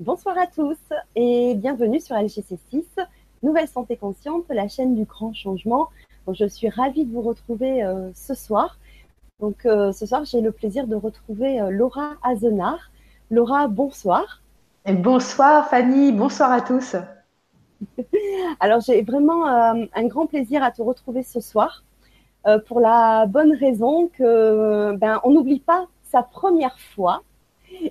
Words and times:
Bonsoir 0.00 0.38
à 0.38 0.46
tous 0.46 0.78
et 1.14 1.54
bienvenue 1.56 2.00
sur 2.00 2.16
LGC6, 2.16 2.84
Nouvelle 3.42 3.68
Santé 3.68 3.98
Consciente, 3.98 4.46
la 4.48 4.66
chaîne 4.66 4.94
du 4.94 5.04
grand 5.04 5.34
changement. 5.34 5.90
je 6.32 6.46
suis 6.46 6.70
ravie 6.70 7.04
de 7.04 7.12
vous 7.12 7.20
retrouver 7.20 7.84
euh, 7.84 8.08
ce 8.14 8.32
soir. 8.32 8.78
Donc, 9.40 9.66
euh, 9.66 9.92
ce 9.92 10.06
soir, 10.06 10.24
j'ai 10.24 10.40
le 10.40 10.52
plaisir 10.52 10.86
de 10.86 10.96
retrouver 10.96 11.60
euh, 11.60 11.68
Laura 11.68 12.14
Azenard. 12.22 12.90
Laura, 13.30 13.68
bonsoir. 13.68 14.40
bonsoir 14.86 15.68
Fanny, 15.68 16.12
bonsoir 16.12 16.50
à 16.50 16.62
tous. 16.62 16.96
Alors, 18.60 18.80
j'ai 18.80 19.02
vraiment 19.02 19.44
un 19.44 20.06
grand 20.06 20.24
plaisir 20.24 20.62
à 20.62 20.70
te 20.70 20.80
retrouver 20.80 21.22
ce 21.22 21.40
soir 21.40 21.84
pour 22.66 22.80
la 22.80 23.26
bonne 23.26 23.52
raison 23.52 24.08
que 24.08 24.96
ben, 24.96 25.20
on 25.24 25.30
n'oublie 25.32 25.60
pas 25.60 25.88
sa 26.04 26.22
première 26.22 26.80
fois 26.80 27.22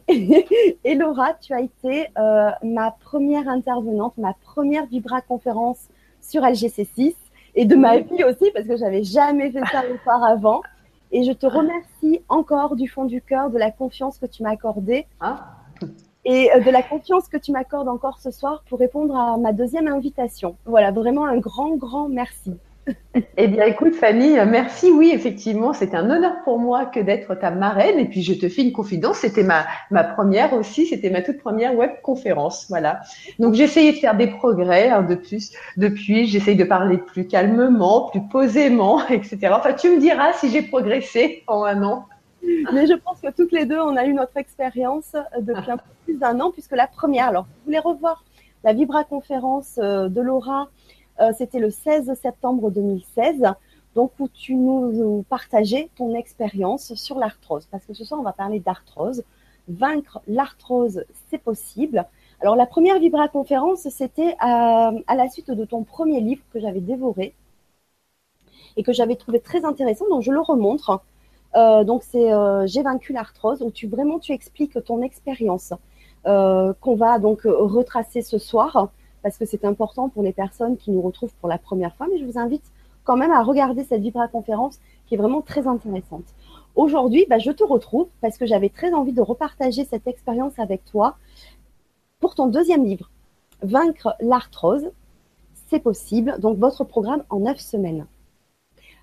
et 0.08 0.96
Laura, 0.96 1.34
tu 1.34 1.54
as 1.54 1.62
été 1.62 2.08
euh, 2.18 2.50
ma 2.64 2.92
première 2.92 3.48
intervenante, 3.48 4.18
ma 4.18 4.34
première 4.34 4.86
Vibra 4.86 5.22
conférence 5.22 5.88
sur 6.22 6.42
LGC6 6.42 7.16
et 7.56 7.66
de 7.66 7.76
ma 7.76 8.00
vie 8.00 8.24
aussi 8.24 8.52
parce 8.54 8.66
que 8.68 8.78
j'avais 8.78 9.04
jamais 9.04 9.52
fait 9.52 9.64
ça 9.72 9.84
auparavant. 9.92 10.62
Et 11.12 11.24
je 11.24 11.32
te 11.32 11.48
remercie 11.48 12.22
encore 12.30 12.76
du 12.76 12.88
fond 12.88 13.06
du 13.06 13.22
cœur 13.22 13.50
de 13.50 13.58
la 13.58 13.72
confiance 13.72 14.20
que 14.20 14.28
tu 14.28 14.44
m'as 14.44 14.52
accordée 14.52 15.08
ah. 15.20 15.48
et 16.24 16.52
euh, 16.54 16.60
de 16.60 16.70
la 16.70 16.84
confiance 16.84 17.28
que 17.28 17.38
tu 17.38 17.52
m'accordes 17.52 17.88
encore 17.88 18.20
ce 18.20 18.30
soir 18.30 18.64
pour 18.70 18.78
répondre 18.78 19.16
à 19.16 19.38
ma 19.38 19.52
deuxième 19.52 19.88
invitation. 19.88 20.56
Voilà, 20.66 20.92
vraiment 20.92 21.26
un 21.26 21.38
grand, 21.38 21.76
grand 21.78 22.10
merci. 22.10 22.54
Eh 23.38 23.48
bien, 23.48 23.66
écoute, 23.66 23.96
Fanny, 23.96 24.34
merci. 24.48 24.92
Oui, 24.92 25.12
effectivement, 25.14 25.74
c'est 25.74 25.96
un 25.96 26.10
honneur 26.10 26.44
pour 26.44 26.60
moi 26.60 26.86
que 26.86 27.00
d'être 27.00 27.36
ta 27.36 27.52
marraine. 27.52 28.00
Et 28.00 28.06
puis, 28.06 28.22
je 28.22 28.34
te 28.34 28.48
fais 28.50 28.64
une 28.64 28.72
confidence. 28.72 29.18
C'était 29.18 29.44
ma, 29.44 29.66
ma 29.92 30.04
première 30.04 30.54
aussi. 30.54 30.86
C'était 30.86 31.10
ma 31.10 31.22
toute 31.22 31.40
première 31.40 31.76
web 31.76 31.92
conférence. 32.04 32.68
Voilà. 32.70 33.02
Donc, 33.40 33.54
j'ai 33.54 33.64
essayé 33.64 33.92
de 33.92 33.98
faire 33.98 34.16
des 34.16 34.28
progrès 34.28 34.90
hein, 34.90 35.04
de 35.04 35.16
plus, 35.16 35.52
depuis. 35.78 36.28
J'essaye 36.28 36.56
de 36.56 36.64
parler 36.64 36.98
plus 36.98 37.28
calmement, 37.28 38.10
plus 38.10 38.22
posément, 38.30 39.06
etc. 39.10 39.50
Enfin, 39.52 39.74
tu 39.74 39.90
me 39.90 40.00
diras 40.00 40.34
si 40.34 40.50
j'ai 40.50 40.62
progressé 40.62 41.44
en 41.48 41.64
un 41.64 41.84
an. 41.84 42.06
Mais 42.74 42.88
je 42.88 42.94
pense 42.94 43.20
que 43.20 43.32
toutes 43.32 43.52
les 43.52 43.66
deux, 43.66 43.80
on 43.80 43.98
a 43.98 44.06
eu 44.06 44.14
notre 44.14 44.38
expérience 44.38 45.16
depuis 45.40 45.72
un 45.72 45.78
peu 45.78 45.84
plus 46.06 46.16
d'un 46.16 46.40
an, 46.40 46.52
puisque 46.52 46.76
la 46.76 46.88
première, 46.88 47.28
alors, 47.28 47.44
vous 47.44 47.66
voulez 47.66 47.80
revoir 47.80 48.24
la 48.64 48.74
Vibra 48.74 49.04
conférence 49.04 49.80
euh, 49.82 50.10
de 50.10 50.22
Laura 50.22 50.70
c'était 51.38 51.60
le 51.60 51.70
16 51.70 52.14
septembre 52.22 52.72
2016, 52.72 53.44
donc 53.96 54.12
où 54.20 54.28
tu 54.30 54.56
nous 54.56 55.26
partageais 55.30 55.90
ton 55.96 56.16
expérience 56.16 56.94
sur 56.96 57.18
l'arthrose. 57.18 57.68
Parce 57.72 57.86
que 57.86 57.94
ce 57.94 58.04
soir, 58.04 58.20
on 58.20 58.24
va 58.24 58.34
parler 58.34 58.60
d'arthrose. 58.60 59.24
Vaincre 59.68 60.22
l'arthrose, 60.28 61.04
c'est 61.30 61.38
possible. 61.38 62.06
Alors, 62.42 62.56
la 62.56 62.66
première 62.66 63.00
Vibra 63.00 63.28
conférence, 63.28 63.88
c'était 63.90 64.36
à, 64.40 64.92
la 65.16 65.30
suite 65.30 65.52
de 65.52 65.66
ton 65.66 65.84
premier 65.84 66.22
livre 66.22 66.42
que 66.54 66.60
j'avais 66.60 66.80
dévoré 66.80 67.36
et 68.78 68.84
que 68.84 68.94
j'avais 68.94 69.16
trouvé 69.16 69.40
très 69.40 69.66
intéressant. 69.66 70.08
Donc, 70.10 70.22
je 70.22 70.32
le 70.32 70.40
remontre. 70.40 71.02
Euh, 71.56 71.84
donc, 71.84 72.04
c'est 72.04 72.32
euh, 72.32 72.66
J'ai 72.68 72.82
vaincu 72.82 73.14
l'arthrose, 73.14 73.62
où 73.62 73.72
tu 73.72 73.88
vraiment 73.88 74.20
tu 74.20 74.32
expliques 74.32 74.84
ton 74.86 75.02
expérience 75.02 75.74
qu'on 76.26 76.96
va 76.96 77.18
donc 77.18 77.42
retracer 77.44 78.22
ce 78.22 78.38
soir 78.38 78.90
parce 79.24 79.38
que 79.38 79.46
c'est 79.46 79.66
important 79.66 80.10
pour 80.10 80.24
les 80.24 80.34
personnes 80.34 80.78
qui 80.78 80.92
nous 80.92 81.02
retrouvent 81.02 81.34
pour 81.40 81.50
la 81.50 81.58
première 81.58 81.96
fois. 81.96 82.08
Mais 82.12 82.18
je 82.18 82.26
vous 82.26 82.38
invite 82.38 82.64
quand 83.04 83.18
même 83.18 83.32
à 83.32 83.44
regarder 83.44 83.84
cette 83.84 84.02
Vibra 84.02 84.28
conférence 84.28 84.80
qui 85.08 85.16
est 85.16 85.18
vraiment 85.18 85.42
très 85.42 85.68
intéressante. 85.68 86.26
Aujourd'hui, 86.76 87.26
bah, 87.30 87.40
je 87.40 87.52
te 87.52 87.64
retrouve 87.64 88.08
parce 88.22 88.38
que 88.38 88.46
j'avais 88.46 88.70
très 88.70 88.94
envie 88.94 89.14
de 89.14 89.22
repartager 89.22 89.84
cette 89.86 90.08
expérience 90.08 90.60
avec 90.60 90.86
toi 90.86 91.18
pour 92.20 92.36
ton 92.36 92.48
deuxième 92.48 92.86
livre, 92.86 93.10
Vaincre 93.62 94.16
l'arthrose. 94.20 94.92
C'est 95.68 95.80
possible. 95.80 96.40
Donc, 96.40 96.58
votre 96.58 96.84
programme 96.84 97.24
en 97.30 97.40
neuf 97.40 97.60
semaines. 97.60 98.06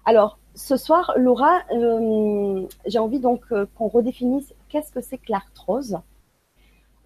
Alors, 0.04 0.38
ce 0.54 0.76
soir, 0.76 1.12
Laura, 1.16 1.60
euh, 1.72 2.66
j'ai 2.86 2.98
envie 2.98 3.20
donc 3.20 3.42
euh, 3.52 3.66
qu'on 3.76 3.88
redéfinisse 3.88 4.54
qu'est-ce 4.68 4.90
que 4.90 5.00
c'est 5.00 5.18
que 5.18 5.30
l'arthrose. 5.30 5.98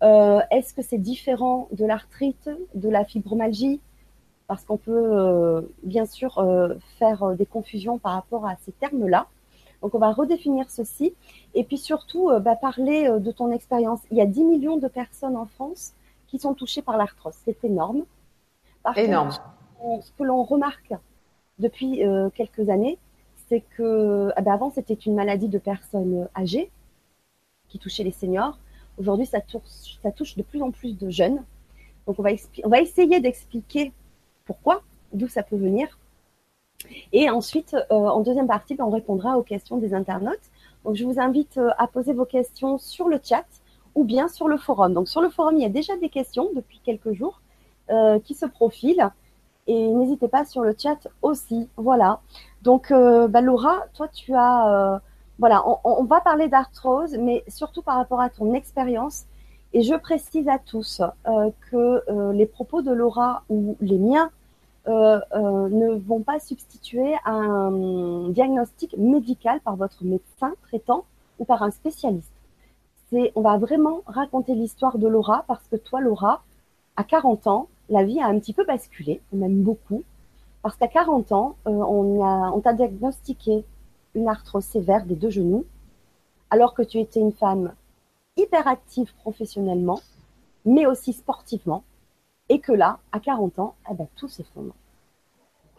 Euh, 0.03 0.41
est-ce 0.51 0.73
que 0.73 0.83
c'est 0.83 0.99
différent 0.99 1.69
de 1.73 1.85
l'arthrite, 1.85 2.49
de 2.75 2.89
la 2.89 3.05
fibromyalgie? 3.05 3.81
Parce 4.47 4.65
qu'on 4.65 4.79
peut 4.79 4.93
euh, 4.93 5.61
bien 5.83 6.07
sûr 6.07 6.39
euh, 6.39 6.75
faire 6.99 7.37
des 7.37 7.47
confusions 7.47 7.99
par 7.99 8.13
rapport 8.13 8.47
à 8.47 8.57
ces 8.65 8.73
termes-là. 8.73 9.27
Donc 9.83 9.95
on 9.95 9.99
va 9.99 10.13
redéfinir 10.13 10.69
ceci 10.69 11.15
et 11.55 11.65
puis 11.65 11.79
surtout 11.79 12.31
bah, 12.41 12.55
parler 12.55 13.09
de 13.19 13.31
ton 13.31 13.51
expérience. 13.51 14.01
Il 14.11 14.19
y 14.19 14.21
a 14.21 14.27
10 14.27 14.45
millions 14.45 14.77
de 14.77 14.89
personnes 14.89 15.37
en 15.37 15.47
France 15.47 15.95
qui 16.27 16.39
sont 16.39 16.53
touchées 16.53 16.83
par 16.83 16.99
l'arthrose. 16.99 17.33
C'est 17.47 17.65
énorme. 17.65 18.05
Par 18.83 18.99
énorme. 18.99 19.31
ce 20.03 20.11
que 20.19 20.23
l'on 20.23 20.43
remarque 20.43 20.93
depuis 21.59 22.03
quelques 22.35 22.69
années, 22.69 22.99
c'est 23.49 23.63
que 23.75 24.31
ah 24.37 24.43
bah, 24.43 24.53
avant 24.53 24.71
c'était 24.71 24.93
une 24.93 25.15
maladie 25.15 25.49
de 25.49 25.59
personnes 25.59 26.29
âgées 26.37 26.71
qui 27.71 27.79
touchait 27.79 28.05
les 28.05 28.13
seniors. 28.13 28.59
Aujourd'hui, 29.01 29.25
ça 29.25 29.41
touche, 29.41 30.37
de 30.37 30.43
plus 30.43 30.61
en 30.61 30.71
plus 30.71 30.97
de 30.97 31.09
jeunes. 31.09 31.43
Donc, 32.07 32.19
on 32.19 32.23
va, 32.23 32.81
essayer 32.83 33.21
d'expliquer 33.21 33.93
pourquoi, 34.45 34.83
d'où 35.15 35.27
ça 35.27 35.43
peut 35.43 35.57
venir. 35.57 35.99
Et 37.15 37.31
ensuite, 37.31 37.75
euh, 37.75 37.95
en 37.95 38.21
deuxième 38.21 38.47
partie, 38.47 38.75
ben, 38.75 38.85
on 38.85 38.91
répondra 38.91 39.39
aux 39.39 39.43
questions 39.43 39.79
des 39.79 39.95
internautes. 39.95 40.51
Donc, 40.85 40.97
je 40.97 41.05
vous 41.07 41.19
invite 41.19 41.57
euh, 41.57 41.71
à 41.79 41.87
poser 41.87 42.13
vos 42.13 42.27
questions 42.27 42.77
sur 42.77 43.09
le 43.09 43.19
chat 43.23 43.47
ou 43.95 44.05
bien 44.05 44.29
sur 44.29 44.49
le 44.49 44.59
forum. 44.59 44.93
Donc, 44.93 45.09
sur 45.09 45.23
le 45.23 45.31
forum, 45.31 45.57
il 45.57 45.63
y 45.63 45.67
a 45.67 45.71
déjà 45.71 45.97
des 45.97 46.11
questions 46.11 46.51
depuis 46.55 46.81
quelques 46.85 47.13
jours 47.15 47.41
euh, 47.89 48.19
qui 48.21 48.35
se 48.35 48.45
profilent. 48.45 49.09
Et 49.67 49.89
n'hésitez 49.89 50.29
pas 50.29 50.45
sur 50.45 50.61
le 50.61 50.75
chat 50.77 51.09
aussi. 51.23 51.71
Voilà. 51.79 52.21
Donc, 52.61 52.91
bah, 52.91 53.41
Laura, 53.41 53.85
toi, 53.95 54.09
tu 54.09 54.35
as 54.35 55.01
voilà, 55.41 55.65
on, 55.85 56.05
va 56.05 56.21
parler 56.21 56.49
d'arthrose, 56.49 57.17
mais 57.19 57.43
surtout 57.49 57.81
par 57.81 57.97
rapport 57.97 58.21
à 58.21 58.29
ton 58.29 58.53
expérience. 58.53 59.25
Et 59.73 59.81
je 59.81 59.95
précise 59.95 60.47
à 60.49 60.59
tous 60.59 61.01
euh, 61.01 61.51
que 61.71 62.03
euh, 62.11 62.33
les 62.35 62.45
propos 62.45 62.83
de 62.83 62.93
Laura 62.93 63.43
ou 63.49 63.75
les 63.81 63.97
miens 63.97 64.31
euh, 64.87 65.19
ne 65.33 65.95
vont 65.95 66.21
pas 66.21 66.41
substituer 66.41 67.15
un 67.25 68.29
diagnostic 68.29 68.95
médical 68.99 69.61
par 69.61 69.77
votre 69.77 70.05
médecin 70.05 70.53
traitant 70.69 71.07
ou 71.39 71.47
par 71.47 71.63
un 71.63 71.71
spécialiste. 71.71 72.33
C'est, 73.11 73.33
on 73.35 73.41
va 73.41 73.57
vraiment 73.57 74.03
raconter 74.05 74.55
l'histoire 74.55 74.99
de 74.99 75.09
Laura 75.09 75.45
parce 75.49 75.67
que 75.69 75.77
toi, 75.77 76.03
Laura, 76.03 76.43
à 76.97 77.05
40 77.05 77.47
ans, 77.47 77.69
la 77.89 78.05
vie 78.05 78.21
a 78.21 78.27
un 78.27 78.39
petit 78.39 78.53
peu 78.53 78.67
basculé, 78.67 79.23
même 79.33 79.63
beaucoup, 79.63 80.03
parce 80.61 80.77
qu'à 80.77 80.87
40 80.87 81.33
ans, 81.33 81.57
on, 81.65 82.21
on 82.21 82.61
t'a 82.61 82.75
diagnostiqué 82.75 83.65
une 84.15 84.29
arthrose 84.29 84.65
sévère 84.65 85.05
des 85.05 85.15
deux 85.15 85.31
genoux, 85.31 85.65
alors 86.51 86.75
que 86.75 86.83
tu 86.83 86.99
étais 86.99 87.21
une 87.21 87.33
femme 87.33 87.75
hyperactive 88.37 89.15
professionnellement, 89.17 90.01
mais 90.65 90.87
aussi 90.87 91.13
sportivement, 91.13 91.85
et 92.49 92.59
que 92.59 92.73
là, 92.73 92.99
à 93.13 93.21
40 93.21 93.59
ans, 93.59 93.75
eh 93.91 93.95
ben, 93.95 94.09
tout 94.17 94.29
s'effondre. 94.29 94.75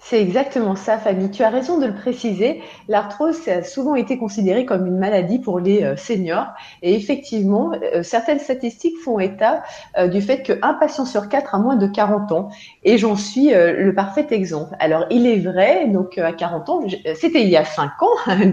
C'est 0.03 0.19
exactement 0.19 0.75
ça, 0.75 0.97
Fanny. 0.97 1.29
Tu 1.29 1.43
as 1.43 1.49
raison 1.49 1.77
de 1.77 1.85
le 1.85 1.93
préciser. 1.93 2.61
L'arthrose 2.87 3.47
a 3.47 3.63
souvent 3.63 3.93
été 3.93 4.17
considérée 4.17 4.65
comme 4.65 4.87
une 4.87 4.97
maladie 4.97 5.37
pour 5.37 5.59
les 5.59 5.83
euh, 5.83 5.95
seniors. 5.95 6.47
Et 6.81 6.95
effectivement, 6.95 7.71
euh, 7.95 8.01
certaines 8.01 8.39
statistiques 8.39 8.97
font 9.05 9.19
état 9.19 9.63
euh, 9.97 10.07
du 10.07 10.19
fait 10.21 10.41
qu'un 10.41 10.73
patient 10.73 11.05
sur 11.05 11.29
quatre 11.29 11.53
a 11.53 11.59
moins 11.59 11.75
de 11.75 11.85
40 11.85 12.31
ans. 12.31 12.49
Et 12.83 12.97
j'en 12.97 13.15
suis 13.15 13.51
le 13.51 13.93
parfait 13.93 14.25
exemple. 14.31 14.75
Alors, 14.79 15.05
il 15.11 15.27
est 15.27 15.39
vrai, 15.39 15.87
donc 15.87 16.17
à 16.17 16.33
40 16.33 16.69
ans, 16.69 16.81
c'était 17.15 17.43
il 17.43 17.49
y 17.49 17.57
a 17.57 17.63
5 17.63 17.91
ans 18.01 18.07
hein, 18.25 18.47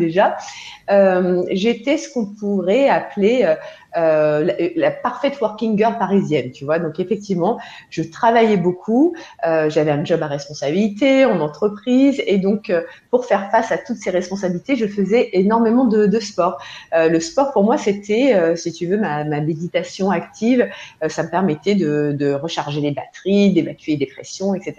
déjà, 0.89 1.43
j'étais 1.51 1.99
ce 1.99 2.13
qu'on 2.13 2.27
pourrait 2.27 2.89
appeler 2.89 3.55
euh, 3.97 4.73
la, 4.77 4.91
parfaite 4.91 5.41
working 5.41 5.77
girl 5.77 5.99
parisienne, 5.99 6.51
tu 6.51 6.65
vois. 6.65 6.79
Donc 6.79 7.01
effectivement, 7.01 7.59
je 7.91 8.03
travaillais 8.03 8.57
beaucoup, 8.57 9.15
euh, 9.47 9.71
j'avais 9.71 9.91
un 9.91 10.05
job 10.05 10.23
à 10.23 10.27
responsabilité 10.27 11.25
en 11.25 11.41
entreprise, 11.41 12.23
et 12.27 12.39
donc 12.39 12.71
euh, 12.71 12.83
pour 13.11 13.25
faire 13.25 13.51
face 13.51 13.73
à 13.73 13.79
toutes 13.79 13.97
ces 13.97 14.11
responsabilités, 14.11 14.77
je 14.77 14.87
faisais 14.87 15.31
énormément 15.33 15.85
de, 15.85 16.07
de 16.07 16.21
sport. 16.21 16.61
Euh, 16.95 17.09
le 17.09 17.19
sport 17.21 17.53
pour 17.53 17.65
moi, 17.65 17.79
c'était, 17.79 18.35
euh, 18.35 18.57
si 18.57 18.73
tu 18.73 18.87
veux, 18.87 18.99
ma, 18.99 19.25
ma 19.25 19.41
méditation 19.41 20.11
active. 20.11 20.69
ça 21.09 21.23
me 21.23 21.31
permettait 21.31 21.75
de, 21.75 22.15
de 22.17 22.33
recharger 22.33 22.81
les 22.81 22.91
batteries, 22.91 23.53
d'évacuer 23.53 23.97
les 23.97 24.07
pressions, 24.07 24.55
etc. 24.55 24.75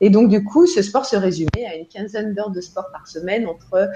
Et 0.00 0.10
donc 0.10 0.28
du 0.28 0.44
coup, 0.44 0.66
ce 0.66 0.82
sport 0.82 1.06
se 1.06 1.16
résumait 1.16 1.66
à 1.68 1.74
une 1.76 1.86
quinzaine 1.86 2.34
d'heures 2.34 2.50
de 2.50 2.60
sport 2.60 2.86
par 2.92 3.06
semaine 3.08 3.46
entre 3.46 3.88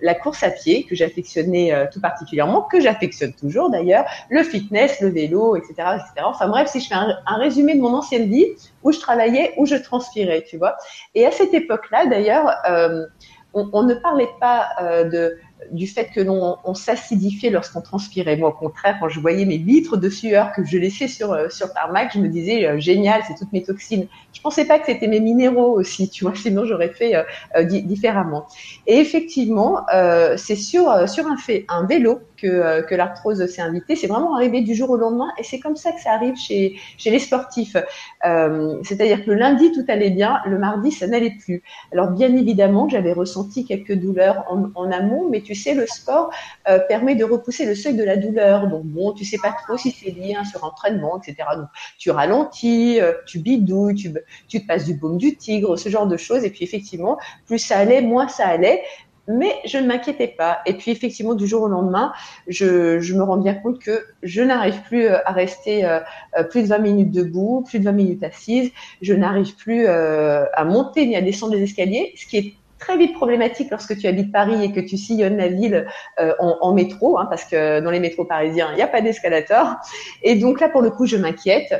la 0.00 0.14
course 0.16 0.42
à 0.42 0.50
pied 0.50 0.84
que 0.84 0.94
j'affectionnais 0.94 1.72
tout 1.92 2.00
particulièrement, 2.00 2.62
que 2.62 2.80
j'affectionnais 2.80 3.34
toujours 3.38 3.70
d'ailleurs, 3.70 4.04
le 4.30 4.42
fitness, 4.42 5.00
le 5.00 5.08
vélo, 5.08 5.56
etc., 5.56 5.74
etc. 5.96 6.24
Enfin 6.24 6.48
bref, 6.48 6.68
si 6.68 6.80
je 6.80 6.88
fais 6.88 6.94
un, 6.94 7.36
résumé 7.36 7.74
de 7.74 7.80
mon 7.80 7.94
ancienne 7.94 8.28
vie, 8.28 8.46
où 8.82 8.92
je 8.92 8.98
travaillais, 8.98 9.52
où 9.56 9.66
je 9.66 9.76
transpirais, 9.76 10.44
tu 10.48 10.56
vois. 10.56 10.76
Et 11.14 11.26
à 11.26 11.30
cette 11.30 11.54
époque-là, 11.54 12.06
d'ailleurs, 12.06 12.50
euh, 12.68 13.06
on, 13.54 13.82
ne 13.82 13.94
parlait 13.94 14.28
pas 14.40 14.68
euh, 14.82 15.04
de 15.04 15.38
du 15.70 15.86
fait 15.86 16.10
que 16.14 16.20
l'on 16.20 16.58
on 16.64 16.74
s'acidifiait 16.74 17.50
lorsqu'on 17.50 17.80
transpirait. 17.80 18.36
Moi, 18.36 18.50
au 18.50 18.52
contraire, 18.52 18.96
quand 19.00 19.08
je 19.08 19.20
voyais 19.20 19.44
mes 19.44 19.58
litres 19.58 19.96
de 19.96 20.08
sueur 20.08 20.52
que 20.52 20.64
je 20.64 20.78
laissais 20.78 21.08
sur 21.08 21.32
euh, 21.32 21.48
sur 21.48 21.72
tarmac, 21.72 22.12
je 22.14 22.18
me 22.18 22.28
disais 22.28 22.66
euh, 22.66 22.78
génial, 22.78 23.22
c'est 23.26 23.34
toutes 23.34 23.52
mes 23.52 23.62
toxines. 23.62 24.06
Je 24.32 24.40
pensais 24.40 24.64
pas 24.64 24.78
que 24.78 24.86
c'était 24.86 25.08
mes 25.08 25.20
minéraux 25.20 25.78
aussi, 25.78 26.08
tu 26.08 26.24
vois. 26.24 26.34
Sinon, 26.36 26.64
j'aurais 26.64 26.90
fait 26.90 27.14
euh, 27.16 27.62
différemment. 27.64 28.46
Et 28.86 28.98
effectivement, 28.98 29.86
c'est 30.36 30.56
sur 30.56 31.08
sur 31.08 31.26
un 31.26 31.36
fait, 31.36 31.64
un 31.68 31.86
vélo 31.86 32.20
que, 32.36 32.82
que 32.82 32.94
l'arthrose 32.94 33.44
s'est 33.46 33.62
invitée. 33.62 33.96
C'est 33.96 34.06
vraiment 34.06 34.34
arrivé 34.34 34.60
du 34.60 34.74
jour 34.74 34.90
au 34.90 34.96
lendemain, 34.96 35.32
et 35.38 35.42
c'est 35.42 35.58
comme 35.58 35.76
ça 35.76 35.92
que 35.92 36.00
ça 36.00 36.12
arrive 36.12 36.36
chez 36.36 36.78
chez 36.98 37.10
les 37.10 37.18
sportifs. 37.18 37.76
C'est-à-dire 38.22 39.24
que 39.24 39.30
le 39.30 39.36
lundi 39.36 39.72
tout 39.72 39.84
allait 39.88 40.10
bien, 40.10 40.40
le 40.46 40.58
mardi 40.58 40.90
ça 40.90 41.06
n'allait 41.06 41.36
plus. 41.38 41.62
Alors 41.92 42.10
bien 42.10 42.34
évidemment, 42.36 42.88
j'avais 42.88 43.12
ressenti 43.12 43.64
quelques 43.64 43.94
douleurs 43.94 44.44
en, 44.48 44.70
en 44.74 44.90
amont, 44.90 45.28
mais 45.30 45.40
tu 45.40 45.54
sais, 45.54 45.74
le 45.74 45.86
sport 45.86 46.30
euh, 46.68 46.78
permet 46.88 47.14
de 47.14 47.24
repousser 47.24 47.66
le 47.66 47.74
seuil 47.74 47.94
de 47.94 48.04
la 48.04 48.16
douleur. 48.16 48.68
Donc 48.68 48.84
bon, 48.84 49.12
tu 49.12 49.24
sais 49.24 49.38
pas 49.38 49.54
trop 49.64 49.76
si 49.76 49.90
c'est 49.90 50.10
lié 50.10 50.34
à 50.34 50.40
un 50.40 50.44
surentraînement, 50.44 51.20
etc. 51.20 51.48
Donc 51.56 51.68
tu 51.98 52.10
ralentis, 52.10 53.00
euh, 53.00 53.12
tu 53.26 53.38
bidouilles, 53.38 53.94
tu, 53.94 54.12
tu 54.48 54.60
te 54.60 54.66
passes 54.66 54.84
du 54.84 54.94
baume 54.94 55.18
du 55.18 55.36
tigre, 55.36 55.76
ce 55.76 55.88
genre 55.88 56.06
de 56.06 56.16
choses. 56.16 56.44
Et 56.44 56.50
puis 56.50 56.64
effectivement, 56.64 57.18
plus 57.46 57.58
ça 57.58 57.78
allait, 57.78 58.02
moins 58.02 58.28
ça 58.28 58.46
allait. 58.46 58.82
Mais 59.28 59.54
je 59.64 59.78
ne 59.78 59.86
m'inquiétais 59.86 60.28
pas. 60.28 60.58
Et 60.66 60.74
puis 60.74 60.90
effectivement, 60.90 61.34
du 61.34 61.46
jour 61.46 61.62
au 61.62 61.68
lendemain, 61.68 62.12
je, 62.46 63.00
je 63.00 63.14
me 63.14 63.22
rends 63.22 63.38
bien 63.38 63.54
compte 63.54 63.78
que 63.78 64.04
je 64.22 64.42
n'arrive 64.42 64.80
plus 64.82 65.06
euh, 65.06 65.18
à 65.24 65.32
rester 65.32 65.86
plus 66.50 66.62
de 66.62 66.68
20 66.68 66.78
minutes 66.78 67.10
debout, 67.10 67.64
plus 67.66 67.78
de 67.78 67.84
20 67.84 67.92
minutes 67.92 68.22
assise. 68.22 68.70
Je 69.02 69.14
n'arrive 69.14 69.56
plus 69.56 69.86
à 69.86 70.64
monter 70.64 71.06
ni 71.06 71.16
à 71.16 71.22
descendre 71.22 71.54
les 71.54 71.62
escaliers, 71.62 72.12
ce 72.16 72.26
qui 72.26 72.36
est 72.36 72.54
très 72.78 72.96
vite 72.96 73.14
problématique 73.14 73.70
lorsque 73.70 73.96
tu 73.96 74.06
habites 74.06 74.32
Paris 74.32 74.62
et 74.62 74.72
que 74.72 74.80
tu 74.80 74.96
sillonnes 74.96 75.36
la 75.36 75.48
ville 75.48 75.86
euh, 76.20 76.34
en, 76.38 76.72
métro, 76.74 77.18
hein, 77.18 77.26
parce 77.28 77.44
que 77.44 77.80
dans 77.80 77.90
les 77.90 78.00
métros 78.00 78.24
parisiens, 78.24 78.68
il 78.72 78.76
n'y 78.76 78.82
a 78.82 78.86
pas 78.86 79.00
d'escalator. 79.00 79.76
Et 80.22 80.36
donc 80.36 80.60
là, 80.60 80.68
pour 80.68 80.82
le 80.82 80.90
coup, 80.90 81.06
je 81.06 81.16
m'inquiète, 81.16 81.72
euh, 81.72 81.78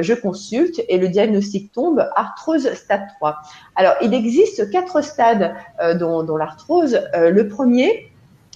je 0.00 0.14
consulte 0.14 0.82
et 0.88 0.98
le 0.98 1.08
diagnostic 1.08 1.72
tombe 1.72 2.08
arthrose 2.16 2.72
stade 2.74 3.06
3. 3.16 3.36
Alors, 3.76 3.94
il 4.02 4.14
existe 4.14 4.70
quatre 4.70 5.02
stades 5.02 5.54
euh, 5.80 5.94
dans, 5.94 6.36
l'arthrose. 6.36 7.00
le 7.14 7.48
premier, 7.48 8.10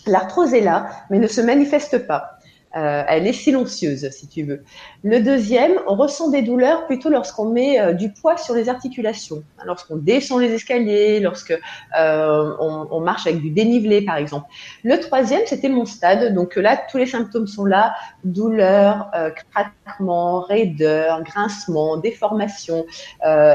l'arthrose 0.06 0.54
est 0.54 0.60
là, 0.60 0.88
mais 1.10 1.18
ne 1.18 1.26
se 1.26 1.40
manifeste 1.40 2.06
pas. 2.06 2.38
Euh, 2.74 3.02
elle 3.06 3.26
est 3.26 3.34
silencieuse, 3.34 4.08
si 4.10 4.28
tu 4.28 4.44
veux. 4.44 4.64
Le 5.04 5.18
deuxième, 5.18 5.80
on 5.88 5.96
ressent 5.96 6.30
des 6.30 6.42
douleurs 6.42 6.86
plutôt 6.86 7.10
lorsqu'on 7.10 7.46
met 7.46 7.80
euh, 7.80 7.92
du 7.92 8.12
poids 8.12 8.36
sur 8.36 8.54
les 8.54 8.68
articulations, 8.68 9.42
lorsqu'on 9.64 9.96
descend 9.96 10.40
les 10.40 10.52
escaliers, 10.52 11.18
lorsque 11.18 11.58
euh, 11.98 13.00
marche 13.00 13.26
avec 13.26 13.40
du 13.40 13.50
dénivelé, 13.50 14.02
par 14.02 14.16
exemple. 14.16 14.46
Le 14.84 14.96
troisième, 15.00 15.40
c'était 15.46 15.68
mon 15.68 15.86
stade. 15.86 16.34
Donc 16.34 16.54
là, 16.54 16.80
tous 16.88 16.98
les 16.98 17.06
symptômes 17.06 17.48
sont 17.48 17.64
là 17.64 17.94
douleur, 18.22 19.10
euh, 19.16 19.30
craquement, 19.30 20.42
raideur, 20.42 21.24
grincement, 21.24 21.96
déformation, 21.96 22.86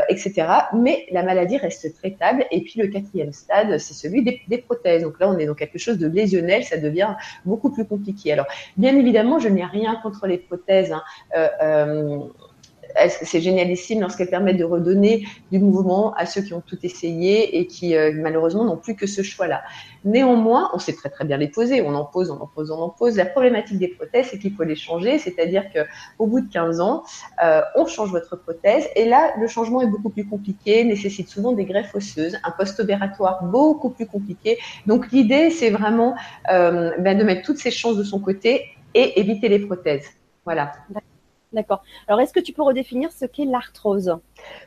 etc. 0.10 0.48
Mais 0.74 1.06
la 1.12 1.24
maladie 1.24 1.58
reste 1.58 1.96
traitable. 1.98 2.46
Et 2.52 2.62
puis 2.62 2.74
le 2.78 2.88
quatrième 2.88 3.32
stade, 3.32 3.78
c'est 3.78 3.94
celui 3.94 4.22
des, 4.22 4.42
des, 4.50 4.58
prothèses. 4.58 5.04
Donc 5.04 5.18
là, 5.20 5.30
on 5.30 5.38
est 5.38 5.46
dans 5.46 5.54
quelque 5.54 5.78
chose 5.78 5.98
de 5.98 6.08
lésionnel, 6.08 6.66
ça 6.66 6.78
devient 6.78 7.16
beaucoup 7.46 7.72
plus 7.72 7.86
compliqué. 7.86 8.34
Alors, 8.34 8.48
bien 8.76 8.98
évidemment, 8.98 9.40
je 9.40 9.48
n'ai 9.48 9.64
rien 9.64 9.96
contre 10.04 10.28
les 10.28 10.38
prothèses. 10.38 10.92
Hein. 10.92 11.04
Euh, 11.38 11.48
euh, 11.62 12.20
c'est 13.10 13.42
génialissime 13.42 14.02
lorsqu'elles 14.02 14.30
permettent 14.30 14.58
de 14.58 14.64
redonner 14.64 15.28
du 15.52 15.60
mouvement 15.60 16.16
à 16.16 16.26
ceux 16.26 16.42
qui 16.42 16.56
ont 16.56 16.64
tout 16.66 16.80
essayé 16.82 17.60
et 17.60 17.68
qui 17.68 17.96
euh, 17.96 18.12
malheureusement 18.16 18.66
n'ont 18.66 18.78
plus 18.78 18.96
que 18.96 19.06
ce 19.06 19.22
choix-là. 19.22 19.62
Néanmoins, 20.04 20.72
on 20.74 20.80
sait 20.80 20.94
très 20.94 21.10
très 21.10 21.24
bien 21.24 21.38
les 21.38 21.48
poser, 21.48 21.84
on 21.84 21.94
en 21.94 22.06
pose, 22.06 22.32
on 22.32 22.42
en 22.42 22.48
pose, 22.48 22.72
on 22.72 22.80
en 22.80 22.90
pose. 22.90 23.18
La 23.18 23.28
problématique 23.28 23.78
des 23.78 23.90
prothèses, 23.90 24.30
c'est 24.32 24.40
qu'il 24.40 24.52
faut 24.52 24.64
les 24.64 24.76
changer, 24.76 25.20
c'est-à-dire 25.20 25.66
qu'au 25.72 26.26
bout 26.26 26.42
de 26.42 26.52
15 26.52 26.80
ans, 26.80 27.04
on 27.76 27.86
change 27.86 28.10
votre 28.10 28.36
prothèse 28.36 28.88
et 28.96 29.06
là, 29.06 29.34
le 29.40 29.48
changement 29.48 29.82
est 29.82 29.88
beaucoup 29.88 30.10
plus 30.10 30.28
compliqué, 30.28 30.84
nécessite 30.84 31.30
souvent 31.30 31.52
des 31.52 31.66
greffes 31.66 31.94
osseuses, 31.94 32.40
un 32.44 32.52
post-opératoire 32.52 33.44
beaucoup 33.44 33.92
plus 33.92 34.08
compliqué. 34.08 34.58
Donc 34.88 35.12
l'idée, 35.12 35.52
c'est 35.52 35.70
vraiment 35.70 36.16
ben, 36.48 37.16
de 37.16 37.24
mettre 37.24 37.44
toutes 37.44 37.60
ses 37.60 37.72
chances 37.72 37.98
de 37.98 38.04
son 38.04 38.20
côté 38.20 38.66
et 38.96 39.20
éviter 39.20 39.50
les 39.50 39.60
prothèses. 39.60 40.08
Voilà. 40.46 40.72
D'accord. 41.58 41.84
Alors, 42.08 42.22
est-ce 42.22 42.34
que 42.34 42.40
tu 42.40 42.54
peux 42.54 42.62
redéfinir 42.62 43.12
ce 43.12 43.26
qu'est 43.26 43.46
l'arthrose? 43.46 44.16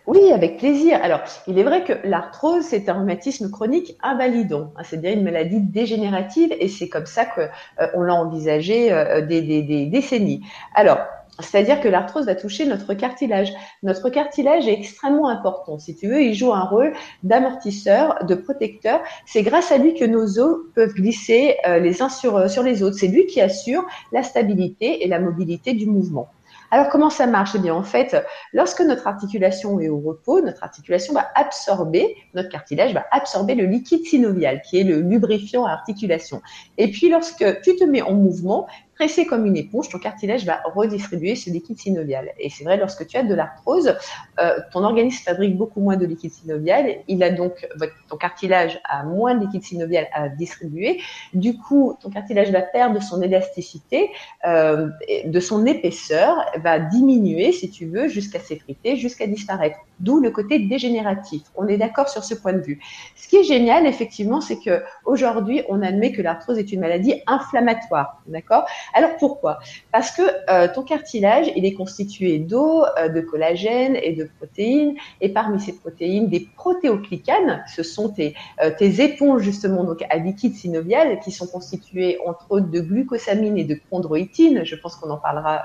Oui, 0.09 0.33
avec 0.33 0.57
plaisir. 0.57 0.99
Alors, 1.01 1.21
il 1.47 1.57
est 1.57 1.63
vrai 1.63 1.85
que 1.85 1.93
l'arthrose, 2.03 2.65
c'est 2.65 2.89
un 2.89 2.95
rhumatisme 2.95 3.49
chronique 3.49 3.97
invalidant, 4.03 4.73
hein, 4.77 4.83
c'est-à-dire 4.83 5.13
une 5.13 5.23
maladie 5.23 5.61
dégénérative, 5.61 6.53
et 6.59 6.67
c'est 6.67 6.89
comme 6.89 7.07
ça 7.07 7.27
qu'on 7.27 7.43
euh, 7.43 8.07
l'a 8.07 8.15
envisagé 8.15 8.93
euh, 8.93 9.25
des, 9.25 9.41
des, 9.41 9.87
décennies. 9.87 10.41
Alors, 10.75 10.99
c'est-à-dire 11.43 11.81
que 11.81 11.89
l'arthrose 11.89 12.27
va 12.27 12.35
toucher 12.35 12.67
notre 12.67 12.95
cartilage. 12.95 13.53
Notre 13.83 14.11
cartilage 14.11 14.69
est 14.69 14.73
extrêmement 14.73 15.29
important. 15.29 15.79
Si 15.79 15.97
tu 15.97 16.09
veux, 16.09 16.23
il 16.23 16.35
joue 16.35 16.53
un 16.53 16.65
rôle 16.65 16.93
d'amortisseur, 17.23 18.25
de 18.25 18.35
protecteur. 18.35 19.01
C'est 19.27 19.43
grâce 19.43 19.73
à 19.73 19.79
lui 19.79 19.95
que 19.95 20.05
nos 20.05 20.39
os 20.39 20.59
peuvent 20.75 20.95
glisser 20.95 21.57
euh, 21.67 21.79
les 21.79 22.03
uns 22.03 22.09
euh, 22.25 22.49
sur 22.49 22.63
les 22.63 22.83
autres. 22.83 22.97
C'est 22.99 23.09
lui 23.09 23.27
qui 23.27 23.41
assure 23.41 23.85
la 24.13 24.23
stabilité 24.23 25.05
et 25.05 25.09
la 25.09 25.19
mobilité 25.19 25.73
du 25.73 25.87
mouvement. 25.87 26.29
Alors 26.71 26.89
comment 26.89 27.11
ça 27.11 27.27
marche? 27.27 27.53
Eh 27.55 27.59
bien 27.59 27.75
en 27.75 27.83
fait, 27.83 28.17
lorsque 28.53 28.81
notre 28.81 29.07
articulation 29.07 29.81
est 29.81 29.89
au 29.89 29.99
repos, 29.99 30.41
notre 30.41 30.63
articulation 30.63 31.15
va 31.15 31.29
absorber, 31.35 32.15
notre 32.35 32.49
cartilage 32.49 32.95
va 32.95 33.05
absorber 33.11 33.55
le 33.55 33.67
liquide 33.67 34.05
synovial, 34.05 34.63
qui 34.63 34.79
est 34.79 34.85
le 34.85 35.01
lubrifiant 35.01 35.65
à 35.67 35.73
articulation. 35.73 36.43
Et 36.79 36.91
puis 36.91 37.09
lorsque 37.09 37.61
tu 37.63 37.77
te 37.77 37.85
mets 37.85 38.03
en 38.03 38.13
mouvement, 38.13 38.69
pressé 39.01 39.25
comme 39.25 39.47
une 39.47 39.57
éponge, 39.57 39.89
ton 39.89 39.99
cartilage 39.99 40.45
va 40.45 40.61
redistribuer 40.75 41.35
ce 41.35 41.49
liquide 41.49 41.79
synovial. 41.79 42.33
Et 42.39 42.51
c'est 42.51 42.65
vrai, 42.65 42.77
lorsque 42.77 43.07
tu 43.07 43.17
as 43.17 43.23
de 43.23 43.35
l'arthrose, 43.35 43.97
euh, 44.39 44.59
ton 44.73 44.85
organisme 44.85 45.25
fabrique 45.25 45.57
beaucoup 45.57 45.81
moins 45.81 45.97
de 45.97 46.05
liquide 46.05 46.33
synovial. 46.33 46.99
Il 47.09 47.23
a 47.23 47.31
donc, 47.31 47.67
ton 48.11 48.19
cartilage 48.19 48.79
a 48.85 49.03
moins 49.05 49.35
de 49.37 49.47
liquide 49.47 49.65
synovial 49.65 50.07
à 50.13 50.29
distribuer. 50.29 51.01
Du 51.33 51.57
coup, 51.57 51.97
ton 52.03 52.11
cartilage 52.11 52.51
va 52.51 52.61
perdre 52.61 53.03
son 53.03 53.23
élasticité, 53.23 54.11
euh, 54.47 54.91
de 55.25 55.41
son 55.41 55.65
épaisseur, 55.65 56.37
va 56.63 56.79
diminuer, 56.79 57.53
si 57.53 57.71
tu 57.71 57.87
veux, 57.87 58.07
jusqu'à 58.07 58.39
s'effriter, 58.39 58.97
jusqu'à 58.97 59.27
disparaître. 59.27 59.79
D'où 60.01 60.21
le 60.21 60.31
côté 60.31 60.59
dégénératif. 60.59 61.43
On 61.57 61.67
est 61.69 61.77
d'accord 61.79 62.09
sur 62.11 62.25
ce 62.25 62.35
point 62.35 62.53
de 62.53 62.61
vue. 62.61 62.81
Ce 63.17 63.29
qui 63.29 63.37
est 63.37 63.45
génial, 63.45 63.87
effectivement, 63.87 64.43
c'est 64.43 64.59
que 64.59 64.83
aujourd'hui, 65.07 65.63
on 65.69 65.83
admet 65.83 66.13
que 66.13 66.21
l'arthrose 66.21 66.59
est 66.59 66.73
une 66.73 66.81
maladie 66.81 67.15
inflammatoire. 67.27 68.23
D'accord? 68.27 68.67
Alors 68.95 69.17
pourquoi? 69.19 69.59
Parce 69.93 70.11
que 70.11 70.23
euh, 70.51 70.69
ton 70.73 70.83
cartilage, 70.83 71.51
il 71.57 71.65
est 71.65 71.75
constitué 71.75 72.39
d'eau, 72.39 72.85
euh, 72.99 73.09
de 73.09 73.21
collagène 73.21 73.97
et 73.97 74.13
de 74.13 74.29
protéines. 74.39 74.95
Et 75.21 75.29
parmi 75.29 75.61
ces 75.61 75.73
protéines, 75.73 76.29
des 76.29 76.49
protéoclicanes, 76.57 77.65
ce 77.75 77.83
sont 77.83 78.11
tes, 78.11 78.35
euh, 78.63 78.71
tes 78.77 79.03
éponges 79.03 79.43
justement 79.43 79.85
donc 79.85 80.05
à 80.09 80.17
liquide 80.17 80.55
synovial 80.55 81.21
qui 81.21 81.31
sont 81.31 81.47
constituées 81.47 82.19
entre 82.27 82.47
autres 82.51 82.71
de 82.71 82.81
glucosamine 82.81 83.59
et 83.59 83.65
de 83.65 83.79
chondroïtine. 83.91 84.65
Je 84.65 84.77
pense 84.77 84.97
qu'on 84.97 85.11
en 85.11 85.19
parlera 85.19 85.65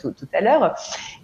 tout, 0.00 0.10
tout, 0.10 0.28
à 0.32 0.40
l'heure. 0.40 0.74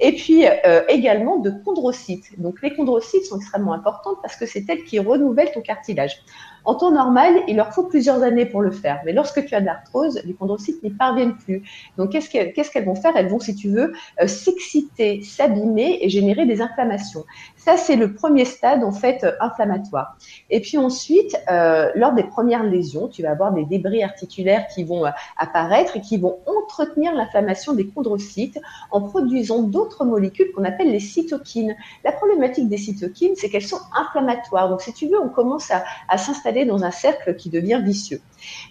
Et 0.00 0.12
puis 0.12 0.44
également 0.88 1.38
de 1.38 1.52
chondrocytes. 1.64 2.40
Donc 2.40 2.62
les 2.62 2.74
chondrocytes 2.74 3.24
sont 3.26 3.38
extrêmement 3.38 3.72
importantes 3.72 4.16
parce 4.22 4.36
que 4.36 4.46
c'est 4.46 4.64
elles 4.68 4.84
qui 4.84 4.98
renouvellent 4.98 5.52
ton 5.52 5.60
cartilage. 5.60 6.22
En 6.64 6.74
temps 6.74 6.92
normal, 6.92 7.42
il 7.48 7.56
leur 7.56 7.72
faut 7.72 7.84
plusieurs 7.84 8.22
années 8.22 8.46
pour 8.46 8.62
le 8.62 8.70
faire. 8.70 9.00
Mais 9.04 9.12
lorsque 9.12 9.44
tu 9.44 9.54
as 9.54 9.60
de 9.60 9.66
l'arthrose, 9.66 10.20
les 10.24 10.34
chondrocytes 10.34 10.82
n'y 10.82 10.90
parviennent 10.90 11.36
plus. 11.36 11.62
Donc, 11.98 12.10
qu'est-ce 12.10 12.30
qu'elles 12.70 12.84
vont 12.84 12.94
faire? 12.94 13.12
Elles 13.16 13.28
vont, 13.28 13.40
si 13.40 13.54
tu 13.54 13.68
veux, 13.68 13.92
euh, 14.20 14.26
s'exciter, 14.26 15.22
s'abîmer 15.22 15.98
et 16.00 16.08
générer 16.08 16.46
des 16.46 16.60
inflammations. 16.60 17.24
Ça, 17.64 17.76
c'est 17.76 17.94
le 17.94 18.12
premier 18.12 18.44
stade, 18.44 18.82
en 18.82 18.90
fait, 18.90 19.22
euh, 19.22 19.32
inflammatoire. 19.40 20.16
Et 20.50 20.60
puis 20.60 20.78
ensuite, 20.78 21.36
euh, 21.48 21.92
lors 21.94 22.12
des 22.12 22.24
premières 22.24 22.64
lésions, 22.64 23.06
tu 23.06 23.22
vas 23.22 23.30
avoir 23.30 23.52
des 23.52 23.64
débris 23.64 24.02
articulaires 24.02 24.66
qui 24.74 24.82
vont 24.82 25.04
apparaître 25.36 25.96
et 25.96 26.00
qui 26.00 26.16
vont 26.16 26.40
entretenir 26.46 27.14
l'inflammation 27.14 27.72
des 27.72 27.88
chondrocytes 27.88 28.58
en 28.90 29.02
produisant 29.02 29.62
d'autres 29.62 30.04
molécules 30.04 30.50
qu'on 30.56 30.64
appelle 30.64 30.90
les 30.90 30.98
cytokines. 30.98 31.76
La 32.02 32.10
problématique 32.10 32.68
des 32.68 32.78
cytokines, 32.78 33.34
c'est 33.36 33.48
qu'elles 33.48 33.62
sont 33.62 33.80
inflammatoires. 33.96 34.68
Donc, 34.68 34.82
si 34.82 34.92
tu 34.92 35.06
veux, 35.06 35.20
on 35.20 35.28
commence 35.28 35.70
à, 35.70 36.18
s'installer 36.18 36.64
dans 36.64 36.82
un 36.82 36.90
cercle 36.90 37.36
qui 37.36 37.48
devient 37.48 37.80
vicieux. 37.84 38.20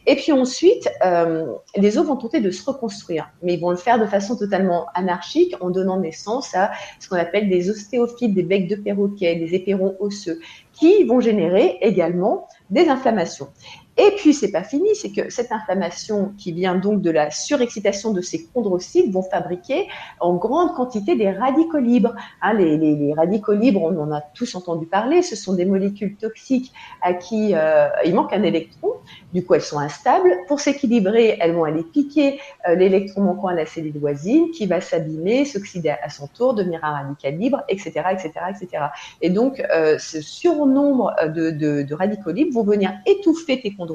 Et 0.05 0.17
puis 0.17 0.33
ensuite, 0.33 0.89
euh, 1.05 1.45
les 1.77 1.97
os 1.97 2.05
vont 2.05 2.17
tenter 2.17 2.41
de 2.41 2.51
se 2.51 2.69
reconstruire, 2.69 3.29
mais 3.41 3.53
ils 3.53 3.59
vont 3.59 3.71
le 3.71 3.77
faire 3.77 3.99
de 3.99 4.05
façon 4.05 4.35
totalement 4.35 4.87
anarchique 4.93 5.55
en 5.61 5.69
donnant 5.69 5.97
naissance 5.97 6.53
à 6.55 6.71
ce 6.99 7.07
qu'on 7.07 7.15
appelle 7.15 7.49
des 7.49 7.69
ostéophytes, 7.69 8.33
des 8.33 8.43
becs 8.43 8.67
de 8.67 8.80
perroquet, 8.83 9.35
des 9.35 9.55
épérons 9.55 9.95
osseux, 9.99 10.39
qui 10.73 11.03
vont 11.03 11.19
générer 11.19 11.77
également 11.81 12.47
des 12.69 12.87
inflammations. 12.87 13.47
Et 14.03 14.15
puis, 14.15 14.33
c'est 14.33 14.51
pas 14.51 14.63
fini, 14.63 14.95
c'est 14.95 15.11
que 15.11 15.29
cette 15.29 15.51
inflammation 15.51 16.33
qui 16.35 16.53
vient 16.53 16.73
donc 16.73 17.03
de 17.03 17.11
la 17.11 17.29
surexcitation 17.29 18.11
de 18.13 18.21
ces 18.21 18.47
chondrocytes 18.51 19.11
vont 19.11 19.21
fabriquer 19.21 19.87
en 20.19 20.33
grande 20.37 20.73
quantité 20.73 21.15
des 21.15 21.29
radicaux 21.29 21.77
libres. 21.77 22.15
Hein, 22.41 22.53
les, 22.53 22.77
les, 22.77 23.13
radicaux 23.13 23.53
libres, 23.53 23.83
on 23.83 23.95
en 24.01 24.11
a 24.11 24.21
tous 24.33 24.55
entendu 24.55 24.87
parler, 24.87 25.21
ce 25.21 25.35
sont 25.35 25.53
des 25.53 25.65
molécules 25.65 26.15
toxiques 26.15 26.73
à 27.03 27.13
qui 27.13 27.51
euh, 27.53 27.89
il 28.03 28.15
manque 28.15 28.33
un 28.33 28.41
électron. 28.41 28.87
Du 29.33 29.45
coup, 29.45 29.53
elles 29.53 29.61
sont 29.61 29.77
instables. 29.77 30.31
Pour 30.47 30.61
s'équilibrer, 30.61 31.37
elles 31.39 31.53
vont 31.53 31.63
aller 31.63 31.83
piquer 31.83 32.39
euh, 32.67 32.73
l'électron 32.73 33.21
manquant 33.21 33.49
à 33.49 33.53
la 33.53 33.67
cellule 33.67 33.99
voisine 33.99 34.49
qui 34.49 34.65
va 34.65 34.81
s'abîmer, 34.81 35.45
s'oxyder 35.45 35.89
à 35.89 36.09
son 36.09 36.25
tour, 36.25 36.55
devenir 36.55 36.83
un 36.83 37.03
radical 37.03 37.37
libre, 37.37 37.61
etc., 37.69 38.01
etc., 38.11 38.31
etc. 38.49 38.85
Et 39.21 39.29
donc, 39.29 39.59
euh, 39.75 39.99
ce 39.99 40.21
surnombre 40.21 41.13
de, 41.27 41.51
de, 41.51 41.83
de 41.83 41.93
radicaux 41.93 42.31
libres 42.31 42.53
vont 42.53 42.63
venir 42.63 42.93
étouffer 43.05 43.61
tes 43.61 43.75
chondrocytes 43.75 43.90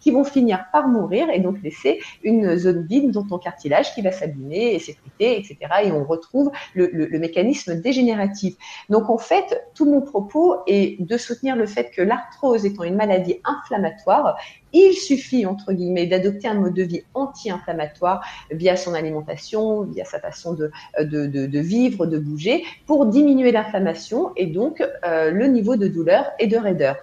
qui 0.00 0.10
vont 0.10 0.24
finir 0.24 0.66
par 0.72 0.88
mourir 0.88 1.28
et 1.30 1.40
donc 1.40 1.62
laisser 1.62 2.00
une 2.22 2.56
zone 2.56 2.86
vide 2.86 3.10
dans 3.10 3.24
ton 3.24 3.38
cartilage 3.38 3.94
qui 3.94 4.02
va 4.02 4.12
s'abîmer 4.12 4.74
et 4.74 4.78
s'effriter, 4.78 5.38
etc. 5.38 5.56
Et 5.84 5.92
on 5.92 6.04
retrouve 6.04 6.50
le, 6.74 7.18
mécanisme 7.18 7.80
dégénératif. 7.80 8.54
Donc, 8.90 9.08
en 9.10 9.18
fait, 9.18 9.64
tout 9.74 9.86
mon 9.86 10.00
propos 10.00 10.56
est 10.66 11.00
de 11.00 11.16
soutenir 11.16 11.56
le 11.56 11.66
fait 11.66 11.90
que 11.90 12.02
l'arthrose 12.02 12.64
étant 12.64 12.84
une 12.84 12.96
maladie 12.96 13.40
inflammatoire, 13.44 14.36
il 14.72 14.92
suffit, 14.92 15.46
entre 15.46 15.72
guillemets, 15.72 16.06
d'adopter 16.06 16.48
un 16.48 16.54
mode 16.54 16.74
de 16.74 16.82
vie 16.82 17.02
anti-inflammatoire 17.14 18.22
via 18.50 18.76
son 18.76 18.92
alimentation, 18.94 19.82
via 19.82 20.04
sa 20.04 20.20
façon 20.20 20.52
de, 20.52 20.70
de, 21.00 21.26
de, 21.26 21.58
vivre, 21.58 22.06
de 22.06 22.18
bouger, 22.18 22.64
pour 22.86 23.06
diminuer 23.06 23.52
l'inflammation 23.52 24.32
et 24.36 24.46
donc 24.46 24.82
euh, 25.04 25.30
le 25.30 25.46
niveau 25.46 25.76
de 25.76 25.88
douleur 25.88 26.26
et 26.38 26.46
de 26.46 26.56
raideur. 26.56 26.96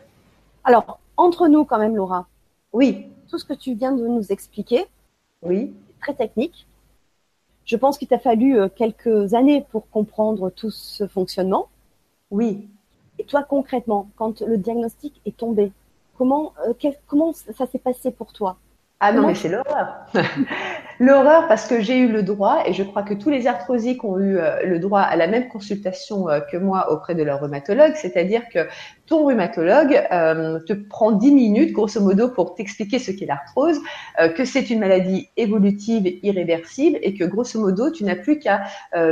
Alors, 0.63 1.00
entre 1.17 1.48
nous 1.48 1.65
quand 1.65 1.79
même, 1.79 1.96
Laura. 1.96 2.27
Oui. 2.72 3.08
Tout 3.29 3.38
ce 3.38 3.46
que 3.46 3.53
tu 3.53 3.74
viens 3.74 3.91
de 3.91 4.08
nous 4.08 4.32
expliquer, 4.32 4.86
oui. 5.41 5.74
très 6.01 6.13
technique. 6.13 6.67
Je 7.65 7.77
pense 7.77 7.98
qu'il 7.98 8.08
t'a 8.08 8.20
fallu 8.20 8.60
euh, 8.60 8.67
quelques 8.67 9.34
années 9.34 9.65
pour 9.72 9.89
comprendre 9.89 10.50
tout 10.50 10.72
ce 10.72 11.08
fonctionnement. 11.08 11.70
Oui. 12.29 12.67
Et 13.20 13.24
toi, 13.24 13.43
concrètement, 13.43 14.10
quand 14.17 14.41
le 14.41 14.58
diagnostic 14.58 15.22
est 15.25 15.38
tombé, 15.38 15.72
comment, 16.17 16.53
euh, 16.67 16.74
comment 17.08 17.34
ça 17.34 17.65
s'est 17.67 17.79
passé 17.79 18.12
pour 18.12 18.34
toi? 18.34 18.58
Ah 19.00 19.13
non, 19.13 19.27
mais 19.27 19.36
c'est 19.36 19.50
l'horreur. 19.50 20.05
l'horreur 21.00 21.48
parce 21.48 21.68
que 21.68 21.82
j'ai 21.82 21.98
eu 21.98 22.08
le 22.08 22.24
droit, 22.24 22.64
et 22.66 22.74
je 22.74 22.84
crois 22.84 23.04
que 23.04 23.14
tous 23.14 23.30
les 23.30 23.48
arthrosiques 23.48 24.04
ont 24.04 24.20
eu 24.20 24.38
euh, 24.38 24.64
le 24.66 24.80
droit 24.80 25.02
à 25.02 25.16
la 25.16 25.28
même 25.28 25.48
consultation 25.48 26.30
euh, 26.30 26.40
que 26.40 26.58
moi 26.58 26.92
auprès 26.92 27.16
de 27.16 27.24
leur 27.24 27.42
rhumatologue, 27.42 27.94
c'est-à-dire 27.96 28.48
que 28.50 28.68
ton 29.06 29.26
rhumatologue 29.26 30.02
euh, 30.12 30.60
te 30.60 30.74
prend 30.74 31.12
10 31.12 31.32
minutes, 31.32 31.74
grosso 31.74 32.00
modo, 32.02 32.30
pour 32.30 32.56
t'expliquer 32.56 33.00
ce 33.00 33.12
qu'est 33.12 33.26
l'arthrose, 33.26 33.80
que 34.36 34.46
c'est 34.46 34.70
une 34.70 34.80
maladie 34.80 35.30
évolutive 35.36 36.20
irréversible, 36.24 36.98
et 37.02 37.14
que 37.14 37.24
grosso 37.26 37.60
modo, 37.60 37.92
tu 37.92 38.06
n'as 38.06 38.16
plus 38.16 38.40
qu'à 38.40 38.64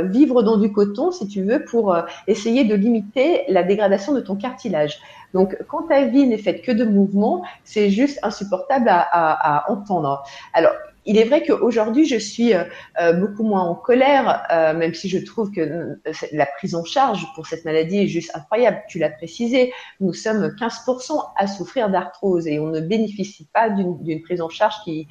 vivre 0.04 0.42
dans 0.42 0.56
du 0.56 0.72
coton, 0.72 1.10
si 1.10 1.28
tu 1.28 1.42
veux, 1.42 1.64
pour 1.64 1.94
essayer 2.26 2.64
de 2.64 2.74
limiter 2.74 3.42
la 3.48 3.62
dégradation 3.62 4.14
de 4.14 4.20
ton 4.20 4.34
cartilage. 4.36 4.98
Donc, 5.34 5.56
quand 5.68 5.82
ta 5.88 6.04
vie 6.04 6.26
n'est 6.26 6.38
faite 6.38 6.62
que 6.62 6.72
de 6.72 6.84
mouvements, 6.84 7.44
c'est 7.64 7.90
juste 7.90 8.18
insupportable 8.22 8.88
à, 8.88 9.00
à, 9.00 9.58
à 9.58 9.70
entendre. 9.70 10.22
Alors, 10.52 10.72
il 11.04 11.18
est 11.18 11.24
vrai 11.24 11.42
qu'aujourd'hui, 11.42 12.06
je 12.06 12.16
suis 12.16 12.54
euh, 12.54 12.64
euh, 13.00 13.12
beaucoup 13.12 13.42
moins 13.42 13.62
en 13.62 13.74
colère, 13.74 14.44
euh, 14.52 14.74
même 14.74 14.94
si 14.94 15.08
je 15.08 15.18
trouve 15.18 15.50
que 15.50 15.98
la 16.32 16.46
prise 16.46 16.74
en 16.74 16.84
charge 16.84 17.26
pour 17.34 17.46
cette 17.46 17.64
maladie 17.64 17.98
est 17.98 18.06
juste 18.06 18.30
incroyable. 18.34 18.82
Tu 18.88 18.98
l'as 18.98 19.10
précisé, 19.10 19.72
nous 20.00 20.12
sommes 20.12 20.54
15% 20.60 21.20
à 21.36 21.46
souffrir 21.46 21.90
d'arthrose 21.90 22.46
et 22.46 22.60
on 22.60 22.66
ne 22.66 22.80
bénéficie 22.80 23.48
pas 23.52 23.68
d'une 23.68 24.22
prise 24.22 24.40
en 24.40 24.48
charge 24.48 24.74
qui, 24.84 25.08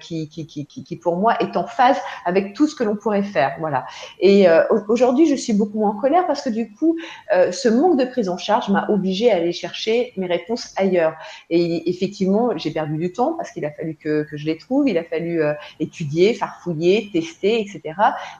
qui, 0.00 0.28
qui, 0.28 0.46
qui, 0.46 0.66
qui, 0.66 0.96
pour 0.96 1.16
moi, 1.16 1.40
est 1.40 1.56
en 1.56 1.66
phase 1.66 1.98
avec 2.24 2.54
tout 2.54 2.66
ce 2.66 2.74
que 2.74 2.84
l'on 2.84 2.96
pourrait 2.96 3.22
faire. 3.22 3.56
Voilà. 3.60 3.86
Et 4.18 4.46
aujourd'hui, 4.88 5.26
je 5.26 5.34
suis 5.34 5.52
beaucoup 5.52 5.78
moins 5.80 5.90
en 5.90 6.00
colère 6.00 6.26
parce 6.26 6.42
que 6.42 6.50
du 6.50 6.72
coup, 6.72 6.96
ce 7.30 7.68
manque 7.68 7.98
de 7.98 8.04
prise 8.04 8.28
en 8.28 8.38
charge 8.38 8.68
m'a 8.68 8.88
obligée 8.88 9.30
à 9.30 9.36
aller 9.36 9.52
chercher 9.52 10.12
mes 10.16 10.26
réponses 10.26 10.72
ailleurs. 10.76 11.14
Et 11.50 11.88
effectivement, 11.88 12.56
j'ai 12.56 12.70
perdu 12.70 12.96
du 12.96 13.12
temps 13.12 13.34
parce 13.34 13.50
qu'il 13.52 13.64
a 13.64 13.70
fallu 13.70 13.94
que, 13.94 14.24
que 14.24 14.36
je 14.36 14.46
les 14.46 14.56
trouve. 14.56 14.88
Il 14.88 14.98
a 14.98 15.04
fallu 15.04 15.19
fallu 15.20 15.42
euh, 15.42 15.54
étudier, 15.78 16.34
farfouiller, 16.34 17.10
tester, 17.12 17.60
etc. 17.60 17.80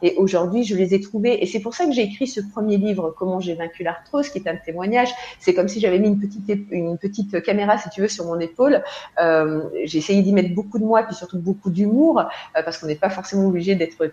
Et 0.02 0.14
aujourd'hui, 0.16 0.64
je 0.64 0.74
les 0.74 0.94
ai 0.94 1.00
trouvés. 1.00 1.42
Et 1.42 1.46
c'est 1.46 1.60
pour 1.60 1.74
ça 1.74 1.84
que 1.86 1.92
j'ai 1.92 2.02
écrit 2.02 2.26
ce 2.26 2.40
premier 2.40 2.76
livre, 2.76 3.14
Comment 3.18 3.40
j'ai 3.40 3.54
vaincu 3.54 3.82
l'arthrose, 3.82 4.28
qui 4.30 4.38
est 4.38 4.48
un 4.48 4.56
témoignage. 4.56 5.10
C'est 5.38 5.54
comme 5.54 5.68
si 5.68 5.80
j'avais 5.80 5.98
mis 5.98 6.08
une 6.08 6.20
petite, 6.20 6.48
une 6.70 6.98
petite 6.98 7.42
caméra, 7.42 7.78
si 7.78 7.90
tu 7.90 8.00
veux, 8.00 8.08
sur 8.08 8.24
mon 8.24 8.38
épaule. 8.40 8.82
Euh, 9.20 9.62
j'ai 9.84 9.98
essayé 9.98 10.22
d'y 10.22 10.32
mettre 10.32 10.54
beaucoup 10.54 10.78
de 10.78 10.84
moi, 10.84 11.02
puis 11.02 11.14
surtout 11.14 11.38
beaucoup 11.38 11.70
d'humour, 11.70 12.20
euh, 12.20 12.62
parce 12.62 12.78
qu'on 12.78 12.86
n'est 12.86 12.94
pas 12.94 13.10
forcément 13.10 13.46
obligé 13.46 13.74
d'être 13.74 14.10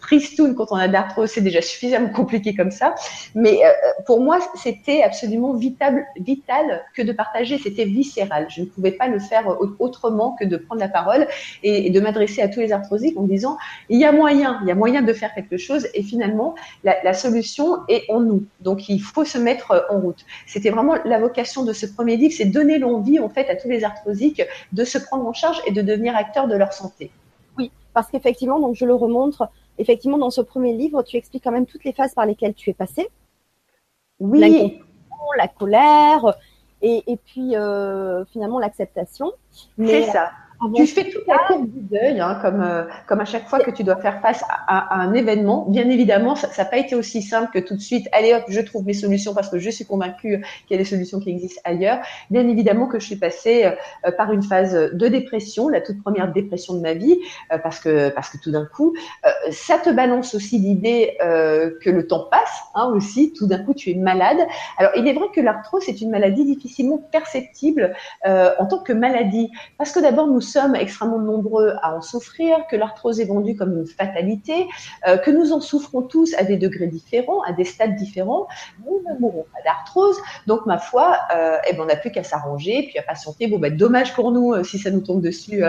tristoun 0.00 0.54
quand 0.54 0.66
on 0.70 0.76
a 0.76 0.88
de 0.88 0.92
l'arthrose. 0.92 1.30
C'est 1.30 1.40
déjà 1.40 1.62
suffisamment 1.62 2.10
compliqué 2.10 2.54
comme 2.54 2.70
ça. 2.70 2.94
Mais 3.34 3.60
pour 4.06 4.20
moi, 4.20 4.38
c'était 4.56 5.02
absolument 5.02 5.54
vital, 5.54 6.06
vital 6.20 6.84
que 6.94 7.02
de 7.02 7.12
partager. 7.12 7.58
C'était 7.58 7.84
viscéral. 7.84 8.46
Je 8.48 8.60
ne 8.62 8.66
pouvais 8.66 8.92
pas 8.92 9.08
le 9.08 9.18
faire 9.18 9.44
autrement 9.78 10.36
que 10.38 10.44
de 10.44 10.56
prendre 10.56 10.80
la 10.80 10.88
parole. 10.88 11.26
Et 11.62 11.71
et, 11.72 11.90
de 11.90 12.00
m'adresser 12.00 12.42
à 12.42 12.48
tous 12.48 12.60
les 12.60 12.72
arthrosiques 12.72 13.16
en 13.18 13.24
disant 13.24 13.58
il 13.88 13.98
y 13.98 14.04
a 14.04 14.12
moyen, 14.12 14.58
il 14.62 14.68
y 14.68 14.70
a 14.70 14.74
moyen 14.74 15.02
de 15.02 15.12
faire 15.12 15.34
quelque 15.34 15.56
chose 15.56 15.86
et 15.94 16.02
finalement 16.02 16.54
la, 16.84 17.12
solution 17.14 17.78
est 17.88 18.10
en 18.10 18.20
nous. 18.20 18.44
Donc 18.60 18.88
il 18.88 19.00
faut 19.00 19.24
se 19.24 19.38
mettre 19.38 19.70
euh, 19.72 19.80
en 19.90 20.00
route. 20.00 20.24
C'était 20.46 20.70
vraiment 20.70 20.96
la 21.04 21.18
vocation 21.18 21.64
de 21.64 21.72
ce 21.72 21.86
premier 21.86 22.16
livre, 22.16 22.34
c'est 22.36 22.46
donner 22.46 22.78
l'envie 22.78 23.18
en 23.18 23.28
fait 23.28 23.48
à 23.48 23.56
tous 23.56 23.68
les 23.68 23.84
arthrosiques 23.84 24.42
de 24.72 24.84
se 24.84 24.98
prendre 24.98 25.26
en 25.26 25.32
charge 25.32 25.60
et 25.66 25.72
de 25.72 25.82
devenir 25.82 26.16
acteurs 26.16 26.48
de 26.48 26.56
leur 26.56 26.72
santé. 26.72 27.10
Oui, 27.58 27.70
parce 27.94 28.08
qu'effectivement, 28.10 28.60
donc 28.60 28.74
je 28.74 28.84
le 28.84 28.94
remontre, 28.94 29.48
effectivement 29.78 30.18
dans 30.18 30.30
ce 30.30 30.40
premier 30.40 30.72
livre, 30.72 31.02
tu 31.02 31.16
expliques 31.16 31.44
quand 31.44 31.52
même 31.52 31.66
toutes 31.66 31.84
les 31.84 31.92
phases 31.92 32.14
par 32.14 32.26
lesquelles 32.26 32.54
tu 32.54 32.70
es 32.70 32.74
passé. 32.74 33.08
Oui. 34.20 34.80
La 35.38 35.48
colère, 35.48 36.36
et, 36.82 37.18
puis 37.24 37.56
euh, 37.56 38.24
finalement 38.26 38.58
l'acceptation. 38.58 39.32
C'est 39.78 40.02
ça 40.04 40.32
tu 40.74 40.86
fais 40.86 41.10
toute 41.10 41.26
la 41.26 41.38
courbe 41.46 41.68
du 41.70 41.80
deuil, 41.80 42.20
hein, 42.20 42.38
comme, 42.40 42.62
euh, 42.62 42.84
comme 43.06 43.20
à 43.20 43.24
chaque 43.24 43.48
fois 43.48 43.60
que 43.60 43.70
tu 43.70 43.84
dois 43.84 43.96
faire 43.96 44.20
face 44.20 44.42
à, 44.48 45.00
un 45.00 45.12
événement. 45.14 45.66
Bien 45.68 45.88
évidemment, 45.88 46.34
ça 46.36 46.48
n'a 46.56 46.64
pas 46.64 46.78
été 46.78 46.94
aussi 46.94 47.22
simple 47.22 47.50
que 47.52 47.58
tout 47.58 47.74
de 47.74 47.80
suite, 47.80 48.08
allez 48.12 48.34
hop, 48.34 48.44
je 48.48 48.60
trouve 48.60 48.84
mes 48.84 48.94
solutions 48.94 49.34
parce 49.34 49.48
que 49.48 49.58
je 49.58 49.70
suis 49.70 49.84
convaincue 49.84 50.44
qu'il 50.66 50.76
y 50.76 50.80
a 50.80 50.82
des 50.82 50.88
solutions 50.88 51.20
qui 51.20 51.30
existent 51.30 51.60
ailleurs. 51.64 51.98
Bien 52.30 52.46
évidemment 52.48 52.86
que 52.86 52.98
je 52.98 53.06
suis 53.06 53.16
passée 53.16 53.64
euh, 54.06 54.10
par 54.12 54.32
une 54.32 54.42
phase 54.42 54.74
de 54.92 55.08
dépression, 55.08 55.68
la 55.68 55.80
toute 55.80 56.02
première 56.02 56.32
dépression 56.32 56.74
de 56.74 56.80
ma 56.80 56.94
vie, 56.94 57.18
euh, 57.52 57.58
parce, 57.58 57.80
que, 57.80 58.10
parce 58.10 58.30
que 58.30 58.38
tout 58.38 58.50
d'un 58.50 58.66
coup, 58.66 58.94
ça 59.50 59.78
te 59.78 59.90
balance 59.90 60.34
aussi 60.34 60.58
l'idée 60.58 61.16
que 61.20 61.90
le 61.90 62.06
temps 62.06 62.26
passe, 62.30 62.62
hein, 62.74 62.90
aussi, 62.94 63.32
tout 63.32 63.46
d'un 63.46 63.58
coup, 63.58 63.74
tu 63.74 63.90
es 63.90 63.94
malade. 63.94 64.38
Alors, 64.78 64.92
il 64.96 65.06
est 65.06 65.12
vrai 65.12 65.26
que 65.34 65.40
l'arthrose, 65.40 65.82
c'est 65.84 66.00
une 66.00 66.10
maladie 66.10 66.44
difficilement 66.44 66.98
perceptible 66.98 67.94
en 68.24 68.66
tant 68.66 68.78
que 68.78 68.92
maladie, 68.92 69.50
parce 69.78 69.92
que 69.92 70.00
d'abord, 70.00 70.26
nous 70.26 70.40
sommes 70.52 70.74
extrêmement 70.76 71.18
nombreux 71.18 71.74
à 71.82 71.96
en 71.96 72.02
souffrir, 72.02 72.66
que 72.70 72.76
l'arthrose 72.76 73.20
est 73.20 73.24
vendue 73.24 73.56
comme 73.56 73.72
une 73.78 73.86
fatalité, 73.86 74.66
euh, 75.08 75.16
que 75.16 75.30
nous 75.30 75.52
en 75.52 75.60
souffrons 75.60 76.02
tous 76.02 76.34
à 76.34 76.44
des 76.44 76.58
degrés 76.58 76.86
différents, 76.86 77.40
à 77.42 77.52
des 77.52 77.64
stades 77.64 77.96
différents. 77.96 78.46
Nous 78.84 79.02
ne 79.08 79.18
mourrons 79.18 79.46
pas 79.52 79.62
d'arthrose. 79.64 80.18
Donc, 80.46 80.66
ma 80.66 80.78
foi, 80.78 81.18
euh, 81.34 81.56
eh 81.68 81.72
ben, 81.72 81.82
on 81.82 81.86
n'a 81.86 81.96
plus 81.96 82.10
qu'à 82.10 82.22
s'arranger, 82.22 82.86
puis 82.88 82.98
à 82.98 83.02
patienter. 83.02 83.46
Bon, 83.46 83.58
ben, 83.58 83.76
dommage 83.76 84.14
pour 84.14 84.30
nous 84.32 84.52
euh, 84.52 84.62
si 84.62 84.78
ça 84.78 84.90
nous 84.90 85.00
tombe 85.00 85.22
dessus 85.22 85.62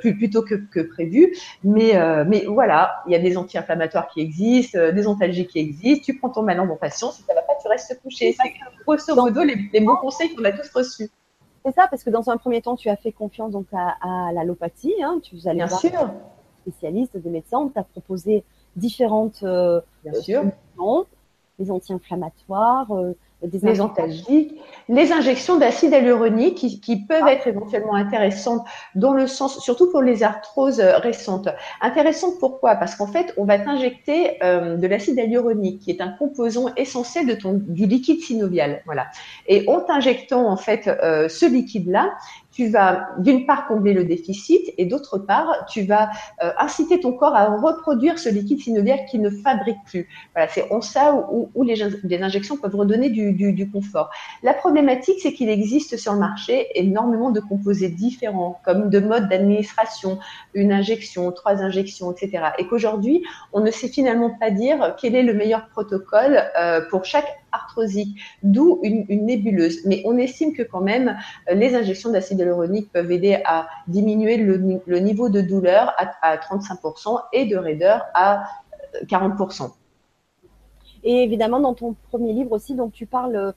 plus, 0.00 0.16
plus 0.16 0.30
tôt 0.30 0.42
que, 0.42 0.54
que 0.54 0.80
prévu. 0.80 1.34
Mais, 1.64 1.92
mais 2.26 2.44
voilà, 2.46 3.02
il 3.06 3.12
y 3.12 3.16
a 3.16 3.18
des 3.18 3.36
anti-inflammatoires 3.36 4.08
qui 4.08 4.20
existent, 4.20 4.78
des 4.92 5.06
antalgiques 5.06 5.50
qui 5.50 5.58
existent. 5.58 6.04
Tu 6.04 6.18
prends 6.18 6.30
ton 6.30 6.42
mal 6.42 6.60
en 6.60 6.76
patient. 6.76 7.10
Si 7.10 7.22
ça 7.22 7.34
va 7.34 7.42
pas, 7.42 7.54
tu 7.60 7.68
restes 7.68 8.00
couché. 8.02 8.36
C'est 8.40 8.52
grosso 8.84 9.14
modo 9.14 9.42
les, 9.42 9.56
les 9.72 9.80
bons 9.80 9.96
conseils 9.96 10.34
qu'on 10.34 10.44
a 10.44 10.52
tous 10.52 10.70
reçus. 10.74 11.10
Ça, 11.72 11.86
parce 11.88 12.02
que 12.02 12.10
dans 12.10 12.30
un 12.30 12.36
premier 12.36 12.62
temps, 12.62 12.76
tu 12.76 12.88
as 12.88 12.96
fait 12.96 13.12
confiance 13.12 13.52
donc 13.52 13.66
à, 13.72 14.32
l'allopathie. 14.32 14.94
Hein, 15.02 15.20
tu 15.22 15.36
allais 15.44 15.56
Bien 15.56 15.66
voir 15.66 15.80
sûr. 15.80 15.90
des 15.90 16.72
spécialistes, 16.72 17.16
des 17.16 17.30
médecins. 17.30 17.58
On 17.58 17.68
t'a 17.68 17.84
proposé 17.84 18.44
différentes 18.76 19.42
euh, 19.42 19.80
Bien 20.04 20.14
sûr. 20.20 20.42
des 21.58 21.70
anti-inflammatoires, 21.70 22.92
euh, 22.92 23.12
des 23.42 23.58
les 23.60 23.80
antalgiques, 23.80 24.60
les 24.88 25.12
injections 25.12 25.58
d'acide 25.58 25.92
hyaluronique 25.92 26.56
qui, 26.56 26.80
qui 26.80 26.96
peuvent 26.96 27.22
ah. 27.24 27.32
être 27.32 27.46
éventuellement 27.46 27.94
intéressantes 27.94 28.66
dans 28.94 29.12
le 29.12 29.26
sens, 29.26 29.60
surtout 29.60 29.90
pour 29.90 30.02
les 30.02 30.22
arthroses 30.22 30.80
récentes. 30.80 31.48
Intéressantes 31.80 32.38
pourquoi? 32.40 32.74
Parce 32.74 32.96
qu'en 32.96 33.06
fait, 33.06 33.32
on 33.36 33.44
va 33.44 33.58
t'injecter 33.58 34.42
euh, 34.42 34.76
de 34.76 34.86
l'acide 34.86 35.16
hyaluronique, 35.16 35.80
qui 35.80 35.90
est 35.90 36.00
un 36.00 36.08
composant 36.08 36.74
essentiel 36.76 37.26
de 37.26 37.34
ton 37.34 37.52
du 37.54 37.86
liquide 37.86 38.20
synovial. 38.20 38.82
Voilà. 38.86 39.06
Et 39.46 39.68
en 39.68 39.80
t'injectant 39.80 40.48
en 40.48 40.56
fait 40.56 40.88
euh, 40.88 41.28
ce 41.28 41.46
liquide-là, 41.46 42.12
tu 42.58 42.66
vas 42.66 43.10
d'une 43.18 43.46
part 43.46 43.68
combler 43.68 43.92
le 43.92 44.02
déficit 44.02 44.74
et 44.78 44.84
d'autre 44.84 45.16
part, 45.16 45.64
tu 45.68 45.82
vas 45.82 46.10
euh, 46.42 46.50
inciter 46.58 46.98
ton 46.98 47.12
corps 47.12 47.36
à 47.36 47.54
reproduire 47.54 48.18
ce 48.18 48.28
liquide 48.28 48.60
synovial 48.60 48.98
qui 49.08 49.20
ne 49.20 49.30
fabrique 49.30 49.78
plus. 49.86 50.08
Voilà, 50.34 50.48
c'est 50.48 50.68
en 50.72 50.80
ça 50.80 51.24
où, 51.30 51.62
les, 51.62 52.20
injections 52.20 52.56
peuvent 52.56 52.74
redonner 52.74 53.10
du 53.10 53.70
confort. 53.70 54.10
La 54.42 54.54
problématique, 54.54 55.20
c'est 55.22 55.32
qu'il 55.34 55.48
existe 55.50 55.96
sur 55.98 56.14
le 56.14 56.18
marché 56.18 56.66
énormément 56.74 57.30
de 57.30 57.38
composés 57.38 57.90
différents, 57.90 58.60
comme 58.64 58.90
de 58.90 58.98
modes 58.98 59.28
d'administration, 59.28 60.18
une 60.52 60.72
injection, 60.72 61.30
trois 61.30 61.62
injections, 61.62 62.10
etc. 62.10 62.46
Et 62.58 62.66
qu'aujourd'hui, 62.66 63.22
on 63.52 63.60
ne 63.60 63.70
sait 63.70 63.88
finalement 63.88 64.30
pas 64.30 64.50
dire 64.50 64.96
quel 65.00 65.14
est 65.14 65.22
le 65.22 65.32
meilleur 65.32 65.68
protocole 65.68 66.42
euh, 66.58 66.80
pour 66.90 67.04
chaque 67.04 67.38
arthrosique, 67.52 68.18
d'où 68.42 68.80
une, 68.82 69.06
nébuleuse. 69.08 69.84
Mais 69.86 70.02
on 70.04 70.16
estime 70.16 70.54
que 70.54 70.62
quand 70.62 70.80
même, 70.80 71.16
les 71.52 71.74
injections 71.74 72.10
d'acide 72.10 72.38
hyaluronique 72.38 72.90
peuvent 72.92 73.10
aider 73.10 73.40
à 73.44 73.68
diminuer 73.86 74.36
le, 74.36 74.98
niveau 74.98 75.28
de 75.28 75.40
douleur 75.40 75.94
à, 75.98 76.32
à 76.32 76.36
35% 76.36 77.20
et 77.32 77.46
de 77.46 77.56
raideur 77.56 78.04
à 78.14 78.44
40%. 79.06 79.70
Et 81.04 81.22
évidemment, 81.22 81.60
dans 81.60 81.74
ton 81.74 81.94
premier 82.10 82.32
livre 82.32 82.52
aussi, 82.52 82.74
donc 82.74 82.92
tu 82.92 83.06
parles 83.06 83.36
euh, 83.36 83.52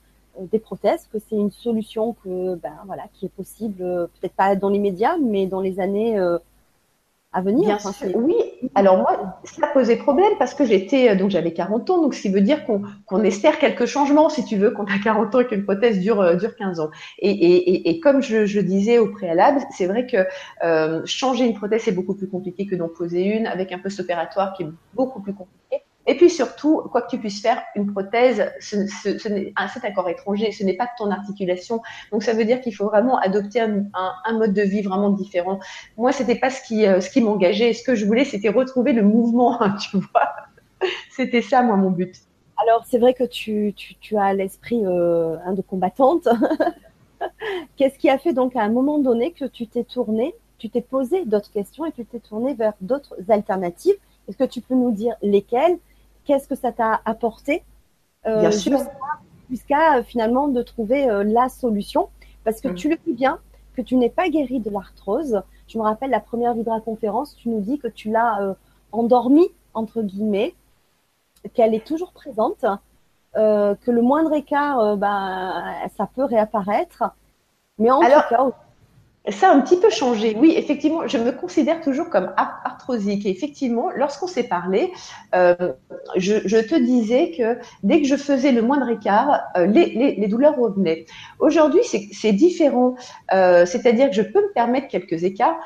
des 0.52 0.60
prothèses, 0.60 1.08
que 1.12 1.20
c'est 1.20 1.36
une 1.36 1.52
solution 1.52 2.14
que, 2.24 2.56
ben, 2.56 2.74
voilà, 2.86 3.04
qui 3.14 3.26
est 3.26 3.30
possible, 3.30 3.82
euh, 3.82 4.08
peut-être 4.08 4.36
pas 4.36 4.56
dans 4.56 4.70
les 4.70 4.80
médias, 4.80 5.18
mais 5.18 5.48
dans 5.48 5.62
les 5.62 5.80
années 5.80 6.18
euh, 6.18 6.38
à 7.34 7.42
venir. 7.42 7.78
Bien 7.78 7.80
sûr, 7.80 8.16
oui. 8.16 8.36
Alors 8.76 8.98
moi, 8.98 9.40
ça 9.44 9.68
posait 9.68 9.96
problème 9.96 10.32
parce 10.38 10.54
que 10.54 10.66
j'étais, 10.66 11.16
donc 11.16 11.30
j'avais 11.30 11.54
40 11.54 11.90
ans, 11.90 12.02
donc 12.02 12.14
ce 12.14 12.22
qui 12.22 12.30
veut 12.30 12.42
dire 12.42 12.66
qu'on 12.66 13.24
espère 13.24 13.58
quelques 13.58 13.86
changements, 13.86 14.30
si 14.30 14.44
tu 14.44 14.58
veux, 14.58 14.72
quand 14.72 14.84
on 14.84 14.94
a 14.94 15.00
40 15.02 15.36
ans 15.36 15.40
et 15.40 15.48
qu'une 15.48 15.64
prothèse 15.64 16.00
dure, 16.00 16.36
dure 16.38 16.56
15 16.56 16.80
ans. 16.80 16.90
Et, 17.20 17.32
et, 17.32 17.90
et 17.90 18.00
comme 18.00 18.22
je, 18.22 18.46
je, 18.46 18.60
disais 18.60 19.00
au 19.00 19.08
préalable, 19.08 19.62
c'est 19.72 19.88
vrai 19.88 20.06
que 20.08 20.26
changer 21.06 21.46
une 21.46 21.56
prothèse, 21.56 21.84
c'est 21.84 21.92
beaucoup 21.92 22.16
plus 22.16 22.28
compliqué 22.28 22.66
que 22.66 22.76
d'en 22.76 22.90
poser 22.90 23.24
une, 23.24 23.48
avec 23.48 23.72
un 23.72 23.80
post-opératoire 23.80 24.54
qui 24.54 24.64
est 24.64 24.70
beaucoup 24.94 25.22
plus 25.22 25.34
compliqué. 25.34 25.81
Et 26.08 26.16
puis 26.16 26.30
surtout, 26.30 26.82
quoi 26.92 27.04
que 27.04 27.10
tu 27.10 27.20
puisses 27.20 27.42
faire, 27.42 27.62
une 27.76 27.92
prothèse, 27.92 28.52
ce, 28.60 28.88
ce, 28.88 29.20
ce 29.20 29.30
c'est 29.30 30.10
étranger, 30.10 30.52
ce 30.52 30.64
n'est 30.64 30.76
pas 30.76 30.90
ton 30.98 31.12
articulation. 31.12 31.82
Donc 32.12 32.24
ça 32.24 32.34
veut 32.34 32.46
dire 32.46 32.60
qu'il 32.62 32.76
faut 32.76 32.86
vraiment 32.86 33.18
adopter 33.20 33.62
un, 33.62 34.34
mode 34.34 34.54
de 34.54 34.64
vie 34.64 34.82
vraiment 34.82 35.12
différent. 35.12 35.60
Moi, 35.98 36.12
c'était 36.12 36.36
pas 36.36 36.48
euh, 36.48 37.02
ce 37.02 37.10
qui 37.10 37.22
m'engageait. 37.22 37.74
Ce 37.74 37.84
que 37.84 37.94
je 37.94 38.06
voulais, 38.06 38.26
c'était 38.26 38.50
retrouver 38.50 38.94
le 38.94 39.04
mouvement, 39.04 39.60
tu 39.80 39.98
vois. 39.98 40.30
C'était 41.12 41.44
ça, 41.44 41.62
moi, 41.62 41.76
mon 41.76 41.92
but. 41.92 42.16
Alors, 42.58 42.84
c'est 42.88 42.98
vrai 42.98 43.14
que 43.14 43.24
tu 43.24 43.76
as 44.18 44.34
l'esprit 44.34 44.84
euh, 44.84 45.38
de 45.54 45.62
combattante. 45.62 46.28
Qu'est-ce 47.78 48.00
qui 48.00 48.10
a 48.10 48.18
fait 48.18 48.34
donc 48.34 48.56
à 48.56 48.62
un 48.62 48.70
moment 48.70 48.98
donné 48.98 49.32
que 49.32 49.46
tu 49.46 49.68
t'es 49.68 49.84
tournée, 49.84 50.34
tu 50.58 50.70
t'es 50.70 50.82
posé 50.82 51.26
d'autres 51.26 51.52
questions 51.52 51.86
et 51.86 51.92
tu 51.92 52.04
t'es 52.06 52.20
tournée 52.20 52.56
vers 52.56 52.74
d'autres 52.82 53.16
alternatives? 53.30 53.96
Est-ce 54.28 54.38
que 54.38 54.44
tu 54.44 54.62
peux 54.62 54.76
nous 54.76 54.92
dire 54.92 55.16
lesquelles 55.22 55.78
qu'est-ce 56.26 56.48
que 56.48 56.56
ça 56.56 56.72
t'a 56.72 57.02
apporté 57.06 57.64
euh, 58.28 58.52
jusqu'à 59.50 59.98
euh, 59.98 60.04
finalement 60.04 60.48
de 60.48 60.62
trouver 60.62 61.10
euh, 61.10 61.24
la 61.24 61.50
solution. 61.50 62.10
Parce 62.44 62.62
que 62.62 62.68
mm. 62.68 62.76
tu 62.76 62.90
le 62.90 62.98
dis 63.06 63.14
bien, 63.14 63.40
que 63.76 63.82
tu 63.82 63.96
n'es 63.96 64.10
pas 64.10 64.30
guéri 64.30 64.60
de 64.60 64.70
l'arthrose. 64.70 65.42
Je 65.68 65.78
me 65.78 65.84
rappelle 65.84 66.12
la 66.12 66.20
première 66.20 66.54
Vidra 66.54 66.80
conférence, 66.82 67.36
tu 67.36 67.50
nous 67.50 67.62
dis 67.62 67.80
que 67.80 67.88
tu 67.88 68.10
l'as 68.10 68.56
endormie, 68.92 69.48
entre 69.74 70.02
guillemets, 70.02 70.54
qu'elle 71.54 71.74
est 71.74 71.86
toujours 71.86 72.12
présente, 72.12 72.66
que 73.34 73.92
le 73.92 74.02
moindre 74.02 74.34
écart, 74.34 74.98
ben, 74.98 75.64
ça 75.96 76.10
peut 76.14 76.26
réapparaître. 76.26 77.04
Mais 77.78 77.90
en 77.90 78.02
tout 78.02 78.30
cas, 78.30 78.50
ça 79.30 79.52
a 79.52 79.54
un 79.54 79.62
petit 79.62 79.78
peu 79.78 79.90
changé. 79.92 80.36
Oui, 80.36 80.54
effectivement, 80.58 81.08
je 81.08 81.18
me 81.20 81.32
considère 81.32 81.80
toujours 81.82 82.10
comme 82.10 82.34
arthrosique. 82.38 83.26
Et 83.26 83.30
effectivement, 83.30 83.92
lorsqu'on 83.96 84.28
s'est 84.28 84.48
parlé, 84.48 84.92
euh, 85.36 85.74
je, 86.16 86.60
te 86.60 86.76
disais 86.76 87.32
que 87.38 87.60
dès 87.84 88.02
que 88.02 88.08
je 88.08 88.16
faisais 88.16 88.52
le 88.52 88.64
moindre 88.64 88.90
écart, 88.90 89.42
euh, 89.58 89.68
les, 89.68 90.28
douleurs 90.28 90.58
revenaient. 90.58 91.06
Aujourd'hui, 91.40 91.82
c'est 91.84 92.34
différent. 92.34 92.96
Euh, 93.34 93.66
C'est-à-dire 93.66 94.10
que 94.10 94.16
je 94.16 94.24
peux 94.24 94.42
me 94.42 94.54
permettre 94.54 94.88
quelques 94.88 95.24
écarts, 95.24 95.58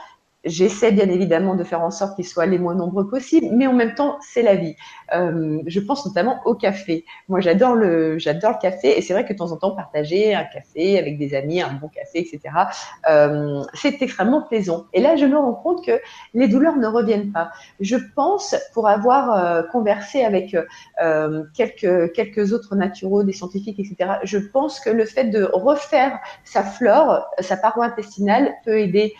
J'essaie 0.46 0.92
bien 0.92 1.10
évidemment 1.10 1.56
de 1.56 1.64
faire 1.64 1.82
en 1.82 1.90
sorte 1.90 2.16
qu'ils 2.16 2.28
soient 2.28 2.46
les 2.46 2.60
moins 2.60 2.76
nombreux 2.76 3.10
possibles, 3.10 3.48
mais 3.52 3.66
en 3.66 3.74
même 3.74 3.96
temps, 3.96 4.20
c'est 4.22 4.44
la 4.44 4.56
vie. 4.56 4.76
Euh, 5.14 5.62
je 5.68 5.80
pense 5.80 6.06
notamment 6.06 6.40
au 6.46 6.56
café. 6.56 7.06
Moi, 7.30 7.40
j'adore 7.40 7.76
le, 7.76 8.18
j'adore 8.18 8.52
le 8.52 8.58
café, 8.62 8.98
et 8.98 9.02
c'est 9.02 9.14
vrai 9.14 9.26
que 9.26 9.34
de 9.34 9.38
temps 9.38 9.52
en 9.52 9.58
temps, 9.58 9.72
partager 9.72 10.34
un 10.34 10.44
café 10.44 10.98
avec 10.98 11.18
des 11.18 11.36
amis, 11.36 11.62
un 11.62 11.74
bon 11.74 11.88
café, 11.88 12.20
etc., 12.20 12.42
euh, 13.10 13.64
c'est 13.74 14.02
extrêmement 14.02 14.42
plaisant. 14.42 14.86
Et 14.94 15.02
là, 15.02 15.16
je 15.16 15.26
me 15.26 15.38
rends 15.38 15.54
compte 15.54 15.86
que 15.86 16.00
les 16.34 16.48
douleurs 16.48 16.78
ne 16.78 16.88
reviennent 16.88 17.32
pas. 17.32 17.52
Je 17.80 17.98
pense, 18.16 18.56
pour 18.74 18.88
avoir 18.88 19.34
euh, 19.34 19.64
conversé 19.72 20.24
avec 20.24 20.56
quelques 21.54 22.14
quelques 22.14 22.54
autres 22.54 22.76
naturaux, 22.76 23.24
des 23.24 23.34
scientifiques, 23.34 23.80
etc., 23.80 24.14
je 24.24 24.38
pense 24.38 24.80
que 24.80 24.90
le 24.90 25.06
fait 25.06 25.26
de 25.26 25.44
refaire 25.44 26.20
sa 26.44 26.64
flore, 26.64 27.26
sa 27.40 27.58
paroi 27.58 27.86
intestinale, 27.86 28.54
peut 28.64 28.80
aider 28.80 29.14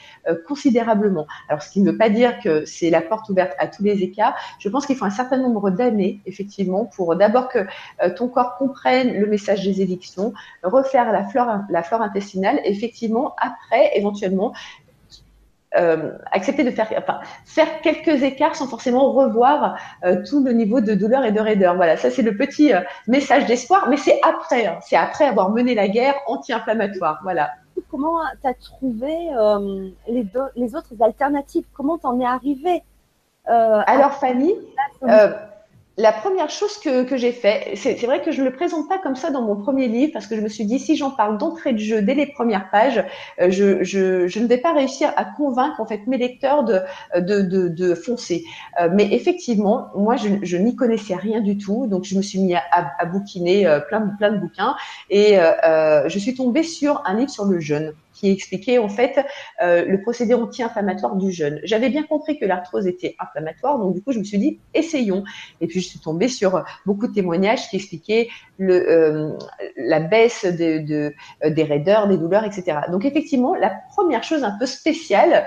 considérablement. 0.48 1.28
Alors, 1.50 1.62
ce 1.62 1.70
qui 1.72 1.82
ne 1.82 1.92
veut 1.92 1.98
pas 1.98 2.10
dire 2.10 2.40
que 2.40 2.66
c'est 2.66 2.90
la 2.90 3.02
porte 3.02 3.30
ouverte 3.30 3.54
à 3.60 3.68
tous 3.68 3.84
les 3.84 4.04
écarts. 4.04 4.36
Je 4.60 4.70
pense 4.70 4.86
qu'il 4.86 4.96
faut 4.96 5.06
un 5.06 5.10
certain 5.10 5.38
nombre 5.38 5.70
d'années, 5.76 6.22
effectivement, 6.26 6.86
pour 6.86 7.16
d'abord 7.16 7.50
que 7.50 7.60
euh, 8.04 8.10
ton 8.16 8.28
corps 8.28 8.56
comprenne 8.58 9.14
le 9.14 9.28
message 9.28 9.64
des 9.64 9.82
évictions, 9.82 10.34
refaire 10.64 11.12
la 11.12 11.24
flore, 11.24 11.60
la 11.70 11.84
flore 11.84 12.02
intestinale, 12.02 12.60
effectivement, 12.64 13.36
après, 13.40 13.92
éventuellement, 13.98 14.54
euh, 15.78 16.18
accepter 16.32 16.64
de 16.64 16.72
faire, 16.72 16.90
enfin, 16.98 17.20
faire 17.46 17.82
quelques 17.82 18.24
écarts 18.24 18.56
sans 18.56 18.68
forcément 18.68 19.12
revoir 19.12 19.78
tout 20.30 20.42
le 20.42 20.54
niveau 20.54 20.80
de 20.80 20.94
douleur 20.94 21.26
et 21.26 21.34
de 21.34 21.40
raideur. 21.40 21.76
Voilà, 21.76 21.98
ça 21.98 22.10
c'est 22.10 22.22
le 22.22 22.38
petit 22.38 22.72
message 23.08 23.46
d'espoir, 23.46 23.90
mais 23.90 23.98
c'est 23.98 24.20
après, 24.24 24.68
hein. 24.68 24.80
c'est 24.82 24.96
après 24.96 25.26
avoir 25.26 25.50
mené 25.50 25.76
la 25.76 25.90
guerre 25.90 26.16
anti-inflammatoire. 26.28 27.20
Voilà 27.24 27.50
comment 27.90 28.20
tu 28.42 28.48
as 28.48 28.54
trouvé 28.54 29.30
euh, 29.38 29.90
les, 30.08 30.26
les, 30.56 30.76
autres 30.76 31.02
alternatives? 31.02 31.66
Comment 31.74 31.98
t'en 31.98 32.20
es 32.20 32.26
arrivé 32.26 32.84
euh, 33.50 33.82
Alors 33.86 34.14
Fanny, 34.14 34.54
euh, 35.04 35.34
la 35.98 36.12
première 36.12 36.50
chose 36.50 36.78
que, 36.78 37.16
j'ai 37.16 37.32
fait, 37.32 37.74
c'est 37.76 38.06
vrai 38.06 38.22
que 38.22 38.32
je 38.32 38.42
ne 38.42 38.50
le 38.50 38.54
présente 38.54 38.90
pas 38.90 38.98
comme 38.98 39.16
ça 39.16 39.30
dans 39.30 39.42
mon 39.42 39.56
premier 39.56 39.88
livre 39.88 40.12
parce 40.12 40.28
que 40.28 40.36
je 40.36 40.42
me 40.42 40.50
suis 40.50 40.66
dit 40.66 40.78
si 40.78 40.98
j'en 40.98 41.12
parle 41.12 41.38
d'entrée 41.38 41.72
de 41.72 41.78
jeu 41.78 42.02
dès 42.02 42.16
les 42.16 42.26
premières 42.26 42.70
pages, 42.70 43.02
euh, 43.40 43.50
je, 43.50 44.40
ne 44.40 44.48
vais 44.48 44.58
pas 44.58 44.74
réussir 44.74 45.14
à 45.16 45.24
convaincre 45.24 45.80
en 45.80 45.86
fait 45.86 46.06
mes 46.06 46.18
lecteurs 46.18 46.66
de, 46.66 46.82
de, 47.18 47.70
de, 47.70 47.96
foncer. 47.96 48.44
Euh, 48.82 48.90
mais 48.92 49.14
effectivement, 49.14 49.88
moi 49.96 50.18
je, 50.18 50.58
n'y 50.58 50.76
connaissais 50.76 51.16
rien 51.16 51.40
du 51.40 51.58
tout, 51.58 51.88
donc 51.88 52.04
je 52.04 52.18
me 52.18 52.22
suis 52.22 52.40
mis 52.40 52.56
à, 52.56 52.64
à, 52.72 53.06
bouquiner 53.06 53.66
euh, 53.66 53.80
plein, 53.80 54.02
plein 54.18 54.32
de 54.32 54.38
bouquins 54.38 54.76
et 55.10 55.38
je 55.38 56.20
suis 56.20 56.36
tombée 56.36 56.64
sur 56.64 57.02
un 57.06 57.16
livre 57.16 57.30
sur 57.30 57.46
le 57.46 57.60
jeûne 57.60 57.94
qui 58.16 58.32
expliquait 58.32 58.78
en 58.78 58.90
fait 58.90 59.24
euh, 59.62 59.86
le 59.86 60.02
procédé 60.02 60.34
anti-inflammatoire 60.34 61.16
du 61.16 61.32
jeûne. 61.32 61.60
J'avais 61.64 61.90
bien 61.90 62.04
compris 62.04 62.40
que 62.40 62.46
l'arthrose 62.46 62.88
était 62.88 63.16
inflammatoire, 63.20 63.78
donc 63.78 63.94
du 63.94 64.02
coup 64.02 64.12
je 64.12 64.20
me 64.20 64.24
suis 64.24 64.38
dit 64.38 64.60
essayons. 64.74 65.24
Et 65.62 65.68
puis 65.68 65.82
je 65.82 65.88
suis 65.88 66.00
tombée 66.00 66.30
sur 66.30 66.64
beaucoup 66.86 67.08
de 67.08 67.14
témoignages 67.14 67.70
qui 67.70 67.76
expliquaient 67.76 68.30
euh, 68.62 69.32
la 69.76 70.00
baisse 70.00 70.46
euh, 70.46 71.12
des 71.50 71.64
raideurs, 71.64 72.08
des 72.08 72.18
douleurs, 72.18 72.46
etc. 72.46 72.80
Donc 72.90 73.06
effectivement, 73.06 73.54
la 73.54 73.74
première 73.96 74.24
chose 74.24 74.44
un 74.44 74.58
peu 74.58 74.66
spéciale 74.66 75.46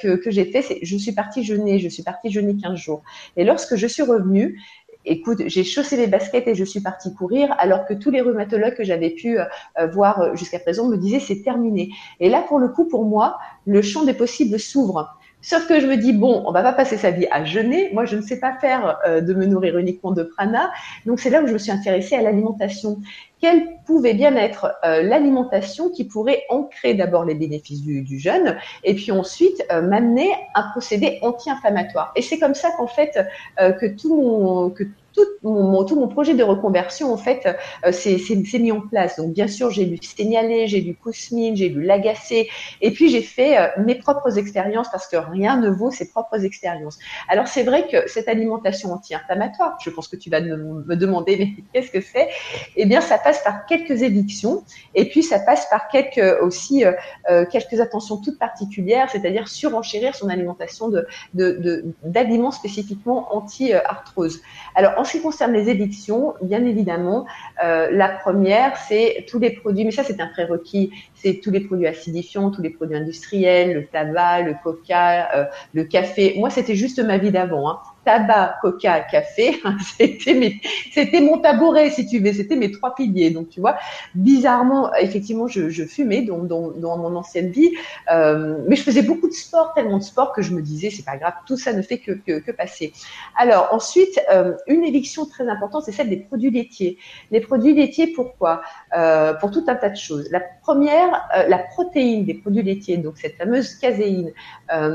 que, 0.00 0.16
que 0.16 0.30
j'ai 0.30 0.44
fait, 0.44 0.62
c'est 0.62 0.78
je 0.82 0.96
suis 0.96 1.12
partie 1.12 1.42
jeûner, 1.42 1.78
je 1.78 1.88
suis 1.88 2.02
partie 2.02 2.30
jeûner 2.30 2.54
15 2.60 2.76
jours. 2.76 3.02
Et 3.36 3.44
lorsque 3.44 3.76
je 3.76 3.86
suis 3.86 4.02
revenue, 4.02 4.60
écoute, 5.04 5.42
j'ai 5.46 5.64
chaussé 5.64 5.96
les 5.96 6.06
baskets 6.06 6.46
et 6.46 6.54
je 6.54 6.64
suis 6.64 6.80
partie 6.80 7.14
courir, 7.14 7.54
alors 7.58 7.86
que 7.86 7.94
tous 7.94 8.10
les 8.10 8.20
rhumatologues 8.20 8.74
que 8.74 8.84
j'avais 8.84 9.10
pu 9.10 9.38
euh, 9.38 9.44
voir 9.92 10.20
euh, 10.20 10.34
jusqu'à 10.34 10.58
présent 10.58 10.88
me 10.88 10.96
disaient 10.96 11.20
c'est 11.20 11.42
terminé. 11.42 11.90
Et 12.20 12.28
là, 12.28 12.42
pour 12.42 12.58
le 12.58 12.68
coup, 12.68 12.86
pour 12.86 13.04
moi, 13.04 13.38
le 13.66 13.82
champ 13.82 14.04
des 14.04 14.14
possibles 14.14 14.58
s'ouvre. 14.58 15.16
Sauf 15.42 15.66
que 15.66 15.80
je 15.80 15.86
me 15.86 15.96
dis, 15.96 16.12
bon, 16.12 16.42
on 16.46 16.52
va 16.52 16.62
pas 16.62 16.74
passer 16.74 16.98
sa 16.98 17.10
vie 17.10 17.26
à 17.30 17.44
jeûner. 17.44 17.90
Moi, 17.94 18.04
je 18.04 18.16
ne 18.16 18.20
sais 18.20 18.38
pas 18.38 18.58
faire 18.60 18.98
euh, 19.06 19.22
de 19.22 19.32
me 19.32 19.46
nourrir 19.46 19.78
uniquement 19.78 20.10
de 20.10 20.22
prana. 20.22 20.70
Donc, 21.06 21.18
c'est 21.18 21.30
là 21.30 21.42
où 21.42 21.46
je 21.46 21.54
me 21.54 21.58
suis 21.58 21.72
intéressée 21.72 22.14
à 22.14 22.20
l'alimentation. 22.20 22.98
Quelle 23.40 23.78
pouvait 23.86 24.14
bien 24.14 24.36
être 24.36 24.74
l'alimentation 24.82 25.90
qui 25.90 26.04
pourrait 26.04 26.44
ancrer 26.48 26.94
d'abord 26.94 27.24
les 27.24 27.34
bénéfices 27.34 27.82
du, 27.82 28.18
jeûne 28.18 28.56
et 28.84 28.94
puis 28.94 29.12
ensuite 29.12 29.64
m'amener 29.70 30.28
un 30.54 30.62
procédé 30.70 31.18
anti-inflammatoire. 31.22 32.12
Et 32.16 32.22
c'est 32.22 32.38
comme 32.38 32.54
ça 32.54 32.70
qu'en 32.76 32.86
fait, 32.86 33.18
que 33.56 33.86
tout 33.96 34.14
mon, 34.14 34.70
que 34.70 34.84
tout 35.14 35.26
mon, 35.42 35.84
tout 35.84 35.98
mon 35.98 36.08
projet 36.08 36.34
de 36.34 36.42
reconversion, 36.42 37.12
en 37.12 37.16
fait, 37.16 37.46
euh, 37.84 37.92
c'est 37.92 38.58
mis 38.58 38.72
en 38.72 38.80
place. 38.80 39.16
Donc, 39.16 39.32
bien 39.32 39.48
sûr, 39.48 39.70
j'ai 39.70 39.84
lu 39.84 39.98
Signaler, 40.02 40.66
j'ai 40.66 40.80
lu 40.80 40.94
Kousmine, 40.94 41.56
j'ai 41.56 41.68
lu 41.68 41.82
Lagacé, 41.82 42.48
et 42.80 42.90
puis 42.90 43.10
j'ai 43.10 43.22
fait 43.22 43.58
euh, 43.58 43.68
mes 43.78 43.94
propres 43.94 44.38
expériences 44.38 44.88
parce 44.90 45.06
que 45.06 45.16
rien 45.16 45.56
ne 45.56 45.70
vaut 45.70 45.90
ses 45.90 46.10
propres 46.10 46.44
expériences. 46.44 46.98
Alors, 47.28 47.48
c'est 47.48 47.62
vrai 47.62 47.86
que 47.88 48.08
cette 48.08 48.28
alimentation 48.28 48.92
anti-inflammatoire, 48.92 49.78
je 49.82 49.90
pense 49.90 50.08
que 50.08 50.16
tu 50.16 50.30
vas 50.30 50.40
me, 50.40 50.96
demander, 50.96 51.36
mais 51.36 51.64
qu'est-ce 51.72 51.90
que 51.90 52.00
c'est? 52.00 52.28
Eh 52.76 52.86
bien, 52.86 53.00
ça 53.00 53.18
passe 53.18 53.42
par 53.42 53.66
quelques 53.66 54.02
évictions, 54.02 54.64
et 54.94 55.08
puis 55.08 55.22
ça 55.22 55.38
passe 55.40 55.66
par 55.70 55.88
quelques 55.88 56.42
aussi 56.42 56.84
euh, 56.84 57.44
quelques 57.50 57.80
attentions 57.80 58.18
toutes 58.18 58.38
particulières, 58.38 59.08
c'est-à-dire 59.10 59.48
surenchérir 59.48 60.14
son 60.14 60.28
alimentation 60.28 60.88
de 60.88 61.06
d'aliments 61.34 62.50
de, 62.50 62.54
spécifiquement 62.54 63.34
anti-arthrose. 63.34 64.40
Alors, 64.74 64.92
en 65.00 65.04
ce 65.04 65.12
qui 65.12 65.22
concerne 65.22 65.52
les 65.52 65.70
évictions, 65.70 66.34
bien 66.42 66.62
évidemment, 66.66 67.26
euh, 67.64 67.88
la 67.90 68.08
première, 68.10 68.76
c'est 68.76 69.24
tous 69.28 69.38
les 69.38 69.50
produits, 69.50 69.86
mais 69.86 69.90
ça 69.90 70.04
c'est 70.04 70.20
un 70.20 70.26
prérequis, 70.26 70.90
c'est 71.14 71.40
tous 71.42 71.50
les 71.50 71.60
produits 71.60 71.86
acidifiants, 71.86 72.50
tous 72.50 72.60
les 72.60 72.68
produits 72.68 72.96
industriels, 72.96 73.72
le 73.72 73.86
tabac, 73.86 74.42
le 74.42 74.54
coca, 74.62 75.34
euh, 75.34 75.44
le 75.72 75.84
café. 75.84 76.34
Moi, 76.36 76.50
c'était 76.50 76.74
juste 76.74 77.02
ma 77.02 77.16
vie 77.16 77.30
d'avant. 77.30 77.70
Hein. 77.70 77.78
Tabac, 78.04 78.58
coca, 78.62 79.00
café. 79.00 79.60
c'était 80.92 81.20
mon 81.20 81.38
tabouret, 81.38 81.90
si 81.90 82.06
tu 82.06 82.18
veux, 82.18 82.32
c'était 82.32 82.56
mes 82.56 82.70
trois 82.70 82.94
piliers. 82.94 83.30
Donc, 83.30 83.48
tu 83.50 83.60
vois, 83.60 83.76
bizarrement, 84.14 84.92
effectivement, 84.94 85.46
je, 85.48 85.84
fumais 85.84 86.22
dans, 86.22 86.38
mon 86.38 87.16
ancienne 87.16 87.50
vie, 87.50 87.72
euh, 88.10 88.58
mais 88.66 88.76
je 88.76 88.82
faisais 88.82 89.02
beaucoup 89.02 89.28
de 89.28 89.34
sport, 89.34 89.72
tellement 89.74 89.98
de 89.98 90.02
sport 90.02 90.32
que 90.32 90.42
je 90.42 90.52
me 90.52 90.62
disais, 90.62 90.90
c'est 90.90 91.04
pas 91.04 91.16
grave, 91.16 91.34
tout 91.46 91.56
ça 91.56 91.72
ne 91.72 91.82
fait 91.82 91.98
que, 91.98 92.12
que, 92.12 92.50
passer. 92.52 92.92
Alors, 93.36 93.68
ensuite, 93.72 94.20
euh, 94.32 94.54
une 94.66 94.84
éviction 94.84 95.24
très 95.26 95.48
importante, 95.48 95.84
c'est 95.84 95.92
celle 95.92 96.08
des 96.08 96.16
produits 96.16 96.50
laitiers. 96.50 96.98
Les 97.30 97.40
produits 97.40 97.74
laitiers, 97.74 98.08
pourquoi? 98.08 98.62
Euh, 98.96 99.34
Pour 99.34 99.50
tout 99.50 99.64
un 99.68 99.74
tas 99.74 99.90
de 99.90 99.96
choses. 99.96 100.28
La 100.30 100.40
première, 100.62 101.28
la 101.48 101.58
protéine 101.58 102.24
des 102.24 102.34
produits 102.34 102.62
laitiers, 102.62 102.96
donc 102.96 103.18
cette 103.18 103.36
fameuse 103.36 103.74
caséine, 103.76 104.32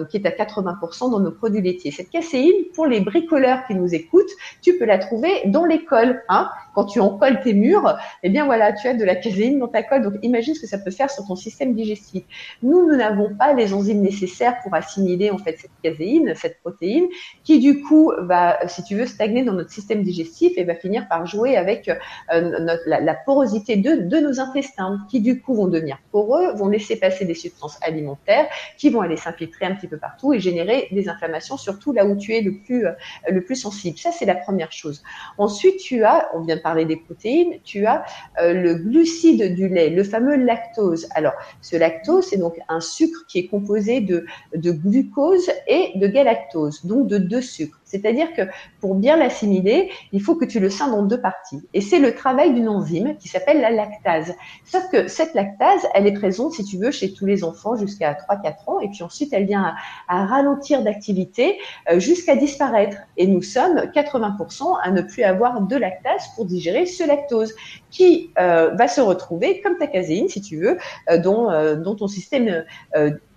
qui 0.09 0.17
est 0.17 0.25
à 0.25 0.31
80% 0.31 1.11
dans 1.11 1.19
nos 1.19 1.31
produits 1.31 1.61
laitiers. 1.61 1.91
Cette 1.91 2.09
caséine, 2.09 2.65
pour 2.73 2.87
les 2.87 2.94
bricoleurs 2.99 3.65
qui 3.67 3.75
nous 3.75 3.93
écoutent, 3.93 4.31
tu 4.61 4.77
peux 4.77 4.85
la 4.85 4.97
trouver 4.97 5.41
dans 5.45 5.65
l'école. 5.65 6.23
Hein 6.29 6.49
Quand 6.75 6.85
tu 6.85 6.99
en 6.99 7.17
colles 7.17 7.41
tes 7.41 7.53
murs, 7.53 7.97
eh 8.21 8.29
bien 8.29 8.45
voilà, 8.45 8.73
tu 8.73 8.87
as 8.87 8.93
de 8.93 9.03
la 9.03 9.15
caséine 9.15 9.59
dans 9.59 9.67
ta 9.67 9.81
colle. 9.81 10.03
Donc 10.03 10.13
imagine 10.21 10.53
ce 10.53 10.61
que 10.61 10.67
ça 10.67 10.77
peut 10.77 10.91
faire 10.91 11.09
sur 11.09 11.25
ton 11.25 11.35
système 11.35 11.73
digestif. 11.73 12.23
Nous, 12.61 12.87
nous 12.87 12.95
n'avons 12.95 13.33
pas 13.33 13.53
les 13.53 13.73
enzymes 13.73 14.01
nécessaires 14.01 14.57
pour 14.61 14.73
assimiler 14.75 15.31
en 15.31 15.37
fait 15.37 15.57
cette 15.57 15.71
caséine, 15.81 16.33
cette 16.35 16.59
protéine, 16.59 17.05
qui 17.43 17.59
du 17.59 17.81
coup 17.81 18.11
va, 18.19 18.67
si 18.67 18.83
tu 18.83 18.95
veux, 18.95 19.05
stagner 19.05 19.43
dans 19.43 19.53
notre 19.53 19.71
système 19.71 20.03
digestif 20.03 20.53
et 20.57 20.63
va 20.63 20.75
finir 20.75 21.07
par 21.07 21.25
jouer 21.25 21.57
avec 21.57 21.89
euh, 22.33 22.75
la, 22.85 23.15
porosité 23.25 23.77
de, 23.77 23.95
de 23.95 24.17
nos 24.17 24.39
intestins, 24.39 24.99
qui 25.09 25.21
du 25.21 25.41
coup 25.41 25.55
vont 25.55 25.67
devenir 25.67 25.97
poreux, 26.11 26.53
vont 26.53 26.67
laisser 26.67 26.97
passer 26.97 27.25
des 27.25 27.33
substances 27.33 27.79
alimentaires, 27.81 28.47
qui 28.77 28.89
vont 28.89 29.01
aller 29.01 29.17
s'infiltrer 29.17 29.65
un 29.65 29.75
petit 29.75 29.87
peu 29.87 29.97
partout 29.97 30.33
et 30.33 30.39
générer 30.39 30.87
des 30.91 31.09
inflammations, 31.09 31.57
surtout 31.57 31.93
là 31.93 32.05
où 32.05 32.15
tu 32.15 32.33
es 32.33 32.41
le 32.41 32.57
plus, 32.57 32.85
euh, 32.85 32.91
le 33.29 33.43
plus 33.43 33.55
sensible. 33.55 33.97
Ça, 33.97 34.11
c'est 34.11 34.25
la 34.25 34.35
première 34.35 34.71
chose. 34.71 35.03
Ensuite, 35.37 35.77
tu 35.77 36.03
as, 36.03 36.29
on 36.33 36.41
vient 36.41 36.55
de 36.55 36.61
parler 36.65 36.85
des 36.85 36.95
protéines, 36.95 37.59
tu 37.63 37.85
as 37.85 38.03
euh, 38.41 38.53
le 38.53 38.73
glucide 38.73 39.53
du 39.53 39.69
lait, 39.69 39.91
le 39.91 40.03
fameux 40.03 40.35
lactose. 40.35 41.07
Alors, 41.13 41.33
ce 41.61 41.75
lactose, 41.75 42.25
c'est 42.25 42.37
donc 42.37 42.55
un 42.67 42.81
sucre 42.81 43.19
qui 43.27 43.37
est 43.37 43.45
composé 43.45 44.01
de, 44.01 44.25
de 44.55 44.71
glucose 44.71 45.47
et 45.67 45.91
de 45.93 46.07
galactose, 46.07 46.83
donc 46.83 47.05
de 47.07 47.19
deux 47.19 47.41
sucres. 47.41 47.79
C'est-à-dire 47.95 48.33
que 48.33 48.41
pour 48.81 48.95
bien 48.95 49.15
l'assimiler, 49.15 49.89
il 50.11 50.21
faut 50.21 50.35
que 50.35 50.43
tu 50.43 50.59
le 50.59 50.69
scindes 50.69 50.93
en 50.93 51.03
deux 51.03 51.21
parties. 51.21 51.61
Et 51.73 51.79
c'est 51.79 51.99
le 51.99 52.13
travail 52.13 52.53
d'une 52.53 52.67
enzyme 52.67 53.15
qui 53.17 53.29
s'appelle 53.29 53.61
la 53.61 53.71
lactase. 53.71 54.35
Sauf 54.65 54.89
que 54.91 55.07
cette 55.07 55.33
lactase, 55.33 55.87
elle 55.93 56.07
est 56.07 56.13
présente, 56.13 56.51
si 56.53 56.65
tu 56.65 56.77
veux, 56.77 56.91
chez 56.91 57.13
tous 57.13 57.25
les 57.25 57.45
enfants 57.45 57.77
jusqu'à 57.77 58.13
3-4 58.13 58.53
ans. 58.67 58.79
Et 58.81 58.89
puis 58.89 59.01
ensuite, 59.03 59.31
elle 59.31 59.45
vient 59.45 59.75
à, 60.09 60.25
ralentir 60.25 60.83
d'activité 60.83 61.57
euh, 61.89 61.99
jusqu'à 61.99 62.35
disparaître. 62.35 62.97
Et 63.15 63.27
nous 63.27 63.41
sommes 63.41 63.77
80% 63.95 64.77
à 64.83 64.91
ne 64.91 65.01
plus 65.01 65.23
avoir 65.23 65.61
de 65.61 65.75
lactase 65.77 66.27
pour 66.35 66.45
digérer 66.45 66.85
ce 66.85 67.07
lactose 67.07 67.55
qui 67.91 68.31
euh, 68.39 68.71
va 68.71 68.89
se 68.89 68.99
retrouver 68.99 69.61
comme 69.61 69.77
ta 69.77 69.87
caséine, 69.87 70.27
si 70.27 70.41
tu 70.41 70.57
veux, 70.57 70.77
euh, 71.09 71.17
dans 71.17 71.95
ton 71.95 72.07
système 72.07 72.65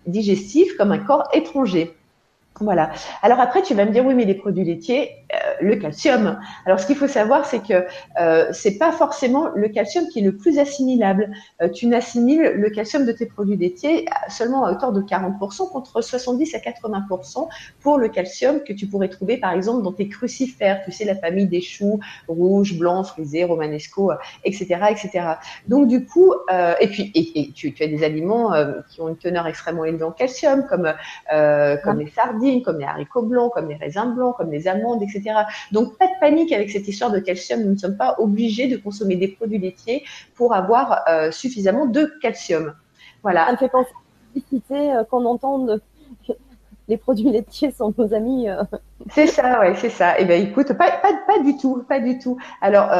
digestif 0.06 0.76
comme 0.76 0.90
un 0.90 0.98
corps 0.98 1.28
étranger. 1.32 1.97
Voilà. 2.60 2.90
Alors 3.22 3.40
après, 3.40 3.62
tu 3.62 3.74
vas 3.74 3.84
me 3.84 3.92
dire 3.92 4.04
oui, 4.04 4.14
mais 4.14 4.24
les 4.24 4.34
produits 4.34 4.64
laitiers, 4.64 5.10
euh, 5.34 5.36
le 5.60 5.76
calcium. 5.76 6.38
Alors 6.66 6.80
ce 6.80 6.86
qu'il 6.86 6.96
faut 6.96 7.06
savoir, 7.06 7.46
c'est 7.46 7.62
que 7.62 7.86
euh, 8.20 8.48
c'est 8.52 8.78
pas 8.78 8.90
forcément 8.92 9.48
le 9.54 9.68
calcium 9.68 10.06
qui 10.08 10.18
est 10.20 10.22
le 10.22 10.36
plus 10.36 10.58
assimilable. 10.58 11.30
Euh, 11.62 11.68
tu 11.68 11.86
n'assimiles 11.86 12.52
le 12.56 12.70
calcium 12.70 13.04
de 13.04 13.12
tes 13.12 13.26
produits 13.26 13.56
laitiers 13.56 14.06
seulement 14.28 14.64
à 14.64 14.72
hauteur 14.72 14.92
de 14.92 15.02
40% 15.02 15.70
contre 15.70 16.02
70 16.02 16.54
à 16.54 16.58
80% 16.58 17.46
pour 17.80 17.98
le 17.98 18.08
calcium 18.08 18.60
que 18.62 18.72
tu 18.72 18.86
pourrais 18.86 19.08
trouver 19.08 19.36
par 19.36 19.52
exemple 19.52 19.82
dans 19.82 19.92
tes 19.92 20.08
crucifères. 20.08 20.82
Tu 20.84 20.92
sais 20.92 21.04
la 21.04 21.16
famille 21.16 21.46
des 21.46 21.60
choux 21.60 22.00
rouges, 22.26 22.76
blancs, 22.78 23.06
frisés, 23.06 23.44
romanesco, 23.44 24.12
etc., 24.44 24.80
etc. 24.90 25.26
Donc 25.68 25.88
du 25.88 26.06
coup, 26.06 26.32
euh, 26.50 26.74
et 26.80 26.88
puis 26.88 27.12
et, 27.14 27.52
tu, 27.52 27.72
tu, 27.72 27.82
as 27.84 27.86
des 27.86 28.02
aliments 28.02 28.52
qui 28.88 29.00
ont 29.00 29.08
une 29.08 29.16
teneur 29.16 29.46
extrêmement 29.46 29.84
élevée 29.84 30.04
en 30.04 30.12
calcium, 30.12 30.66
comme 30.68 30.92
comme 31.84 31.98
les 32.00 32.10
sardines 32.10 32.47
comme 32.64 32.78
les 32.78 32.84
haricots 32.84 33.22
blancs, 33.22 33.52
comme 33.52 33.68
les 33.68 33.76
raisins 33.76 34.14
blancs, 34.14 34.36
comme 34.36 34.50
les 34.50 34.68
amandes, 34.68 35.02
etc. 35.02 35.22
Donc 35.72 35.96
pas 35.98 36.06
de 36.06 36.20
panique 36.20 36.52
avec 36.52 36.70
cette 36.70 36.88
histoire 36.88 37.10
de 37.10 37.18
calcium. 37.18 37.62
Nous 37.62 37.72
ne 37.72 37.76
sommes 37.76 37.96
pas 37.96 38.16
obligés 38.18 38.68
de 38.68 38.76
consommer 38.76 39.16
des 39.16 39.28
produits 39.28 39.58
laitiers 39.58 40.04
pour 40.34 40.54
avoir 40.54 41.02
euh, 41.08 41.30
suffisamment 41.30 41.86
de 41.86 42.10
calcium. 42.20 42.74
Voilà. 43.22 43.46
Ça 43.46 43.52
me 43.52 43.56
fait 43.56 43.68
penser 43.68 43.92
à 44.70 44.74
euh, 44.74 45.04
qu'on 45.04 45.24
entende 45.24 45.80
les 46.88 46.96
produits 46.96 47.30
laitiers 47.30 47.70
sont 47.70 47.92
nos 47.96 48.14
amis. 48.14 48.48
Euh. 48.48 48.62
C'est 49.10 49.26
ça, 49.26 49.60
ouais, 49.60 49.74
c'est 49.76 49.90
ça. 49.90 50.18
Eh 50.18 50.24
bien, 50.24 50.36
écoute, 50.36 50.72
pas, 50.74 50.90
pas, 50.90 51.42
du 51.44 51.56
tout, 51.56 51.84
pas 51.88 52.00
du 52.00 52.18
tout. 52.18 52.38
Alors, 52.60 52.90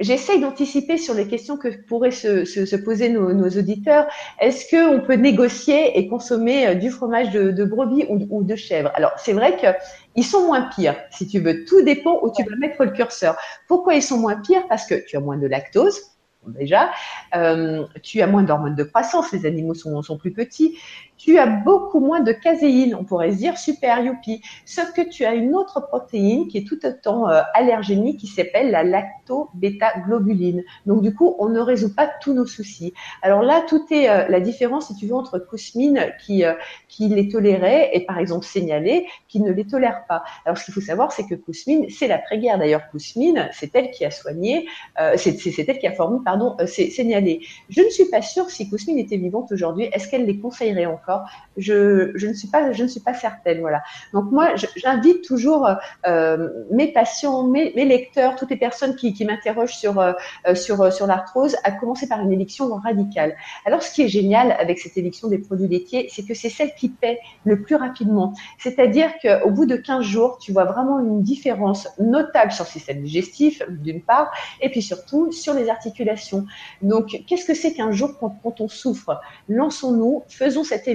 j'essaye 0.00 0.40
d'anticiper 0.40 0.98
sur 0.98 1.14
les 1.14 1.26
questions 1.28 1.56
que 1.56 1.68
pourraient 1.86 2.10
se, 2.10 2.44
se, 2.44 2.76
poser 2.76 3.08
nos, 3.08 3.48
auditeurs. 3.48 4.06
Est-ce 4.40 4.68
qu'on 4.70 5.00
peut 5.00 5.14
négocier 5.14 5.98
et 5.98 6.08
consommer 6.08 6.66
euh, 6.66 6.74
du 6.74 6.90
fromage 6.90 7.30
de, 7.30 7.64
brebis 7.64 8.06
ou, 8.08 8.26
ou, 8.30 8.44
de 8.44 8.56
chèvre? 8.56 8.90
Alors, 8.94 9.12
c'est 9.16 9.32
vrai 9.32 9.56
qu'ils 9.56 10.24
sont 10.24 10.46
moins 10.46 10.62
pires, 10.74 10.96
si 11.10 11.26
tu 11.26 11.40
veux. 11.40 11.64
Tout 11.64 11.82
dépend 11.82 12.18
où 12.22 12.32
tu 12.34 12.42
vas 12.44 12.56
mettre 12.56 12.84
le 12.84 12.90
curseur. 12.90 13.36
Pourquoi 13.66 13.94
ils 13.94 14.02
sont 14.02 14.18
moins 14.18 14.36
pires? 14.36 14.66
Parce 14.68 14.86
que 14.86 14.94
tu 15.06 15.16
as 15.16 15.20
moins 15.20 15.36
de 15.36 15.46
lactose, 15.46 16.00
déjà. 16.46 16.90
Euh, 17.34 17.84
tu 18.02 18.20
as 18.20 18.26
moins 18.26 18.42
d'hormones 18.42 18.74
de 18.74 18.84
croissance, 18.84 19.32
les 19.32 19.46
animaux 19.46 19.74
sont, 19.74 20.02
sont, 20.02 20.18
plus 20.18 20.32
petits 20.32 20.78
tu 21.18 21.36
as 21.36 21.46
beaucoup 21.46 21.98
moins 21.98 22.20
de 22.20 22.32
caséine, 22.32 22.94
on 22.94 23.04
pourrait 23.04 23.32
se 23.32 23.36
dire 23.38 23.58
super 23.58 24.00
youpi. 24.00 24.40
Sauf 24.64 24.92
que 24.92 25.02
tu 25.02 25.24
as 25.24 25.34
une 25.34 25.54
autre 25.54 25.80
protéine 25.80 26.46
qui 26.46 26.58
est 26.58 26.66
tout 26.66 26.78
autant 26.86 27.28
euh, 27.28 27.42
allergénique 27.54 28.20
qui 28.20 28.28
s'appelle 28.28 28.70
la 28.70 28.84
lacto-bêta-globuline. 28.84 30.62
Donc 30.86 31.02
du 31.02 31.14
coup, 31.14 31.34
on 31.40 31.48
ne 31.48 31.58
résout 31.58 31.94
pas 31.94 32.08
tous 32.22 32.32
nos 32.32 32.46
soucis. 32.46 32.94
Alors 33.22 33.42
là, 33.42 33.62
tout 33.68 33.84
est 33.90 34.08
euh, 34.08 34.28
la 34.28 34.40
différence, 34.40 34.86
si 34.86 34.94
tu 34.94 35.06
veux, 35.06 35.14
entre 35.14 35.40
Kousmine 35.40 36.06
qui, 36.24 36.44
euh, 36.44 36.54
qui 36.88 37.08
les 37.08 37.28
tolérait 37.28 37.90
et 37.92 38.06
par 38.06 38.18
exemple 38.18 38.46
Signalé 38.46 39.06
qui 39.26 39.40
ne 39.40 39.50
les 39.50 39.66
tolère 39.66 40.04
pas. 40.08 40.22
Alors 40.44 40.56
ce 40.56 40.64
qu'il 40.64 40.74
faut 40.74 40.80
savoir, 40.80 41.10
c'est 41.10 41.26
que 41.26 41.34
Kousmine, 41.34 41.86
c'est 41.90 42.06
l'après-guerre 42.06 42.58
d'ailleurs. 42.58 42.88
Kousmine, 42.90 43.48
c'est 43.52 43.74
elle 43.74 43.90
qui 43.90 44.04
a 44.04 44.12
soigné, 44.12 44.68
c'est 45.16 45.68
elle 45.68 45.78
qui 45.78 45.86
a 45.86 45.92
formé, 45.92 46.18
pardon, 46.24 46.56
Signalé. 46.66 47.40
Je 47.68 47.82
ne 47.82 47.90
suis 47.90 48.06
pas 48.06 48.22
sûre 48.22 48.50
si 48.50 48.70
Kousmine 48.70 48.98
était 48.98 49.16
vivante 49.16 49.50
aujourd'hui, 49.50 49.88
est-ce 49.92 50.08
qu'elle 50.08 50.24
les 50.24 50.38
conseillerait 50.38 50.86
encore? 50.86 51.07
Je, 51.56 52.26
ne 52.26 52.32
suis 52.32 52.48
pas, 52.48 52.72
je 52.72 52.82
ne 52.82 52.88
suis 52.88 53.00
pas 53.00 53.14
certaine, 53.14 53.60
voilà. 53.60 53.82
Donc 54.12 54.30
moi, 54.30 54.54
j'invite 54.76 55.24
toujours 55.24 55.68
euh, 56.06 56.48
mes 56.70 56.92
patients, 56.92 57.44
mes, 57.44 57.72
lecteurs, 57.72 58.36
toutes 58.36 58.50
les 58.50 58.56
personnes 58.56 58.96
qui, 58.96 59.24
m'interrogent 59.24 59.76
sur 59.76 59.98
euh, 59.98 60.12
sur 60.54 60.92
sur 60.92 61.06
l'arthrose, 61.06 61.56
à 61.64 61.72
commencer 61.72 62.08
par 62.08 62.20
une 62.20 62.32
éviction 62.32 62.72
radicale. 62.76 63.36
Alors, 63.64 63.82
ce 63.82 63.92
qui 63.92 64.02
est 64.02 64.08
génial 64.08 64.52
avec 64.52 64.78
cette 64.78 64.96
éviction 64.96 65.28
des 65.28 65.38
produits 65.38 65.68
laitiers, 65.68 66.08
c'est 66.10 66.24
que 66.26 66.34
c'est 66.34 66.50
celle 66.50 66.74
qui 66.74 66.88
paie 66.88 67.18
le 67.44 67.62
plus 67.62 67.76
rapidement. 67.76 68.34
C'est-à-dire 68.58 69.10
qu'au 69.22 69.50
bout 69.50 69.66
de 69.66 69.76
15 69.76 70.04
jours, 70.04 70.38
tu 70.38 70.52
vois 70.52 70.64
vraiment 70.64 71.00
une 71.00 71.22
différence 71.22 71.88
notable 71.98 72.52
sur 72.52 72.64
le 72.64 72.70
système 72.70 73.02
digestif, 73.02 73.62
d'une 73.68 74.02
part, 74.02 74.30
et 74.60 74.70
puis 74.70 74.82
surtout 74.82 75.32
sur 75.32 75.54
les 75.54 75.68
articulations. 75.68 76.46
Donc, 76.82 77.22
qu'est-ce 77.26 77.44
que 77.44 77.54
c'est 77.54 77.72
qu'un 77.72 77.92
jour 77.92 78.18
quand, 78.18 78.36
quand 78.42 78.60
on 78.60 78.68
souffre? 78.68 79.20
Lançons-nous, 79.48 80.24
faisons 80.28 80.64
cette 80.64 80.88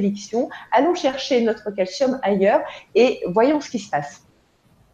allons 0.72 0.96
chercher 0.96 1.42
notre 1.42 1.72
calcium 1.72 2.20
ailleurs 2.24 2.62
et 2.96 3.22
voyons 3.28 3.62
ce 3.62 3.70
qui 3.70 3.80
se 3.80 3.90
passe. 3.90 4.24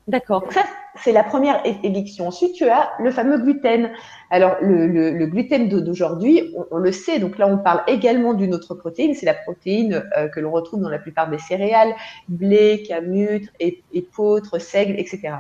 D'accord. 0.10 0.44
Ça, 0.52 0.64
c'est 0.96 1.12
la 1.12 1.24
première 1.24 1.62
éviction. 1.84 2.28
Ensuite, 2.28 2.54
tu 2.54 2.68
as 2.68 2.90
le 3.00 3.12
fameux 3.12 3.38
gluten. 3.38 3.92
Alors, 4.32 4.56
le, 4.60 5.26
gluten 5.28 5.70
d'aujourd'hui, 5.70 6.52
on, 6.72 6.78
le 6.78 6.92
sait, 6.92 7.20
donc 7.20 7.38
là, 7.38 7.48
on 7.48 7.60
parle 7.60 7.84
également 7.88 8.34
d'une 8.34 8.56
autre 8.56 8.74
protéine, 8.74 9.14
c'est 9.14 9.28
la 9.28 9.36
protéine 9.36 10.04
euh, 10.18 10.28
que 10.28 10.40
l'on 10.40 10.50
retrouve 10.50 10.82
dans 10.82 10.90
la 10.90 10.98
plupart 10.98 11.30
des 11.30 11.38
céréales, 11.38 11.94
blé, 12.28 12.84
camutre, 12.88 13.50
épeautre, 13.60 14.60
seigle, 14.60 15.00
etc. 15.00 15.34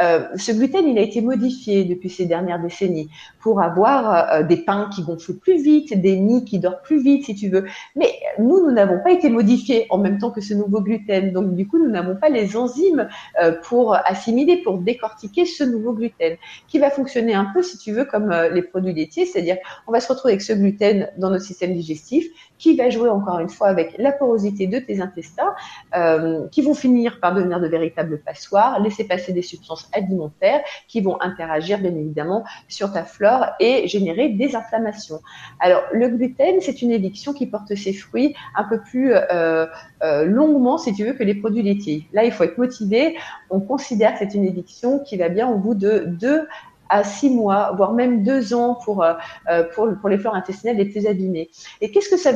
Euh, 0.00 0.26
ce 0.36 0.52
gluten, 0.52 0.86
il 0.88 0.98
a 0.98 1.02
été 1.02 1.20
modifié 1.20 1.84
depuis 1.84 2.08
ces 2.08 2.26
dernières 2.26 2.60
décennies 2.60 3.10
pour 3.40 3.60
avoir 3.60 4.32
euh, 4.32 4.42
des 4.42 4.56
pains 4.56 4.88
qui 4.94 5.02
gonflent 5.02 5.34
plus 5.34 5.62
vite, 5.62 6.00
des 6.00 6.16
nids 6.16 6.44
qui 6.44 6.58
dorment 6.58 6.78
plus 6.82 7.02
vite, 7.02 7.26
si 7.26 7.34
tu 7.34 7.48
veux. 7.48 7.66
Mais 7.96 8.12
nous, 8.38 8.64
nous 8.64 8.72
n'avons 8.72 9.00
pas 9.02 9.12
été 9.12 9.28
modifiés 9.28 9.86
en 9.90 9.98
même 9.98 10.18
temps 10.18 10.30
que 10.30 10.40
ce 10.40 10.54
nouveau 10.54 10.80
gluten. 10.80 11.32
Donc, 11.32 11.54
du 11.54 11.66
coup, 11.66 11.78
nous 11.78 11.90
n'avons 11.90 12.16
pas 12.16 12.28
les 12.28 12.56
enzymes 12.56 13.08
euh, 13.42 13.52
pour 13.62 13.94
assimiler, 13.94 14.58
pour 14.58 14.78
décortiquer 14.78 15.44
ce 15.44 15.64
nouveau 15.64 15.92
gluten, 15.92 16.36
qui 16.68 16.78
va 16.78 16.90
fonctionner 16.90 17.34
un 17.34 17.46
peu, 17.52 17.62
si 17.62 17.78
tu 17.78 17.92
veux, 17.92 18.04
comme 18.04 18.34
les 18.52 18.62
produits 18.62 18.94
laitiers, 18.94 19.26
c'est-à-dire 19.26 19.56
on 19.86 19.92
va 19.92 20.00
se 20.00 20.08
retrouver 20.08 20.32
avec 20.34 20.42
ce 20.42 20.52
gluten 20.52 21.08
dans 21.18 21.30
notre 21.30 21.44
système 21.44 21.74
digestif 21.74 22.26
qui 22.60 22.76
va 22.76 22.90
jouer 22.90 23.08
encore 23.08 23.40
une 23.40 23.48
fois 23.48 23.68
avec 23.68 23.96
la 23.98 24.12
porosité 24.12 24.66
de 24.66 24.78
tes 24.78 25.00
intestins, 25.00 25.54
euh, 25.96 26.46
qui 26.52 26.62
vont 26.62 26.74
finir 26.74 27.18
par 27.20 27.34
devenir 27.34 27.58
de 27.58 27.66
véritables 27.66 28.20
passoires, 28.20 28.78
laisser 28.80 29.04
passer 29.04 29.32
des 29.32 29.42
substances 29.42 29.90
alimentaires 29.92 30.60
qui 30.86 31.00
vont 31.00 31.20
interagir 31.20 31.78
bien 31.78 31.90
évidemment 31.90 32.44
sur 32.68 32.92
ta 32.92 33.04
flore 33.04 33.46
et 33.58 33.88
générer 33.88 34.28
des 34.28 34.54
inflammations. 34.54 35.20
Alors 35.58 35.82
le 35.92 36.08
gluten, 36.08 36.60
c'est 36.60 36.82
une 36.82 36.92
éviction 36.92 37.32
qui 37.32 37.46
porte 37.46 37.74
ses 37.74 37.94
fruits 37.94 38.34
un 38.54 38.64
peu 38.64 38.80
plus 38.80 39.14
euh, 39.14 39.66
euh, 40.02 40.24
longuement, 40.26 40.76
si 40.76 40.92
tu 40.92 41.04
veux, 41.04 41.14
que 41.14 41.24
les 41.24 41.34
produits 41.34 41.62
laitiers. 41.62 42.06
Là, 42.12 42.24
il 42.24 42.32
faut 42.32 42.44
être 42.44 42.58
motivé. 42.58 43.16
On 43.48 43.60
considère 43.60 44.12
que 44.12 44.18
c'est 44.20 44.34
une 44.34 44.44
éviction 44.44 44.98
qui 44.98 45.16
va 45.16 45.30
bien 45.30 45.48
au 45.48 45.56
bout 45.56 45.74
de 45.74 46.04
deux 46.06 46.46
à 46.90 47.04
six 47.04 47.30
mois, 47.30 47.72
voire 47.76 47.94
même 47.94 48.22
deux 48.22 48.52
ans 48.52 48.74
pour, 48.84 49.02
euh, 49.02 49.14
euh, 49.48 49.64
pour, 49.74 49.88
pour 50.00 50.08
les 50.08 50.18
fleurs 50.18 50.34
intestinales 50.34 50.76
les 50.76 50.84
plus 50.84 51.06
abîmées. 51.06 51.48
Et 51.80 51.90
qu'est-ce 51.90 52.10
que 52.10 52.16
ça 52.16 52.32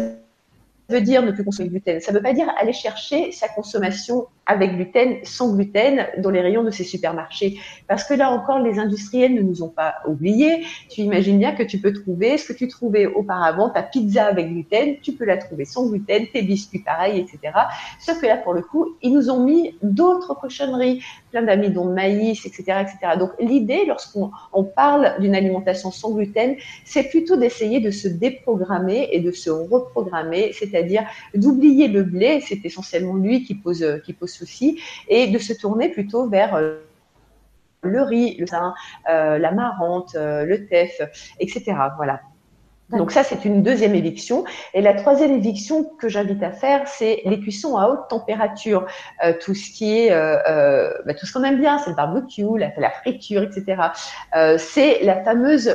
veut 0.88 1.01
dire 1.01 1.23
ne 1.23 1.33
plus 1.33 1.45
consommer 1.45 1.69
de 1.69 1.73
gluten? 1.75 2.01
Ça 2.01 2.12
ne 2.12 2.17
veut 2.17 2.23
pas 2.23 2.33
dire 2.33 2.47
aller 2.59 2.73
chercher 2.73 3.33
sa 3.33 3.49
consommation 3.49 4.29
avec 4.46 4.74
gluten, 4.74 5.18
sans 5.22 5.54
gluten, 5.54 6.07
dans 6.18 6.30
les 6.30 6.40
rayons 6.40 6.64
de 6.64 6.70
ces 6.70 6.85
supermarchés. 6.85 7.59
Parce 7.88 8.04
que 8.04 8.14
là 8.14 8.30
encore, 8.30 8.59
les 8.59 8.78
industriels 8.78 9.35
ne 9.35 9.42
nous 9.42 9.62
ont 9.62 9.68
pas 9.68 9.94
oubliés. 10.07 10.64
Tu 10.90 11.02
imagines 11.02 11.38
bien 11.38 11.52
que 11.52 11.62
tu 11.62 11.78
peux 11.78 11.92
trouver 11.92 12.38
ce 12.38 12.52
que 12.52 12.59
tu 12.59 12.68
trouvais 12.68 13.07
auparavant, 13.07 13.70
ta 13.70 13.83
pizza 13.83 14.26
avec 14.26 14.48
gluten, 14.48 14.96
tu 15.02 15.12
peux 15.12 15.24
la 15.24 15.38
trouver 15.38 15.64
sans 15.64 15.88
gluten, 15.88 16.26
tes 16.33 16.42
biscuits 16.42 16.80
pareil, 16.80 17.20
etc. 17.20 17.54
Sauf 18.00 18.20
que 18.20 18.26
là, 18.26 18.37
pour 18.37 18.52
le 18.52 18.62
coup, 18.62 18.96
ils 19.02 19.12
nous 19.12 19.30
ont 19.30 19.44
mis 19.44 19.74
d'autres 19.83 20.35
cochonneries, 20.35 21.02
plein 21.30 21.42
d'amidon 21.42 21.87
de 21.87 21.94
maïs, 21.94 22.44
etc., 22.46 22.83
etc. 22.83 23.18
Donc 23.18 23.30
l'idée, 23.40 23.85
lorsqu'on 23.87 24.30
on 24.52 24.64
parle 24.64 25.14
d'une 25.20 25.35
alimentation 25.35 25.90
sans 25.90 26.12
gluten, 26.12 26.57
c'est 26.85 27.04
plutôt 27.04 27.37
d'essayer 27.37 27.80
de 27.80 27.90
se 27.90 28.09
déprogrammer 28.09 29.09
et 29.12 29.20
de 29.20 29.30
se 29.30 29.50
reprogrammer, 29.50 30.52
c'est-à-dire 30.52 31.04
d'oublier 31.35 31.88
le 31.88 32.02
blé, 32.02 32.40
c'est 32.46 32.64
essentiellement 32.64 33.14
lui 33.14 33.44
qui 33.44 33.54
pose, 33.54 33.85
qui 34.04 34.12
pose 34.12 34.34
souci 34.35 34.81
et 35.09 35.29
de 35.29 35.38
se 35.38 35.53
tourner 35.53 35.88
plutôt 35.88 36.29
vers 36.29 36.55
euh, 36.55 36.79
le 37.83 38.03
riz, 38.03 38.37
le 38.37 38.47
sein, 38.47 38.75
euh, 39.11 39.38
la 39.38 39.53
marante, 39.53 40.14
euh, 40.14 40.44
le 40.44 40.66
teff, 40.66 41.01
etc. 41.38 41.75
Voilà. 41.97 42.20
Donc 42.90 43.12
ça, 43.12 43.23
c'est 43.25 43.47
une 43.47 43.62
deuxième 43.62 43.94
éviction. 43.94 44.44
Et 44.75 44.83
la 44.83 44.92
troisième 44.92 45.33
éviction 45.33 45.85
que 45.99 46.09
j'invite 46.09 46.42
à 46.42 46.53
faire, 46.53 46.87
c'est 46.87 47.23
les 47.25 47.40
cuissons 47.40 47.79
à 47.79 47.88
haute 47.88 48.09
température. 48.11 48.87
tout 49.40 49.55
ce 49.55 49.70
qui 49.70 49.99
est, 49.99 50.11
bah, 50.11 51.14
tout 51.14 51.25
ce 51.25 51.33
qu'on 51.33 51.42
aime 51.44 51.59
bien, 51.59 51.79
c'est 51.79 51.90
le 51.90 51.97
barbecue, 51.97 52.59
la, 52.59 52.90
friture, 52.90 53.42
etc. 53.42 53.88
c'est 54.59 55.03
la 55.03 55.25
fameuse 55.25 55.75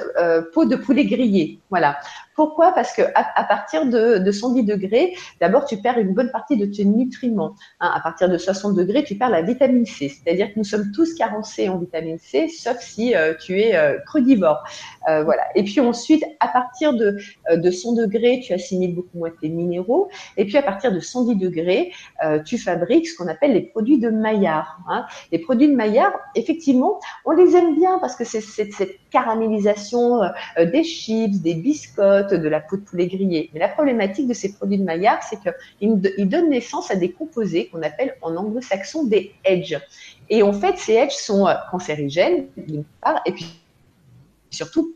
peau 0.54 0.66
de 0.66 0.76
poulet 0.76 1.06
grillé. 1.06 1.60
Voilà. 1.72 1.98
Pourquoi? 2.40 2.72
Parce 2.72 2.94
que 2.94 3.02
à, 3.16 3.44
partir 3.44 3.86
de, 3.86 4.18
de, 4.20 4.32
110 4.32 4.64
degrés, 4.64 5.14
d'abord 5.42 5.66
tu 5.66 5.76
perds 5.76 5.98
une 5.98 6.14
bonne 6.14 6.32
partie 6.32 6.56
de 6.56 6.66
tes 6.66 6.86
nutriments. 6.86 7.54
Hein. 7.82 7.92
à 7.94 8.00
partir 8.00 8.30
de 8.30 8.38
60 8.38 8.76
degrés, 8.76 9.04
tu 9.04 9.16
perds 9.16 9.32
la 9.32 9.42
vitamine 9.42 9.86
C. 9.86 10.08
C'est-à-dire 10.08 10.54
que 10.54 10.58
nous 10.58 10.64
sommes 10.64 10.90
tous 10.94 11.16
carencés 11.16 11.68
en 11.68 11.78
vitamine 11.78 12.18
C, 12.18 12.48
sauf 12.48 12.80
si 12.80 13.14
euh, 13.14 13.34
tu 13.34 13.60
es 13.60 13.76
euh, 13.76 13.98
crudivore. 14.06 14.64
Euh, 15.10 15.26
voilà. 15.26 15.44
Et 15.56 15.64
puis 15.64 15.82
ensuite, 15.82 16.24
à 16.40 16.48
partir 16.48 16.94
de, 16.94 17.18
de 17.54 17.72
100 17.72 17.96
degrés, 17.96 18.40
tu 18.42 18.54
assimiles 18.54 18.96
beaucoup 18.96 19.18
moins 19.18 19.32
tes 19.42 19.50
minéraux. 19.50 20.08
Et 20.38 20.46
puis 20.46 20.56
à 20.56 20.64
partir 20.64 20.94
de 20.94 21.02
110 21.02 21.36
degrés, 21.36 21.92
tu 22.46 22.58
fabriques 22.58 23.10
ce 23.10 23.18
qu'on 23.18 23.28
appelle 23.28 23.52
les 23.52 23.64
produits 23.64 24.00
de 24.00 24.10
Maillard. 24.10 24.80
Hein. 24.88 25.06
Les 25.34 25.40
produits 25.40 25.68
de 25.68 25.76
Maillard, 25.76 26.14
effectivement, 26.36 27.02
on 27.26 27.32
les 27.32 27.58
aime 27.58 27.76
bien 27.76 28.00
parce 28.00 28.16
que 28.16 28.24
c'est 28.24 28.40
cette 28.40 29.10
caramélisation 29.10 30.22
des 30.58 30.84
chips, 30.86 31.42
des 31.42 31.56
biscottes 31.56 32.29
de 32.36 32.48
la 32.50 32.60
peau 32.60 32.78
de 32.78 32.82
poulet 32.82 33.08
grillé. 33.08 33.50
Mais 33.54 33.60
la 33.60 33.70
problématique 33.70 34.28
de 34.28 34.34
ces 34.34 34.54
produits 34.54 34.78
de 34.78 34.84
Maillard, 34.84 35.22
c'est 35.24 35.38
qu'ils 35.40 36.30
donnent 36.30 36.50
naissance 36.50 36.92
à 36.92 36.96
des 36.96 37.12
composés 37.12 37.68
qu'on 37.68 37.82
appelle 37.82 38.16
en 38.22 38.36
anglo-saxon 38.36 39.06
des 39.06 39.34
edges. 39.44 39.80
Et 40.30 40.44
en 40.44 40.54
fait, 40.54 40.78
ces 40.78 40.94
edges 40.94 41.16
sont 41.16 41.48
euh, 41.48 41.54
cancérigènes, 41.72 42.48
d'une 42.58 42.84
part, 43.02 43.22
et 43.26 43.32
puis 43.32 43.48
surtout 44.52 44.96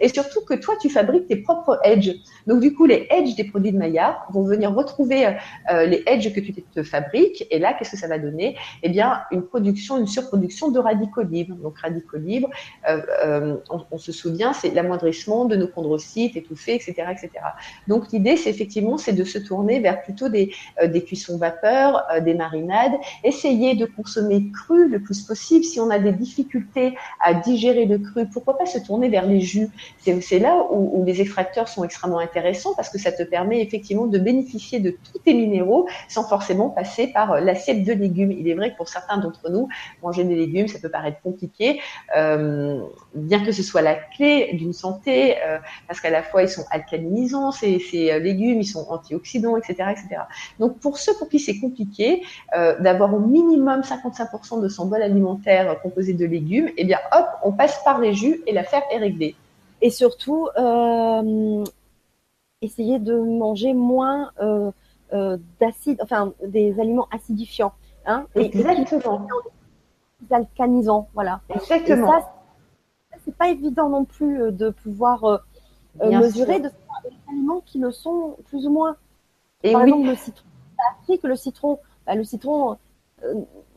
et 0.00 0.08
surtout 0.08 0.40
que 0.44 0.54
toi, 0.54 0.74
tu 0.80 0.90
fabriques 0.90 1.26
tes 1.26 1.36
propres 1.36 1.78
edges. 1.84 2.14
Donc, 2.46 2.60
du 2.60 2.74
coup, 2.74 2.86
les 2.86 3.06
edges 3.10 3.34
des 3.34 3.44
produits 3.44 3.72
de 3.72 3.78
Maillard 3.78 4.26
vont 4.32 4.42
venir 4.42 4.74
retrouver 4.74 5.26
euh, 5.70 5.86
les 5.86 6.02
edges 6.06 6.32
que 6.32 6.40
tu 6.40 6.52
te 6.52 6.82
fabriques. 6.82 7.46
Et 7.50 7.58
là, 7.58 7.74
qu'est-ce 7.74 7.92
que 7.92 7.96
ça 7.96 8.08
va 8.08 8.18
donner? 8.18 8.56
Eh 8.82 8.88
bien, 8.88 9.20
une 9.30 9.42
production, 9.42 9.98
une 9.98 10.06
surproduction 10.06 10.70
de 10.70 10.78
radicaux 10.78 11.22
libres. 11.22 11.56
Donc, 11.56 11.78
radicaux 11.78 12.18
libres, 12.18 12.50
euh, 12.88 13.00
euh, 13.24 13.56
on, 13.90 13.98
se 13.98 14.12
souvient, 14.12 14.52
c'est 14.52 14.70
l'amoindrissement 14.70 15.44
de 15.44 15.56
nos 15.56 15.68
chondrocytes 15.68 16.36
étouffés, 16.36 16.74
etc., 16.74 16.94
etc. 17.10 17.30
Donc, 17.86 18.12
l'idée, 18.12 18.36
c'est 18.36 18.50
effectivement, 18.50 18.98
c'est 18.98 19.12
de 19.12 19.24
se 19.24 19.38
tourner 19.38 19.80
vers 19.80 20.02
plutôt 20.02 20.28
des, 20.28 20.52
des 20.84 21.02
cuissons 21.02 21.38
vapeur, 21.38 22.04
des 22.22 22.34
marinades. 22.34 22.92
Essayer 23.24 23.74
de 23.74 23.86
consommer 23.86 24.50
cru 24.52 24.88
le 24.88 25.00
plus 25.00 25.22
possible. 25.22 25.64
Si 25.64 25.80
on 25.80 25.90
a 25.90 25.98
des 25.98 26.12
difficultés 26.12 26.94
à 27.20 27.34
digérer 27.34 27.86
le 27.86 27.98
cru, 27.98 28.26
pourquoi 28.26 28.56
pas 28.56 28.66
se 28.66 28.78
tourner 28.78 29.08
vers 29.08 29.27
les 29.28 29.40
jus. 29.40 29.68
C'est 30.20 30.38
là 30.38 30.66
où, 30.70 31.04
les 31.04 31.20
extracteurs 31.20 31.68
sont 31.68 31.84
extrêmement 31.84 32.18
intéressants 32.18 32.74
parce 32.74 32.90
que 32.90 32.98
ça 32.98 33.12
te 33.12 33.22
permet 33.22 33.62
effectivement 33.62 34.06
de 34.06 34.18
bénéficier 34.18 34.80
de 34.80 34.90
tous 34.90 35.18
tes 35.18 35.34
minéraux 35.34 35.88
sans 36.08 36.24
forcément 36.24 36.70
passer 36.70 37.08
par 37.08 37.32
euh, 37.32 37.40
l'assiette 37.40 37.84
de 37.84 37.92
légumes. 37.92 38.32
Il 38.32 38.48
est 38.48 38.54
vrai 38.54 38.72
que 38.72 38.76
pour 38.76 38.88
certains 38.88 39.18
d'entre 39.18 39.50
nous, 39.50 39.68
manger 40.02 40.24
des 40.24 40.34
légumes, 40.34 40.68
ça 40.68 40.78
peut 40.78 40.90
paraître 40.90 41.20
compliqué, 41.22 41.80
euh, 42.16 42.80
bien 43.14 43.44
que 43.44 43.52
ce 43.52 43.62
soit 43.62 43.82
la 43.82 43.94
clé 43.94 44.50
d'une 44.54 44.72
santé, 44.72 45.36
euh, 45.46 45.58
parce 45.86 46.00
qu'à 46.00 46.10
la 46.10 46.22
fois 46.22 46.42
ils 46.42 46.48
sont 46.48 46.64
alcalinisants, 46.70 47.52
ces, 47.52 47.78
ces, 47.78 48.18
légumes, 48.20 48.60
ils 48.60 48.66
sont 48.66 48.86
antioxydants, 48.88 49.56
etc., 49.56 49.90
etc. 49.90 50.22
Donc 50.58 50.78
pour 50.80 50.98
ceux 50.98 51.14
pour 51.14 51.28
qui 51.28 51.38
c'est 51.38 51.58
compliqué 51.58 52.22
d'avoir 52.80 53.14
au 53.14 53.20
minimum 53.20 53.80
55% 53.80 54.62
de 54.62 54.68
son 54.68 54.86
bol 54.86 55.02
alimentaire 55.02 55.80
composé 55.82 56.14
de 56.14 56.24
légumes, 56.24 56.70
eh 56.76 56.84
bien 56.84 56.98
hop, 57.12 57.26
on 57.42 57.52
passe 57.52 57.82
par 57.84 58.00
les 58.00 58.14
jus 58.14 58.40
et 58.46 58.52
l'affaire 58.52 58.82
est 58.90 58.98
réglée. 58.98 59.17
Et 59.80 59.90
surtout, 59.90 60.48
euh, 60.58 61.64
essayer 62.62 62.98
de 62.98 63.18
manger 63.18 63.74
moins 63.74 64.32
euh, 64.40 64.70
euh, 65.12 65.38
d'acide, 65.60 66.00
enfin 66.02 66.32
des 66.44 66.80
aliments 66.80 67.08
acidifiants. 67.10 67.72
Hein, 68.06 68.26
Exactement. 68.34 69.26
des 70.20 70.34
alcanisants, 70.34 71.08
voilà. 71.14 71.40
Exactement. 71.50 72.18
Et 72.18 72.20
ça, 72.20 73.18
c'est 73.24 73.36
pas 73.36 73.48
évident 73.50 73.88
non 73.88 74.04
plus 74.04 74.50
de 74.50 74.70
pouvoir 74.70 75.42
mesurer 76.02 76.60
de 76.60 76.70
des 77.04 77.16
aliments 77.28 77.62
qui 77.64 77.78
le 77.78 77.92
sont 77.92 78.36
plus 78.46 78.66
ou 78.66 78.70
moins. 78.70 78.96
Et 79.62 79.72
Par 79.72 79.82
exemple, 79.82 80.08
le 80.08 80.16
citron. 80.16 80.46
appris 80.90 81.18
que 81.18 81.26
le 81.26 81.36
citron, 81.36 81.78
bah, 82.06 82.14
le 82.16 82.24
citron, 82.24 82.76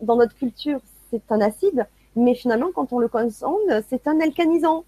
dans 0.01 0.15
notre 0.15 0.33
culture, 0.35 0.79
c'est 1.11 1.31
un 1.31 1.41
acide, 1.41 1.85
mais 2.15 2.33
finalement, 2.33 2.69
quand 2.73 2.93
on 2.93 2.99
le 2.99 3.07
consomme, 3.07 3.59
c'est 3.89 4.07
un 4.07 4.19
alcanisant. 4.19 4.85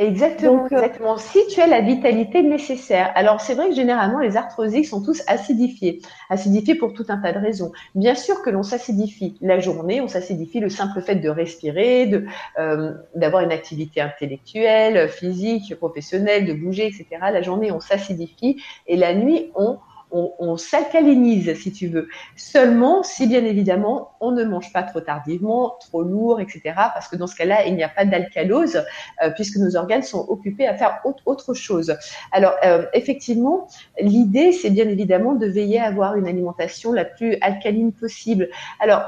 Exactement, 0.00 0.62
euh, 0.62 0.76
exactement. 0.76 1.18
Si 1.18 1.46
tu 1.48 1.60
as 1.60 1.66
la 1.66 1.82
vitalité 1.82 2.42
nécessaire. 2.42 3.12
Alors, 3.14 3.42
c'est 3.42 3.54
vrai 3.54 3.68
que 3.68 3.74
généralement, 3.74 4.18
les 4.18 4.38
arthrosiques 4.38 4.86
sont 4.86 5.02
tous 5.02 5.22
acidifiés. 5.26 6.00
Acidifiés 6.30 6.74
pour 6.74 6.94
tout 6.94 7.04
un 7.10 7.18
tas 7.18 7.34
de 7.34 7.38
raisons. 7.38 7.70
Bien 7.94 8.14
sûr 8.14 8.40
que 8.40 8.48
l'on 8.48 8.62
s'acidifie 8.62 9.36
la 9.42 9.60
journée, 9.60 10.00
on 10.00 10.08
s'acidifie 10.08 10.58
le 10.58 10.70
simple 10.70 11.02
fait 11.02 11.16
de 11.16 11.28
respirer, 11.28 12.06
de 12.06 12.24
euh, 12.58 12.94
d'avoir 13.14 13.42
une 13.42 13.52
activité 13.52 14.00
intellectuelle, 14.00 15.10
physique, 15.10 15.74
professionnelle, 15.74 16.46
de 16.46 16.54
bouger, 16.54 16.86
etc. 16.86 17.06
La 17.20 17.42
journée, 17.42 17.70
on 17.70 17.80
s'acidifie 17.80 18.56
et 18.86 18.96
la 18.96 19.14
nuit, 19.14 19.52
on 19.54 19.78
on, 20.12 20.56
s'alcalinise, 20.56 21.54
si 21.54 21.72
tu 21.72 21.88
veux. 21.88 22.08
Seulement 22.36 23.02
si, 23.02 23.26
bien 23.26 23.44
évidemment, 23.44 24.12
on 24.20 24.32
ne 24.32 24.44
mange 24.44 24.72
pas 24.72 24.82
trop 24.82 25.00
tardivement, 25.00 25.76
trop 25.80 26.02
lourd, 26.02 26.40
etc. 26.40 26.60
Parce 26.76 27.08
que 27.08 27.16
dans 27.16 27.26
ce 27.26 27.36
cas-là, 27.36 27.66
il 27.66 27.74
n'y 27.74 27.82
a 27.82 27.88
pas 27.88 28.04
d'alcalose, 28.04 28.84
euh, 29.22 29.30
puisque 29.30 29.56
nos 29.56 29.76
organes 29.76 30.02
sont 30.02 30.26
occupés 30.28 30.66
à 30.66 30.74
faire 30.74 31.00
autre, 31.04 31.54
chose. 31.54 31.96
Alors, 32.32 32.54
euh, 32.64 32.86
effectivement, 32.92 33.66
l'idée, 34.00 34.52
c'est 34.52 34.70
bien 34.70 34.88
évidemment 34.88 35.34
de 35.34 35.46
veiller 35.46 35.80
à 35.80 35.86
avoir 35.86 36.16
une 36.16 36.26
alimentation 36.26 36.92
la 36.92 37.04
plus 37.04 37.36
alcaline 37.40 37.92
possible. 37.92 38.48
Alors, 38.78 39.02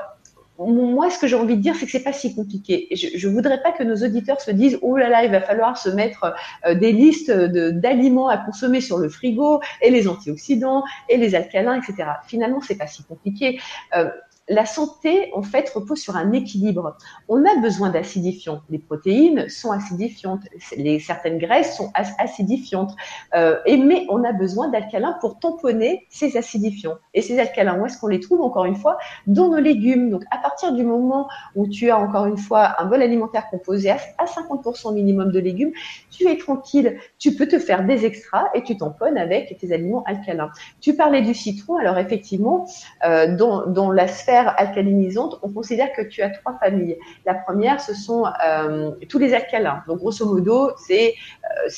moi, 0.66 1.10
ce 1.10 1.18
que 1.18 1.26
j'ai 1.26 1.36
envie 1.36 1.56
de 1.56 1.62
dire, 1.62 1.74
c'est 1.76 1.86
que 1.86 1.92
c'est 1.92 2.02
pas 2.02 2.12
si 2.12 2.34
compliqué. 2.34 2.88
Je, 2.92 3.28
ne 3.28 3.32
voudrais 3.32 3.62
pas 3.62 3.72
que 3.72 3.82
nos 3.82 3.96
auditeurs 3.96 4.40
se 4.40 4.50
disent 4.50 4.78
oh 4.82 4.96
là 4.96 5.08
là, 5.08 5.24
il 5.24 5.30
va 5.30 5.40
falloir 5.40 5.76
se 5.76 5.88
mettre 5.88 6.34
euh, 6.66 6.74
des 6.74 6.92
listes 6.92 7.30
d'aliments 7.30 8.28
à 8.28 8.36
consommer 8.38 8.80
sur 8.80 8.98
le 8.98 9.08
frigo 9.08 9.60
et 9.80 9.90
les 9.90 10.08
antioxydants 10.08 10.84
et 11.08 11.16
les 11.16 11.34
alcalins, 11.34 11.80
etc. 11.80 12.08
Finalement, 12.26 12.60
c'est 12.60 12.76
pas 12.76 12.86
si 12.86 13.02
compliqué. 13.04 13.60
Euh, 13.96 14.10
la 14.48 14.66
santé, 14.66 15.30
en 15.34 15.42
fait, 15.42 15.70
repose 15.70 16.00
sur 16.00 16.16
un 16.16 16.32
équilibre. 16.32 16.96
On 17.28 17.44
a 17.44 17.60
besoin 17.60 17.90
d'acidifiants. 17.90 18.62
Les 18.70 18.78
protéines 18.78 19.48
sont 19.48 19.70
acidifiantes. 19.70 20.42
Les, 20.76 20.98
certaines 20.98 21.38
graisses 21.38 21.76
sont 21.76 21.92
acidifiantes. 21.94 22.94
Euh, 23.34 23.58
et, 23.66 23.76
mais 23.76 24.04
on 24.10 24.24
a 24.24 24.32
besoin 24.32 24.68
d'alcalins 24.68 25.16
pour 25.20 25.38
tamponner 25.38 26.06
ces 26.10 26.36
acidifiants. 26.36 26.96
Et 27.14 27.22
ces 27.22 27.38
alcalins, 27.38 27.78
où 27.78 27.86
est-ce 27.86 27.98
qu'on 27.98 28.08
les 28.08 28.18
trouve, 28.18 28.40
encore 28.40 28.64
une 28.64 28.74
fois, 28.74 28.98
dans 29.28 29.48
nos 29.48 29.60
légumes. 29.60 30.10
Donc, 30.10 30.24
à 30.32 30.38
partir 30.38 30.72
du 30.72 30.82
moment 30.82 31.28
où 31.54 31.68
tu 31.68 31.90
as, 31.90 31.98
encore 31.98 32.26
une 32.26 32.38
fois, 32.38 32.74
un 32.80 32.86
bol 32.86 33.00
alimentaire 33.00 33.48
composé 33.48 33.90
à, 33.90 33.98
50% 34.24 34.92
minimum 34.92 35.30
de 35.30 35.38
légumes, 35.38 35.72
tu 36.10 36.26
es 36.26 36.36
tranquille. 36.36 36.98
Tu 37.18 37.36
peux 37.36 37.46
te 37.46 37.60
faire 37.60 37.84
des 37.84 38.04
extras 38.04 38.46
et 38.54 38.64
tu 38.64 38.76
tamponnes 38.76 39.18
avec 39.18 39.56
tes 39.58 39.72
aliments 39.72 40.02
alcalins. 40.04 40.50
Tu 40.80 40.94
parlais 40.94 41.22
du 41.22 41.32
citron. 41.32 41.76
Alors, 41.76 41.98
effectivement, 41.98 42.66
euh, 43.04 43.36
dans, 43.36 43.66
dans 43.66 43.92
la 43.92 44.08
sphère 44.08 44.31
alcalinisante, 44.38 45.38
on 45.42 45.50
considère 45.50 45.92
que 45.92 46.02
tu 46.02 46.22
as 46.22 46.30
trois 46.30 46.58
familles. 46.58 46.98
La 47.24 47.34
première, 47.34 47.80
ce 47.80 47.94
sont 47.94 48.24
euh, 48.46 48.92
tous 49.08 49.18
les 49.18 49.34
alcalins. 49.34 49.82
Donc, 49.86 49.98
grosso 49.98 50.26
modo, 50.26 50.70
c'est 50.76 51.14
euh, 51.44 51.70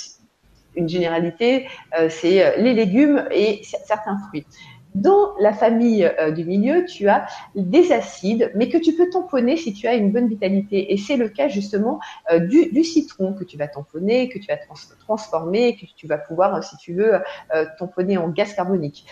une 0.76 0.88
généralité, 0.88 1.68
euh, 1.98 2.08
c'est 2.08 2.58
les 2.58 2.74
légumes 2.74 3.26
et 3.30 3.60
certains 3.62 4.18
fruits. 4.28 4.46
Dans 4.94 5.34
la 5.40 5.52
famille 5.52 6.04
euh, 6.04 6.30
du 6.30 6.44
milieu, 6.44 6.84
tu 6.84 7.08
as 7.08 7.26
des 7.56 7.90
acides, 7.90 8.52
mais 8.54 8.68
que 8.68 8.78
tu 8.78 8.92
peux 8.92 9.10
tamponner 9.10 9.56
si 9.56 9.72
tu 9.72 9.88
as 9.88 9.94
une 9.94 10.12
bonne 10.12 10.28
vitalité. 10.28 10.92
Et 10.92 10.96
c'est 10.96 11.16
le 11.16 11.28
cas 11.28 11.48
justement 11.48 11.98
euh, 12.30 12.38
du, 12.38 12.84
citron 12.84 13.32
que 13.32 13.42
tu 13.42 13.56
vas 13.56 13.66
tamponner, 13.66 14.28
que 14.28 14.38
tu 14.38 14.46
vas 14.46 14.58
transformer, 15.00 15.74
que 15.74 15.86
tu 15.96 16.06
vas 16.06 16.18
pouvoir, 16.18 16.62
si 16.62 16.76
tu 16.76 16.94
veux, 16.94 17.14
euh, 17.14 17.66
tamponner 17.76 18.18
en 18.18 18.28
gaz 18.28 18.54
carbonique. 18.54 19.06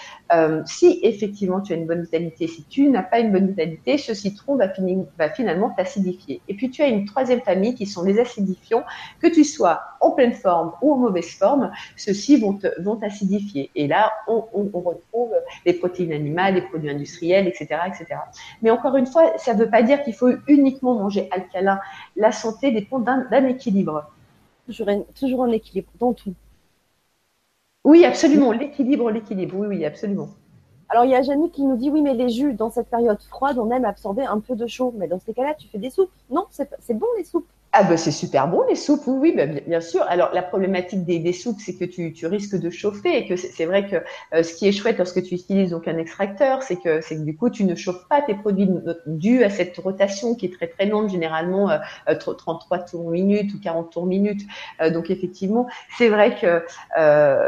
si 0.66 1.00
effectivement 1.02 1.60
tu 1.60 1.72
as 1.72 1.76
une 1.76 1.86
bonne 1.86 2.02
vitalité, 2.02 2.46
si 2.46 2.64
tu 2.64 2.88
n'as 2.88 3.02
pas 3.02 3.18
une 3.18 3.32
bonne 3.32 3.48
vitalité, 3.48 3.98
ce 3.98 4.14
citron 4.14 4.56
va 4.56 5.30
finalement 5.30 5.70
t'acidifier. 5.70 6.42
Et 6.48 6.54
puis 6.54 6.70
tu 6.70 6.82
as 6.82 6.86
une 6.86 7.06
troisième 7.06 7.40
famille 7.40 7.74
qui 7.74 7.86
sont 7.86 8.04
les 8.04 8.20
acidifiants, 8.20 8.84
que 9.20 9.26
tu 9.26 9.42
sois 9.42 9.80
en 10.02 10.10
pleine 10.10 10.34
forme 10.34 10.72
ou 10.82 10.92
en 10.92 10.98
mauvaise 10.98 11.30
forme, 11.30 11.70
ceux-ci 11.96 12.36
vont 12.36 12.96
t'acidifier. 12.96 13.70
Et 13.74 13.86
là, 13.86 14.12
on, 14.28 14.44
on, 14.52 14.68
on 14.74 14.80
retrouve 14.80 15.30
les 15.64 15.72
protéines 15.72 16.12
animales, 16.12 16.54
les 16.54 16.62
produits 16.62 16.90
industriels, 16.90 17.46
etc., 17.46 17.80
etc. 17.86 18.20
Mais 18.60 18.70
encore 18.70 18.96
une 18.96 19.06
fois, 19.06 19.38
ça 19.38 19.54
ne 19.54 19.58
veut 19.60 19.70
pas 19.70 19.82
dire 19.82 20.02
qu'il 20.02 20.14
faut 20.14 20.30
uniquement 20.48 20.94
manger 20.94 21.28
alcalin. 21.30 21.80
La 22.16 22.32
santé 22.32 22.72
dépend 22.72 22.98
d'un 22.98 23.46
équilibre. 23.46 24.10
Toujours, 24.66 24.88
toujours 25.18 25.44
un 25.44 25.50
équilibre 25.52 25.90
dans 25.98 26.12
tout. 26.12 26.34
Oui, 27.84 28.04
absolument. 28.04 28.52
L'équilibre, 28.52 29.10
l'équilibre. 29.10 29.56
Oui, 29.56 29.66
oui, 29.68 29.84
absolument. 29.84 30.28
Alors, 30.88 31.04
il 31.04 31.10
y 31.10 31.14
a 31.14 31.22
Jenny 31.22 31.50
qui 31.50 31.64
nous 31.64 31.76
dit 31.76 31.90
oui, 31.90 32.02
mais 32.02 32.14
les 32.14 32.28
jus, 32.28 32.54
dans 32.54 32.70
cette 32.70 32.88
période 32.88 33.20
froide, 33.22 33.58
on 33.58 33.70
aime 33.70 33.84
absorber 33.84 34.24
un 34.24 34.40
peu 34.40 34.54
de 34.56 34.66
chaud. 34.66 34.92
Mais 34.96 35.08
dans 35.08 35.18
ces 35.18 35.32
cas-là, 35.32 35.54
tu 35.54 35.66
fais 35.68 35.78
des 35.78 35.90
soupes. 35.90 36.10
Non, 36.30 36.46
c'est 36.50 36.94
bon 36.94 37.06
les 37.16 37.24
soupes. 37.24 37.48
Ah 37.74 37.84
ben 37.84 37.96
c'est 37.96 38.10
super 38.10 38.48
bon 38.48 38.62
les 38.68 38.74
soupes, 38.74 39.00
oui, 39.06 39.32
oui 39.34 39.62
bien, 39.66 39.80
sûr. 39.80 40.02
Alors 40.02 40.28
la 40.34 40.42
problématique 40.42 41.06
des, 41.06 41.18
des 41.18 41.32
soupes, 41.32 41.58
c'est 41.58 41.74
que 41.74 41.86
tu, 41.86 42.26
risques 42.26 42.56
de 42.60 42.68
chauffer 42.68 43.16
et 43.16 43.26
que 43.26 43.34
c'est 43.34 43.64
vrai 43.64 43.88
que 43.88 43.96
euh, 44.36 44.42
ce 44.42 44.52
qui 44.54 44.68
est 44.68 44.72
chouette 44.72 44.98
lorsque 44.98 45.22
tu 45.22 45.34
utilises 45.36 45.70
donc 45.70 45.88
un 45.88 45.96
extracteur, 45.96 46.62
c'est 46.62 46.76
que 46.76 47.00
c'est 47.00 47.16
que 47.16 47.22
du 47.22 47.34
coup 47.34 47.48
tu 47.48 47.64
ne 47.64 47.74
chauffes 47.74 48.06
pas 48.10 48.20
tes 48.20 48.34
produits 48.34 48.68
dû 49.06 49.42
à 49.42 49.48
cette 49.48 49.74
rotation 49.78 50.34
qui 50.34 50.46
est 50.46 50.52
très 50.52 50.66
très 50.66 50.84
longue, 50.84 51.08
généralement 51.08 51.70
euh, 51.70 51.78
33 52.14 52.76
euh, 52.76 52.80
tours 52.90 53.10
minutes 53.10 53.54
ou 53.54 53.58
40 53.58 53.90
tours 53.90 54.04
minutes. 54.04 54.42
Euh, 54.82 54.90
donc 54.90 55.08
effectivement, 55.08 55.66
c'est 55.96 56.10
vrai 56.10 56.36
que 56.38 56.66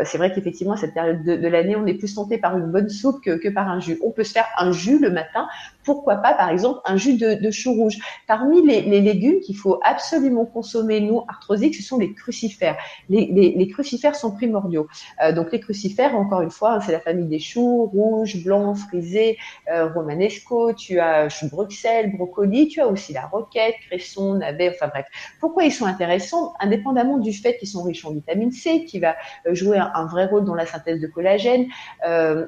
c'est 0.06 0.16
vrai 0.16 0.32
qu'effectivement 0.32 0.72
à 0.72 0.78
cette 0.78 0.94
période 0.94 1.22
de, 1.22 1.36
de 1.36 1.48
l'année, 1.48 1.76
on 1.76 1.84
est 1.84 1.94
plus 1.94 2.14
tenté 2.14 2.38
par 2.38 2.56
une 2.56 2.72
bonne 2.72 2.88
soupe 2.88 3.22
que, 3.22 3.36
que 3.36 3.50
par 3.50 3.68
un 3.68 3.78
jus. 3.78 3.98
On 4.02 4.10
peut 4.10 4.24
se 4.24 4.32
faire 4.32 4.46
un 4.56 4.72
jus 4.72 4.98
le 4.98 5.10
matin. 5.10 5.48
Pourquoi 5.84 6.16
pas 6.16 6.34
par 6.34 6.50
exemple 6.50 6.80
un 6.84 6.96
jus 6.96 7.16
de, 7.16 7.34
de 7.34 7.50
chou 7.50 7.74
rouge 7.74 7.98
Parmi 8.26 8.66
les, 8.66 8.82
les 8.82 9.00
légumes 9.00 9.40
qu'il 9.40 9.56
faut 9.56 9.80
absolument 9.82 10.44
consommer, 10.44 11.00
nous, 11.00 11.22
arthrosiques, 11.28 11.74
ce 11.74 11.82
sont 11.82 11.98
les 11.98 12.12
crucifères. 12.12 12.76
Les, 13.08 13.68
crucifères 13.68 14.16
sont 14.16 14.32
primordiaux. 14.32 14.86
Euh, 15.22 15.32
donc, 15.32 15.52
les 15.52 15.60
crucifères, 15.60 16.14
encore 16.16 16.42
une 16.42 16.50
fois, 16.50 16.80
c'est 16.80 16.92
la 16.92 17.00
famille 17.00 17.28
des 17.28 17.38
choux, 17.38 17.86
rouges, 17.86 18.42
blancs, 18.42 18.76
frisés, 18.76 19.38
euh, 19.70 19.88
romanesco, 19.88 20.72
tu 20.72 20.98
as 21.00 21.28
chou 21.28 21.48
Bruxelles, 21.48 22.12
brocoli, 22.16 22.68
tu 22.68 22.80
as 22.80 22.86
aussi 22.86 23.12
la 23.12 23.26
roquette, 23.26 23.74
cresson, 23.88 24.34
navet, 24.34 24.70
enfin 24.70 24.88
bref. 24.88 25.06
Pourquoi 25.40 25.64
ils 25.64 25.72
sont 25.72 25.86
intéressants? 25.86 26.54
Indépendamment 26.60 27.18
du 27.18 27.32
fait 27.32 27.56
qu'ils 27.56 27.68
sont 27.68 27.82
riches 27.82 28.04
en 28.04 28.12
vitamine 28.12 28.52
C, 28.52 28.84
qui 28.84 28.98
va 28.98 29.16
euh, 29.46 29.54
jouer 29.54 29.78
un, 29.78 30.06
vrai 30.06 30.26
rôle 30.26 30.44
dans 30.44 30.54
la 30.54 30.66
synthèse 30.66 31.00
de 31.00 31.06
collagène, 31.06 31.66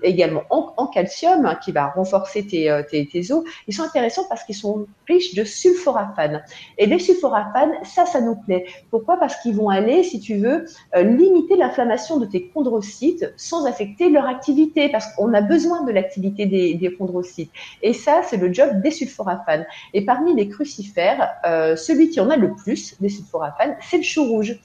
également 0.03 0.42
en, 0.51 0.87
calcium, 0.87 1.46
hein, 1.46 1.59
qui 1.62 1.72
va 1.72 1.87
renforcer 1.88 2.46
tes, 2.46 2.83
tes, 2.90 3.07
tes 3.07 3.26
ils 3.67 3.75
sont 3.75 3.83
intéressants 3.83 4.25
parce 4.29 4.45
qu'ils 4.45 4.55
sont 4.55 4.87
riches 5.07 5.35
de 5.35 5.45
sulforaphane. 5.45 6.43
Et 6.79 6.87
les 6.87 6.99
sulforaphane, 6.99 7.73
ça, 7.85 8.07
ça 8.07 8.21
nous 8.21 8.37
plaît. 8.37 8.67
Pourquoi? 8.91 9.19
Parce 9.19 9.37
qu'ils 9.37 9.55
vont 9.55 9.69
aller, 9.69 10.03
si 10.03 10.21
tu 10.21 10.37
veux, 10.37 10.67
euh, 10.95 11.03
limiter 11.03 11.57
l'inflammation 11.57 12.19
de 12.19 12.27
tes 12.27 12.51
chondrocytes 12.53 13.33
sans 13.37 13.67
affecter 13.67 14.11
leur 14.11 14.27
activité, 14.27 14.89
parce 14.89 15.07
qu'on 15.15 15.33
a 15.35 15.41
besoin 15.41 15.85
de 15.85 15.93
l'activité 15.93 16.47
des, 16.47 16.97
chondrocytes. 16.97 17.51
Et 17.83 17.93
ça, 17.93 18.23
c'est 18.23 18.37
le 18.37 18.53
job 18.53 18.81
des 18.81 18.91
sulforaphanes. 18.91 19.67
Et 19.93 20.05
parmi 20.05 20.35
les 20.35 20.49
crucifères, 20.49 21.31
euh, 21.45 21.77
celui 21.77 22.11
qui 22.11 22.21
en 22.21 22.31
a 22.31 22.37
le 22.37 22.55
plus 22.55 23.01
des 23.01 23.09
sulforaphanes, 23.09 23.77
c'est 23.81 23.99
le 23.99 24.03
chou 24.03 24.25
rouge. 24.25 24.59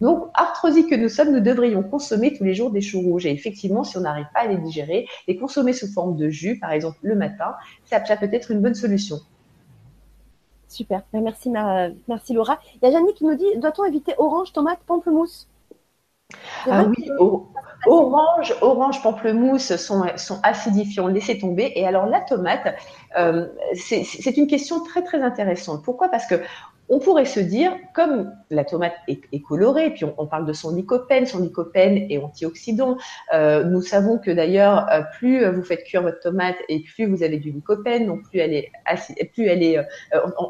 Donc, 0.00 0.28
arthrosique 0.34 0.90
que 0.90 0.94
nous 0.94 1.08
sommes, 1.08 1.32
nous 1.32 1.40
devrions 1.40 1.82
consommer 1.82 2.34
tous 2.36 2.44
les 2.44 2.54
jours 2.54 2.70
des 2.70 2.80
choux 2.80 3.00
rouges. 3.00 3.26
Et 3.26 3.32
effectivement, 3.32 3.84
si 3.84 3.96
on 3.96 4.02
n'arrive 4.02 4.26
pas 4.34 4.40
à 4.40 4.46
les 4.46 4.58
digérer, 4.58 5.08
les 5.26 5.36
consommer 5.36 5.72
sous 5.72 5.90
forme 5.92 6.16
de 6.16 6.28
jus, 6.28 6.58
par 6.58 6.72
exemple 6.72 6.98
le 7.02 7.14
matin, 7.14 7.54
ça 7.84 8.00
peut 8.00 8.28
être 8.32 8.50
une 8.50 8.60
bonne 8.60 8.74
solution. 8.74 9.16
Super, 10.68 11.02
ben, 11.12 11.22
merci, 11.22 11.50
merci 12.08 12.32
Laura. 12.32 12.58
Il 12.74 12.86
y 12.86 12.88
a 12.88 12.92
Janine 12.92 13.14
qui 13.14 13.24
nous 13.24 13.36
dit 13.36 13.46
doit-on 13.56 13.84
éviter 13.84 14.14
orange, 14.18 14.52
tomate, 14.52 14.80
pamplemousse? 14.86 15.48
Ah 16.68 16.84
oui, 16.84 17.08
orange, 17.86 18.52
orange, 18.60 19.00
pamplemousse 19.00 19.76
sont, 19.76 20.04
sont 20.16 20.40
acidifiants, 20.42 21.06
laissez 21.06 21.38
tomber. 21.38 21.72
Et 21.76 21.86
alors 21.86 22.06
la 22.06 22.20
tomate, 22.20 22.74
euh, 23.16 23.46
c'est 23.74 24.36
une 24.36 24.48
question 24.48 24.82
très 24.82 25.04
très 25.04 25.22
intéressante. 25.22 25.84
Pourquoi? 25.84 26.08
Parce 26.08 26.26
que 26.26 26.34
on 26.88 26.98
pourrait 26.98 27.24
se 27.24 27.40
dire, 27.40 27.76
comme 27.94 28.32
la 28.50 28.64
tomate 28.64 28.94
est, 29.08 29.42
colorée, 29.42 29.90
puis 29.90 30.04
on, 30.04 30.26
parle 30.26 30.46
de 30.46 30.52
son 30.52 30.74
lycopène, 30.74 31.26
son 31.26 31.40
lycopène 31.40 32.06
est 32.10 32.18
antioxydant. 32.18 32.96
Euh, 33.34 33.64
nous 33.64 33.82
savons 33.82 34.18
que 34.18 34.30
d'ailleurs, 34.30 34.86
euh, 34.92 35.02
plus 35.18 35.44
vous 35.46 35.62
faites 35.62 35.84
cuire 35.84 36.02
votre 36.02 36.20
tomate 36.20 36.56
et 36.68 36.80
plus 36.80 37.06
vous 37.06 37.22
avez 37.22 37.38
du 37.38 37.50
lycopène, 37.50 38.06
donc 38.06 38.22
plus 38.28 38.38
elle 38.38 38.54
est, 38.54 38.70
plus 39.32 39.46
elle 39.46 39.62
est 39.62 39.78
euh, 39.78 39.84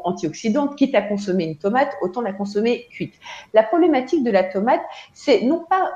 antioxydante. 0.03 0.75
Quitte 0.75 0.95
à 0.95 1.01
consommer 1.01 1.45
une 1.45 1.57
tomate, 1.57 1.89
autant 2.01 2.21
la 2.21 2.33
consommer 2.33 2.87
cuite. 2.91 3.15
La 3.53 3.63
problématique 3.63 4.23
de 4.23 4.31
la 4.31 4.43
tomate, 4.43 4.81
c'est 5.13 5.41
non 5.41 5.65
pas 5.69 5.93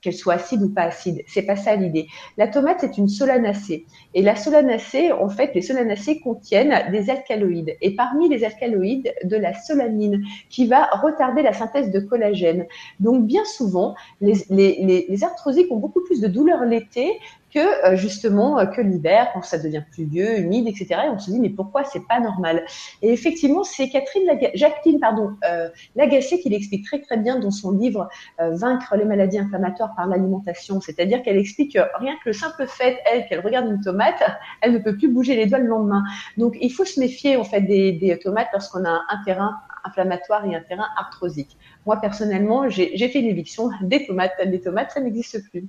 qu'elle 0.00 0.14
soit 0.14 0.34
acide 0.34 0.62
ou 0.62 0.68
pas 0.72 0.82
acide. 0.82 1.22
C'est 1.26 1.42
pas 1.42 1.56
ça 1.56 1.74
l'idée. 1.74 2.06
La 2.36 2.48
tomate, 2.48 2.78
c'est 2.80 2.98
une 2.98 3.08
solanacée. 3.08 3.86
Et 4.12 4.22
la 4.22 4.36
solanacée, 4.36 5.12
en 5.12 5.28
fait, 5.28 5.52
les 5.54 5.62
solanacées 5.62 6.20
contiennent 6.20 6.90
des 6.92 7.10
alcaloïdes. 7.10 7.76
Et 7.80 7.96
parmi 7.96 8.28
les 8.28 8.44
alcaloïdes, 8.44 9.14
de 9.24 9.36
la 9.36 9.54
solanine, 9.66 10.22
qui 10.50 10.66
va 10.66 10.86
retarder 10.86 11.42
la 11.42 11.52
synthèse 11.52 11.90
de 11.90 12.00
collagène. 12.00 12.66
Donc, 13.00 13.26
bien 13.26 13.44
souvent, 13.44 13.94
les, 14.20 14.34
les, 14.50 15.06
les 15.08 15.24
arthrosiques 15.24 15.70
ont 15.70 15.78
beaucoup 15.78 16.02
plus 16.02 16.20
de 16.20 16.28
douleurs 16.28 16.64
l'été 16.64 17.18
que 17.54 17.86
euh, 17.86 17.96
justement 17.96 18.58
euh, 18.58 18.66
que 18.66 18.80
l'hiver, 18.80 19.30
quand 19.32 19.42
ça 19.42 19.58
devient 19.58 19.84
pluvieux, 19.92 20.40
humide, 20.40 20.66
etc. 20.66 21.02
Et 21.06 21.08
on 21.08 21.18
se 21.18 21.30
dit 21.30 21.38
mais 21.38 21.50
pourquoi 21.50 21.84
c'est 21.84 22.04
pas 22.06 22.18
normal? 22.18 22.64
Et 23.00 23.12
effectivement, 23.12 23.62
c'est 23.62 23.88
Catherine 23.88 24.28
Jacqueline 24.54 24.98
pardon 24.98 25.36
euh, 25.48 25.68
Lagacé 25.94 26.40
qui 26.40 26.48
l'explique 26.48 26.84
très 26.84 27.00
très 27.00 27.16
bien 27.16 27.38
dans 27.38 27.52
son 27.52 27.70
livre 27.70 28.08
Vaincre 28.38 28.96
les 28.96 29.04
maladies 29.04 29.38
inflammatoires 29.38 29.94
par 29.94 30.06
l'alimentation. 30.06 30.80
C'est-à-dire 30.80 31.22
qu'elle 31.22 31.36
explique 31.36 31.74
que 31.74 31.80
rien 31.98 32.14
que 32.22 32.30
le 32.30 32.32
simple 32.32 32.66
fait 32.66 32.98
elle 33.10 33.26
qu'elle 33.26 33.40
regarde 33.40 33.68
une 33.68 33.80
tomate, 33.80 34.22
elle 34.60 34.72
ne 34.72 34.78
peut 34.78 34.96
plus 34.96 35.08
bouger 35.08 35.36
les 35.36 35.46
doigts 35.46 35.58
le 35.58 35.68
lendemain. 35.68 36.02
Donc 36.36 36.56
il 36.60 36.72
faut 36.72 36.84
se 36.84 36.98
méfier 36.98 37.36
en 37.36 37.44
fait 37.44 37.60
des, 37.60 38.18
tomates 38.22 38.48
lorsqu'on 38.52 38.84
a 38.84 39.02
un 39.08 39.24
terrain 39.24 39.56
inflammatoire 39.84 40.44
et 40.46 40.56
un 40.56 40.60
terrain 40.60 40.86
arthrosique. 40.96 41.56
Moi 41.86 42.00
personnellement, 42.00 42.68
j'ai 42.68 43.08
fait 43.08 43.20
l'éviction 43.20 43.70
des 43.82 44.06
tomates. 44.06 44.32
Des 44.46 44.60
tomates, 44.60 44.90
ça 44.90 45.00
n'existe 45.00 45.48
plus. 45.50 45.68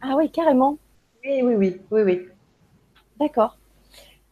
Ah 0.00 0.14
oui, 0.16 0.30
carrément. 0.30 0.78
Oui, 1.24 1.42
oui, 1.42 1.54
oui, 1.54 1.80
oui, 1.90 2.02
oui. 2.02 2.28
D'accord. 3.18 3.56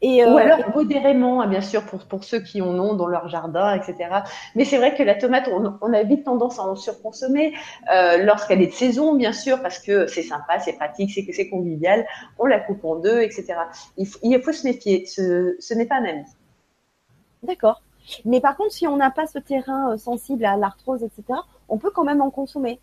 Et 0.03 0.24
Ou 0.24 0.29
euh, 0.29 0.37
alors 0.37 0.74
modérément, 0.74 1.42
hein, 1.42 1.46
bien 1.46 1.61
sûr, 1.61 1.85
pour, 1.85 2.07
pour 2.07 2.24
ceux 2.24 2.40
qui 2.40 2.62
en 2.62 2.79
ont 2.79 2.94
dans 2.94 3.07
leur 3.07 3.29
jardin, 3.29 3.74
etc. 3.74 4.09
Mais 4.55 4.64
c'est 4.64 4.79
vrai 4.79 4.94
que 4.94 5.03
la 5.03 5.14
tomate, 5.14 5.48
on, 5.48 5.92
a 5.92 6.03
vite 6.05 6.24
tendance 6.24 6.59
à 6.59 6.62
en 6.62 6.74
surconsommer 6.74 7.53
euh, 7.92 8.16
lorsqu'elle 8.24 8.62
est 8.62 8.68
de 8.68 8.72
saison, 8.72 9.14
bien 9.14 9.35
sûr, 9.35 9.61
parce 9.61 9.79
que 9.79 10.07
c'est 10.07 10.22
sympa, 10.22 10.59
c'est 10.59 10.72
pratique, 10.72 11.11
c'est 11.11 11.31
c'est 11.33 11.50
convivial. 11.50 12.07
On 12.38 12.46
la 12.46 12.61
coupe 12.61 12.83
en 12.85 12.96
deux, 12.96 13.20
etc. 13.20 13.55
Il 13.98 14.07
faut, 14.07 14.18
il 14.22 14.40
faut 14.42 14.53
se 14.53 14.66
méfier. 14.66 15.05
Ce, 15.05 15.57
ce 15.59 15.74
n'est 15.74 15.87
pas 15.87 15.96
un 15.96 16.05
ami. 16.05 16.24
D'accord. 17.42 17.83
Mais 18.24 18.40
par 18.40 18.57
contre, 18.57 18.72
si 18.72 18.87
on 18.87 18.96
n'a 18.96 19.11
pas 19.11 19.26
ce 19.26 19.38
terrain 19.38 19.92
euh, 19.92 19.96
sensible 19.98 20.46
à 20.46 20.57
l'arthrose, 20.57 21.03
etc., 21.03 21.38
on 21.68 21.76
peut 21.76 21.90
quand 21.90 22.05
même 22.05 22.22
en 22.22 22.31
consommer 22.31 22.81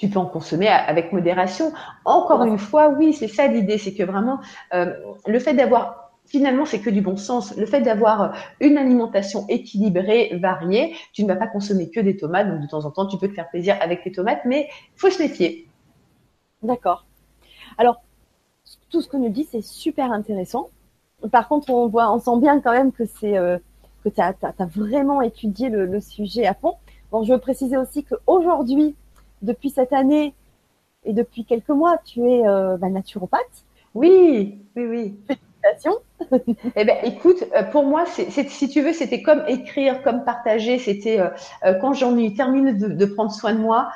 tu 0.00 0.08
peux 0.08 0.18
en 0.18 0.24
consommer 0.24 0.66
avec 0.66 1.12
modération. 1.12 1.72
Encore 2.06 2.42
une 2.44 2.56
fois, 2.56 2.88
oui, 2.88 3.12
c'est 3.12 3.28
ça 3.28 3.46
l'idée, 3.46 3.76
c'est 3.76 3.92
que 3.92 4.02
vraiment, 4.02 4.40
euh, 4.72 4.94
le 5.26 5.38
fait 5.38 5.52
d'avoir 5.52 6.12
finalement, 6.24 6.64
c'est 6.64 6.80
que 6.80 6.88
du 6.88 7.02
bon 7.02 7.16
sens. 7.16 7.54
Le 7.56 7.66
fait 7.66 7.82
d'avoir 7.82 8.34
une 8.60 8.78
alimentation 8.78 9.44
équilibrée, 9.48 10.38
variée, 10.40 10.94
tu 11.12 11.22
ne 11.22 11.28
vas 11.28 11.36
pas 11.36 11.48
consommer 11.48 11.90
que 11.90 12.00
des 12.00 12.16
tomates. 12.16 12.48
Donc, 12.48 12.60
de 12.62 12.66
temps 12.66 12.84
en 12.84 12.90
temps, 12.90 13.06
tu 13.06 13.18
peux 13.18 13.28
te 13.28 13.34
faire 13.34 13.50
plaisir 13.50 13.76
avec 13.80 14.04
tes 14.04 14.12
tomates, 14.12 14.42
mais 14.46 14.68
faut 14.96 15.10
se 15.10 15.20
méfier. 15.20 15.68
D'accord. 16.62 17.04
Alors, 17.76 18.00
tout 18.90 19.02
ce 19.02 19.08
que 19.08 19.18
nous 19.18 19.28
dit, 19.28 19.46
c'est 19.50 19.62
super 19.62 20.12
intéressant. 20.12 20.70
Par 21.30 21.46
contre, 21.48 21.70
on 21.70 21.88
voit, 21.88 22.10
on 22.10 22.20
sent 22.20 22.40
bien 22.40 22.60
quand 22.60 22.72
même 22.72 22.92
que 22.92 23.04
c'est 23.04 23.36
euh, 23.36 23.58
que 24.02 24.08
tu 24.08 24.20
as, 24.20 24.34
vraiment 24.66 25.20
étudié 25.20 25.68
le, 25.68 26.00
sujet 26.00 26.46
à 26.46 26.54
fond. 26.54 26.74
Bon, 27.10 27.22
je 27.22 27.32
veux 27.32 27.38
préciser 27.38 27.76
aussi 27.76 28.04
qu'aujourd'hui, 28.04 28.94
depuis 29.42 29.70
cette 29.70 29.92
année 29.92 30.34
et 31.04 31.12
depuis 31.12 31.44
quelques 31.44 31.70
mois, 31.70 31.98
tu 32.04 32.28
es 32.28 32.46
euh, 32.46 32.76
bah, 32.76 32.88
naturopathe. 32.88 33.64
Oui, 33.94 34.60
oui, 34.76 34.86
oui. 34.86 35.18
eh 36.76 36.84
ben, 36.84 36.96
écoute, 37.04 37.44
euh, 37.56 37.62
pour 37.64 37.84
moi, 37.84 38.04
c'est, 38.06 38.30
si 38.30 38.68
tu 38.68 38.82
veux, 38.82 38.92
c'était 38.92 39.22
comme 39.22 39.42
écrire, 39.48 40.02
comme 40.02 40.24
partager. 40.24 40.78
C'était 40.78 41.20
euh, 41.20 41.28
euh, 41.64 41.74
quand 41.74 41.92
j'en 41.92 42.16
ai 42.16 42.34
terminé 42.34 42.72
de, 42.72 42.88
de, 42.88 43.04
prendre 43.04 43.32
soin 43.32 43.52
de 43.52 43.58
moi. 43.58 43.90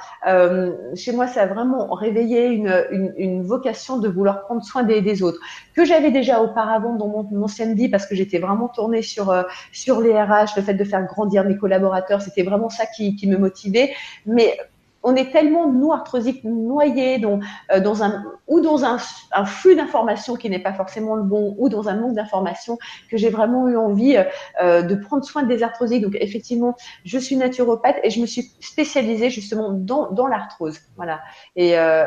chez 0.94 1.12
moi, 1.12 1.26
ça 1.26 1.42
a 1.42 1.46
vraiment 1.46 1.92
réveillé 1.92 2.46
une, 2.46 2.86
une, 2.90 3.14
une 3.16 3.42
vocation 3.42 3.98
de 3.98 4.08
vouloir 4.08 4.42
prendre 4.42 4.62
soin 4.62 4.82
des, 4.82 5.00
des, 5.00 5.22
autres 5.22 5.40
que 5.74 5.84
j'avais 5.84 6.10
déjà 6.10 6.42
auparavant 6.42 6.94
dans 6.94 7.08
mon, 7.08 7.42
ancienne 7.42 7.74
vie 7.74 7.88
parce 7.88 8.06
que 8.06 8.14
j'étais 8.14 8.38
vraiment 8.38 8.68
tournée 8.68 9.02
sur 9.02 9.32
sur 9.72 10.00
les 10.00 10.12
RH, 10.12 10.56
le 10.56 10.62
fait 10.62 10.74
de 10.74 10.84
faire 10.84 11.04
grandir 11.06 11.44
mes 11.44 11.56
collaborateurs. 11.56 12.22
C'était 12.22 12.42
vraiment 12.42 12.70
ça 12.70 12.86
qui, 12.86 13.16
qui 13.16 13.26
me 13.26 13.36
motivait. 13.36 13.92
Mais 14.26 14.56
on 15.04 15.14
est 15.14 15.30
tellement 15.30 15.70
nous 15.70 15.92
arthrosiques 15.92 16.42
noyés 16.44 17.18
dans, 17.18 17.38
euh, 17.70 17.80
dans 17.80 18.02
un 18.02 18.24
ou 18.46 18.60
dans 18.60 18.84
un, 18.84 18.98
flux 19.46 19.74
d'informations 19.74 20.36
qui 20.36 20.50
n'est 20.50 20.58
pas 20.58 20.74
forcément 20.74 21.14
le 21.14 21.22
bon 21.22 21.54
ou 21.58 21.68
dans 21.68 21.88
un 21.88 21.96
manque 21.96 22.14
d'informations 22.14 22.78
que 23.10 23.16
j'ai 23.16 23.30
vraiment 23.30 23.68
eu 23.68 23.76
envie 23.76 24.16
euh, 24.62 24.82
de 24.82 24.94
prendre 24.94 25.24
soin 25.24 25.44
des 25.44 25.62
arthrosiques. 25.62 26.02
Donc 26.02 26.16
effectivement, 26.20 26.76
je 27.04 27.18
suis 27.18 27.36
naturopathe 27.36 27.96
et 28.02 28.10
je 28.10 28.20
me 28.20 28.26
suis 28.26 28.52
spécialisée 28.60 29.30
justement 29.30 29.70
dans, 29.72 30.26
l'arthrose. 30.26 30.78
Voilà. 30.96 31.20
Et, 31.56 31.78
euh, 31.78 32.04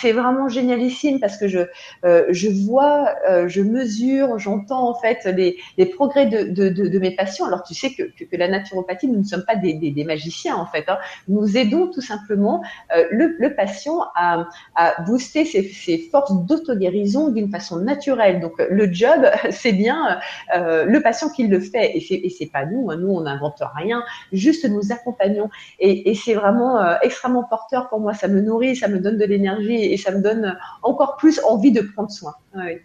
c'est 0.00 0.12
vraiment 0.12 0.48
génialissime 0.48 1.18
parce 1.20 1.36
que 1.36 1.48
je 1.48 1.60
euh, 2.04 2.32
vois, 2.66 3.14
euh, 3.28 3.48
je 3.48 3.60
mesure, 3.60 4.38
j'entends 4.38 4.88
en 4.88 4.94
fait 4.94 5.24
les, 5.24 5.86
progrès 5.86 6.26
de, 6.26 6.98
mes 6.98 7.10
patients. 7.10 7.46
Alors 7.46 7.62
tu 7.64 7.74
sais 7.74 7.92
que, 7.94 8.04
la 8.36 8.48
naturopathie, 8.48 9.08
nous 9.08 9.18
ne 9.18 9.24
sommes 9.24 9.44
pas 9.44 9.56
des 9.56 10.04
magiciens 10.06 10.56
en 10.56 10.66
fait. 10.66 10.88
Hein. 10.88 10.98
Nous 11.28 11.56
aidons 11.56 11.88
tout 11.88 12.00
simplement 12.00 12.23
simplement 12.24 12.62
euh, 12.96 13.04
le, 13.10 13.54
patient 13.54 14.00
à, 14.14 14.48
à 14.74 15.02
booster 15.02 15.44
ses, 15.44 15.98
forces 16.10 16.32
d'auto-guérison 16.32 17.28
d'une 17.28 17.50
façon 17.50 17.78
naturelle. 17.78 18.40
Donc 18.40 18.52
le 18.58 18.92
job, 18.92 19.26
c'est 19.50 19.72
bien 19.72 20.18
euh, 20.54 20.84
le 20.84 21.02
patient 21.02 21.28
qui 21.28 21.46
le 21.46 21.60
fait 21.60 21.96
et 21.96 22.00
c'est, 22.00 22.14
et 22.14 22.50
pas 22.50 22.64
nous. 22.64 22.90
Hein. 22.90 22.96
Nous, 22.96 23.08
on 23.08 23.22
n'invente 23.22 23.62
rien, 23.74 24.02
juste 24.32 24.68
nous 24.68 24.92
accompagnons. 24.92 25.50
Et, 25.78 26.14
c'est 26.14 26.34
vraiment 26.34 26.78
euh, 26.78 26.94
extrêmement 27.02 27.44
porteur 27.44 27.88
pour 27.88 28.00
moi. 28.00 28.14
Ça 28.14 28.28
me 28.28 28.40
nourrit, 28.40 28.76
ça 28.76 28.88
me 28.88 28.98
donne 28.98 29.18
de 29.18 29.24
l'énergie 29.24 29.92
et 29.92 29.96
ça 29.96 30.10
me 30.12 30.20
donne 30.20 30.56
encore 30.82 31.16
plus 31.16 31.40
envie 31.44 31.72
de 31.72 31.80
prendre 31.80 32.10
soin. 32.10 32.34
Oui. 32.54 32.78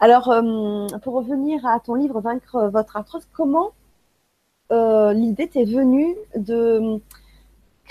Alors, 0.00 0.30
euh, 0.30 0.86
pour 1.02 1.14
revenir 1.14 1.64
à 1.64 1.78
ton 1.80 1.94
livre 1.94 2.20
Vaincre 2.20 2.68
votre 2.72 2.96
arthrose, 2.96 3.26
comment 3.32 3.70
euh, 4.72 5.12
l'idée 5.12 5.48
t'est 5.48 5.64
venue 5.64 6.16
de 6.34 6.98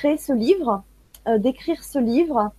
créer 0.01 0.17
ce 0.17 0.33
livre, 0.33 0.81
euh, 1.27 1.37
d'écrire 1.37 1.83
ce 1.83 1.99
livre, 1.99 2.49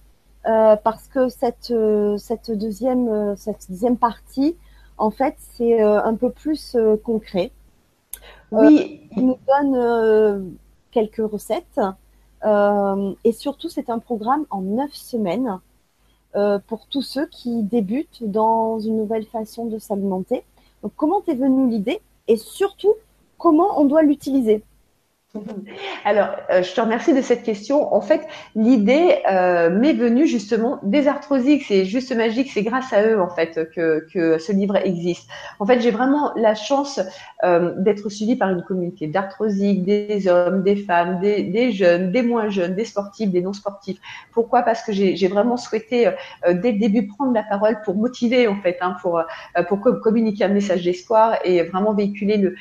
euh, 0.47 0.77
parce 0.77 1.09
que 1.09 1.29
cette, 1.29 1.73
euh, 1.73 2.17
cette, 2.17 2.53
deuxième, 2.53 3.35
cette 3.37 3.69
deuxième 3.69 3.97
partie, 3.97 4.55
en 4.97 5.11
fait, 5.11 5.35
c'est 5.39 5.81
un 5.83 6.15
peu 6.15 6.31
plus 6.31 6.77
concret. 7.03 7.51
Oui. 8.53 9.01
il 9.17 9.27
nous 9.27 9.39
donne 9.49 10.55
quelques 10.93 11.27
recettes. 11.35 11.81
et 13.25 13.33
surtout, 13.33 13.69
c'est 13.69 13.91
un 13.91 13.99
programme 13.99 14.45
en 14.51 14.61
neuf 14.61 14.93
semaines 14.93 15.59
pour 16.69 16.87
tous 16.87 17.03
ceux 17.03 17.27
qui 17.27 17.63
débutent 17.65 18.23
dans 18.23 18.79
une 18.79 18.99
nouvelle 18.99 19.27
façon 19.27 19.65
de 19.67 19.79
s'alimenter. 19.79 20.45
Donc, 20.83 20.93
comment 20.95 21.21
t'es 21.23 21.35
venue 21.35 21.69
l'idée? 21.69 22.01
Et 22.29 22.37
surtout, 22.37 22.95
comment 23.39 23.81
on 23.81 23.87
doit 23.87 24.03
l'utiliser? 24.03 24.63
Alors, 26.05 26.29
euh, 26.51 26.63
je 26.63 26.75
te 26.75 26.81
remercie 26.81 27.15
de 27.15 27.23
cette 27.23 27.43
question. 27.43 27.95
En 27.95 28.01
fait, 28.01 28.21
l'idée 28.55 29.17
euh, 29.31 29.71
m'est 29.71 29.95
venue 29.95 30.27
justement 30.27 30.79
des 30.83 31.09
arthrosiques. 31.09 31.65
C'est 31.67 31.85
juste 31.85 32.15
magique. 32.15 32.51
C'est 32.53 32.63
grâce 32.63 32.93
à 32.93 33.07
eux 33.07 33.21
en 33.21 33.29
fait 33.29 33.71
que, 33.75 34.07
que 34.13 34.39
ce 34.39 34.53
livre 34.53 34.77
existe. 34.77 35.29
En 35.59 35.67
fait, 35.67 35.81
j'ai 35.81 35.91
vraiment 35.91 36.33
la 36.37 36.55
chance 36.55 37.01
euh, 37.45 37.73
d'être 37.79 38.11
suivie 38.11 38.37
par 38.37 38.51
une 38.51 38.63
communauté 38.63 39.07
d'arthrosiques, 39.07 39.85
des 39.85 40.29
hommes, 40.29 40.63
des 40.63 40.77
femmes, 40.77 41.21
des, 41.21 41.73
jeunes, 41.73 42.13
des 42.13 42.23
moins 42.23 42.51
jeunes, 42.51 42.75
des 42.75 42.85
sportifs, 42.85 43.31
des 43.31 43.41
non 43.41 43.55
sportifs. 43.55 43.99
Pourquoi? 44.33 44.63
Parce 44.63 44.83
que 44.83 44.93
j'ai 44.93 45.29
vraiment 45.29 45.57
souhaité 45.57 46.11
dès 46.47 46.73
le 46.73 46.79
début 46.79 47.07
prendre 47.07 47.33
la 47.33 47.43
parole 47.43 47.81
pour 47.85 47.95
motiver 47.95 48.49
en 48.49 48.57
fait, 48.57 48.79
hein, 48.81 48.97
pour 49.01 49.23
pour 49.69 49.81
communiquer 49.81 50.45
un 50.45 50.49
message 50.49 50.85
d'espoir 50.85 51.39
et 51.45 51.63
vraiment 51.63 51.95
véhiculer 51.95 52.37
le 52.37 52.55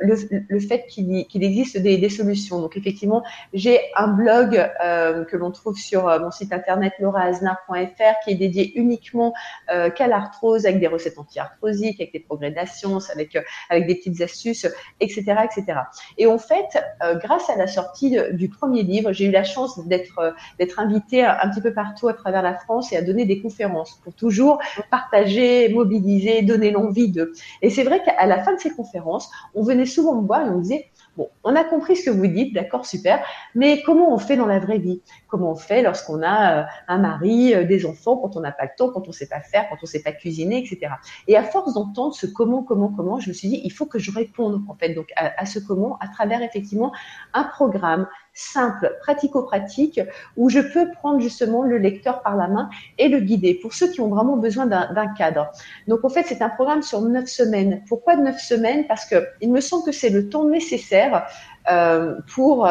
le, 0.00 0.16
le 0.48 0.60
fait 0.60 0.86
qu'il 0.86 1.26
qu'il 1.26 1.44
existe 1.44 1.78
des, 1.78 1.96
des 1.98 2.07
solutions. 2.08 2.60
Donc 2.60 2.76
effectivement, 2.76 3.22
j'ai 3.52 3.80
un 3.96 4.08
blog 4.08 4.70
euh, 4.84 5.24
que 5.24 5.36
l'on 5.36 5.50
trouve 5.50 5.76
sur 5.76 6.08
euh, 6.08 6.18
mon 6.18 6.30
site 6.30 6.52
internet 6.52 6.92
lauraaznar.fr 6.98 8.14
qui 8.24 8.30
est 8.30 8.34
dédié 8.34 8.78
uniquement 8.78 9.34
euh, 9.70 9.90
qu'à 9.90 10.06
l'arthrose 10.06 10.66
avec 10.66 10.80
des 10.80 10.86
recettes 10.86 11.18
anti-arthrosiques, 11.18 12.00
avec 12.00 12.12
des 12.12 12.20
progrès 12.20 12.50
de 12.50 12.56
la 12.56 12.66
science, 12.66 13.10
avec 13.10 13.38
avec 13.70 13.86
des 13.86 13.94
petites 13.94 14.20
astuces, 14.20 14.66
etc., 15.00 15.24
etc. 15.44 15.80
Et 16.16 16.26
en 16.26 16.38
fait, 16.38 16.82
grâce 17.22 17.50
à 17.50 17.56
la 17.56 17.66
sortie 17.66 18.16
du 18.32 18.48
premier 18.48 18.82
livre, 18.82 19.12
j'ai 19.12 19.26
eu 19.26 19.30
la 19.30 19.44
chance 19.44 19.86
d'être 19.86 20.34
d'être 20.58 20.78
invitée 20.78 21.24
un 21.24 21.48
petit 21.50 21.60
peu 21.60 21.72
partout 21.72 22.08
à 22.08 22.14
travers 22.14 22.42
la 22.42 22.54
France 22.54 22.92
et 22.92 22.96
à 22.96 23.02
donner 23.02 23.26
des 23.26 23.40
conférences 23.40 24.00
pour 24.02 24.14
toujours 24.14 24.60
partager, 24.90 25.68
mobiliser, 25.68 26.42
donner 26.42 26.70
l'envie 26.70 27.10
de. 27.10 27.32
Et 27.62 27.70
c'est 27.70 27.84
vrai 27.84 28.02
qu'à 28.02 28.26
la 28.26 28.42
fin 28.42 28.54
de 28.54 28.60
ces 28.60 28.70
conférences, 28.70 29.30
on 29.54 29.62
venait 29.62 29.86
souvent 29.86 30.14
me 30.20 30.26
voir 30.26 30.46
et 30.46 30.50
on 30.50 30.56
me 30.56 30.62
disait 30.62 30.86
Bon, 31.18 31.30
on 31.42 31.56
a 31.56 31.64
compris 31.64 31.96
ce 31.96 32.04
que 32.04 32.10
vous 32.10 32.28
dites, 32.28 32.54
d'accord, 32.54 32.86
super, 32.86 33.26
mais 33.56 33.82
comment 33.82 34.14
on 34.14 34.18
fait 34.18 34.36
dans 34.36 34.46
la 34.46 34.60
vraie 34.60 34.78
vie? 34.78 35.02
Comment 35.28 35.52
on 35.52 35.56
fait 35.56 35.82
lorsqu'on 35.82 36.22
a 36.22 36.62
euh, 36.62 36.64
un 36.88 36.98
mari, 36.98 37.54
euh, 37.54 37.64
des 37.64 37.84
enfants, 37.84 38.16
quand 38.16 38.36
on 38.36 38.40
n'a 38.40 38.50
pas 38.50 38.64
le 38.64 38.70
temps, 38.76 38.90
quand 38.90 39.04
on 39.04 39.10
ne 39.10 39.12
sait 39.12 39.28
pas 39.28 39.40
faire, 39.40 39.68
quand 39.68 39.76
on 39.76 39.84
ne 39.84 39.86
sait 39.86 40.02
pas 40.02 40.12
cuisiner, 40.12 40.58
etc. 40.58 40.92
Et 41.26 41.36
à 41.36 41.42
force 41.42 41.74
d'entendre 41.74 42.14
ce 42.14 42.26
comment, 42.26 42.62
comment, 42.62 42.88
comment, 42.88 43.20
je 43.20 43.28
me 43.28 43.34
suis 43.34 43.48
dit, 43.48 43.60
il 43.62 43.70
faut 43.70 43.84
que 43.84 43.98
je 43.98 44.10
réponde 44.10 44.62
en 44.68 44.74
fait 44.74 44.94
donc 44.94 45.08
à, 45.16 45.44
ce 45.44 45.58
comment 45.58 45.98
à 45.98 46.08
travers 46.08 46.42
effectivement 46.42 46.92
un 47.34 47.44
programme 47.44 48.06
simple, 48.32 48.96
pratico-pratique, 49.02 50.00
où 50.36 50.48
je 50.48 50.60
peux 50.60 50.90
prendre 50.92 51.20
justement 51.20 51.62
le 51.62 51.76
lecteur 51.76 52.22
par 52.22 52.36
la 52.36 52.48
main 52.48 52.70
et 52.96 53.08
le 53.08 53.20
guider 53.20 53.54
pour 53.54 53.74
ceux 53.74 53.90
qui 53.90 54.00
ont 54.00 54.08
vraiment 54.08 54.36
besoin 54.36 54.66
d'un 54.66 55.14
cadre. 55.14 55.50
Donc 55.88 56.04
en 56.04 56.08
fait, 56.08 56.22
c'est 56.22 56.40
un 56.40 56.48
programme 56.48 56.82
sur 56.82 57.02
neuf 57.02 57.26
semaines. 57.26 57.82
Pourquoi 57.88 58.16
neuf 58.16 58.38
semaines? 58.38 58.86
Parce 58.86 59.04
que 59.04 59.26
il 59.40 59.50
me 59.50 59.60
semble 59.60 59.84
que 59.84 59.92
c'est 59.92 60.10
le 60.10 60.28
temps 60.28 60.44
nécessaire 60.44 61.26
euh, 61.70 62.14
pour 62.32 62.70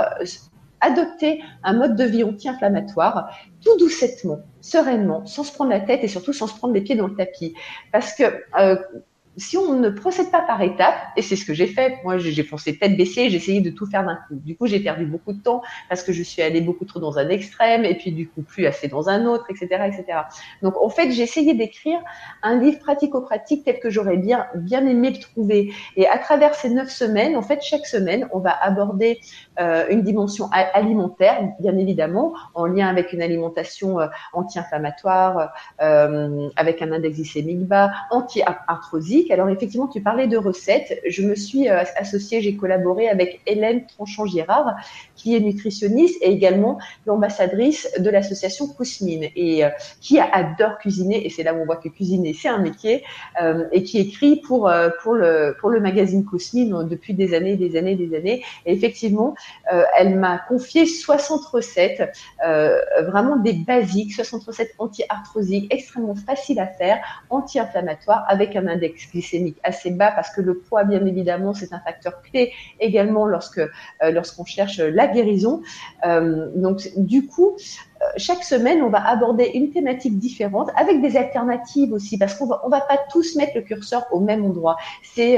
adopter 0.81 1.41
un 1.63 1.73
mode 1.73 1.95
de 1.95 2.03
vie 2.03 2.23
anti-inflammatoire 2.23 3.29
tout 3.63 3.77
doucettement, 3.77 4.39
sereinement, 4.61 5.25
sans 5.25 5.43
se 5.43 5.53
prendre 5.53 5.71
la 5.71 5.79
tête 5.79 6.03
et 6.03 6.07
surtout 6.07 6.33
sans 6.33 6.47
se 6.47 6.55
prendre 6.55 6.73
les 6.73 6.81
pieds 6.81 6.95
dans 6.95 7.07
le 7.07 7.15
tapis. 7.15 7.55
Parce 7.91 8.13
que 8.13 8.23
euh, 8.59 8.75
si 9.37 9.55
on 9.57 9.73
ne 9.73 9.89
procède 9.89 10.31
pas 10.31 10.41
par 10.41 10.61
étapes, 10.61 10.95
et 11.15 11.21
c'est 11.21 11.35
ce 11.35 11.45
que 11.45 11.53
j'ai 11.53 11.67
fait, 11.67 11.99
moi 12.03 12.17
j'ai 12.17 12.43
foncé 12.43 12.77
tête 12.77 12.97
baissée, 12.97 13.29
j'ai 13.29 13.37
essayé 13.37 13.61
de 13.61 13.69
tout 13.69 13.85
faire 13.85 14.03
d'un 14.03 14.15
coup. 14.15 14.35
Du 14.35 14.55
coup, 14.55 14.67
j'ai 14.67 14.79
perdu 14.79 15.05
beaucoup 15.05 15.33
de 15.33 15.41
temps 15.41 15.61
parce 15.89 16.03
que 16.03 16.11
je 16.11 16.23
suis 16.23 16.41
allée 16.41 16.61
beaucoup 16.61 16.85
trop 16.85 16.99
dans 16.99 17.17
un 17.17 17.29
extrême 17.29 17.85
et 17.85 17.95
puis 17.95 18.11
du 18.11 18.27
coup 18.27 18.41
plus 18.41 18.65
assez 18.65 18.87
dans 18.87 19.09
un 19.09 19.25
autre, 19.25 19.45
etc., 19.49 19.67
etc. 19.85 20.19
Donc 20.61 20.75
en 20.81 20.89
fait, 20.89 21.11
j'ai 21.11 21.23
essayé 21.23 21.53
d'écrire 21.53 21.99
un 22.41 22.59
livre 22.59 22.79
pratico-pratique 22.79 23.63
tel 23.63 23.79
que 23.79 23.89
j'aurais 23.89 24.17
bien 24.17 24.47
bien 24.55 24.85
aimé 24.87 25.11
le 25.11 25.19
trouver. 25.19 25.71
Et 25.95 26.07
à 26.07 26.17
travers 26.17 26.55
ces 26.55 26.69
neuf 26.69 26.89
semaines, 26.89 27.35
en 27.35 27.41
fait, 27.41 27.61
chaque 27.61 27.85
semaine, 27.85 28.27
on 28.31 28.39
va 28.39 28.51
aborder 28.51 29.19
euh, 29.59 29.85
une 29.89 30.01
dimension 30.01 30.49
alimentaire, 30.51 31.41
bien 31.59 31.77
évidemment, 31.77 32.33
en 32.53 32.65
lien 32.65 32.87
avec 32.87 33.13
une 33.13 33.21
alimentation 33.21 33.99
euh, 33.99 34.07
anti-inflammatoire, 34.33 35.53
euh, 35.81 36.49
avec 36.55 36.81
un 36.81 36.91
index 36.91 37.17
glycémique 37.17 37.65
bas, 37.65 37.91
alors 39.31 39.49
effectivement, 39.49 39.87
tu 39.87 40.01
parlais 40.01 40.27
de 40.27 40.37
recettes. 40.37 41.01
Je 41.07 41.21
me 41.21 41.35
suis 41.35 41.69
euh, 41.69 41.83
associée, 41.97 42.41
j'ai 42.41 42.55
collaboré 42.55 43.09
avec 43.09 43.41
Hélène 43.45 43.85
Tranchant-Girard, 43.87 44.75
qui 45.15 45.35
est 45.35 45.39
nutritionniste 45.39 46.17
et 46.21 46.31
également 46.31 46.79
l'ambassadrice 47.05 47.89
de 47.99 48.09
l'association 48.09 48.67
Cousmine 48.67 49.25
et 49.35 49.65
euh, 49.65 49.69
qui 50.01 50.19
adore 50.19 50.77
cuisiner. 50.77 51.25
Et 51.25 51.29
c'est 51.29 51.43
là 51.43 51.53
où 51.53 51.61
on 51.61 51.65
voit 51.65 51.77
que 51.77 51.89
cuisiner, 51.89 52.33
c'est 52.33 52.49
un 52.49 52.59
métier 52.59 53.03
euh, 53.41 53.65
et 53.71 53.83
qui 53.83 53.99
écrit 53.99 54.37
pour 54.37 54.71
pour 55.01 55.13
le 55.13 55.55
pour 55.59 55.69
le 55.69 55.79
magazine 55.79 56.25
Cousmine 56.25 56.87
depuis 56.87 57.13
des 57.13 57.33
années, 57.33 57.55
des 57.55 57.75
années, 57.77 57.95
des 57.95 58.15
années. 58.15 58.43
Et 58.65 58.73
effectivement, 58.73 59.35
elle 59.97 60.15
m'a 60.15 60.37
confié 60.37 60.85
60 60.85 61.45
recettes, 61.45 62.11
vraiment 62.41 63.37
des 63.37 63.53
basiques, 63.53 64.13
60 64.13 64.43
recettes 64.43 64.73
anti-arthrosiques, 64.77 65.73
extrêmement 65.73 66.15
faciles 66.15 66.59
à 66.59 66.67
faire, 66.67 66.99
anti-inflammatoires, 67.29 68.25
avec 68.27 68.55
un 68.55 68.67
index 68.67 69.05
glycémique 69.17 69.57
assez 69.63 69.91
bas 69.91 70.11
parce 70.11 70.29
que 70.33 70.41
le 70.41 70.57
poids, 70.59 70.83
bien 70.83 71.05
évidemment, 71.05 71.53
c'est 71.53 71.73
un 71.73 71.79
facteur 71.79 72.21
clé 72.21 72.53
également 72.79 73.25
lorsque 73.25 73.61
lorsqu'on 74.01 74.45
cherche 74.45 74.79
la 74.79 75.07
guérison. 75.07 75.61
donc, 76.55 76.89
du 76.97 77.27
coup, 77.27 77.57
chaque 78.17 78.43
semaine, 78.43 78.81
on 78.81 78.89
va 78.89 79.07
aborder 79.07 79.51
une 79.53 79.71
thématique 79.71 80.17
différente 80.19 80.69
avec 80.75 81.01
des 81.01 81.17
alternatives 81.17 81.93
aussi, 81.93 82.17
parce 82.17 82.35
qu'on 82.35 82.47
va, 82.47 82.61
on 82.63 82.69
va 82.69 82.81
pas 82.81 82.99
tous 83.11 83.35
mettre 83.35 83.53
le 83.55 83.61
curseur 83.61 84.05
au 84.11 84.19
même 84.19 84.45
endroit. 84.45 84.77
C'est 85.03 85.37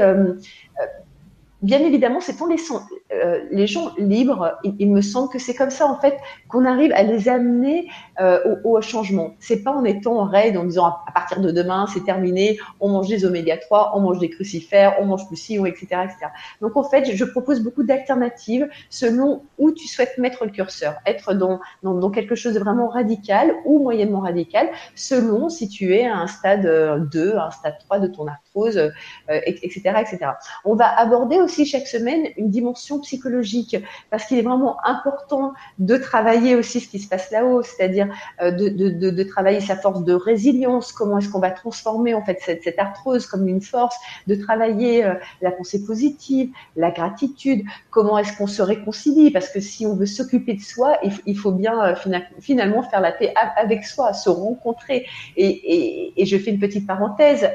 bien 1.62 1.80
évidemment, 1.80 2.20
c'est 2.20 2.40
en 2.40 2.46
laissant 2.46 2.86
euh, 3.12 3.40
les 3.50 3.66
gens 3.66 3.92
libres. 3.98 4.58
Il, 4.64 4.90
me 4.90 5.02
semble 5.02 5.28
que 5.30 5.38
c'est 5.38 5.54
comme 5.54 5.70
ça, 5.70 5.86
en 5.86 5.98
fait, 6.00 6.16
qu'on 6.48 6.64
arrive 6.64 6.92
à 6.92 7.02
les 7.02 7.28
amener 7.28 7.88
euh, 8.20 8.56
au, 8.64 8.76
au, 8.76 8.80
changement. 8.80 9.34
C'est 9.40 9.62
pas 9.62 9.72
en 9.72 9.84
étant 9.84 10.18
en 10.18 10.24
raid, 10.24 10.56
en 10.56 10.64
disant 10.64 10.86
à, 10.86 11.12
partir 11.12 11.40
de 11.40 11.50
demain, 11.50 11.86
c'est 11.92 12.04
terminé, 12.04 12.58
on 12.80 12.88
mange 12.88 13.08
des 13.08 13.24
oméga 13.24 13.58
3, 13.58 13.92
on 13.94 14.00
mange 14.00 14.18
des 14.18 14.30
crucifères, 14.30 14.96
on 15.00 15.06
mange 15.06 15.26
plus 15.26 15.36
ci, 15.36 15.56
etc., 15.56 15.86
etc. 16.04 16.16
Donc, 16.60 16.76
en 16.76 16.84
fait, 16.84 17.14
je 17.14 17.24
propose 17.24 17.60
beaucoup 17.60 17.82
d'alternatives 17.82 18.68
selon 18.88 19.42
où 19.58 19.72
tu 19.72 19.86
souhaites 19.86 20.16
mettre 20.18 20.44
le 20.44 20.50
curseur. 20.50 20.94
Être 21.04 21.34
dans, 21.34 21.60
dans, 21.82 22.10
quelque 22.10 22.34
chose 22.34 22.54
de 22.54 22.58
vraiment 22.58 22.88
radical 22.88 23.54
ou 23.64 23.82
moyennement 23.82 24.20
radical, 24.20 24.68
selon 24.94 25.48
si 25.48 25.68
tu 25.68 25.94
es 25.94 26.06
à 26.06 26.16
un 26.16 26.26
stade 26.26 26.62
2, 26.62 27.20
euh, 27.20 27.40
un 27.40 27.50
stade 27.50 27.76
3 27.80 27.98
de 27.98 28.06
ton 28.06 28.26
arthrose, 28.26 28.92
etc., 29.28 29.80
etc. 30.00 30.18
On 30.64 30.74
va 30.74 30.98
aborder 30.98 31.36
aussi 31.40 31.49
aussi 31.50 31.66
chaque 31.66 31.88
semaine 31.88 32.28
une 32.36 32.48
dimension 32.48 33.00
psychologique 33.00 33.76
parce 34.10 34.24
qu'il 34.26 34.38
est 34.38 34.42
vraiment 34.42 34.76
important 34.84 35.52
de 35.78 35.96
travailler 35.96 36.54
aussi 36.54 36.80
ce 36.80 36.88
qui 36.88 37.00
se 37.00 37.08
passe 37.08 37.30
là-haut, 37.32 37.62
c'est-à-dire 37.62 38.08
euh, 38.40 38.52
de, 38.52 38.68
de, 38.68 39.22
travailler 39.24 39.60
sa 39.60 39.76
force 39.76 40.04
de 40.04 40.12
résilience, 40.12 40.92
comment 40.92 41.18
est-ce 41.18 41.28
qu'on 41.28 41.40
va 41.40 41.50
transformer 41.50 42.14
en 42.14 42.24
fait 42.24 42.38
cette, 42.40 42.62
cette, 42.62 42.78
arthrose 42.78 43.26
comme 43.26 43.48
une 43.48 43.60
force, 43.60 43.96
de 44.28 44.34
travailler 44.34 45.04
euh, 45.04 45.14
la 45.42 45.50
pensée 45.50 45.84
positive, 45.84 46.50
la 46.76 46.90
gratitude, 46.90 47.64
comment 47.90 48.16
est-ce 48.18 48.36
qu'on 48.36 48.46
se 48.46 48.62
réconcilie 48.62 49.30
parce 49.30 49.48
que 49.48 49.60
si 49.60 49.86
on 49.86 49.94
veut 49.94 50.06
s'occuper 50.06 50.54
de 50.54 50.60
soi, 50.60 50.98
il, 51.26 51.36
faut 51.36 51.52
bien 51.52 51.76
euh, 51.84 51.94
finalement 52.40 52.82
faire 52.82 53.00
la 53.00 53.12
paix 53.12 53.34
avec 53.56 53.84
soi, 53.84 54.12
se 54.12 54.30
rencontrer. 54.30 55.06
Et, 55.36 55.46
et, 55.46 56.22
et 56.22 56.26
je 56.26 56.36
fais 56.38 56.50
une 56.50 56.60
petite 56.60 56.86
parenthèse 56.86 57.48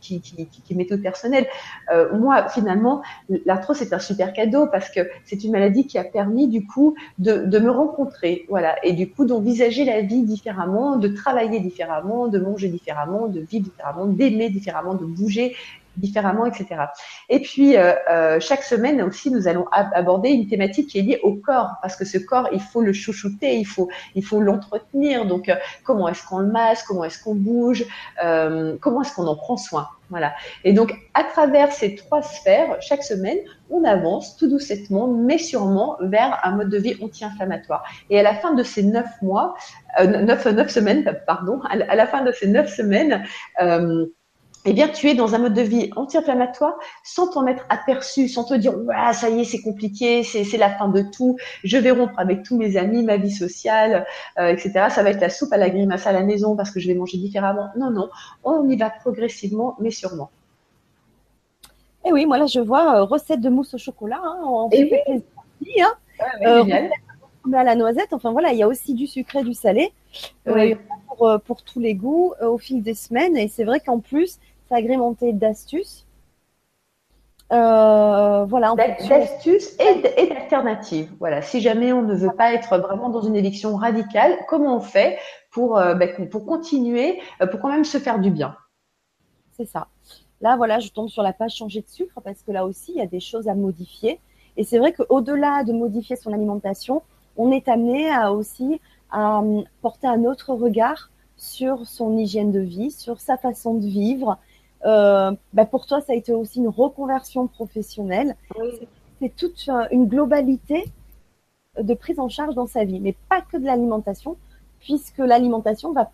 qui, 0.00 0.20
qui, 0.20 0.46
qui, 0.46 0.62
qui 0.62 0.74
m'est 0.74 0.86
toute 0.86 1.02
personnelle. 1.02 1.46
moi, 2.12 2.48
finalement, 2.48 3.02
l'arthrose 3.44 3.76
c'est 3.76 3.92
un 3.92 3.98
super 3.98 4.32
cadeau 4.32 4.66
parce 4.66 4.90
que 4.90 5.00
c'est 5.24 5.44
une 5.44 5.52
maladie 5.52 5.86
qui 5.86 5.98
a 5.98 6.04
permis 6.04 6.48
du 6.48 6.66
coup 6.66 6.94
de, 7.18 7.44
de 7.44 7.58
me 7.58 7.70
rencontrer, 7.70 8.46
voilà, 8.48 8.76
et 8.84 8.92
du 8.92 9.10
coup 9.10 9.24
d'envisager 9.24 9.84
la 9.84 10.00
vie 10.00 10.22
différemment, 10.22 10.96
de 10.96 11.08
travailler 11.08 11.60
différemment, 11.60 12.28
de 12.28 12.38
manger 12.38 12.68
différemment, 12.68 13.28
de 13.28 13.40
vivre 13.40 13.64
différemment, 13.64 14.06
d'aimer 14.06 14.50
différemment, 14.50 14.94
de 14.94 15.04
bouger 15.04 15.54
différemment, 15.96 16.46
etc. 16.46 16.66
Et 17.28 17.40
puis, 17.40 17.76
euh, 17.76 17.92
euh, 18.10 18.40
chaque 18.40 18.62
semaine 18.62 19.02
aussi, 19.02 19.30
nous 19.30 19.48
allons 19.48 19.66
aborder 19.70 20.30
une 20.30 20.48
thématique 20.48 20.88
qui 20.88 20.98
est 20.98 21.02
liée 21.02 21.20
au 21.22 21.34
corps, 21.34 21.74
parce 21.82 21.96
que 21.96 22.04
ce 22.04 22.18
corps, 22.18 22.48
il 22.52 22.60
faut 22.60 22.82
le 22.82 22.92
chouchouter, 22.92 23.56
il 23.56 23.66
faut, 23.66 23.88
il 24.14 24.24
faut 24.24 24.40
l'entretenir. 24.40 25.26
Donc, 25.26 25.48
euh, 25.48 25.56
comment 25.84 26.08
est-ce 26.08 26.26
qu'on 26.26 26.38
le 26.38 26.48
masse, 26.48 26.82
comment 26.82 27.04
est-ce 27.04 27.22
qu'on 27.22 27.34
bouge, 27.34 27.84
euh, 28.22 28.76
comment 28.80 29.02
est-ce 29.02 29.14
qu'on 29.14 29.26
en 29.26 29.36
prend 29.36 29.56
soin. 29.56 29.88
Voilà. 30.08 30.34
Et 30.62 30.72
donc, 30.72 30.94
à 31.14 31.24
travers 31.24 31.72
ces 31.72 31.96
trois 31.96 32.22
sphères, 32.22 32.76
chaque 32.80 33.02
semaine, 33.02 33.38
on 33.70 33.82
avance 33.82 34.36
tout 34.36 34.48
doucement, 34.48 35.08
mais 35.08 35.38
sûrement, 35.38 35.96
vers 36.00 36.38
un 36.44 36.52
mode 36.52 36.68
de 36.68 36.78
vie 36.78 36.96
anti-inflammatoire. 37.02 37.82
Et 38.10 38.20
à 38.20 38.22
la 38.22 38.34
fin 38.34 38.54
de 38.54 38.62
ces 38.62 38.84
neuf 38.84 39.08
mois, 39.20 39.56
euh, 39.98 40.06
neuf, 40.06 40.46
neuf 40.46 40.70
semaines, 40.70 41.04
pardon, 41.26 41.60
à 41.68 41.96
la 41.96 42.06
fin 42.06 42.22
de 42.22 42.30
ces 42.30 42.46
neuf 42.46 42.72
semaines, 42.72 43.24
euh, 43.60 44.06
eh 44.68 44.72
bien, 44.72 44.88
tu 44.88 45.08
es 45.08 45.14
dans 45.14 45.34
un 45.36 45.38
mode 45.38 45.54
de 45.54 45.62
vie 45.62 45.90
anti-inflammatoire 45.94 46.74
sans 47.04 47.28
t'en 47.28 47.46
être 47.46 47.64
aperçu, 47.68 48.28
sans 48.28 48.42
te 48.42 48.54
dire, 48.54 48.76
ouais, 48.76 49.12
ça 49.12 49.30
y 49.30 49.40
est, 49.40 49.44
c'est 49.44 49.62
compliqué, 49.62 50.24
c'est 50.24 50.56
la 50.56 50.70
fin 50.70 50.88
de 50.88 51.02
tout, 51.02 51.36
je 51.62 51.78
vais 51.78 51.92
rompre 51.92 52.18
avec 52.18 52.42
tous 52.42 52.56
mes 52.56 52.76
amis, 52.76 53.04
ma 53.04 53.16
vie 53.16 53.30
sociale, 53.30 54.04
euh, 54.38 54.48
etc. 54.48 54.86
Ça 54.90 55.04
va 55.04 55.10
être 55.10 55.20
la 55.20 55.30
soupe 55.30 55.52
à 55.52 55.56
la 55.56 55.70
grimace 55.70 56.06
à 56.08 56.12
la 56.12 56.24
maison 56.24 56.56
parce 56.56 56.72
que 56.72 56.80
je 56.80 56.88
vais 56.88 56.94
manger 56.94 57.18
différemment. 57.18 57.68
Non, 57.78 57.90
non, 57.90 58.08
on 58.42 58.68
y 58.68 58.76
va 58.76 58.90
progressivement, 58.90 59.76
mais 59.78 59.92
sûrement. 59.92 60.30
Et 62.04 62.08
eh 62.08 62.12
oui, 62.12 62.26
moi 62.26 62.38
là, 62.38 62.46
je 62.46 62.60
vois 62.60 62.96
euh, 62.96 63.04
recette 63.04 63.40
de 63.40 63.48
mousse 63.48 63.74
au 63.74 63.78
chocolat. 63.78 64.20
Hein, 64.22 64.38
on 64.44 64.70
fait 64.70 64.88
oui. 65.08 65.22
plaisir, 65.60 65.86
hein. 66.20 66.64
euh, 66.66 67.56
à 67.56 67.64
la 67.64 67.74
noisette. 67.76 68.12
Enfin 68.12 68.32
voilà, 68.32 68.52
il 68.52 68.58
y 68.58 68.62
a 68.64 68.68
aussi 68.68 68.94
du 68.94 69.06
sucré, 69.06 69.44
du 69.44 69.54
salé. 69.54 69.92
Pour, 71.08 71.40
pour, 71.46 71.62
tous 71.62 71.80
les 71.80 71.94
goûts 71.94 72.34
au 72.42 72.58
fil 72.58 72.82
des 72.82 72.94
semaines. 72.94 73.36
Et 73.36 73.48
c'est 73.48 73.64
vrai 73.64 73.80
qu'en 73.80 74.00
plus, 74.00 74.38
s'agrémenter 74.68 75.32
d'astuces. 75.32 76.06
Euh, 77.52 78.44
voilà, 78.44 78.74
d'astuces 78.74 79.76
et 79.78 80.02
d'alternatives. 80.02 81.12
Voilà, 81.20 81.42
si 81.42 81.60
jamais 81.60 81.92
on 81.92 82.02
ne 82.02 82.14
veut 82.14 82.34
pas 82.34 82.52
être 82.52 82.76
vraiment 82.78 83.08
dans 83.08 83.22
une 83.22 83.36
élection 83.36 83.76
radicale, 83.76 84.36
comment 84.48 84.76
on 84.76 84.80
fait 84.80 85.18
pour, 85.52 85.78
euh, 85.78 85.94
ben, 85.94 86.28
pour 86.28 86.44
continuer, 86.44 87.20
euh, 87.40 87.46
pour 87.46 87.60
quand 87.60 87.70
même 87.70 87.84
se 87.84 87.98
faire 87.98 88.18
du 88.18 88.30
bien? 88.30 88.56
C'est 89.52 89.66
ça. 89.66 89.86
Là, 90.40 90.56
voilà, 90.56 90.80
je 90.80 90.90
tombe 90.90 91.08
sur 91.08 91.22
la 91.22 91.32
page 91.32 91.54
changer 91.54 91.82
de 91.82 91.88
sucre 91.88 92.20
parce 92.20 92.42
que 92.42 92.50
là 92.50 92.66
aussi, 92.66 92.92
il 92.92 92.98
y 92.98 93.02
a 93.02 93.06
des 93.06 93.20
choses 93.20 93.46
à 93.48 93.54
modifier. 93.54 94.18
Et 94.56 94.64
c'est 94.64 94.78
vrai 94.78 94.92
qu'au-delà 94.92 95.62
de 95.62 95.72
modifier 95.72 96.16
son 96.16 96.32
alimentation, 96.32 97.02
on 97.36 97.52
est 97.52 97.68
amené 97.68 98.10
à 98.10 98.32
aussi 98.32 98.80
à 99.10 99.40
porter 99.82 100.08
un 100.08 100.24
autre 100.24 100.52
regard 100.52 101.10
sur 101.36 101.86
son 101.86 102.16
hygiène 102.16 102.50
de 102.50 102.60
vie, 102.60 102.90
sur 102.90 103.20
sa 103.20 103.36
façon 103.36 103.74
de 103.74 103.86
vivre, 103.86 104.38
euh, 104.84 105.32
bah 105.52 105.66
pour 105.66 105.86
toi, 105.86 106.00
ça 106.00 106.12
a 106.12 106.16
été 106.16 106.32
aussi 106.32 106.58
une 106.58 106.68
reconversion 106.68 107.46
professionnelle. 107.46 108.36
C'est 109.20 109.34
toute 109.34 109.68
une 109.90 110.06
globalité 110.06 110.84
de 111.80 111.94
prise 111.94 112.18
en 112.20 112.28
charge 112.28 112.54
dans 112.54 112.66
sa 112.66 112.84
vie, 112.84 113.00
mais 113.00 113.14
pas 113.28 113.40
que 113.40 113.56
de 113.56 113.64
l'alimentation, 113.64 114.36
puisque 114.80 115.18
l'alimentation 115.18 115.92
va 115.92 116.10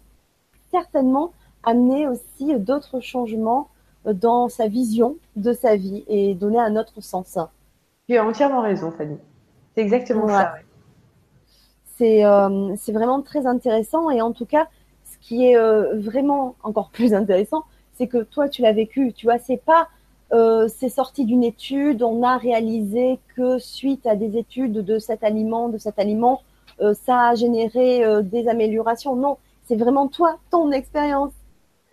certainement 0.71 1.33
amener 1.65 2.09
aussi 2.09 2.55
d'autres 2.59 3.01
changements 3.01 3.69
dans 4.05 4.49
sa 4.49 4.67
vision 4.67 5.17
de 5.37 5.53
sa 5.53 5.77
vie 5.77 6.05
et 6.09 6.35
donner 6.35 6.59
un 6.59 6.77
autre 6.77 7.01
sens. 7.01 7.39
Tu 8.09 8.17
as 8.17 8.25
entièrement 8.25 8.63
raison, 8.63 8.91
Fanny. 8.91 9.17
C'est 9.75 9.83
exactement 9.83 10.29
ça. 10.29 10.55
C'est 11.97 12.25
euh, 12.25 12.75
vraiment 12.89 13.23
très 13.23 13.47
intéressant 13.47 14.11
et 14.11 14.21
en 14.21 14.33
tout 14.33 14.47
cas, 14.47 14.69
ce 15.05 15.19
qui 15.21 15.47
est 15.47 15.57
euh, 15.57 15.99
vraiment 16.01 16.57
encore 16.63 16.91
plus 16.91 17.15
intéressant, 17.15 17.65
c'est 17.95 18.07
que 18.07 18.23
toi, 18.23 18.49
tu 18.49 18.63
l'as 18.63 18.73
vécu. 18.73 19.13
Tu 19.13 19.27
vois, 19.27 19.39
c'est 19.39 19.63
pas 19.63 19.89
euh, 20.33 20.67
c'est 20.69 20.89
sorti 20.89 21.27
d'une 21.27 21.45
étude, 21.45 22.03
on 22.03 22.23
a 22.23 22.39
réalisé 22.39 23.19
que 23.37 23.59
suite 23.59 24.07
à 24.07 24.17
des 24.17 24.39
études 24.39 24.73
de 24.73 24.99
cet 24.99 25.23
aliment, 25.25 25.69
de 25.69 25.77
cet 25.77 25.99
aliment, 25.99 26.41
euh, 26.81 26.95
ça 26.95 27.29
a 27.29 27.35
généré 27.35 28.03
euh, 28.03 28.23
des 28.23 28.49
améliorations. 28.49 29.15
Non, 29.15 29.37
c'est 29.65 29.77
vraiment 29.77 30.09
toi, 30.09 30.39
ton 30.51 30.73
expérience. 30.73 31.33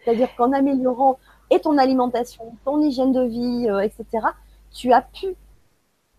C'est-à-dire 0.04 0.34
qu'en 0.38 0.54
améliorant 0.54 1.20
et 1.50 1.60
ton 1.60 1.78
alimentation, 1.78 2.54
ton 2.64 2.82
hygiène 2.82 3.12
de 3.12 3.24
vie, 3.24 3.68
etc., 3.84 4.28
tu 4.72 4.94
as 4.94 5.02
pu 5.02 5.36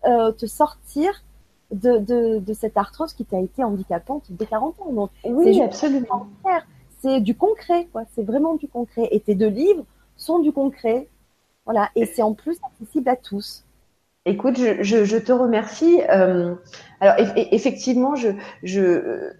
te 0.03 0.45
sortir 0.45 1.23
de, 1.71 1.97
de, 1.97 2.39
de, 2.39 2.53
cette 2.53 2.77
arthrose 2.77 3.13
qui 3.13 3.25
t'a 3.25 3.39
été 3.39 3.63
handicapante 3.63 4.25
dès 4.29 4.45
40 4.45 4.75
ans. 4.81 4.91
Donc, 4.91 5.09
oui, 5.23 5.61
absolument 5.61 6.27
c'est 7.01 7.19
du 7.21 7.35
concret. 7.35 7.87
C'est 8.15 8.23
vraiment 8.23 8.55
du 8.55 8.67
concret. 8.67 9.07
Et 9.11 9.19
tes 9.19 9.35
deux 9.35 9.49
livres 9.49 9.85
sont 10.17 10.39
du 10.39 10.51
concret. 10.51 11.07
Voilà. 11.65 11.89
Et 11.95 12.05
c'est 12.05 12.21
en 12.21 12.33
plus 12.33 12.57
accessible 12.63 13.09
à 13.09 13.15
tous. 13.15 13.65
Écoute, 14.25 14.57
je, 14.57 15.17
te 15.17 15.31
remercie. 15.31 16.01
Euh, 16.09 16.53
alors, 16.99 17.15
effectivement, 17.35 18.15
je, 18.15 18.29
je, 18.61 19.31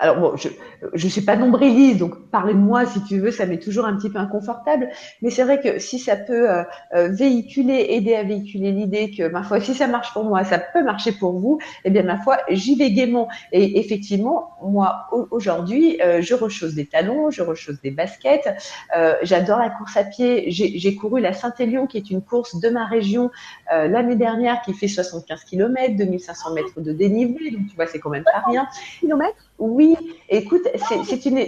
alors 0.00 0.16
bon, 0.16 0.36
je 0.36 0.48
je 0.92 1.08
suis 1.08 1.22
pas 1.22 1.36
nombriliste, 1.36 1.98
donc 1.98 2.30
parlez-moi 2.30 2.84
si 2.84 3.02
tu 3.04 3.20
veux, 3.20 3.30
ça 3.30 3.46
m'est 3.46 3.62
toujours 3.62 3.84
un 3.84 3.96
petit 3.96 4.10
peu 4.10 4.18
inconfortable. 4.18 4.88
Mais 5.22 5.30
c'est 5.30 5.44
vrai 5.44 5.60
que 5.60 5.78
si 5.78 5.98
ça 5.98 6.16
peut 6.16 6.50
euh, 6.50 6.62
euh, 6.94 7.08
véhiculer, 7.08 7.86
aider 7.90 8.14
à 8.14 8.24
véhiculer 8.24 8.72
l'idée 8.72 9.12
que 9.16 9.28
ma 9.28 9.42
foi, 9.42 9.60
si 9.60 9.72
ça 9.74 9.86
marche 9.86 10.12
pour 10.12 10.24
moi, 10.24 10.44
ça 10.44 10.58
peut 10.58 10.82
marcher 10.82 11.12
pour 11.12 11.38
vous, 11.38 11.58
eh 11.84 11.90
bien 11.90 12.02
ma 12.02 12.18
foi, 12.18 12.38
j'y 12.50 12.74
vais 12.74 12.90
gaiement. 12.90 13.28
Et 13.52 13.78
effectivement, 13.78 14.50
moi 14.62 15.06
aujourd'hui, 15.30 16.00
euh, 16.02 16.20
je 16.20 16.34
rechausse 16.34 16.74
des 16.74 16.86
talons, 16.86 17.30
je 17.30 17.42
rechausse 17.42 17.80
des 17.80 17.90
baskets. 17.90 18.48
J'adore 19.22 19.58
la 19.58 19.70
course 19.70 19.96
à 19.96 20.04
pied. 20.04 20.50
J'ai 20.50 20.94
couru 20.96 21.20
la 21.20 21.32
Saint-Élion, 21.32 21.86
qui 21.86 21.98
est 21.98 22.10
une 22.10 22.20
course 22.22 22.60
de 22.60 22.68
ma 22.68 22.86
région 22.86 23.30
l'année 23.70 24.16
dernière, 24.16 24.60
qui 24.62 24.74
fait 24.74 24.88
75 24.88 25.44
km, 25.44 25.96
2500 25.96 26.54
mètres 26.54 26.80
de 26.80 26.92
dénivelé. 26.92 27.50
Donc 27.50 27.66
tu 27.68 27.76
vois, 27.76 27.86
c'est 27.86 27.98
quand 27.98 28.10
même 28.10 28.24
pas 28.24 28.42
rien. 28.46 28.66
Kilomètres? 29.00 29.36
Oui, 29.58 29.96
écoute, 30.28 30.66
c'est 31.06 31.26
une, 31.26 31.46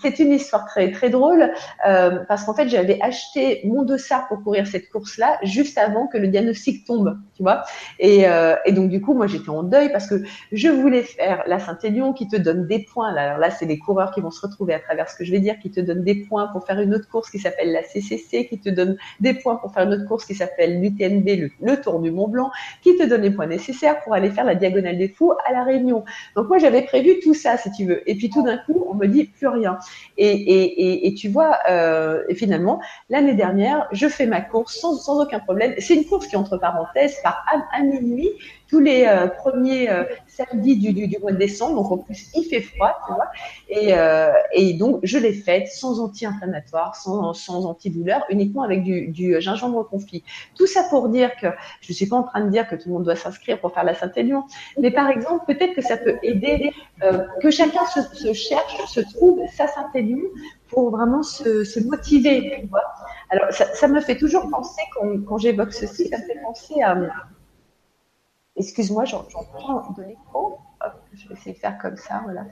c'est 0.00 0.18
une 0.18 0.32
histoire 0.32 0.66
très 0.66 0.92
très 0.92 1.10
drôle 1.10 1.52
euh, 1.86 2.20
parce 2.28 2.44
qu'en 2.44 2.54
fait 2.54 2.68
j'avais 2.68 3.00
acheté 3.00 3.60
mon 3.64 3.82
dossard 3.82 4.28
pour 4.28 4.42
courir 4.42 4.66
cette 4.66 4.88
course-là 4.90 5.38
juste 5.42 5.78
avant 5.78 6.06
que 6.06 6.18
le 6.18 6.28
diagnostic 6.28 6.86
tombe, 6.86 7.18
tu 7.38 7.44
vois. 7.44 7.62
Et, 8.00 8.28
euh, 8.28 8.56
et 8.66 8.72
donc 8.72 8.90
du 8.90 9.00
coup 9.00 9.14
moi 9.14 9.28
j'étais 9.28 9.48
en 9.48 9.62
deuil 9.62 9.92
parce 9.92 10.08
que 10.08 10.24
je 10.50 10.68
voulais 10.68 11.04
faire 11.04 11.44
la 11.46 11.60
Saint-Élion 11.60 12.12
qui 12.12 12.26
te 12.26 12.34
donne 12.34 12.66
des 12.66 12.80
points. 12.80 13.14
Alors 13.14 13.38
là 13.38 13.50
c'est 13.50 13.64
les 13.64 13.78
coureurs 13.78 14.10
qui 14.10 14.20
vont 14.20 14.32
se 14.32 14.44
retrouver 14.44 14.74
à 14.74 14.80
travers 14.80 15.08
ce 15.08 15.16
que 15.16 15.24
je 15.24 15.30
vais 15.30 15.38
dire, 15.38 15.56
qui 15.60 15.70
te 15.70 15.78
donne 15.78 16.02
des 16.02 16.16
points 16.16 16.48
pour 16.48 16.66
faire 16.66 16.80
une 16.80 16.92
autre 16.96 17.08
course 17.08 17.30
qui 17.30 17.38
s'appelle 17.38 17.70
la 17.70 17.84
CCC, 17.84 18.48
qui 18.48 18.58
te 18.58 18.68
donne 18.68 18.96
des 19.20 19.34
points 19.34 19.54
pour 19.54 19.72
faire 19.72 19.84
une 19.84 19.94
autre 19.94 20.06
course 20.08 20.24
qui 20.24 20.34
s'appelle 20.34 20.80
l'UTNB, 20.80 21.50
le, 21.60 21.80
Tour 21.80 22.00
du 22.00 22.10
Mont 22.10 22.26
Blanc, 22.26 22.50
qui 22.82 22.96
te 22.96 23.04
donne 23.04 23.22
les 23.22 23.30
points 23.30 23.46
nécessaires 23.46 24.00
pour 24.00 24.14
aller 24.14 24.30
faire 24.30 24.44
la 24.44 24.56
diagonale 24.56 24.98
des 24.98 25.08
fous 25.08 25.32
à 25.46 25.52
la 25.52 25.62
Réunion. 25.62 26.04
Donc 26.34 26.48
moi 26.48 26.58
j'avais 26.58 26.82
prévu 26.82 27.20
tout 27.22 27.34
ça 27.34 27.56
si 27.56 27.70
tu 27.70 27.84
veux. 27.84 28.08
Et 28.10 28.16
puis 28.16 28.30
tout 28.30 28.42
d'un 28.42 28.56
coup 28.56 28.84
on 28.88 28.94
me 28.94 29.06
dit 29.06 29.24
plus 29.24 29.46
rien. 29.46 29.78
Et, 30.16 31.14
tu 31.16 31.28
vois, 31.28 31.58
euh, 31.70 32.24
finalement, 32.34 32.80
l'année 33.08 33.34
dernière, 33.34 33.86
je 33.92 34.08
fais 34.08 34.26
ma 34.26 34.40
course 34.40 34.76
sans, 34.80 34.96
sans 34.96 35.22
aucun 35.22 35.38
problème. 35.38 35.74
C'est 35.78 35.94
une 35.94 36.04
course 36.04 36.26
qui, 36.26 36.36
entre 36.36 36.56
parenthèses, 36.56 37.16
à, 37.28 37.82
minuit, 37.82 38.30
tous 38.68 38.80
les 38.80 39.04
euh, 39.06 39.26
premiers 39.28 39.90
euh, 39.90 40.04
samedis 40.26 40.76
du, 40.76 41.18
mois 41.18 41.32
de 41.32 41.36
décembre. 41.36 41.76
Donc 41.76 41.92
en 41.92 41.98
plus, 41.98 42.30
il 42.34 42.44
fait 42.44 42.60
froid, 42.60 42.98
tu 43.06 43.12
vois. 43.14 43.28
Et, 43.68 43.94
euh, 43.94 44.32
et 44.52 44.74
donc, 44.74 45.00
je 45.02 45.18
l'ai 45.18 45.32
faite 45.32 45.68
sans 45.68 46.00
anti-inflammatoire, 46.00 46.96
sans, 46.96 47.32
sans 47.32 47.66
antidouleur, 47.66 48.24
uniquement 48.30 48.62
avec 48.62 48.82
du, 48.82 49.08
du, 49.08 49.40
gingembre 49.40 49.88
confit. 49.88 50.22
Tout 50.56 50.66
ça 50.66 50.84
pour 50.90 51.08
dire 51.08 51.34
que 51.36 51.46
je 51.80 51.92
suis 51.92 52.06
pas 52.06 52.16
en 52.16 52.24
train 52.24 52.44
de 52.44 52.50
dire 52.50 52.68
que 52.68 52.74
tout 52.74 52.88
le 52.88 52.94
monde 52.94 53.04
doit 53.04 53.16
s'inscrire 53.16 53.60
pour 53.60 53.72
faire 53.72 53.84
la 53.84 53.94
Saint-Élion, 53.94 54.44
mais 54.78 54.90
par 54.90 55.08
exemple, 55.10 55.44
peut-être 55.46 55.74
que 55.74 55.82
ça 55.82 55.96
peut 55.96 56.18
aider 56.22 56.72
que 57.40 57.50
chacun 57.50 57.84
se, 57.86 58.00
se, 58.14 58.32
cherche, 58.32 58.84
se 58.86 59.00
trouve 59.00 59.40
sa 59.54 59.66
Saint-Élion 59.66 60.18
pour 60.68 60.90
vraiment 60.90 61.22
se, 61.22 61.86
motiver, 61.86 62.60
tu 62.60 62.66
vois. 62.68 62.82
Alors, 63.30 63.52
ça, 63.52 63.88
me 63.88 64.00
fait 64.00 64.16
toujours 64.16 64.48
penser, 64.48 64.82
quand, 65.26 65.38
j'évoque 65.38 65.72
ceci, 65.72 66.08
ça 66.08 66.18
me 66.18 66.22
fait 66.22 66.40
penser 66.42 66.82
à 66.82 66.96
Excuse-moi, 68.56 69.04
j'en 69.04 69.24
prends 69.54 69.92
de 69.96 70.02
l'écho. 70.02 70.58
Je 71.12 71.28
vais 71.28 71.34
essayer 71.34 71.54
de 71.54 71.58
faire 71.58 71.78
comme 71.78 71.96
ça, 71.96 72.20
voilà. 72.24 72.44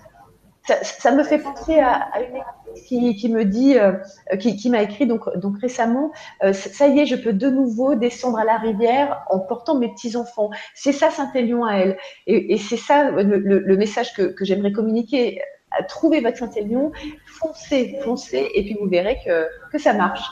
Ça, 0.83 1.13
me 1.13 1.23
fait 1.23 1.39
penser 1.39 1.79
à, 1.79 2.11
une 2.21 2.43
qui, 2.89 3.15
qui, 3.15 3.29
me 3.29 3.45
dit, 3.45 3.79
euh, 3.79 3.93
qui, 4.39 4.69
m'a 4.69 4.83
écrit 4.83 5.07
donc, 5.07 5.23
récemment, 5.61 6.11
euh, 6.43 6.53
ça 6.53 6.89
y 6.89 6.99
est, 6.99 7.07
je 7.07 7.15
peux 7.15 7.33
de 7.33 7.49
nouveau 7.49 7.95
descendre 7.95 8.39
à 8.39 8.45
la 8.45 8.57
rivière 8.57 9.25
en 9.31 9.39
portant 9.39 9.77
mes 9.77 9.89
petits 9.93 10.17
enfants. 10.17 10.51
C'est 10.75 10.91
ça 10.91 11.11
Saint-Élion 11.11 11.65
à 11.65 11.75
elle, 11.75 11.97
et, 12.27 12.59
c'est 12.59 12.77
ça 12.77 13.11
le, 13.13 13.77
message 13.77 14.13
que 14.13 14.45
j'aimerais 14.45 14.73
communiquer. 14.73 15.41
Trouvez 15.85 16.21
votre 16.21 16.37
Saint-Élion, 16.39 16.93
foncez, 17.27 17.99
foncez, 18.03 18.51
et 18.55 18.65
puis 18.65 18.77
vous 18.81 18.89
verrez 18.89 19.19
que, 19.25 19.49
que 19.71 19.79
ça 19.79 19.93
marche. 19.93 20.23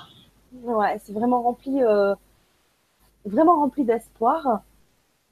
Ouais, 0.62 0.98
c'est 1.02 1.12
vraiment 1.12 1.42
rempli, 1.42 1.82
euh, 1.82 2.14
vraiment 3.24 3.56
rempli 3.56 3.84
d'espoir 3.84 4.62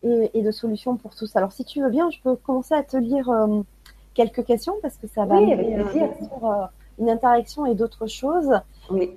et, 0.03 0.31
et, 0.35 0.43
de 0.43 0.51
solutions 0.51 0.97
pour 0.97 1.15
tous. 1.15 1.35
Alors, 1.37 1.53
si 1.53 1.65
tu 1.65 1.81
veux 1.83 1.91
bien, 1.91 2.11
je 2.11 2.21
peux 2.21 2.37
commencer 2.37 2.75
à 2.75 2.83
te 2.83 2.97
lire 2.97 3.31
euh, 3.31 3.61
quelques 4.15 4.45
questions 4.45 4.75
parce 4.83 4.97
que 4.97 5.07
ça 5.07 5.25
va 5.25 5.37
oui, 5.37 5.53
avec 5.53 5.75
plaisir. 5.75 6.09
sur 6.19 6.51
euh, 6.51 6.65
une 6.99 7.09
interaction 7.09 7.67
et 7.67 7.75
d'autres 7.75 8.07
choses. 8.07 8.53
Oui. 8.91 9.17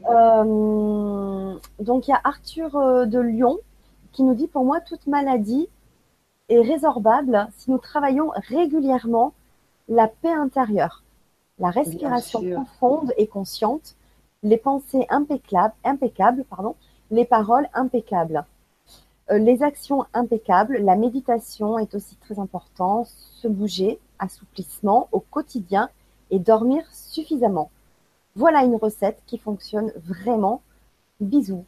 Donc, 1.80 2.08
il 2.08 2.12
y 2.12 2.14
a 2.14 2.22
Arthur 2.24 3.06
de 3.08 3.20
Lyon 3.20 3.58
qui 4.12 4.24
nous 4.24 4.36
dit 4.36 4.48
Pour 4.48 4.64
moi, 4.64 4.80
toute 4.80 5.08
maladie 5.08 5.68
est 6.50 6.62
résorbable 6.62 7.48
si 7.58 7.72
nous 7.72 7.80
travaillons 7.80 8.32
régulièrement 8.48 9.34
la 9.88 10.08
paix 10.08 10.32
intérieure, 10.32 11.04
la 11.60 11.70
respiration 11.70 12.42
profonde 12.54 13.14
et 13.18 13.28
consciente, 13.28 13.96
les 14.44 14.58
pensées 14.58 15.06
impeccables, 15.10 15.74
impeccables 15.84 16.44
pardon, 16.46 16.76
les 17.12 17.26
paroles 17.26 17.68
impeccables. 17.74 18.46
Euh, 19.32 19.38
les 19.38 19.64
actions 19.64 20.06
impeccables, 20.14 20.78
la 20.78 20.96
méditation 20.96 21.80
est 21.80 21.96
aussi 21.96 22.16
très 22.18 22.40
important, 22.40 23.06
se 23.06 23.48
bouger, 23.48 24.00
assouplissement 24.20 25.08
au 25.12 25.20
quotidien 25.20 25.90
et 26.30 26.40
dormir 26.40 26.84
suffisamment. 26.92 27.72
Voilà 28.36 28.64
une 28.64 28.76
recette 28.76 29.22
qui 29.26 29.38
fonctionne 29.38 29.92
vraiment. 29.96 30.62
Bisous. 31.22 31.64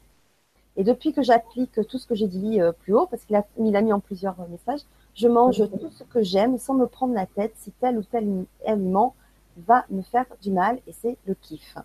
Et 0.76 0.84
depuis 0.84 1.13
que 1.13 1.24
j'applique 1.24 1.80
tout 1.88 1.97
ce 1.97 2.05
que 2.05 2.15
j'ai 2.15 2.28
dit 2.28 2.59
euh, 2.59 2.74
plus 2.74 2.93
haut, 2.93 3.07
parce 3.07 3.24
qu'il 3.24 3.38
a, 3.38 3.45
il 3.57 3.76
a 3.78 3.82
mis 3.82 3.93
en 3.93 4.01
plusieurs 4.01 4.36
messages, 4.49 4.82
je 5.18 5.28
mange 5.28 5.63
tout 5.80 5.89
ce 5.91 6.03
que 6.03 6.22
j'aime 6.24 6.57
sans 6.59 6.76
me 6.76 6.86
prendre 6.88 7.13
la 7.13 7.26
tête 7.26 7.53
si 7.57 7.72
tel 7.72 7.97
ou 7.97 8.03
tel 8.03 8.45
aliment 8.65 9.15
va 9.57 9.86
me 9.89 10.03
faire 10.03 10.28
du 10.41 10.51
mal 10.51 10.80
et 10.88 10.93
c'est 10.93 11.18
le 11.26 11.34
kiff. 11.34 11.76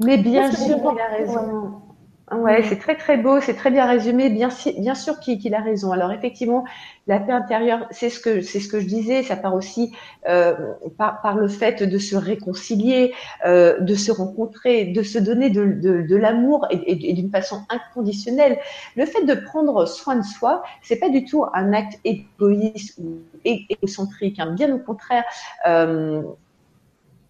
Mais 0.00 0.18
bien 0.18 0.50
sûr, 0.50 0.78
il 0.84 1.00
a 1.00 1.08
raison? 1.08 1.93
Ouais, 2.32 2.62
c'est 2.62 2.78
très 2.78 2.96
très 2.96 3.18
beau, 3.18 3.40
c'est 3.42 3.52
très 3.54 3.70
bien 3.70 3.84
résumé. 3.86 4.30
Bien, 4.30 4.48
bien 4.78 4.94
sûr 4.94 5.20
qu'il 5.20 5.38
qu 5.38 5.52
a 5.52 5.60
raison. 5.60 5.92
Alors 5.92 6.10
effectivement, 6.10 6.64
la 7.06 7.20
paix 7.20 7.32
intérieure, 7.32 7.86
c'est 7.90 8.08
ce 8.08 8.18
que 8.18 8.40
c'est 8.40 8.60
ce 8.60 8.68
que 8.68 8.80
je 8.80 8.86
disais. 8.86 9.22
Ça 9.22 9.36
part 9.36 9.54
aussi 9.54 9.92
euh, 10.26 10.54
par, 10.96 11.20
par, 11.20 11.36
le 11.36 11.48
fait 11.48 11.82
de 11.82 11.98
se 11.98 12.16
réconcilier, 12.16 13.12
euh, 13.44 13.78
de 13.78 13.94
se 13.94 14.10
rencontrer, 14.10 14.86
de 14.86 15.02
se 15.02 15.18
donner 15.18 15.50
de, 15.50 15.66
de, 15.66 16.00
de 16.00 16.16
l'amour 16.16 16.66
et, 16.70 16.76
et, 16.76 17.10
et 17.10 17.12
d'une 17.12 17.30
façon 17.30 17.60
inconditionnelle. 17.68 18.58
Le 18.96 19.04
fait 19.04 19.24
de 19.24 19.34
prendre 19.34 19.84
soin 19.86 20.16
de 20.16 20.24
soi, 20.24 20.62
c'est 20.80 20.96
pas 20.96 21.10
du 21.10 21.26
tout 21.26 21.44
un 21.52 21.74
acte 21.74 22.00
égoïste 22.04 22.98
ou 22.98 23.18
égocentrique. 23.44 24.40
Hein. 24.40 24.54
Bien 24.54 24.74
au 24.74 24.78
contraire. 24.78 25.24
Euh, 25.66 26.22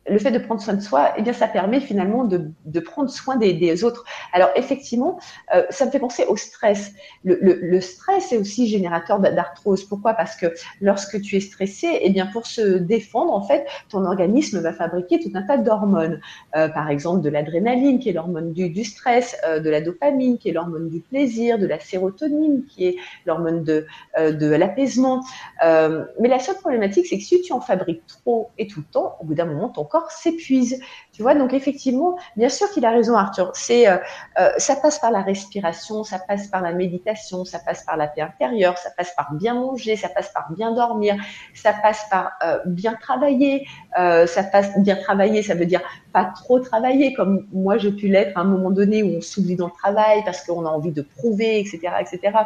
le 0.09 0.19
fait 0.19 0.31
de 0.31 0.39
prendre 0.39 0.61
soin 0.61 0.75
de 0.75 0.81
soi, 0.81 1.13
eh 1.17 1.23
bien, 1.23 1.33
ça 1.33 1.49
permet 1.49 1.81
finalement 1.81 2.25
de, 2.25 2.51
de 2.65 2.81
prendre 2.81 3.11
soin 3.11 3.37
des, 3.37 3.55
des, 3.55 3.85
autres. 3.85 4.05
Alors, 4.33 4.51
effectivement, 4.57 5.19
euh, 5.55 5.63
ça 5.71 5.87
me 5.87 5.91
fait 5.91 5.99
penser 5.99 6.25
au 6.27 6.37
stress. 6.37 6.93
Le, 7.25 7.39
le, 7.41 7.55
le 7.61 7.81
stress 7.81 8.33
est 8.33 8.39
aussi 8.39 8.67
générateur 8.69 9.19
d'arthrose. 9.21 9.85
Pourquoi? 9.85 10.15
Parce 10.15 10.37
que 10.37 10.47
lorsque 10.81 11.21
tu 11.23 11.37
es 11.37 11.41
stressé, 11.41 12.01
eh 12.03 12.11
bien, 12.11 12.27
pour 12.27 12.47
se 12.47 12.79
défendre, 12.79 13.33
en 13.33 13.43
fait, 13.43 13.67
ton 13.89 14.05
organisme 14.05 14.61
va 14.61 14.73
fabriquer 14.73 15.21
tout 15.21 15.31
un 15.35 15.43
tas 15.43 15.57
d'hormones. 15.57 16.21
Euh, 16.57 16.69
par 16.69 16.91
exemple, 16.91 17.23
de 17.23 17.31
l'adrénaline, 17.31 17.99
qui 17.99 18.11
est 18.11 18.13
l'hormone 18.13 18.53
du, 18.53 18.69
du, 18.71 18.85
stress, 18.85 19.37
euh, 19.47 19.61
de 19.61 19.71
la 19.71 19.81
dopamine, 19.81 20.39
qui 20.39 20.51
est 20.51 20.53
l'hormone 20.53 20.89
du 20.89 21.01
plaisir, 21.01 21.59
de 21.59 21.67
la 21.67 21.81
sérotonine, 21.81 22.65
qui 22.67 22.87
est 22.87 22.97
l'hormone 23.27 23.65
de, 23.65 23.87
euh, 24.19 24.33
de 24.33 24.47
l'apaisement. 24.47 25.23
Euh, 25.65 26.05
mais 26.21 26.29
la 26.29 26.39
seule 26.39 26.57
problématique, 26.57 27.07
c'est 27.07 27.17
que 27.17 27.25
si 27.25 27.41
tu 27.41 27.53
en 27.53 27.61
fabriques 27.61 28.07
trop 28.07 28.51
et 28.59 28.67
tout 28.67 28.81
le 28.81 28.87
temps, 28.93 29.17
au 29.21 29.25
bout 29.25 29.35
d'un 29.35 29.47
moment, 29.47 29.69
ton 29.69 29.85
corps 29.95 30.11
s'épuise. 30.11 30.81
Tu 31.15 31.23
vois, 31.23 31.37
donc 31.37 31.53
effectivement, 31.53 32.19
bien 32.37 32.49
sûr 32.49 32.69
qu'il 32.73 32.85
a 32.85 32.91
raison, 32.91 33.15
Arthur. 33.15 33.53
C'est, 33.55 33.89
euh, 33.89 33.99
euh, 34.41 34.51
ça 34.59 34.75
passe 34.75 34.99
par 34.99 35.13
la 35.13 35.23
respiration, 35.23 36.03
ça 36.03 36.19
passe 36.19 36.49
par 36.49 36.61
la 36.61 36.73
méditation, 36.73 37.45
ça 37.45 37.61
passe 37.61 37.85
par 37.85 37.97
la 37.97 38.09
paix 38.09 38.23
intérieure, 38.23 38.77
ça 38.79 38.91
passe 38.91 39.15
par 39.15 39.33
bien 39.33 39.55
manger, 39.55 39.95
ça 39.95 40.09
passe 40.09 40.33
par 40.33 40.51
bien 40.51 40.73
dormir, 40.73 41.15
ça 41.55 41.73
passe 41.73 42.05
par 42.11 42.33
euh, 42.43 42.59
bien 42.67 42.95
travailler. 42.95 43.65
Euh, 43.97 44.27
ça 44.27 44.43
passe 44.43 44.77
bien 44.79 44.97
travailler, 44.97 45.45
ça 45.45 45.55
veut 45.55 45.67
dire 45.67 45.83
pas 46.13 46.33
trop 46.35 46.59
travailler 46.61 47.13
comme 47.13 47.47
moi 47.53 47.77
j'ai 47.77 47.91
pu 47.93 48.09
l'être 48.09 48.37
à 48.37 48.41
un 48.41 48.45
moment 48.45 48.71
donné 48.71 49.03
où 49.03 49.17
on 49.17 49.21
s'oublie 49.21 49.57
dans 49.57 49.67
le 49.67 49.73
travail 49.73 50.23
parce 50.25 50.45
qu'on 50.45 50.65
a 50.65 50.69
envie 50.69 50.93
de 50.93 51.03
prouver, 51.03 51.61
etc., 51.61 51.81
etc. 52.01 52.39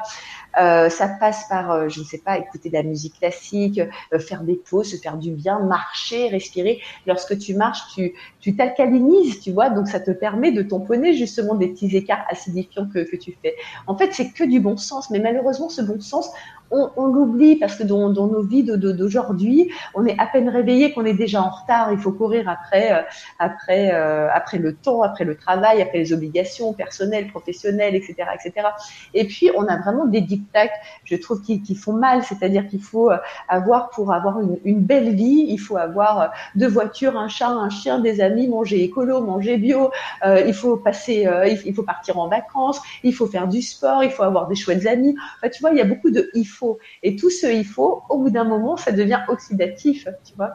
Euh, 0.60 0.88
ça 0.90 1.08
passe 1.08 1.46
par, 1.48 1.88
je 1.88 2.00
ne 2.00 2.04
sais 2.04 2.18
pas, 2.18 2.36
écouter 2.36 2.68
de 2.68 2.74
la 2.74 2.82
musique 2.82 3.18
classique, 3.18 3.80
faire 4.18 4.42
des 4.42 4.56
pauses, 4.56 4.90
se 4.90 4.96
faire 4.96 5.16
du 5.16 5.30
bien, 5.32 5.58
marcher, 5.60 6.28
respirer. 6.28 6.80
Lorsque 7.06 7.38
tu 7.38 7.54
marches, 7.54 7.82
tu, 7.94 8.14
tu 8.40 8.57
t'alcalinises, 8.58 9.40
tu 9.40 9.52
vois, 9.52 9.70
donc 9.70 9.88
ça 9.88 10.00
te 10.00 10.10
permet 10.10 10.52
de 10.52 10.62
tamponner 10.62 11.14
justement 11.14 11.54
des 11.54 11.68
petits 11.68 11.96
écarts 11.96 12.26
acidifiants 12.28 12.86
que, 12.92 12.98
que 13.10 13.16
tu 13.16 13.34
fais. 13.40 13.54
En 13.86 13.96
fait, 13.96 14.12
c'est 14.12 14.30
que 14.32 14.44
du 14.44 14.60
bon 14.60 14.76
sens, 14.76 15.08
mais 15.10 15.20
malheureusement, 15.20 15.70
ce 15.70 15.80
bon 15.80 16.00
sens, 16.00 16.30
on, 16.70 16.90
on 16.96 17.06
l'oublie 17.06 17.56
parce 17.56 17.76
que 17.76 17.82
dans, 17.82 18.10
dans 18.10 18.26
nos 18.26 18.42
vies 18.42 18.62
d'aujourd'hui, 18.62 19.70
on 19.94 20.06
est 20.06 20.18
à 20.18 20.26
peine 20.26 20.48
réveillé 20.48 20.92
qu'on 20.92 21.04
est 21.04 21.14
déjà 21.14 21.42
en 21.42 21.50
retard. 21.50 21.92
Il 21.92 21.98
faut 21.98 22.12
courir 22.12 22.48
après, 22.48 22.92
euh, 22.92 23.02
après, 23.38 23.94
euh, 23.94 24.28
après 24.32 24.58
le 24.58 24.74
temps, 24.74 25.02
après 25.02 25.24
le 25.24 25.36
travail, 25.36 25.82
après 25.82 25.98
les 25.98 26.12
obligations 26.12 26.72
personnelles, 26.72 27.28
professionnelles, 27.28 27.94
etc., 27.94 28.14
etc. 28.34 28.68
Et 29.14 29.26
puis, 29.26 29.50
on 29.56 29.66
a 29.66 29.78
vraiment 29.78 30.06
des 30.06 30.20
dictats, 30.20 30.68
je 31.04 31.16
trouve, 31.16 31.42
qui, 31.42 31.62
qui 31.62 31.74
font 31.74 31.92
mal. 31.92 32.22
C'est-à-dire 32.22 32.66
qu'il 32.66 32.82
faut 32.82 33.10
euh, 33.10 33.18
avoir, 33.48 33.90
pour 33.90 34.12
avoir 34.12 34.40
une, 34.40 34.58
une, 34.64 34.80
belle 34.80 35.14
vie, 35.14 35.46
il 35.48 35.58
faut 35.58 35.76
avoir 35.76 36.20
euh, 36.20 36.26
deux 36.54 36.68
voitures, 36.68 37.16
un 37.16 37.28
chat, 37.28 37.48
un 37.48 37.70
chien, 37.70 37.98
des 38.00 38.20
amis, 38.20 38.48
manger 38.48 38.82
écolo, 38.82 39.20
manger 39.20 39.56
bio. 39.56 39.90
Euh, 40.24 40.42
il 40.46 40.54
faut 40.54 40.76
passer, 40.76 41.26
il 41.64 41.74
faut 41.74 41.82
partir 41.82 42.18
en 42.18 42.28
vacances, 42.28 42.80
il 43.02 43.14
faut 43.14 43.26
faire 43.26 43.48
du 43.48 43.62
sport, 43.62 44.04
il 44.04 44.10
faut 44.10 44.22
avoir 44.22 44.48
des 44.48 44.54
chouettes 44.54 44.86
amis. 44.86 45.16
Enfin, 45.36 45.48
tu 45.50 45.60
vois, 45.60 45.70
il 45.70 45.78
y 45.78 45.80
a 45.80 45.84
beaucoup 45.84 46.10
de 46.10 46.30
il 46.34 46.46
faut. 46.58 46.78
Et 47.02 47.16
tout 47.16 47.30
ce 47.30 47.46
il 47.46 47.64
faut, 47.64 48.02
au 48.08 48.18
bout 48.18 48.30
d'un 48.30 48.44
moment, 48.44 48.76
ça 48.76 48.92
devient 48.92 49.20
oxydatif, 49.28 50.08
tu 50.24 50.34
vois. 50.34 50.54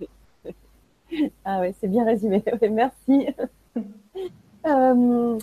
Ah 1.44 1.60
oui, 1.60 1.72
c'est 1.80 1.86
bien 1.86 2.04
résumé. 2.04 2.42
merci. 2.70 3.28
Euh, 4.66 5.38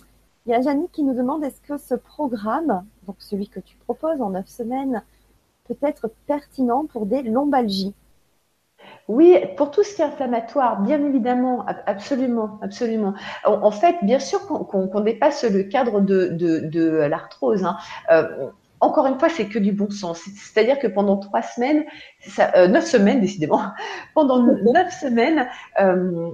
il 0.47 0.51
y 0.51 0.55
a 0.55 0.61
Janine 0.61 0.87
qui 0.91 1.03
nous 1.03 1.13
demande 1.13 1.43
est-ce 1.43 1.61
que 1.61 1.77
ce 1.77 1.93
programme, 1.93 2.83
donc 3.05 3.17
celui 3.19 3.47
que 3.47 3.59
tu 3.59 3.77
proposes 3.77 4.19
en 4.19 4.31
neuf 4.31 4.47
semaines, 4.47 5.03
peut 5.67 5.77
être 5.83 6.09
pertinent 6.25 6.87
pour 6.87 7.05
des 7.05 7.21
lombalgies? 7.21 7.93
Oui, 9.07 9.37
pour 9.57 9.71
tout 9.71 9.83
ce 9.83 9.95
qui 9.95 10.01
est 10.01 10.05
inflammatoire, 10.05 10.81
bien 10.81 11.03
évidemment, 11.05 11.65
absolument, 11.85 12.59
absolument. 12.61 13.13
En, 13.45 13.71
fait, 13.71 13.97
bien 14.03 14.19
sûr 14.19 14.47
qu'on 14.47 15.01
dépasse 15.01 15.43
le 15.43 15.63
cadre 15.63 16.01
de, 16.01 17.07
l'arthrose. 17.07 17.63
Hein. 17.63 17.77
Euh, 18.09 18.49
encore 18.81 19.05
une 19.05 19.19
fois, 19.19 19.29
c'est 19.29 19.45
que 19.45 19.59
du 19.59 19.71
bon 19.71 19.89
sens. 19.91 20.21
C'est-à-dire 20.35 20.79
que 20.79 20.87
pendant 20.87 21.17
trois 21.17 21.43
semaines, 21.43 21.85
euh, 22.55 22.67
neuf 22.67 22.85
semaines 22.85 23.21
décidément, 23.21 23.61
pendant 24.15 24.43
neuf 24.43 24.99
semaines, 24.99 25.47
euh, 25.79 26.31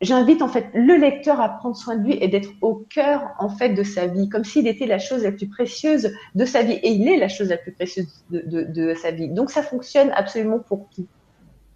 j'invite 0.00 0.42
en 0.42 0.48
fait 0.48 0.66
le 0.74 0.96
lecteur 0.96 1.40
à 1.40 1.48
prendre 1.48 1.76
soin 1.76 1.96
de 1.96 2.04
lui 2.04 2.18
et 2.20 2.26
d'être 2.26 2.50
au 2.60 2.74
cœur 2.74 3.30
en 3.38 3.48
fait 3.48 3.70
de 3.70 3.84
sa 3.84 4.08
vie, 4.08 4.28
comme 4.28 4.44
s'il 4.44 4.66
était 4.66 4.86
la 4.86 4.98
chose 4.98 5.22
la 5.22 5.30
plus 5.30 5.48
précieuse 5.48 6.12
de 6.34 6.44
sa 6.44 6.62
vie. 6.62 6.74
Et 6.82 6.90
il 6.90 7.08
est 7.08 7.16
la 7.16 7.28
chose 7.28 7.48
la 7.48 7.56
plus 7.56 7.72
précieuse 7.72 8.24
de, 8.30 8.94
sa 8.94 9.12
vie. 9.12 9.28
Donc 9.28 9.50
ça 9.50 9.62
fonctionne 9.62 10.10
absolument 10.14 10.58
pour 10.58 10.88
tout. 10.94 11.06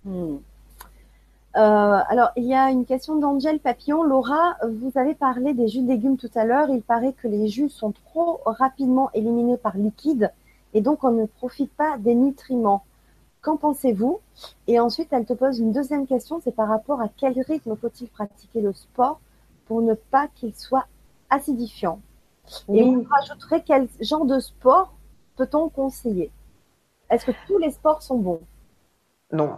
Hmm. 0.05 0.39
Euh, 1.57 2.01
alors, 2.09 2.33
il 2.37 2.45
y 2.45 2.55
a 2.55 2.71
une 2.71 2.85
question 2.85 3.17
d'Angèle 3.17 3.61
Papillon. 3.61 4.03
Laura, 4.03 4.57
vous 4.69 4.93
avez 4.97 5.15
parlé 5.15 5.55
des 5.55 5.69
jus 5.69 5.81
de 5.81 5.89
légumes 5.89 6.19
tout 6.19 6.31
à 6.35 6.45
l'heure. 6.45 6.69
Il 6.69 6.83
paraît 6.83 7.15
que 7.15 7.29
les 7.29 7.49
jus 7.49 7.71
sont 7.71 7.93
trop 7.93 8.41
rapidement 8.45 9.11
éliminés 9.15 9.57
par 9.57 9.77
liquide 9.77 10.33
et 10.75 10.83
donc 10.83 11.03
on 11.05 11.13
ne 11.13 11.25
profite 11.25 11.73
pas 11.73 11.97
des 11.97 12.15
nutriments. 12.15 12.85
Qu'en 13.41 13.57
pensez-vous? 13.57 14.21
Et 14.67 14.79
ensuite, 14.81 15.09
elle 15.13 15.25
te 15.25 15.33
pose 15.33 15.59
une 15.59 15.73
deuxième 15.73 16.07
question, 16.07 16.41
c'est 16.45 16.55
par 16.55 16.69
rapport 16.69 17.01
à 17.01 17.09
quel 17.09 17.41
rythme 17.41 17.75
faut-il 17.77 18.09
pratiquer 18.09 18.61
le 18.61 18.75
sport 18.75 19.21
pour 19.67 19.81
ne 19.81 19.95
pas 19.95 20.29
qu'il 20.35 20.55
soit 20.55 20.87
acidifiant? 21.31 22.01
Et 22.69 22.83
on 22.83 23.03
rajouterait 23.09 23.63
quel 23.65 23.89
genre 24.01 24.27
de 24.27 24.41
sport 24.41 24.93
peut-on 25.37 25.71
conseiller? 25.71 26.31
Est-ce 27.09 27.25
que 27.25 27.33
tous 27.47 27.59
les 27.59 27.71
sports 27.71 28.03
sont 28.03 28.19
bons? 28.19 28.41
Non. 29.33 29.57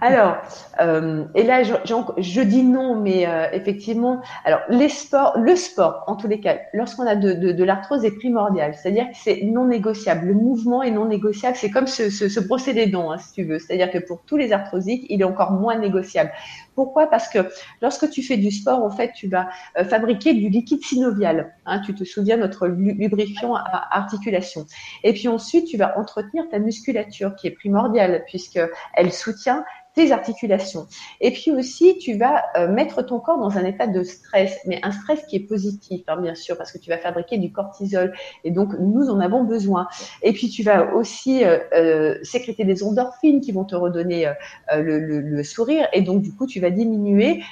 Alors, 0.00 0.38
euh, 0.80 1.24
et 1.36 1.44
là, 1.44 1.62
je, 1.62 2.40
dis 2.40 2.64
non, 2.64 3.00
mais 3.00 3.24
euh, 3.24 3.46
effectivement, 3.52 4.20
alors 4.44 4.58
les 4.68 4.88
sports, 4.88 5.38
le 5.38 5.54
sport, 5.54 6.02
en 6.08 6.16
tous 6.16 6.26
les 6.26 6.40
cas, 6.40 6.58
lorsqu'on 6.74 7.06
a 7.06 7.14
de, 7.14 7.32
de, 7.52 7.64
l'arthrose, 7.64 8.04
est 8.04 8.16
primordial. 8.16 8.74
C'est-à-dire 8.74 9.04
que 9.04 9.16
c'est 9.16 9.42
non 9.44 9.66
négociable. 9.66 10.26
Le 10.26 10.34
mouvement 10.34 10.82
est 10.82 10.90
non 10.90 11.04
négociable. 11.04 11.56
C'est 11.56 11.70
comme 11.70 11.86
se, 11.86 12.10
se, 12.10 12.28
se, 12.28 12.40
hein, 12.40 13.18
si 13.18 13.32
tu 13.32 13.44
veux. 13.44 13.60
C'est-à-dire 13.60 13.92
que 13.92 13.98
pour 13.98 14.22
tous 14.26 14.36
les 14.36 14.52
arthrosiques, 14.52 15.06
il 15.08 15.20
est 15.20 15.24
encore 15.24 15.52
moins 15.52 15.78
négociable. 15.78 16.32
Pourquoi? 16.74 17.08
Parce 17.08 17.28
que 17.28 17.38
lorsque 17.82 18.10
tu 18.10 18.22
fais 18.22 18.36
du 18.36 18.50
sport, 18.50 18.82
en 18.82 18.90
fait, 18.90 19.12
tu 19.12 19.28
vas 19.28 19.48
euh, 19.78 19.84
fabriquer 19.84 20.34
du 20.34 20.48
liquide 20.48 20.82
synovial. 20.82 21.54
Hein, 21.66 21.80
tu 21.80 21.94
te 21.94 22.04
souviens 22.04 22.36
notre 22.36 22.68
lubrifiant 22.68 23.54
à 23.54 23.96
articulation. 23.96 24.66
Et 25.04 25.12
puis 25.12 25.28
ensuite, 25.28 25.66
tu 25.66 25.76
vas 25.76 25.98
entretenir 25.98 26.48
ta 26.50 26.58
musculature, 26.58 27.34
qui 27.36 27.48
est 27.48 27.52
primordiale, 27.52 28.24
puisque 28.26 28.60
elle 28.94 29.12
soutient 29.12 29.64
articulations. 30.08 30.86
Et 31.20 31.30
puis 31.30 31.50
aussi, 31.50 31.98
tu 31.98 32.16
vas 32.16 32.42
euh, 32.56 32.68
mettre 32.68 33.02
ton 33.02 33.20
corps 33.20 33.38
dans 33.38 33.56
un 33.58 33.64
état 33.64 33.86
de 33.86 34.02
stress, 34.02 34.58
mais 34.66 34.80
un 34.82 34.92
stress 34.92 35.24
qui 35.26 35.36
est 35.36 35.46
positif, 35.46 36.02
hein, 36.08 36.20
bien 36.20 36.34
sûr, 36.34 36.56
parce 36.56 36.72
que 36.72 36.78
tu 36.78 36.90
vas 36.90 36.98
fabriquer 36.98 37.38
du 37.38 37.52
cortisol. 37.52 38.12
Et 38.44 38.50
donc, 38.50 38.74
nous 38.78 39.10
en 39.10 39.20
avons 39.20 39.44
besoin. 39.44 39.86
Et 40.22 40.32
puis, 40.32 40.48
tu 40.48 40.62
vas 40.62 40.94
aussi 40.94 41.44
euh, 41.44 41.58
euh, 41.74 42.18
sécréter 42.22 42.64
des 42.64 42.82
endorphines 42.82 43.40
qui 43.40 43.52
vont 43.52 43.64
te 43.64 43.74
redonner 43.74 44.32
le, 44.72 45.42
sourire. 45.42 45.86
Et 45.92 46.02
donc, 46.02 46.22
du 46.22 46.34
coup, 46.34 46.46
tu 46.46 46.60
vas 46.60 46.70
diminuer 46.70 47.42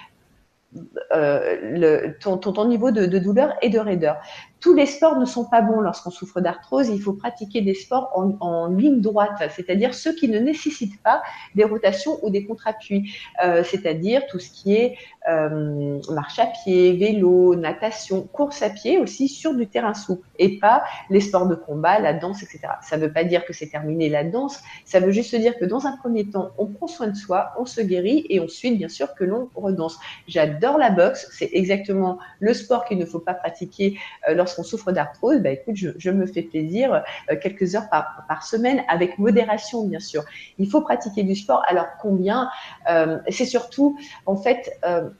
ton, 2.20 2.64
niveau 2.66 2.90
de, 2.90 3.06
douleur 3.18 3.54
et 3.62 3.70
de 3.70 3.78
raideur 3.78 4.16
tous 4.60 4.74
les 4.74 4.86
sports 4.86 5.18
ne 5.18 5.24
sont 5.24 5.44
pas 5.44 5.62
bons 5.62 5.80
lorsqu'on 5.80 6.10
souffre 6.10 6.40
d'arthrose. 6.40 6.88
Il 6.88 7.00
faut 7.00 7.12
pratiquer 7.12 7.60
des 7.60 7.74
sports 7.74 8.10
en, 8.14 8.66
ligne 8.68 9.00
droite, 9.00 9.42
c'est-à-dire 9.54 9.94
ceux 9.94 10.14
qui 10.14 10.28
ne 10.28 10.38
nécessitent 10.38 11.00
pas 11.02 11.22
des 11.54 11.64
rotations 11.64 12.18
ou 12.22 12.30
des 12.30 12.44
contre-appuis, 12.44 13.12
euh, 13.44 13.62
c'est-à-dire 13.64 14.26
tout 14.26 14.38
ce 14.38 14.50
qui 14.50 14.74
est 14.74 14.96
euh, 15.28 16.00
marche 16.10 16.38
à 16.38 16.46
pied, 16.46 16.96
vélo, 16.96 17.54
natation, 17.54 18.22
course 18.22 18.62
à 18.62 18.70
pied 18.70 18.98
aussi 18.98 19.28
sur 19.28 19.54
du 19.54 19.66
terrain 19.66 19.94
souple 19.94 20.26
et 20.38 20.58
pas 20.58 20.82
les 21.10 21.20
sports 21.20 21.46
de 21.46 21.54
combat, 21.54 21.98
la 21.98 22.12
danse, 22.12 22.42
etc. 22.42 22.60
Ça 22.82 22.96
ne 22.96 23.06
veut 23.06 23.12
pas 23.12 23.24
dire 23.24 23.44
que 23.44 23.52
c'est 23.52 23.68
terminé 23.68 24.08
la 24.08 24.24
danse, 24.24 24.60
ça 24.84 25.00
veut 25.00 25.10
juste 25.10 25.34
dire 25.34 25.56
que 25.58 25.64
dans 25.64 25.86
un 25.86 25.96
premier 25.96 26.28
temps, 26.28 26.50
on 26.58 26.66
prend 26.66 26.86
soin 26.86 27.08
de 27.08 27.16
soi, 27.16 27.52
on 27.58 27.66
se 27.66 27.80
guérit 27.80 28.26
et 28.28 28.40
ensuite, 28.40 28.76
bien 28.76 28.88
sûr, 28.88 29.14
que 29.14 29.24
l'on 29.24 29.50
redanse. 29.54 29.98
J'adore 30.26 30.78
la 30.78 30.90
boxe, 30.90 31.28
c'est 31.32 31.50
exactement 31.52 32.18
le 32.40 32.54
sport 32.54 32.84
qu'il 32.84 32.98
ne 32.98 33.06
faut 33.06 33.20
pas 33.20 33.34
pratiquer 33.34 33.98
euh, 34.28 34.34
souffre 34.48 34.92
d'arthrose, 34.92 35.40
bah, 35.40 35.50
je, 35.72 36.10
me 36.10 36.26
fais 36.26 36.42
plaisir 36.42 37.02
euh, 37.30 37.36
quelques 37.40 37.74
heures 37.74 37.88
par, 37.90 38.24
par, 38.28 38.44
semaine 38.44 38.82
avec 38.88 39.18
modération, 39.18 39.86
bien 39.86 40.00
sûr. 40.00 40.24
Il 40.58 40.68
faut 40.70 40.80
pratiquer 40.80 41.22
du 41.22 41.34
sport. 41.34 41.62
Alors 41.68 41.86
combien 42.00 42.50
euh, 42.90 43.18
C'est 43.28 43.44
surtout, 43.44 43.98
en 44.26 44.36
fait, 44.36 44.78
euh, 44.84 45.10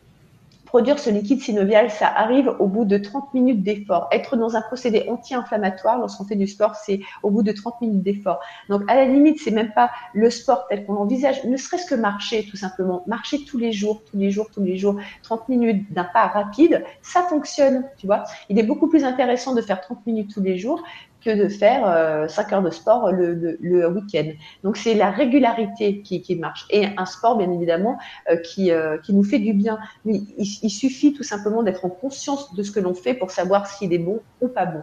Produire 0.69 0.99
ce 0.99 1.09
liquide 1.09 1.41
synovial, 1.41 1.91
ça 1.91 2.09
arrive 2.09 2.55
au 2.59 2.66
bout 2.66 2.85
de 2.85 2.99
30 2.99 3.33
minutes 3.33 3.62
d'effort. 3.62 4.07
Être 4.12 4.37
dans 4.37 4.55
un 4.55 4.61
procédé 4.61 5.07
anti-inflammatoire 5.09 5.99
lorsqu'on 5.99 6.25
fait 6.25 6.37
du 6.37 6.47
sport, 6.47 6.75
c'est 6.75 7.01
au 7.23 7.31
bout 7.31 7.43
de 7.43 7.53
30 7.53 7.81
minutes 7.81 8.03
d'effort. 8.03 8.39
Donc, 8.69 8.83
à 8.87 8.95
la 8.95 9.07
limite, 9.07 9.41
c'est 9.41 9.51
même 9.51 9.73
pas 9.73 9.91
le 10.12 10.29
sport 10.29 10.66
tel 10.69 10.85
qu'on 10.85 10.97
envisage, 10.97 11.43
ne 11.45 11.57
serait-ce 11.57 11.87
que 11.87 11.95
marcher, 11.95 12.47
tout 12.51 12.59
simplement. 12.59 13.03
Marcher 13.07 13.47
tous 13.47 13.57
les 13.57 13.73
jours, 13.73 14.03
tous 14.11 14.19
les 14.19 14.31
jours, 14.31 14.51
tous 14.53 14.62
les 14.62 14.77
jours, 14.77 14.97
30 15.23 15.49
minutes 15.49 15.91
d'un 15.91 16.05
pas 16.05 16.27
rapide, 16.27 16.85
ça 17.01 17.23
fonctionne, 17.23 17.87
tu 17.97 18.07
vois. 18.07 18.25
Il 18.51 18.59
est 18.59 18.62
beaucoup 18.62 18.89
plus 18.89 19.05
intéressant 19.05 19.55
de 19.55 19.62
faire 19.62 19.81
30 19.81 20.07
minutes 20.07 20.35
tous 20.35 20.43
les 20.43 20.59
jours 20.59 20.83
que 21.29 21.43
de 21.43 21.49
faire 21.49 21.87
euh, 21.87 22.26
5 22.26 22.53
heures 22.55 22.62
de 22.62 22.70
sport 22.70 23.12
le, 23.12 23.35
le, 23.61 23.89
week-end. 23.89 24.31
Donc 24.64 24.79
c'est 24.79 24.95
la 24.95 25.11
régularité 25.11 26.01
qui, 26.01 26.22
qui, 26.22 26.37
marche. 26.37 26.66
Et 26.70 26.87
un 26.97 27.05
sport, 27.05 27.37
bien 27.37 27.51
évidemment, 27.53 27.99
euh, 28.31 28.37
qui, 28.37 28.70
euh, 28.70 28.97
qui 28.99 29.12
nous 29.12 29.24
fait 29.24 29.39
du 29.39 29.53
bien. 29.53 29.79
Mais 30.07 30.14
il, 30.39 30.47
il 30.62 30.70
suffit 30.70 31.12
tout 31.12 31.22
simplement 31.22 31.62
d'être 31.62 31.85
en 31.85 31.91
conscience 31.91 32.55
de 32.55 32.62
ce 32.62 32.72
que 32.72 32.81
l'on 32.81 32.95
fait 32.95 33.12
pour 33.12 33.31
savoir 33.31 33.66
s'il 33.66 33.93
est 33.93 33.99
bon 33.99 34.20
ou 34.41 34.49
pas 34.49 34.64
bon. 34.64 34.83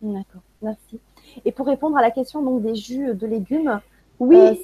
D'accord, 0.00 0.42
merci. 0.62 0.98
Et 1.44 1.52
pour 1.52 1.66
répondre 1.66 1.98
à 1.98 2.02
la 2.02 2.10
question 2.10 2.42
donc, 2.42 2.62
des 2.62 2.74
jus 2.74 3.14
de 3.14 3.26
légumes, 3.26 3.80
oui. 4.20 4.36
Euh, 4.36 4.54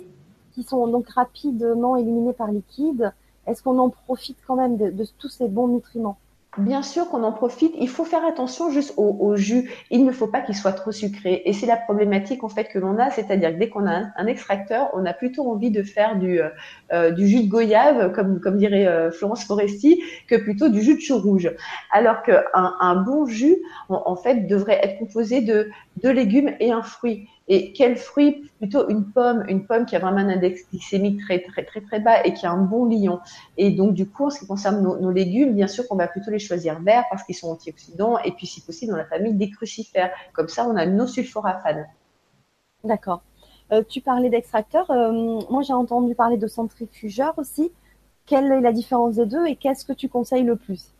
qui 0.55 0.63
sont 0.63 0.87
donc 0.87 1.09
rapidement 1.09 1.97
éliminés 1.97 2.33
par 2.33 2.47
liquide, 2.51 3.13
est-ce 3.47 3.61
qu'on 3.61 3.79
en 3.81 3.91
profite 3.91 4.39
quand 4.47 4.55
même 4.55 4.77
de, 4.77 4.91
de 4.91 5.05
tous 5.19 5.29
ces 5.29 5.49
bons 5.49 5.67
nutriments? 5.67 6.17
Bien 6.57 6.83
sûr 6.83 7.09
qu'on 7.09 7.25
en 7.25 7.33
profite. 7.33 7.75
Il 7.81 7.89
faut 7.89 8.05
faire 8.05 8.25
attention 8.25 8.71
juste 8.71 8.95
au, 8.97 9.35
jus. 9.35 9.71
Il 9.91 10.05
ne 10.05 10.13
faut 10.13 10.29
pas 10.29 10.41
qu'il 10.41 10.55
soit 10.55 10.73
trop 10.73 10.93
sucré. 10.93 11.43
Et 11.45 11.53
c'est 11.53 11.67
la 11.67 11.77
problématique 11.77 12.45
en 12.45 12.49
fait 12.49 12.67
que 12.67 12.79
l'on 12.79 12.99
a, 12.99 13.11
c'est-à-dire 13.11 13.51
que 13.51 13.59
dès 13.59 13.69
qu'on 13.69 13.87
a 13.87 14.05
un, 14.17 14.27
extracteur, 14.27 14.89
on 14.95 15.05
a 15.05 15.13
plutôt 15.13 15.51
envie 15.51 15.71
de 15.71 15.83
faire 15.83 16.17
du, 16.17 16.41
euh, 16.41 16.49
euh, 16.93 17.17
jus 17.17 17.45
de 17.45 17.49
goyave, 17.49 18.13
comme, 18.13 18.57
dirait 18.57 18.87
euh, 18.87 19.11
Florence 19.11 19.45
Foresti, 19.45 20.03
que 20.29 20.37
plutôt 20.37 20.69
du 20.69 20.81
jus 20.81 20.95
de 20.95 21.01
chou 21.01 21.19
rouge. 21.19 21.51
Alors 21.91 22.23
qu'un 22.23 22.45
un 22.55 22.97
bon 23.03 23.27
jus, 23.27 23.57
en, 23.89 24.15
fait, 24.15 24.47
devrait 24.47 24.81
être 24.83 24.99
composé 24.99 25.41
de 25.41 25.71
deux 26.03 26.13
légumes 26.13 26.55
et 26.61 26.71
un 26.71 26.83
fruit. 26.83 27.29
Et 27.47 27.73
quel 27.73 27.97
fruit 27.97 28.51
Plutôt 28.59 28.89
une 28.89 29.05
pomme, 29.13 29.45
une 29.49 29.67
pomme 29.67 29.85
qui 29.85 29.97
a 29.97 29.99
vraiment 29.99 30.19
un 30.19 30.31
index 30.31 30.63
glycémique 30.71 31.21
très 31.21 31.41
très 31.41 31.65
très 31.65 31.83
très 31.83 32.01
bas 32.01 32.25
et 32.25 32.33
qui 32.33 32.47
a 32.47 32.51
un 32.51 32.63
bon 32.63 32.87
lion. 32.87 33.21
Et 33.59 33.71
donc 33.71 33.93
du 33.93 34.09
coup, 34.09 34.27
en 34.27 34.31
ce 34.31 34.41
qui 34.41 34.47
concerne 34.47 34.83
nos, 34.83 35.11
légumes, 35.11 35.55
bien 35.55 35.67
sûr 35.67 35.87
qu'on 35.87 35.97
va 35.97 36.09
plutôt 36.09 36.31
les 36.31 36.39
choisir 36.39 36.81
verts 36.81 37.05
parce 37.11 37.23
qu'ils 37.25 37.35
sont 37.35 37.51
antioxydants 37.51 38.19
et 38.21 38.33
puis 38.33 38.47
si 38.47 38.63
possible 38.63 38.93
dans 38.93 38.99
la 38.99 39.05
famille 39.05 39.35
des 39.35 39.51
crucifères. 39.51 40.11
Comme 40.33 40.49
ça, 40.49 40.67
on 40.67 40.77
a 40.77 40.87
nos 40.87 41.07
sulforaphane. 41.07 41.87
D'accord. 42.83 43.23
Euh, 43.73 43.83
tu 43.87 44.01
parlais 44.01 44.31
d'extracteurs. 44.31 44.91
Euh, 44.91 45.41
moi, 45.51 45.63
j'ai 45.63 45.73
entendu 45.73 46.15
parler 46.15 46.39
de 46.39 46.47
centrifugeurs 46.47 47.39
aussi. 47.39 47.73
Quelle 48.27 48.51
est 48.53 48.61
la 48.61 48.73
différence 48.73 49.17
des 49.17 49.27
deux 49.27 49.47
et 49.47 49.57
qu'est-ce 49.57 49.85
que 49.85 49.93
tu 49.93 50.09
conseilles 50.09 50.45
le 50.45 50.57
plus? 50.57 50.95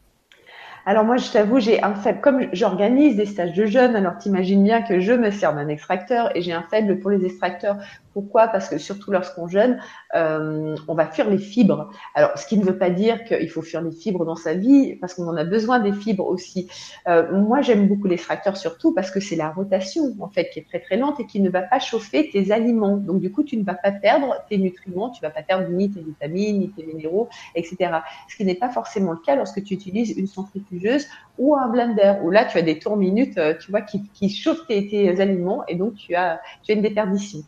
Alors 0.87 1.05
moi, 1.05 1.17
je 1.17 1.31
t'avoue, 1.31 1.61
j'ai 1.61 1.83
un 1.83 1.95
faible, 1.95 2.21
comme 2.21 2.47
j'organise 2.53 3.17
des 3.17 3.25
stages 3.25 3.55
de 3.55 3.65
jeunes, 3.65 3.97
alors 3.97 4.19
t'imagines 4.19 4.63
bien 4.63 4.83
que 4.83 5.01
je 5.01 5.13
me 5.13 5.31
sers 5.31 5.55
d'un 5.55 5.69
extracteur 5.69 6.37
et 6.37 6.43
j'ai 6.43 6.53
un 6.53 6.63
faible 6.63 7.01
pour 7.01 7.11
les 7.11 7.25
extracteurs 7.25 7.79
pourquoi? 8.15 8.47
Parce 8.49 8.69
que 8.69 8.79
surtout 8.79 9.11
lorsqu'on 9.11 9.49
jeûne, 9.49 9.81
euh, 10.15 10.77
on 10.87 10.95
va 10.95 11.07
fuir 11.07 11.29
les 11.29 11.39
fibres. 11.39 11.91
Alors, 12.15 12.39
ce 12.39 12.47
qui 12.47 12.57
ne 12.57 12.65
veut 12.65 12.79
pas 12.79 12.89
dire 12.89 13.25
qu'il 13.25 13.51
faut 13.51 13.61
fuir 13.61 13.83
les 13.83 13.91
fibres 13.91 14.25
dans 14.25 14.37
sa 14.37 14.55
vie, 14.55 14.95
parce 15.01 15.15
qu'on 15.15 15.27
en 15.27 15.37
a 15.37 15.45
besoin 15.45 15.81
des 15.81 15.93
fibres 15.93 16.27
aussi. 16.27 16.71
Euh, 17.09 17.37
moi, 17.37 17.61
j'aime 17.61 17.89
beaucoup 17.89 18.07
l'extracteur 18.07 18.57
surtout 18.57 18.95
parce 18.95 19.11
que 19.11 19.19
c'est 19.19 19.35
la 19.35 19.51
rotation, 19.51 20.15
en 20.21 20.29
fait, 20.29 20.49
qui 20.51 20.61
est 20.61 20.67
très 20.67 20.79
très 20.79 20.97
lente 20.97 21.19
et 21.19 21.27
qui 21.27 21.41
ne 21.41 21.51
va 21.51 21.63
pas 21.63 21.81
chauffer 21.81 22.31
tes 22.31 22.53
aliments. 22.53 22.97
Donc, 22.97 23.21
du 23.21 23.33
coup, 23.33 23.43
tu 23.43 23.57
ne 23.57 23.65
vas 23.65 23.75
pas 23.75 23.91
perdre 23.91 24.37
tes 24.49 24.59
nutriments, 24.59 25.11
tu 25.11 25.21
vas 25.21 25.31
pas 25.31 25.43
perdre 25.43 25.69
ni 25.71 25.91
tes 25.91 26.01
vitamines, 26.01 26.61
ni 26.61 26.71
tes 26.71 26.87
minéraux, 26.87 27.29
etc. 27.57 27.91
Ce 28.29 28.37
qui 28.37 28.45
n'est 28.45 28.55
pas 28.55 28.71
forcément 28.71 29.11
le 29.11 29.19
cas 29.19 29.35
lorsque 29.35 29.63
tu 29.65 29.75
utilises 29.75 30.17
une 30.17 30.29
centrifugeuse 30.29 31.09
ou 31.37 31.57
un 31.57 31.69
blender, 31.69 32.15
où 32.23 32.31
là, 32.31 32.45
tu 32.45 32.59
as 32.59 32.63
des 32.63 32.79
tours 32.79 32.97
minutes, 32.97 33.39
euh, 33.39 33.55
tu 33.59 33.73
vois, 33.73 33.81
qui, 33.81 34.09
qui 34.13 34.29
chauffent 34.29 34.67
tes, 34.69 34.87
tes 34.87 35.21
aliments 35.21 35.65
et 35.67 35.75
donc 35.75 35.95
tu 35.97 36.15
as, 36.15 36.41
tu 36.63 36.71
as 36.71 36.77
une 36.77 36.83
déperdition. 36.83 37.43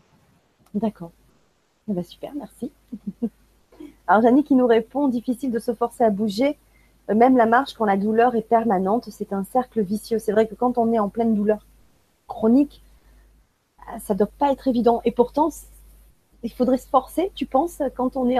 D'accord. 0.77 1.11
Eh 1.89 1.93
ben, 1.93 2.03
super, 2.03 2.33
merci. 2.35 2.71
Alors, 4.07 4.21
Janie 4.21 4.43
qui 4.43 4.53
nous 4.53 4.67
répond 4.67 5.07
difficile 5.07 5.51
de 5.51 5.57
se 5.57 5.73
forcer 5.73 6.03
à 6.03 6.11
bouger, 6.11 6.57
euh, 7.09 7.15
même 7.15 7.35
la 7.35 7.47
marche 7.47 7.73
quand 7.73 7.85
la 7.85 7.97
douleur 7.97 8.35
est 8.35 8.47
permanente, 8.47 9.09
c'est 9.09 9.33
un 9.33 9.43
cercle 9.43 9.81
vicieux. 9.81 10.19
C'est 10.19 10.31
vrai 10.31 10.47
que 10.47 10.53
quand 10.53 10.77
on 10.77 10.93
est 10.93 10.99
en 10.99 11.09
pleine 11.09 11.33
douleur 11.33 11.65
chronique, 12.27 12.83
euh, 13.89 13.97
ça 13.99 14.13
ne 14.13 14.19
doit 14.19 14.29
pas 14.37 14.51
être 14.51 14.67
évident. 14.67 15.01
Et 15.03 15.11
pourtant, 15.11 15.49
il 16.43 16.51
faudrait 16.51 16.77
se 16.77 16.87
forcer, 16.87 17.31
tu 17.33 17.47
penses, 17.47 17.81
quand 17.95 18.15
on 18.17 18.29
est 18.29 18.37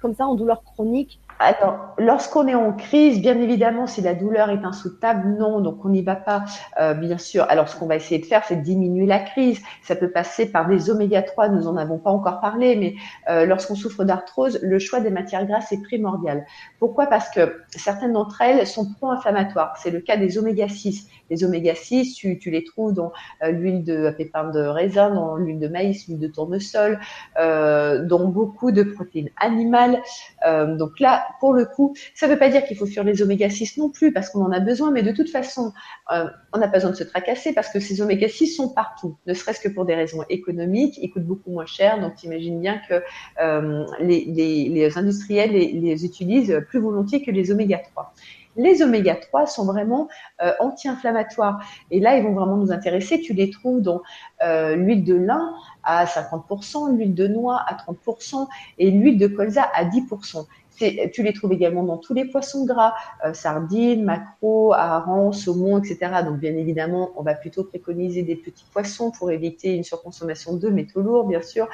comme 0.00 0.14
ça 0.14 0.26
en 0.26 0.34
douleur 0.34 0.64
chronique 0.64 1.20
alors, 1.38 1.94
lorsqu'on 1.98 2.48
est 2.48 2.54
en 2.54 2.72
crise, 2.72 3.20
bien 3.20 3.38
évidemment, 3.38 3.86
si 3.86 4.00
la 4.00 4.14
douleur 4.14 4.48
est 4.50 4.64
insoutenable, 4.64 5.36
non, 5.38 5.60
donc 5.60 5.84
on 5.84 5.90
n'y 5.90 6.02
va 6.02 6.16
pas, 6.16 6.44
euh, 6.80 6.94
bien 6.94 7.18
sûr. 7.18 7.44
Alors, 7.48 7.68
ce 7.68 7.76
qu'on 7.76 7.86
va 7.86 7.96
essayer 7.96 8.20
de 8.20 8.24
faire, 8.24 8.42
c'est 8.44 8.56
de 8.56 8.62
diminuer 8.62 9.06
la 9.06 9.18
crise. 9.18 9.60
Ça 9.82 9.96
peut 9.96 10.10
passer 10.10 10.50
par 10.50 10.66
des 10.66 10.88
oméga 10.88 11.22
3, 11.22 11.50
nous 11.50 11.68
en 11.68 11.76
avons 11.76 11.98
pas 11.98 12.10
encore 12.10 12.40
parlé, 12.40 12.76
mais 12.76 12.94
euh, 13.28 13.44
lorsqu'on 13.44 13.74
souffre 13.74 14.04
d'arthrose, 14.04 14.58
le 14.62 14.78
choix 14.78 15.00
des 15.00 15.10
matières 15.10 15.46
grasses 15.46 15.72
est 15.72 15.82
primordial. 15.82 16.46
Pourquoi? 16.78 17.06
Parce 17.06 17.28
que 17.28 17.60
certaines 17.70 18.14
d'entre 18.14 18.40
elles 18.40 18.66
sont 18.66 18.90
pro-inflammatoires. 18.94 19.76
C'est 19.76 19.90
le 19.90 20.00
cas 20.00 20.16
des 20.16 20.38
oméga 20.38 20.68
6. 20.68 21.08
Les 21.30 21.44
oméga 21.44 21.74
6, 21.74 22.14
tu, 22.14 22.38
les 22.46 22.64
trouves 22.64 22.92
dans 22.92 23.12
euh, 23.42 23.50
l'huile 23.50 23.84
de 23.84 24.10
pépins 24.10 24.50
de 24.50 24.60
raisin, 24.60 25.14
dans 25.14 25.36
l'huile 25.36 25.58
de 25.58 25.68
maïs, 25.68 26.06
l'huile 26.06 26.18
de 26.18 26.28
tournesol, 26.28 26.98
dans 27.36 28.28
beaucoup 28.28 28.72
de 28.72 28.82
protéines 28.82 29.30
animales. 29.40 30.02
donc 30.44 31.00
là, 31.00 31.26
pour 31.40 31.52
le 31.52 31.64
coup, 31.64 31.94
ça 32.14 32.26
ne 32.26 32.32
veut 32.32 32.38
pas 32.38 32.48
dire 32.48 32.64
qu'il 32.64 32.76
faut 32.76 32.86
fuir 32.86 33.04
les 33.04 33.22
oméga 33.22 33.48
6 33.50 33.78
non 33.78 33.90
plus, 33.90 34.12
parce 34.12 34.30
qu'on 34.30 34.42
en 34.42 34.52
a 34.52 34.60
besoin, 34.60 34.90
mais 34.90 35.02
de 35.02 35.12
toute 35.12 35.30
façon, 35.30 35.72
euh, 36.12 36.26
on 36.52 36.58
n'a 36.58 36.68
pas 36.68 36.78
besoin 36.78 36.90
de 36.90 36.96
se 36.96 37.04
tracasser 37.04 37.52
parce 37.52 37.68
que 37.68 37.80
ces 37.80 38.00
oméga 38.00 38.28
6 38.28 38.48
sont 38.48 38.68
partout, 38.68 39.16
ne 39.26 39.34
serait-ce 39.34 39.60
que 39.60 39.68
pour 39.68 39.84
des 39.84 39.94
raisons 39.94 40.22
économiques, 40.28 40.98
ils 41.02 41.10
coûtent 41.10 41.26
beaucoup 41.26 41.50
moins 41.50 41.66
cher, 41.66 42.00
donc 42.00 42.22
imagine 42.22 42.60
bien 42.60 42.80
que 42.88 43.02
euh, 43.40 43.84
les, 44.00 44.98
industriels 44.98 45.50
les 45.50 46.04
utilisent 46.04 46.62
plus 46.68 46.80
volontiers 46.80 47.22
que 47.22 47.30
les 47.30 47.50
oméga 47.50 47.78
3 47.78 48.14
les 48.56 48.82
oméga 48.82 49.14
3 49.16 49.46
sont 49.46 49.66
vraiment 49.66 50.08
euh, 50.42 50.52
anti-inflammatoires. 50.60 51.60
Et 51.90 52.00
là, 52.00 52.16
ils 52.16 52.24
vont 52.24 52.32
vraiment 52.32 52.56
nous 52.56 52.72
intéresser. 52.72 53.20
Tu 53.20 53.32
les 53.32 53.50
trouves 53.50 53.82
dans 53.82 54.02
l'huile 54.42 55.04
de 55.04 55.14
lin 55.14 55.54
à 55.82 56.04
50%, 56.04 56.96
l'huile 56.96 57.14
de 57.14 57.26
noix 57.26 57.64
à 57.66 57.74
30% 57.74 58.46
et 58.78 58.90
l'huile 58.90 59.18
de 59.18 59.26
colza 59.26 59.68
à 59.74 59.84
10% 59.84 60.46
tu 60.76 61.22
les 61.22 61.32
trouves 61.32 61.52
également 61.52 61.82
dans 61.82 61.98
tous 61.98 62.14
les 62.14 62.24
poissons 62.24 62.64
gras, 62.64 62.94
euh, 63.24 63.32
sardines, 63.32 64.04
maquereaux, 64.04 64.72
harengs, 64.72 65.32
saumon, 65.32 65.78
etc. 65.78 66.22
Donc 66.24 66.38
bien 66.38 66.56
évidemment, 66.56 67.10
on 67.16 67.22
va 67.22 67.34
plutôt 67.34 67.64
préconiser 67.64 68.22
des 68.22 68.36
petits 68.36 68.66
poissons 68.72 69.10
pour 69.10 69.30
éviter 69.30 69.74
une 69.74 69.84
surconsommation 69.84 70.56
de 70.56 70.68
métaux 70.68 71.00
lourds, 71.00 71.26
bien 71.26 71.42
sûr. 71.42 71.68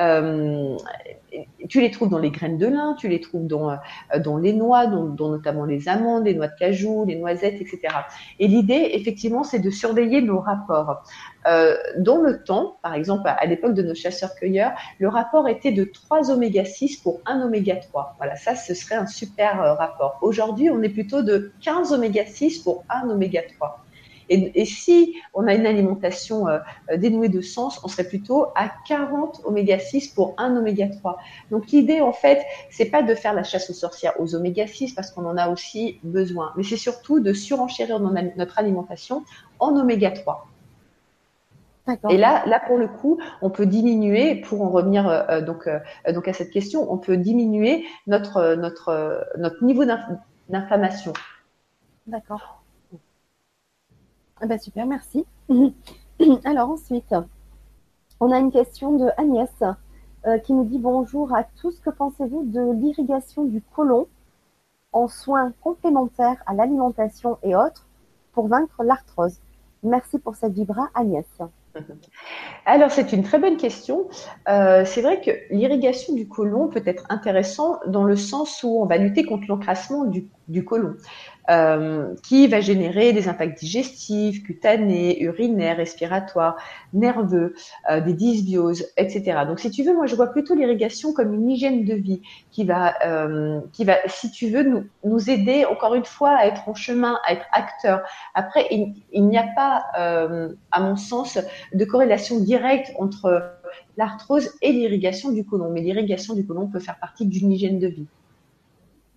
Euh, 0.00 0.76
tu 1.68 1.80
les 1.80 1.90
trouves 1.90 2.08
dans 2.08 2.18
les 2.18 2.30
graines 2.30 2.58
de 2.58 2.66
lin, 2.66 2.96
tu 2.98 3.08
les 3.08 3.20
trouves 3.20 3.46
dans, 3.46 3.70
euh, 3.70 3.76
dans 4.18 4.36
les 4.36 4.52
noix, 4.52 4.86
dont, 4.86 5.28
notamment 5.28 5.64
les 5.64 5.88
amandes, 5.88 6.24
les 6.24 6.34
noix 6.34 6.48
de 6.48 6.56
cajou, 6.58 7.04
les 7.06 7.16
noisettes, 7.16 7.60
etc. 7.60 7.80
Et 8.38 8.48
l'idée, 8.48 8.90
effectivement, 8.94 9.44
c'est 9.44 9.58
de 9.58 9.70
surveiller 9.70 10.20
nos 10.20 10.40
rapports. 10.40 11.02
Euh, 11.48 11.76
dans 11.96 12.18
le 12.18 12.42
temps, 12.42 12.76
par 12.82 12.94
exemple, 12.94 13.28
à 13.28 13.46
l'époque 13.46 13.74
de 13.74 13.82
nos 13.82 13.94
chasseurs-cueilleurs, 13.94 14.72
le 14.98 15.08
rapport 15.08 15.48
était 15.48 15.72
de 15.72 15.84
3 15.84 16.30
oméga 16.30 16.64
6 16.64 16.98
pour 16.98 17.20
1 17.26 17.40
oméga 17.42 17.76
3. 17.76 18.16
Voilà, 18.18 18.36
ça, 18.36 18.54
ce 18.54 18.74
serait 18.74 18.96
un 18.96 19.06
super 19.06 19.62
euh, 19.62 19.74
rapport. 19.74 20.18
Aujourd'hui, 20.20 20.68
on 20.70 20.82
est 20.82 20.90
plutôt 20.90 21.22
de 21.22 21.52
15 21.62 21.92
oméga 21.92 22.26
6 22.26 22.58
pour 22.58 22.84
1 22.90 23.08
oméga 23.08 23.42
3. 23.56 23.84
Et, 24.30 24.66
si 24.66 25.14
on 25.32 25.46
a 25.46 25.54
une 25.54 25.64
alimentation 25.64 26.48
euh, 26.48 26.58
dénouée 26.98 27.30
de 27.30 27.40
sens, 27.40 27.80
on 27.82 27.88
serait 27.88 28.04
plutôt 28.04 28.48
à 28.56 28.70
40 28.86 29.40
oméga 29.44 29.78
6 29.78 30.08
pour 30.08 30.34
1 30.36 30.54
oméga 30.54 30.86
3. 30.88 31.16
Donc 31.50 31.70
l'idée, 31.70 32.02
en 32.02 32.12
fait, 32.12 32.42
c'est 32.68 32.90
pas 32.90 33.02
de 33.02 33.14
faire 33.14 33.32
la 33.32 33.42
chasse 33.42 33.70
aux 33.70 33.74
sorcières 33.74 34.20
aux 34.20 34.34
oméga 34.34 34.66
6 34.66 34.92
parce 34.92 35.10
qu'on 35.10 35.24
en 35.24 35.38
a 35.38 35.48
aussi 35.48 35.98
besoin, 36.02 36.52
mais 36.56 36.62
c'est 36.62 36.76
surtout 36.76 37.20
de 37.20 37.32
surenchérir 37.32 38.00
notre 38.00 38.58
alimentation 38.58 39.24
en 39.60 39.74
oméga 39.76 40.10
3. 40.10 40.46
Et 42.10 42.16
là, 42.16 42.44
là 42.46 42.60
pour 42.66 42.76
le 42.76 42.88
coup, 42.88 43.18
on 43.42 43.50
peut 43.50 43.66
diminuer, 43.66 44.36
pour 44.36 44.62
en 44.62 44.70
revenir 44.70 45.08
euh, 45.08 45.22
euh, 45.28 45.40
donc, 45.40 45.66
euh, 45.66 45.78
donc 46.12 46.28
à 46.28 46.32
cette 46.32 46.50
question, 46.50 46.90
on 46.92 46.98
peut 46.98 47.16
diminuer 47.16 47.84
notre, 48.06 48.54
notre, 48.54 49.26
notre 49.38 49.64
niveau 49.64 49.84
d'inflammation. 50.48 51.12
D'accord. 52.06 52.62
Ah 54.40 54.46
ben 54.46 54.58
super, 54.58 54.86
merci. 54.86 55.26
Alors 56.44 56.70
ensuite, 56.70 57.14
on 58.20 58.30
a 58.30 58.38
une 58.38 58.52
question 58.52 58.96
de 58.96 59.08
Agnès 59.16 59.50
qui 60.44 60.52
nous 60.52 60.64
dit 60.64 60.78
bonjour 60.78 61.34
à 61.34 61.44
tous. 61.60 61.78
Que 61.80 61.90
pensez-vous 61.90 62.44
de 62.44 62.72
l'irrigation 62.72 63.44
du 63.44 63.62
côlon 63.62 64.06
en 64.92 65.08
soins 65.08 65.52
complémentaires 65.60 66.42
à 66.46 66.54
l'alimentation 66.54 67.38
et 67.42 67.56
autres 67.56 67.86
pour 68.32 68.48
vaincre 68.48 68.84
l'arthrose? 68.84 69.40
Merci 69.82 70.18
pour 70.18 70.34
cette 70.34 70.52
vibra, 70.52 70.88
Agnès. 70.94 71.26
Alors, 72.66 72.90
c'est 72.90 73.12
une 73.12 73.22
très 73.22 73.38
bonne 73.38 73.56
question. 73.56 74.08
Euh, 74.48 74.84
c'est 74.84 75.02
vrai 75.02 75.20
que 75.20 75.30
l'irrigation 75.50 76.14
du 76.14 76.28
côlon 76.28 76.68
peut 76.68 76.82
être 76.86 77.04
intéressant 77.08 77.78
dans 77.86 78.04
le 78.04 78.16
sens 78.16 78.62
où 78.62 78.80
on 78.80 78.86
va 78.86 78.96
lutter 78.96 79.24
contre 79.24 79.44
l'encrassement 79.48 80.04
du, 80.04 80.28
du 80.48 80.64
côlon. 80.64 80.94
Euh, 81.50 82.14
qui 82.22 82.46
va 82.46 82.60
générer 82.60 83.14
des 83.14 83.26
impacts 83.26 83.58
digestifs, 83.58 84.42
cutanés, 84.42 85.22
urinaires, 85.22 85.78
respiratoires, 85.78 86.56
nerveux, 86.92 87.54
euh, 87.90 88.02
des 88.02 88.12
dysbioses, 88.12 88.86
etc. 88.98 89.46
Donc, 89.46 89.58
si 89.58 89.70
tu 89.70 89.82
veux, 89.82 89.94
moi, 89.94 90.04
je 90.04 90.14
vois 90.14 90.26
plutôt 90.26 90.54
l'irrigation 90.54 91.14
comme 91.14 91.32
une 91.32 91.48
hygiène 91.50 91.86
de 91.86 91.94
vie 91.94 92.20
qui 92.50 92.64
va, 92.64 92.96
euh, 93.06 93.62
qui 93.72 93.86
va, 93.86 93.94
si 94.08 94.30
tu 94.30 94.50
veux, 94.50 94.62
nous, 94.62 94.84
nous 95.04 95.30
aider 95.30 95.64
encore 95.64 95.94
une 95.94 96.04
fois 96.04 96.36
à 96.36 96.44
être 96.44 96.68
en 96.68 96.74
chemin, 96.74 97.18
à 97.26 97.32
être 97.32 97.46
acteur. 97.52 98.02
Après, 98.34 98.66
il, 98.70 98.92
il 99.12 99.26
n'y 99.26 99.38
a 99.38 99.46
pas, 99.56 99.86
à 99.94 100.80
mon 100.80 100.96
sens, 100.96 101.38
de 101.72 101.84
corrélation 101.86 102.40
directe 102.40 102.92
entre 102.98 103.52
l'arthrose 103.96 104.50
et 104.60 104.72
l'irrigation 104.72 105.32
du 105.32 105.46
côlon. 105.46 105.70
Mais 105.70 105.80
l'irrigation 105.80 106.34
du 106.34 106.46
côlon 106.46 106.66
peut 106.66 106.80
faire 106.80 106.98
partie 107.00 107.24
d'une 107.24 107.50
hygiène 107.50 107.78
de 107.78 107.86
vie, 107.86 108.06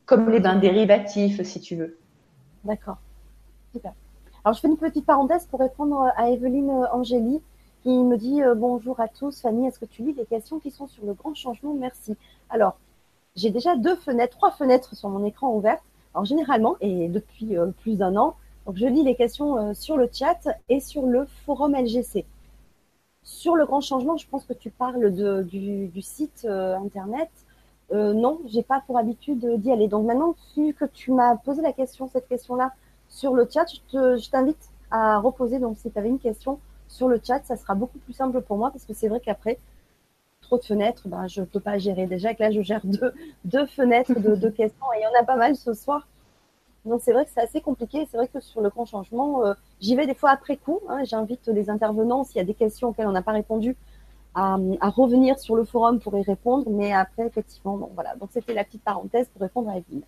comme 0.05 0.29
les 0.29 0.39
bains 0.39 0.55
dérivatifs, 0.55 1.41
si 1.43 1.59
tu 1.59 1.75
veux. 1.75 1.97
D'accord. 2.63 2.97
Super. 3.71 3.93
Alors, 4.43 4.55
je 4.55 4.61
fais 4.61 4.67
une 4.67 4.77
petite 4.77 5.05
parenthèse 5.05 5.45
pour 5.45 5.59
répondre 5.59 6.11
à 6.15 6.29
Evelyne 6.29 6.71
Angéli 6.91 7.41
qui 7.83 7.89
me 7.89 8.17
dit 8.17 8.43
euh, 8.43 8.53
bonjour 8.55 8.99
à 8.99 9.07
tous. 9.07 9.41
Fanny, 9.41 9.67
est-ce 9.67 9.79
que 9.79 9.85
tu 9.85 10.03
lis 10.03 10.13
les 10.13 10.25
questions 10.25 10.59
qui 10.59 10.71
sont 10.71 10.87
sur 10.87 11.05
le 11.05 11.13
grand 11.13 11.33
changement? 11.33 11.73
Merci. 11.73 12.15
Alors, 12.49 12.77
j'ai 13.35 13.49
déjà 13.49 13.75
deux 13.75 13.95
fenêtres, 13.95 14.37
trois 14.37 14.51
fenêtres 14.51 14.95
sur 14.95 15.09
mon 15.09 15.25
écran 15.25 15.55
ouvertes. 15.55 15.83
Alors, 16.13 16.25
généralement, 16.25 16.75
et 16.81 17.07
depuis 17.07 17.57
euh, 17.57 17.67
plus 17.67 17.97
d'un 17.97 18.15
an, 18.15 18.35
donc 18.65 18.77
je 18.77 18.85
lis 18.85 19.03
les 19.03 19.15
questions 19.15 19.57
euh, 19.57 19.73
sur 19.73 19.97
le 19.97 20.09
chat 20.11 20.47
et 20.69 20.79
sur 20.79 21.05
le 21.07 21.25
forum 21.45 21.75
LGC. 21.75 22.25
Sur 23.23 23.55
le 23.55 23.65
grand 23.65 23.81
changement, 23.81 24.17
je 24.17 24.27
pense 24.27 24.45
que 24.45 24.53
tu 24.53 24.69
parles 24.69 25.11
du, 25.11 26.01
site 26.01 26.45
internet 26.45 27.29
euh, 27.93 28.13
non, 28.13 28.39
j'ai 28.47 28.63
pas 28.63 28.81
pour 28.87 28.97
habitude 28.97 29.45
d'y 29.61 29.71
aller. 29.71 29.87
Donc 29.87 30.05
maintenant, 30.05 30.35
vu 30.55 30.73
que 30.73 30.85
tu 30.85 31.11
m'as 31.11 31.35
posé 31.35 31.61
la 31.61 31.73
question, 31.73 32.07
cette 32.07 32.27
question-là 32.27 32.71
sur 33.09 33.33
le 33.33 33.47
chat, 33.51 33.65
je 33.91 34.29
t'invite 34.29 34.69
à 34.89 35.19
reposer. 35.19 35.59
Donc 35.59 35.77
si 35.77 35.91
tu 35.91 35.99
avais 35.99 36.09
une 36.09 36.19
question 36.19 36.59
sur 36.87 37.07
le 37.07 37.19
chat, 37.23 37.41
ça 37.43 37.55
sera 37.55 37.75
beaucoup 37.75 37.99
plus 37.99 38.13
simple 38.13 38.41
pour 38.41 38.57
moi 38.57 38.71
parce 38.71 38.85
que 38.85 38.93
c'est 38.93 39.07
vrai 39.07 39.19
qu'après, 39.19 39.59
trop 40.41 40.57
de 40.57 40.63
fenêtres, 40.63 41.07
ben, 41.07 41.27
je 41.27 41.41
peux 41.41 41.59
pas 41.59 41.77
gérer. 41.77 42.05
Déjà 42.07 42.33
que 42.33 42.43
là, 42.43 42.51
je 42.51 42.61
gère 42.61 42.81
deux, 42.85 43.13
deux 43.45 43.65
fenêtres 43.65 44.19
de 44.19 44.35
deux 44.35 44.51
questions 44.61 44.85
et 44.93 44.99
il 44.99 45.03
y 45.03 45.07
en 45.07 45.21
a 45.21 45.25
pas 45.25 45.35
mal 45.37 45.55
ce 45.55 45.73
soir. 45.73 46.07
Donc 46.85 47.01
c'est 47.03 47.13
vrai 47.13 47.25
que 47.25 47.31
c'est 47.33 47.41
assez 47.41 47.61
compliqué. 47.61 48.07
C'est 48.09 48.17
vrai 48.17 48.27
que 48.27 48.39
sur 48.39 48.61
le 48.61 48.69
grand 48.69 48.85
changement, 48.85 49.45
euh, 49.45 49.53
j'y 49.79 49.95
vais 49.95 50.07
des 50.07 50.15
fois 50.15 50.31
après 50.31 50.57
coup. 50.57 50.79
Hein, 50.89 51.03
J'invite 51.03 51.47
les 51.47 51.69
intervenants 51.69 52.23
s'il 52.23 52.37
y 52.37 52.41
a 52.41 52.43
des 52.45 52.53
questions 52.53 52.89
auxquelles 52.89 53.07
on 53.07 53.11
n'a 53.11 53.21
pas 53.21 53.33
répondu 53.33 53.75
à, 54.33 54.57
revenir 54.89 55.39
sur 55.39 55.55
le 55.55 55.65
forum 55.65 55.99
pour 55.99 56.17
y 56.17 56.23
répondre. 56.23 56.69
Mais 56.69 56.93
après, 56.93 57.27
effectivement, 57.27 57.77
bon, 57.77 57.91
voilà. 57.93 58.15
Donc, 58.15 58.29
c'était 58.31 58.53
la 58.53 58.63
petite 58.63 58.83
parenthèse 58.83 59.27
pour 59.29 59.41
répondre 59.41 59.69
à 59.69 59.77
Evelyne. 59.77 60.03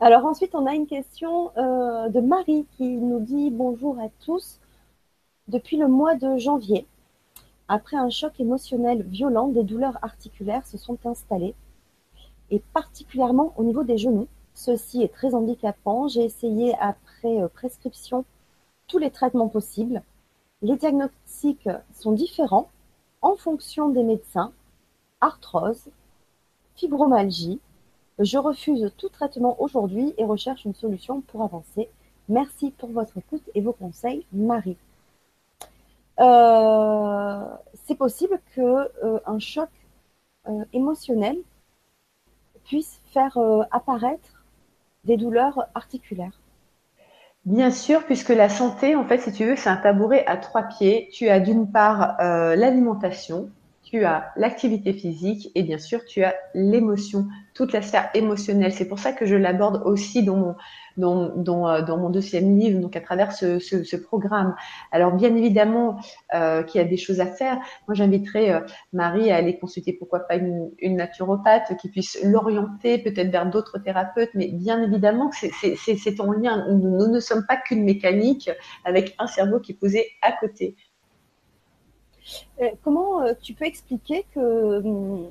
Alors 0.00 0.26
ensuite, 0.26 0.54
on 0.54 0.66
a 0.66 0.74
une 0.74 0.86
question 0.86 1.52
euh, 1.56 2.08
de 2.08 2.20
Marie 2.20 2.66
qui 2.76 2.96
nous 2.96 3.20
dit 3.20 3.50
bonjour 3.50 3.98
à 4.00 4.08
tous. 4.24 4.58
Depuis 5.46 5.76
le 5.76 5.88
mois 5.88 6.16
de 6.16 6.36
janvier, 6.36 6.86
après 7.68 7.96
un 7.96 8.10
choc 8.10 8.38
émotionnel 8.40 9.02
violent, 9.02 9.48
des 9.48 9.62
douleurs 9.62 9.98
articulaires 10.02 10.66
se 10.66 10.76
sont 10.78 10.98
installées, 11.06 11.54
et 12.50 12.60
particulièrement 12.72 13.54
au 13.56 13.64
niveau 13.64 13.84
des 13.84 13.96
genoux. 13.96 14.28
Ceci 14.54 15.02
est 15.02 15.12
très 15.12 15.34
handicapant. 15.34 16.08
J'ai 16.08 16.24
essayé 16.24 16.74
après 16.80 17.40
euh, 17.40 17.48
prescription 17.48 18.24
tous 18.88 18.98
les 18.98 19.10
traitements 19.10 19.48
possibles. 19.48 20.02
Les 20.64 20.76
diagnostics 20.76 21.68
sont 21.92 22.12
différents 22.12 22.70
en 23.20 23.36
fonction 23.36 23.90
des 23.90 24.02
médecins. 24.02 24.50
Arthrose, 25.20 25.90
fibromyalgie. 26.74 27.60
Je 28.18 28.38
refuse 28.38 28.90
tout 28.96 29.10
traitement 29.10 29.60
aujourd'hui 29.60 30.14
et 30.16 30.24
recherche 30.24 30.64
une 30.64 30.74
solution 30.74 31.20
pour 31.20 31.42
avancer. 31.42 31.90
Merci 32.30 32.70
pour 32.70 32.88
votre 32.88 33.18
écoute 33.18 33.42
et 33.54 33.60
vos 33.60 33.74
conseils, 33.74 34.24
Marie. 34.32 34.78
Euh, 36.18 37.44
c'est 37.84 37.96
possible 37.96 38.40
que 38.54 38.90
euh, 39.04 39.20
un 39.26 39.38
choc 39.40 39.68
euh, 40.48 40.64
émotionnel 40.72 41.36
puisse 42.64 43.02
faire 43.12 43.36
apparaître 43.70 44.42
des 45.04 45.18
douleurs 45.18 45.66
articulaires. 45.74 46.40
Bien 47.46 47.70
sûr, 47.70 48.04
puisque 48.04 48.28
la 48.30 48.48
santé, 48.50 48.96
en 48.96 49.04
fait, 49.06 49.18
si 49.18 49.32
tu 49.32 49.44
veux, 49.46 49.56
c'est 49.56 49.68
un 49.70 49.76
tabouret 49.76 50.26
à 50.26 50.36
trois 50.36 50.62
pieds. 50.64 51.08
Tu 51.12 51.28
as 51.28 51.40
d'une 51.40 51.70
part 51.70 52.18
euh, 52.20 52.54
l'alimentation, 52.56 53.50
tu 53.94 54.04
as 54.04 54.32
l'activité 54.34 54.92
physique 54.92 55.52
et 55.54 55.62
bien 55.62 55.78
sûr 55.78 56.04
tu 56.04 56.24
as 56.24 56.34
l'émotion, 56.52 57.28
toute 57.54 57.72
la 57.72 57.80
sphère 57.80 58.10
émotionnelle. 58.14 58.72
C'est 58.72 58.88
pour 58.88 58.98
ça 58.98 59.12
que 59.12 59.24
je 59.24 59.36
l'aborde 59.36 59.82
aussi 59.84 60.24
dans 60.24 60.56
mon, 60.96 61.68
euh, 61.68 62.08
deuxième 62.08 62.58
livre, 62.58 62.80
donc 62.80 62.96
à 62.96 63.00
travers 63.00 63.30
ce, 63.30 63.96
programme. 63.96 64.56
Alors 64.90 65.12
bien 65.12 65.32
évidemment 65.36 66.00
euh, 66.34 66.64
qu'il 66.64 66.80
y 66.80 66.84
a 66.84 66.88
des 66.88 66.96
choses 66.96 67.20
à 67.20 67.26
faire. 67.26 67.54
Moi 67.86 67.94
j'inviterais 67.94 68.50
euh, 68.50 68.60
Marie 68.92 69.30
à 69.30 69.36
aller 69.36 69.60
consulter 69.60 69.92
pourquoi 69.92 70.26
pas 70.26 70.34
une, 70.34 70.72
naturopathe 70.82 71.76
qui 71.80 71.88
puisse 71.88 72.18
l'orienter 72.24 72.98
peut-être 72.98 73.30
vers 73.30 73.48
d'autres 73.48 73.78
thérapeutes, 73.78 74.30
mais 74.34 74.48
bien 74.48 74.82
évidemment 74.82 75.30
c'est 75.30 76.20
en 76.20 76.32
lien. 76.32 76.66
Nous, 76.68 76.98
nous 76.98 77.06
ne 77.06 77.20
sommes 77.20 77.46
pas 77.46 77.58
qu'une 77.58 77.84
mécanique 77.84 78.50
avec 78.84 79.14
un 79.20 79.28
cerveau 79.28 79.60
qui 79.60 79.70
est 79.70 79.78
posé 79.78 80.08
à 80.20 80.32
côté. 80.32 80.74
Euh, 82.60 82.70
comment 82.82 83.22
euh, 83.22 83.34
tu 83.40 83.54
peux 83.54 83.64
expliquer 83.64 84.24
que 84.34 84.78
hum, 84.78 85.28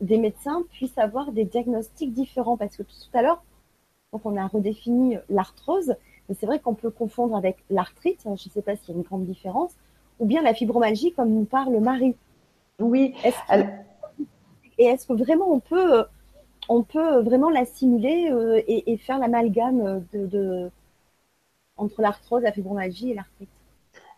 des 0.00 0.18
médecins 0.18 0.62
puissent 0.72 0.98
avoir 0.98 1.32
des 1.32 1.44
diagnostics 1.44 2.12
différents? 2.12 2.56
Parce 2.56 2.76
que 2.76 2.82
tout 2.82 2.94
à 3.12 3.22
l'heure, 3.22 3.42
on 4.12 4.36
a 4.36 4.46
redéfini 4.46 5.16
l'arthrose, 5.28 5.94
mais 6.28 6.34
c'est 6.38 6.46
vrai 6.46 6.60
qu'on 6.60 6.74
peut 6.74 6.90
confondre 6.90 7.36
avec 7.36 7.56
l'arthrite, 7.70 8.20
je 8.24 8.30
ne 8.30 8.36
sais 8.36 8.62
pas 8.62 8.76
s'il 8.76 8.90
y 8.90 8.92
a 8.92 8.96
une 8.96 9.02
grande 9.02 9.26
différence, 9.26 9.72
ou 10.20 10.26
bien 10.26 10.42
la 10.42 10.54
fibromyalgie 10.54 11.12
comme 11.12 11.30
nous 11.30 11.44
parle 11.44 11.78
Marie. 11.80 12.14
Oui. 12.78 13.14
Et 14.78 14.84
est-ce 14.84 15.06
que 15.06 15.12
vraiment 15.12 15.50
on 15.50 15.60
peut, 15.60 16.04
on 16.68 16.82
peut 16.82 17.20
vraiment 17.22 17.50
l'assimiler 17.50 18.28
euh, 18.30 18.62
et, 18.66 18.96
faire 18.98 19.18
l'amalgame 19.18 20.04
de, 20.12 20.70
entre 21.76 22.02
l'arthrose, 22.02 22.42
la 22.42 22.52
fibromyalgie 22.52 23.10
et 23.10 23.14
l'arthrite? 23.14 23.48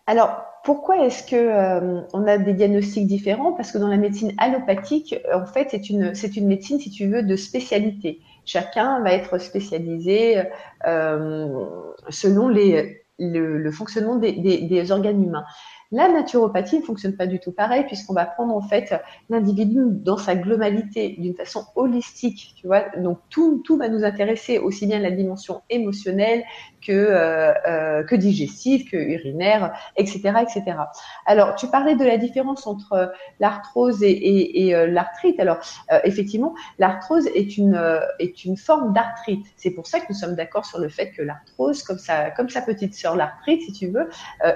Alors, 0.06 0.42
pourquoi 0.62 1.04
est-ce 1.04 1.24
que 1.28 1.36
euh, 1.36 2.00
on 2.12 2.26
a 2.26 2.38
des 2.38 2.52
diagnostics 2.52 3.06
différents? 3.06 3.52
Parce 3.52 3.72
que 3.72 3.78
dans 3.78 3.88
la 3.88 3.96
médecine 3.96 4.32
allopathique, 4.38 5.16
en 5.32 5.46
fait, 5.46 5.68
c'est 5.70 5.88
une 6.36 6.46
médecine, 6.46 6.78
si 6.78 6.90
tu 6.90 7.08
veux, 7.08 7.22
de 7.22 7.36
spécialité. 7.36 8.20
Chacun 8.44 9.00
va 9.00 9.12
être 9.12 9.38
spécialisé 9.38 10.42
euh, 10.86 11.64
selon 12.08 12.48
les 12.48 13.02
le, 13.18 13.70
fonctionnement 13.70 14.16
des, 14.16 14.92
organes 14.92 15.22
humains. 15.22 15.44
La 15.92 16.08
naturopathie 16.08 16.80
ne 16.80 16.84
fonctionne 16.84 17.16
pas 17.16 17.26
du 17.26 17.38
tout 17.38 17.52
pareil 17.52 17.84
puisqu'on 17.86 18.12
va 18.12 18.26
prendre 18.26 18.54
en 18.54 18.60
fait 18.60 18.94
l'individu 19.30 19.80
dans 19.88 20.16
sa 20.16 20.34
globalité, 20.34 21.14
d'une 21.18 21.34
façon 21.34 21.64
holistique, 21.76 22.54
tu. 22.56 22.68
Donc 22.98 23.18
tout 23.30 23.76
va 23.78 23.88
nous 23.88 24.04
intéresser, 24.04 24.58
aussi 24.58 24.86
bien 24.86 24.98
la 24.98 25.12
dimension 25.12 25.62
émotionnelle 25.70 26.42
que, 26.86 26.92
euh, 26.92 27.52
euh, 27.66 28.02
que 28.04 28.14
digestive, 28.14 28.88
que 28.90 28.96
urinaire, 28.96 29.72
etc., 29.96 30.20
etc. 30.42 30.78
Alors 31.26 31.56
tu 31.56 31.66
parlais 31.68 31.96
de 31.96 32.04
la 32.04 32.16
différence 32.16 32.66
entre 32.66 33.12
l'arthrose 33.40 34.02
et, 34.02 34.74
euh, 34.74 34.86
l'arthrite. 34.86 35.40
Alors 35.40 35.58
euh, 35.92 35.98
effectivement, 36.04 36.54
l'arthrose 36.78 37.26
est 37.34 37.56
une 37.56 37.80
est 38.18 38.44
une 38.44 38.56
forme 38.56 38.92
d'arthrite. 38.92 39.46
C'est 39.56 39.70
pour 39.70 39.86
ça 39.86 40.00
que 40.00 40.06
nous 40.08 40.14
sommes 40.14 40.34
d'accord 40.34 40.66
sur 40.66 40.78
le 40.78 40.88
fait 40.88 41.10
que 41.10 41.22
l'arthrose, 41.22 41.82
comme 41.82 41.98
sa 41.98 42.30
comme 42.30 42.48
sa 42.48 42.62
petite 42.62 42.94
sœur 42.94 43.16
l'arthrite, 43.16 43.62
si 43.62 43.72
tu 43.72 43.88
veux, 43.88 44.08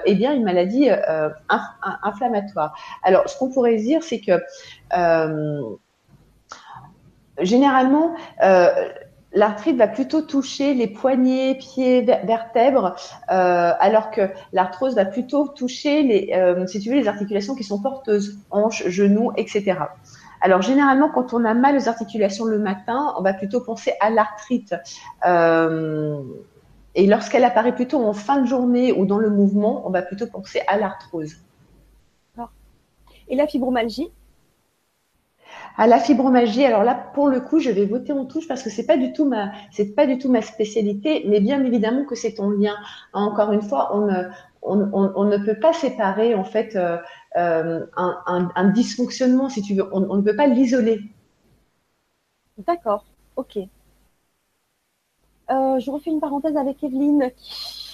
est 0.05 0.15
bien 0.15 0.33
une 0.33 0.43
maladie 0.43 0.89
euh, 0.89 1.29
inflammatoire. 2.03 2.75
Alors, 3.03 3.27
ce 3.29 3.37
qu'on 3.37 3.49
pourrait 3.49 3.77
dire, 3.77 4.03
c'est 4.03 4.19
que 4.19 4.41
euh, 4.95 5.61
généralement, 7.39 8.15
euh, 8.43 8.89
l'arthrite 9.33 9.77
va 9.77 9.87
plutôt 9.87 10.21
toucher 10.21 10.73
les 10.73 10.87
poignets, 10.87 11.55
pieds, 11.55 12.01
vertèbres, 12.01 12.95
alors 13.27 14.11
que 14.11 14.29
l'arthrose 14.53 14.95
va 14.95 15.05
plutôt 15.05 15.47
toucher 15.47 16.03
les, 16.03 16.65
si 16.67 16.79
tu 16.79 16.89
veux, 16.89 16.95
les 16.95 17.07
articulations 17.07 17.55
qui 17.55 17.63
sont 17.63 17.81
porteuses, 17.81 18.37
hanches, 18.49 18.87
genoux, 18.87 19.31
etc. 19.37 19.75
Alors 20.41 20.61
généralement, 20.61 21.09
quand 21.09 21.33
on 21.33 21.45
a 21.45 21.53
mal 21.53 21.77
aux 21.77 21.87
articulations 21.87 22.45
le 22.45 22.59
matin, 22.59 23.13
on 23.17 23.21
va 23.21 23.33
plutôt 23.33 23.61
penser 23.61 23.93
à 23.99 24.09
l'arthrite. 24.09 24.75
Et 26.93 27.07
lorsqu'elle 27.07 27.45
apparaît 27.45 27.73
plutôt 27.73 28.03
en 28.03 28.13
fin 28.13 28.41
de 28.41 28.47
journée 28.47 28.91
ou 28.91 29.05
dans 29.05 29.17
le 29.17 29.29
mouvement, 29.29 29.87
on 29.87 29.91
va 29.91 30.01
plutôt 30.01 30.27
penser 30.27 30.61
à 30.67 30.77
l'arthrose. 30.77 31.37
Et 33.29 33.35
la 33.35 33.47
fibromyalgie? 33.47 34.11
À 35.77 35.87
la 35.87 35.99
fibromyalgie, 35.99 36.65
alors 36.65 36.83
là, 36.83 36.95
pour 37.13 37.27
le 37.27 37.39
coup, 37.39 37.59
je 37.59 37.69
vais 37.69 37.85
voter 37.85 38.13
en 38.13 38.25
touche 38.25 38.47
parce 38.47 38.63
que 38.63 38.69
c'est 38.69 38.85
pas 38.85 38.97
pas 39.95 40.05
du 40.05 40.17
tout 40.17 40.29
ma 40.29 40.41
spécialité, 40.41 41.23
mais 41.27 41.39
bien 41.39 41.63
évidemment 41.63 42.05
que 42.05 42.15
c'est 42.15 42.39
en 42.39 42.49
lien. 42.49 42.75
Encore 43.13 43.51
une 43.51 43.61
fois, 43.61 43.95
on 43.95 44.75
ne, 44.75 45.45
peut 45.45 45.59
pas 45.59 45.73
séparer 45.73 46.35
en 46.35 46.43
fait 46.43 46.75
euh, 46.75 46.97
euh, 47.37 47.85
un, 47.95 48.69
dysfonctionnement, 48.69 49.49
si 49.49 49.61
tu 49.61 49.75
veux. 49.75 49.87
On, 49.93 50.09
on 50.09 50.17
ne 50.17 50.21
peut 50.21 50.35
pas 50.35 50.47
l'isoler. 50.47 51.01
D'accord. 52.57 53.05
Ok. 53.35 53.57
Euh, 55.51 55.79
je 55.79 55.91
refais 55.91 56.11
une 56.11 56.19
parenthèse 56.19 56.55
avec 56.55 56.83
Evelyne. 56.83 57.31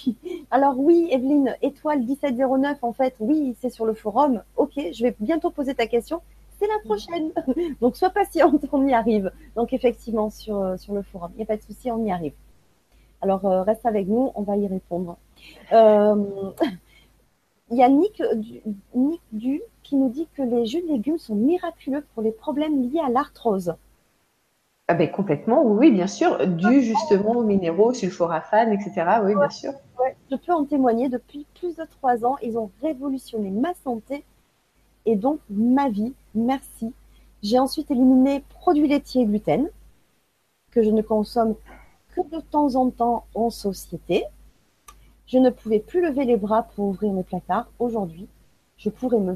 Alors 0.50 0.78
oui, 0.78 1.08
Evelyne, 1.10 1.56
étoile 1.62 2.00
1709, 2.00 2.78
en 2.82 2.92
fait, 2.92 3.14
oui, 3.20 3.56
c'est 3.60 3.70
sur 3.70 3.84
le 3.84 3.94
forum. 3.94 4.42
Ok, 4.56 4.72
je 4.76 5.02
vais 5.02 5.16
bientôt 5.18 5.50
poser 5.50 5.74
ta 5.74 5.86
question. 5.86 6.20
C'est 6.58 6.66
la 6.66 6.78
prochaine. 6.84 7.32
Donc 7.80 7.96
sois 7.96 8.10
patiente, 8.10 8.64
on 8.72 8.86
y 8.86 8.92
arrive. 8.92 9.32
Donc 9.56 9.72
effectivement, 9.72 10.30
sur, 10.30 10.58
euh, 10.58 10.76
sur 10.76 10.92
le 10.94 11.02
forum, 11.02 11.30
il 11.34 11.38
n'y 11.38 11.42
a 11.42 11.46
pas 11.46 11.56
de 11.56 11.62
souci, 11.62 11.90
on 11.90 12.04
y 12.04 12.10
arrive. 12.10 12.34
Alors 13.20 13.44
euh, 13.46 13.62
reste 13.62 13.86
avec 13.86 14.06
nous, 14.08 14.32
on 14.34 14.42
va 14.42 14.56
y 14.56 14.66
répondre. 14.66 15.16
Il 17.70 17.76
y 17.76 17.82
a 17.82 17.88
Nick 17.90 18.22
Nick 18.94 19.20
du 19.30 19.60
qui 19.82 19.96
nous 19.96 20.08
dit 20.08 20.26
que 20.34 20.42
les 20.42 20.64
jus 20.64 20.80
de 20.82 20.88
légumes 20.88 21.18
sont 21.18 21.34
miraculeux 21.34 22.04
pour 22.14 22.22
les 22.22 22.32
problèmes 22.32 22.82
liés 22.82 23.00
à 23.04 23.10
l'arthrose. 23.10 23.74
Ah 24.86 24.94
ben 24.94 25.10
complètement, 25.10 25.62
oui, 25.64 25.90
bien 25.90 26.06
sûr, 26.06 26.46
dû 26.46 26.80
justement 26.80 27.32
aux 27.32 27.42
minéraux, 27.42 27.92
sulforaphane, 27.92 28.72
etc. 28.72 29.20
Oui, 29.22 29.34
bien 29.34 29.50
sûr. 29.50 29.72
je 30.30 30.36
peux 30.36 30.52
en 30.52 30.64
témoigner. 30.64 31.10
Depuis 31.10 31.46
plus 31.60 31.76
de 31.76 31.84
trois 31.84 32.24
ans, 32.24 32.36
ils 32.42 32.56
ont 32.56 32.70
révolutionné 32.80 33.50
ma 33.50 33.74
santé 33.74 34.24
et 35.08 35.16
donc 35.16 35.40
ma 35.48 35.88
vie. 35.88 36.12
Merci. 36.34 36.92
J'ai 37.42 37.58
ensuite 37.58 37.90
éliminé 37.90 38.44
produits 38.50 38.88
laitiers 38.88 39.22
et 39.22 39.26
gluten 39.26 39.68
que 40.70 40.82
je 40.82 40.90
ne 40.90 41.00
consomme 41.02 41.54
que 42.14 42.20
de 42.20 42.40
temps 42.40 42.74
en 42.74 42.90
temps 42.90 43.24
en 43.34 43.48
société. 43.48 44.24
Je 45.26 45.38
ne 45.38 45.50
pouvais 45.50 45.80
plus 45.80 46.02
lever 46.02 46.24
les 46.24 46.36
bras 46.36 46.62
pour 46.62 46.86
ouvrir 46.86 47.12
mes 47.12 47.22
placards. 47.22 47.68
Aujourd'hui, 47.78 48.28
je 48.76 48.90
pourrais 48.90 49.18
me, 49.18 49.34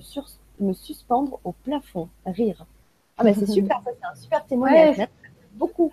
me 0.61 0.73
suspendre 0.73 1.41
au 1.45 1.53
plafond, 1.53 2.09
rire. 2.27 2.67
Ah 3.17 3.25
ben 3.25 3.35
c'est 3.35 3.47
super, 3.59 3.81
ça 3.83 3.91
c'est 3.99 4.07
un 4.07 4.15
super 4.15 4.45
témoignage 4.45 4.97
beaucoup. 5.55 5.91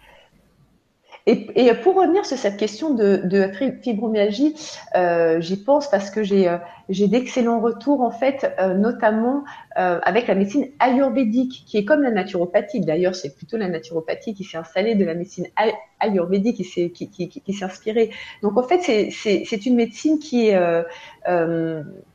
Et, 1.56 1.74
pour 1.76 1.96
revenir 1.96 2.26
sur 2.26 2.38
cette 2.38 2.58
question 2.58 2.94
de, 2.96 3.52
fibromyalgie, 3.84 4.56
euh, 4.96 5.40
j'y 5.40 5.58
pense 5.64 5.90
parce 5.90 6.10
que 6.10 6.24
j'ai 6.24 6.50
euh, 6.50 6.58
d'excellents 6.90 7.60
retours 7.60 8.02
en 8.02 8.10
fait, 8.10 8.52
euh, 8.60 8.74
notamment 8.74 9.44
avec 9.76 10.28
la 10.28 10.36
médecine 10.36 10.68
ayurvédique, 10.80 11.64
qui 11.66 11.78
est 11.78 11.86
comme 11.86 12.02
la 12.02 12.12
naturopathie. 12.12 12.82
D'ailleurs, 12.82 13.16
c'est 13.16 13.34
plutôt 13.34 13.56
la 13.56 13.70
naturopathie 13.70 14.34
qui 14.34 14.44
s'est 14.44 14.58
installée 14.58 14.96
de 14.96 15.06
la 15.06 15.14
médecine 15.14 15.46
ayurvédique, 16.02 16.58
qui 16.58 17.54
s'est 17.54 17.64
inspirée. 17.64 18.10
Donc 18.42 18.58
en 18.58 18.64
fait, 18.64 18.82
c'est 18.82 19.66
une 19.66 19.76
médecine 19.76 20.20
qui 20.20 20.50
est 20.50 20.60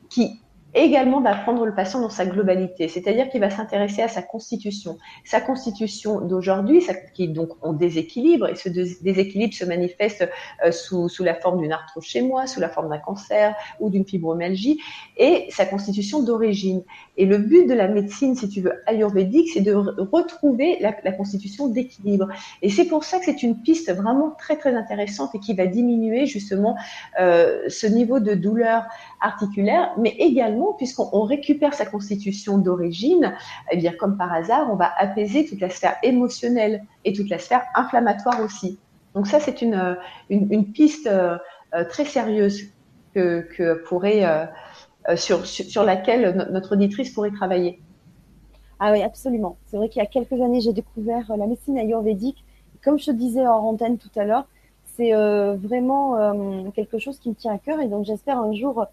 qui 0.09 0.39
également 0.75 1.21
d'apprendre 1.21 1.65
le 1.65 1.73
patient 1.73 2.01
dans 2.01 2.09
sa 2.09 2.25
globalité, 2.25 2.87
c'est-à-dire 2.87 3.29
qu'il 3.29 3.39
va 3.39 3.49
s'intéresser 3.49 4.01
à 4.01 4.07
sa 4.07 4.21
constitution. 4.21 4.97
Sa 5.23 5.39
constitution 5.39 6.21
d'aujourd'hui, 6.21 6.85
qui 7.13 7.23
est 7.23 7.27
donc 7.27 7.49
en 7.61 7.73
déséquilibre, 7.73 8.47
et 8.49 8.55
ce 8.55 8.69
déséquilibre 8.69 9.53
se 9.53 9.65
manifeste 9.65 10.29
euh, 10.65 10.71
sous, 10.71 11.07
sous, 11.07 11.23
la 11.23 11.33
forme 11.33 11.61
d'une 11.61 11.71
arthrose 11.71 12.03
chez 12.03 12.21
moi, 12.21 12.45
sous 12.45 12.59
la 12.59 12.69
forme 12.69 12.89
d'un 12.89 12.97
cancer 12.97 13.55
ou 13.79 13.89
d'une 13.89 14.05
fibromyalgie, 14.05 14.79
et 15.17 15.47
sa 15.49 15.65
constitution 15.65 16.21
d'origine. 16.21 16.83
Et 17.17 17.25
le 17.25 17.37
but 17.37 17.67
de 17.67 17.73
la 17.73 17.87
médecine, 17.87 18.35
si 18.35 18.49
tu 18.49 18.61
veux, 18.61 18.73
ayurvédique, 18.85 19.49
c'est 19.53 19.61
de 19.61 19.73
retrouver 19.73 20.77
la, 20.81 20.91
constitution 21.13 21.67
d'équilibre. 21.67 22.27
Et 22.61 22.69
c'est 22.69 22.85
pour 22.85 23.05
ça 23.05 23.19
que 23.19 23.25
c'est 23.25 23.43
une 23.43 23.61
piste 23.61 23.93
vraiment 23.93 24.31
très 24.31 24.57
très 24.57 24.75
intéressante 24.75 25.33
et 25.33 25.39
qui 25.39 25.53
va 25.53 25.65
diminuer 25.65 26.25
justement 26.25 26.75
euh, 27.19 27.61
ce 27.69 27.87
niveau 27.87 28.19
de 28.19 28.33
douleur 28.33 28.83
articulaire, 29.21 29.93
mais 29.97 30.09
également 30.19 30.64
puisqu'on 30.73 31.23
récupère 31.23 31.73
sa 31.73 31.85
constitution 31.85 32.57
d'origine, 32.57 33.35
eh 33.71 33.77
bien 33.77 33.93
comme 33.93 34.17
par 34.17 34.33
hasard, 34.33 34.67
on 34.71 34.75
va 34.75 34.91
apaiser 34.97 35.45
toute 35.45 35.59
la 35.59 35.69
sphère 35.69 35.95
émotionnelle 36.03 36.83
et 37.03 37.13
toute 37.13 37.29
la 37.29 37.39
sphère 37.39 37.63
inflammatoire 37.75 38.41
aussi. 38.41 38.77
Donc 39.15 39.27
ça, 39.27 39.39
c'est 39.39 39.61
une, 39.61 39.97
une, 40.29 40.71
piste 40.73 41.09
euh, 41.75 41.83
très 41.89 42.05
sérieuse 42.05 42.69
que, 43.13 43.41
que 43.57 43.83
pourrait 43.85 44.25
euh, 44.25 44.45
euh, 45.09 45.15
sur, 45.15 45.45
sur, 45.45 45.83
laquelle 45.83 46.47
notre 46.51 46.73
auditrice 46.73 47.11
pourrait 47.11 47.31
travailler. 47.31 47.81
Ah 48.79 48.91
oui, 48.91 49.01
absolument. 49.01 49.57
C'est 49.65 49.77
vrai 49.77 49.89
qu'il 49.89 50.01
y 50.01 50.05
a 50.05 50.07
quelques 50.07 50.39
années, 50.41 50.61
j'ai 50.61 50.73
découvert 50.73 51.25
la 51.35 51.47
médecine 51.47 51.77
ayurvédique. 51.77 52.43
Comme 52.83 52.99
je 52.99 53.05
te 53.05 53.11
disais 53.11 53.47
en 53.47 53.59
antenne 53.59 53.97
tout 53.97 54.11
à 54.17 54.25
l'heure, 54.25 54.47
c'est 54.95 55.11
vraiment 55.11 56.71
quelque 56.73 56.99
chose 56.99 57.19
qui 57.19 57.29
me 57.29 57.35
tient 57.35 57.53
à 57.53 57.57
cœur 57.57 57.81
et 57.81 57.87
donc 57.87 58.05
j'espère 58.05 58.39
un 58.39 58.53
jour 58.53 58.85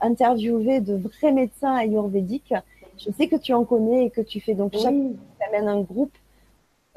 interviewer 0.00 0.80
de 0.80 0.94
vrais 0.94 1.32
médecins 1.32 1.74
ayurvédiques 1.74 2.54
Je 2.98 3.10
sais 3.10 3.28
que 3.28 3.36
tu 3.36 3.52
en 3.52 3.64
connais 3.64 4.06
et 4.06 4.10
que 4.10 4.20
tu 4.20 4.40
fais 4.40 4.54
donc 4.54 4.72
chaque 4.72 4.94
tu 4.94 5.46
amènes 5.46 5.68
un 5.68 5.80
groupe 5.80 6.12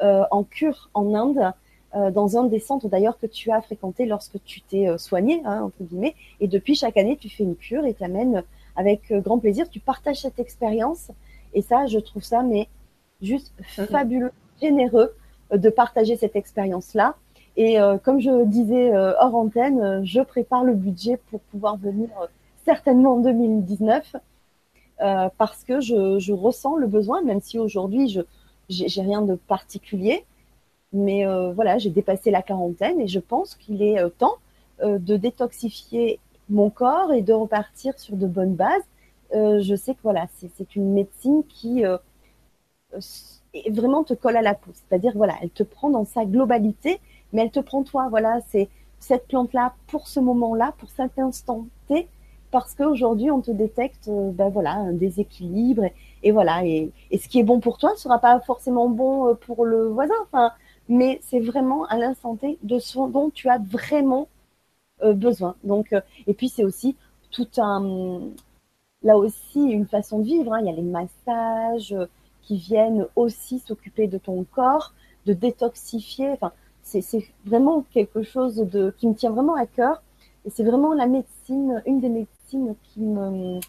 euh, 0.01 0.23
en 0.31 0.43
cure 0.43 0.89
en 0.93 1.13
Inde, 1.13 1.51
euh, 1.93 2.09
dans 2.09 2.37
un 2.37 2.45
des 2.45 2.59
centres 2.59 2.87
d'ailleurs 2.87 3.19
que 3.19 3.25
tu 3.25 3.51
as 3.51 3.61
fréquenté 3.61 4.05
lorsque 4.05 4.41
tu 4.45 4.61
t'es 4.61 4.87
euh, 4.87 4.97
soigné, 4.97 5.41
hein, 5.43 5.63
entre 5.63 5.83
guillemets. 5.83 6.15
Et 6.39 6.47
depuis 6.47 6.75
chaque 6.75 6.95
année, 6.95 7.17
tu 7.17 7.29
fais 7.29 7.43
une 7.43 7.57
cure 7.57 7.85
et 7.85 7.93
t'amènes 7.93 8.43
avec 8.77 9.11
grand 9.11 9.39
plaisir. 9.39 9.69
Tu 9.69 9.81
partages 9.81 10.21
cette 10.21 10.39
expérience 10.39 11.11
et 11.53 11.61
ça, 11.61 11.85
je 11.87 11.99
trouve 11.99 12.23
ça 12.23 12.43
mais 12.43 12.69
juste 13.21 13.51
mhm. 13.77 13.87
fabuleux, 13.87 14.31
généreux 14.61 15.13
de 15.51 15.69
partager 15.69 16.15
cette 16.15 16.37
expérience-là. 16.37 17.15
Et 17.57 17.77
comme 18.03 18.21
je 18.21 18.45
disais 18.45 18.95
hors 18.95 19.35
antenne, 19.35 20.05
je 20.05 20.21
prépare 20.21 20.63
le 20.63 20.75
budget 20.75 21.19
pour 21.29 21.41
pouvoir 21.41 21.75
venir 21.75 22.07
certainement 22.65 23.15
en 23.15 23.19
2019 23.19 24.15
parce 25.37 25.63
que 25.63 25.79
je, 25.79 26.19
je, 26.19 26.33
ressens 26.33 26.75
le 26.75 26.85
besoin, 26.85 27.21
même 27.21 27.39
si 27.39 27.57
aujourd'hui 27.57 28.09
je 28.09 28.21
j'ai 28.69 29.01
rien 29.01 29.21
de 29.21 29.35
particulier. 29.35 30.25
Mais 30.93 31.25
euh, 31.25 31.51
voilà, 31.53 31.77
j'ai 31.77 31.89
dépassé 31.89 32.31
la 32.31 32.41
quarantaine 32.41 32.99
et 32.99 33.07
je 33.07 33.19
pense 33.19 33.55
qu'il 33.55 33.81
est 33.83 33.99
euh, 33.99 34.09
temps 34.09 34.37
euh, 34.81 34.97
de 34.97 35.17
détoxifier 35.17 36.19
mon 36.49 36.69
corps 36.69 37.13
et 37.13 37.21
de 37.21 37.33
repartir 37.33 37.99
sur 37.99 38.15
de 38.15 38.25
bonnes 38.25 38.55
bases. 38.55 38.83
je 39.31 39.75
sais 39.75 39.93
que 39.93 39.99
voilà, 40.01 40.25
c'est 40.37 40.75
une 40.75 40.93
médecine 40.93 41.43
qui 41.47 41.83
vraiment 43.69 44.03
te 44.03 44.15
colle 44.15 44.37
à 44.37 44.41
la 44.41 44.55
peau. 44.55 44.71
C'est-à-dire, 44.73 45.11
voilà, 45.15 45.35
elle 45.43 45.51
te 45.51 45.61
prend 45.61 45.91
dans 45.91 46.05
sa 46.05 46.25
globalité, 46.25 46.99
mais 47.33 47.43
elle 47.43 47.51
te 47.51 47.59
prend 47.59 47.83
toi. 47.83 48.07
Voilà, 48.09 48.39
c'est 48.47 48.67
cette 48.99 49.27
plante-là 49.27 49.75
pour 49.87 50.07
ce 50.07 50.19
moment-là, 50.19 50.73
pour 50.79 50.89
cet 50.89 51.19
instant 51.19 51.67
T, 51.87 52.07
parce 52.51 52.75
qu'aujourd'hui, 52.75 53.31
on 53.31 53.41
te 53.41 53.51
détecte 53.51 54.09
ben 54.09 54.49
voilà, 54.49 54.73
un 54.73 54.93
déséquilibre 54.93 55.83
et 56.23 56.31
voilà. 56.31 56.65
Et, 56.65 56.91
ce 57.11 57.27
qui 57.27 57.39
est 57.39 57.43
bon 57.43 57.59
pour 57.59 57.77
toi 57.77 57.91
ne 57.93 57.97
sera 57.97 58.19
pas 58.19 58.39
forcément 58.41 58.89
bon 58.89 59.29
euh, 59.29 59.33
pour 59.33 59.65
le 59.65 59.87
voisin. 59.87 60.15
Enfin, 60.23 60.51
mais 60.87 61.19
c'est 61.23 61.39
vraiment 61.39 61.85
à 61.85 61.97
l'instant 61.97 62.35
T 62.35 62.57
de 62.63 62.79
ce 62.79 62.97
dont 63.09 63.29
tu 63.29 63.49
as 63.49 63.59
vraiment 63.59 64.27
euh, 65.03 65.13
besoin. 65.13 65.55
Donc, 65.63 65.93
euh, 65.93 66.01
et 66.27 66.33
puis 66.33 66.49
c'est 66.49 66.63
aussi 66.63 66.95
tout 67.31 67.47
un, 67.57 68.21
là 69.03 69.17
aussi 69.17 69.61
une 69.63 69.87
façon 69.87 70.19
de 70.19 70.25
vivre. 70.25 70.53
Hein. 70.53 70.61
Il 70.61 70.67
y 70.67 70.69
a 70.69 70.73
les 70.73 70.81
massages 70.81 71.95
qui 72.41 72.57
viennent 72.57 73.07
aussi 73.15 73.59
s'occuper 73.59 74.07
de 74.07 74.17
ton 74.17 74.43
corps, 74.43 74.93
de 75.25 75.33
détoxifier. 75.33 76.31
Enfin, 76.31 76.51
c'est 76.81 77.03
vraiment 77.45 77.85
quelque 77.91 78.23
chose 78.23 78.55
de 78.55 78.93
qui 78.97 79.07
me 79.07 79.13
tient 79.13 79.29
vraiment 79.31 79.55
à 79.55 79.67
cœur. 79.67 80.01
Et 80.45 80.49
c'est 80.49 80.63
vraiment 80.63 80.93
la 80.93 81.05
médecine, 81.05 81.83
une 81.85 81.99
des 81.99 82.09
médecines 82.09 82.38
qui 82.49 83.01
me 83.01 83.59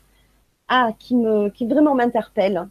ah, 0.73 0.93
qui 1.01 1.17
me, 1.17 1.49
qui 1.49 1.67
vraiment 1.67 1.97
m'interpelle. 1.97 2.69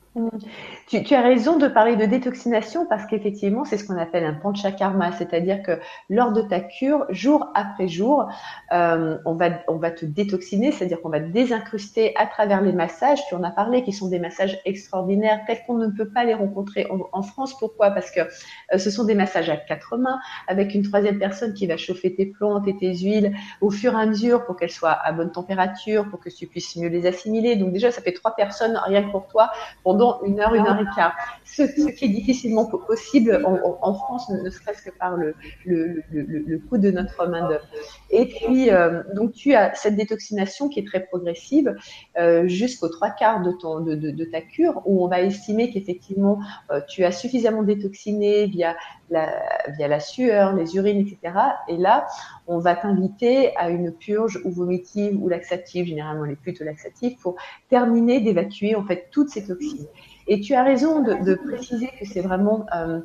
Tu, 0.87 1.03
tu, 1.03 1.15
as 1.15 1.21
raison 1.21 1.57
de 1.57 1.67
parler 1.67 1.97
de 1.97 2.05
détoxination 2.05 2.85
parce 2.85 3.05
qu'effectivement, 3.05 3.65
c'est 3.65 3.75
ce 3.75 3.85
qu'on 3.85 3.97
appelle 3.97 4.23
un 4.23 4.35
panchakarma, 4.35 5.11
c'est-à-dire 5.11 5.61
que 5.63 5.79
lors 6.09 6.31
de 6.31 6.41
ta 6.41 6.61
cure, 6.61 7.05
jour 7.09 7.51
après 7.55 7.89
jour, 7.89 8.29
euh, 8.71 9.17
on, 9.25 9.35
va, 9.35 9.49
on 9.67 9.75
va 9.75 9.91
te 9.91 10.05
détoxiner, 10.05 10.71
c'est-à-dire 10.71 11.01
qu'on 11.01 11.09
va 11.09 11.19
te 11.19 11.27
désincruster 11.27 12.15
à 12.15 12.25
travers 12.25 12.61
les 12.61 12.71
massages. 12.71 13.19
Tu 13.27 13.35
en 13.35 13.43
as 13.43 13.51
parlé, 13.51 13.83
qui 13.83 13.91
sont 13.91 14.07
des 14.07 14.19
massages 14.19 14.57
extraordinaires, 14.63 15.41
tels 15.45 15.59
qu'on 15.67 15.77
ne 15.77 15.87
peut 15.87 16.07
pas 16.07 16.23
les 16.23 16.33
rencontrer 16.33 16.87
en, 16.89 17.21
France. 17.21 17.59
Pourquoi? 17.59 17.91
Parce 17.91 18.11
que 18.11 18.21
euh, 18.21 18.77
ce 18.77 18.89
sont 18.89 19.03
des 19.03 19.13
massages 19.13 19.49
à 19.49 19.57
quatre 19.57 19.97
mains, 19.97 20.19
avec 20.47 20.73
une 20.73 20.83
troisième 20.83 21.19
personne 21.19 21.53
qui 21.53 21.67
va 21.67 21.75
chauffer 21.75 22.15
tes 22.15 22.27
plantes 22.27 22.65
et 22.65 22.77
tes 22.77 22.95
huiles 22.95 23.35
au 23.59 23.71
fur 23.71 23.93
et 23.93 24.01
à 24.01 24.05
mesure 24.05 24.45
pour 24.45 24.55
qu'elles 24.55 24.71
soient 24.71 24.97
à 25.03 25.11
bonne 25.11 25.33
température, 25.33 26.09
pour 26.09 26.21
que 26.21 26.29
tu 26.29 26.47
puisses 26.47 26.77
mieux 26.77 26.87
les 26.87 27.05
assimiler. 27.05 27.57
Donc 27.57 27.73
déjà, 27.73 27.88
ça 27.91 28.01
fait 28.01 28.13
trois 28.13 28.35
personnes 28.35 28.79
rien 28.85 29.03
que 29.03 29.11
pour 29.11 29.27
toi 29.27 29.49
pendant 29.83 30.21
une 30.23 30.39
heure, 30.39 30.53
une 30.55 30.67
heure 30.67 30.79
et 30.79 30.95
quart. 30.95 31.15
Ce, 31.45 31.63
qui 31.63 32.05
est 32.05 32.09
difficilement 32.09 32.65
possible 32.65 33.43
en, 33.45 33.93
France, 33.93 34.29
ne, 34.29 34.49
serait-ce 34.49 34.83
que 34.83 34.91
par 34.91 35.15
le, 35.17 35.35
le, 35.65 36.03
le, 36.11 36.21
le, 36.21 36.59
coût 36.59 36.77
de 36.77 36.91
notre 36.91 37.27
main 37.27 37.47
d'œuvre. 37.47 37.65
Et 38.11 38.25
puis, 38.27 38.71
euh, 38.71 39.03
donc 39.15 39.33
tu 39.33 39.53
as 39.53 39.73
cette 39.75 39.95
détoxination 39.95 40.69
qui 40.69 40.79
est 40.79 40.87
très 40.87 41.01
progressive 41.01 41.75
euh, 42.17 42.47
jusqu'aux 42.47 42.89
trois 42.89 43.09
quarts 43.09 43.41
de, 43.41 43.51
ton, 43.51 43.79
de, 43.79 43.95
de, 43.95 44.25
ta 44.25 44.41
cure, 44.41 44.81
où 44.85 45.03
on 45.03 45.07
va 45.07 45.21
estimer 45.21 45.71
qu'effectivement 45.71 46.39
euh, 46.71 46.81
tu 46.87 47.03
as 47.03 47.11
suffisamment 47.11 47.63
détoxiné 47.63 48.45
via 48.47 48.75
la, 49.09 49.31
via 49.77 49.87
la 49.87 49.99
sueur, 49.99 50.53
les 50.53 50.75
urines, 50.75 50.99
etc. 50.99 51.33
Et 51.67 51.77
là, 51.77 52.07
on 52.47 52.59
va 52.59 52.75
t'inviter 52.75 53.55
à 53.57 53.69
une 53.69 53.91
purge 53.91 54.39
ou 54.45 54.51
vomitive 54.51 55.21
ou 55.21 55.29
laxative, 55.29 55.85
généralement 55.85 56.25
les 56.25 56.35
plutôt 56.35 56.63
laxatives, 56.63 57.17
pour 57.21 57.35
terminer 57.69 57.78
d'évacuer 57.85 58.75
en 58.75 58.83
fait 58.83 59.07
toutes 59.11 59.29
ces 59.29 59.45
toxines. 59.45 59.87
Et 60.27 60.39
tu 60.39 60.53
as 60.53 60.63
raison 60.63 61.01
de, 61.01 61.35
préciser 61.35 61.89
que 61.99 62.05
c'est 62.05 62.21
vraiment 62.21 62.65
euh, 62.75 62.99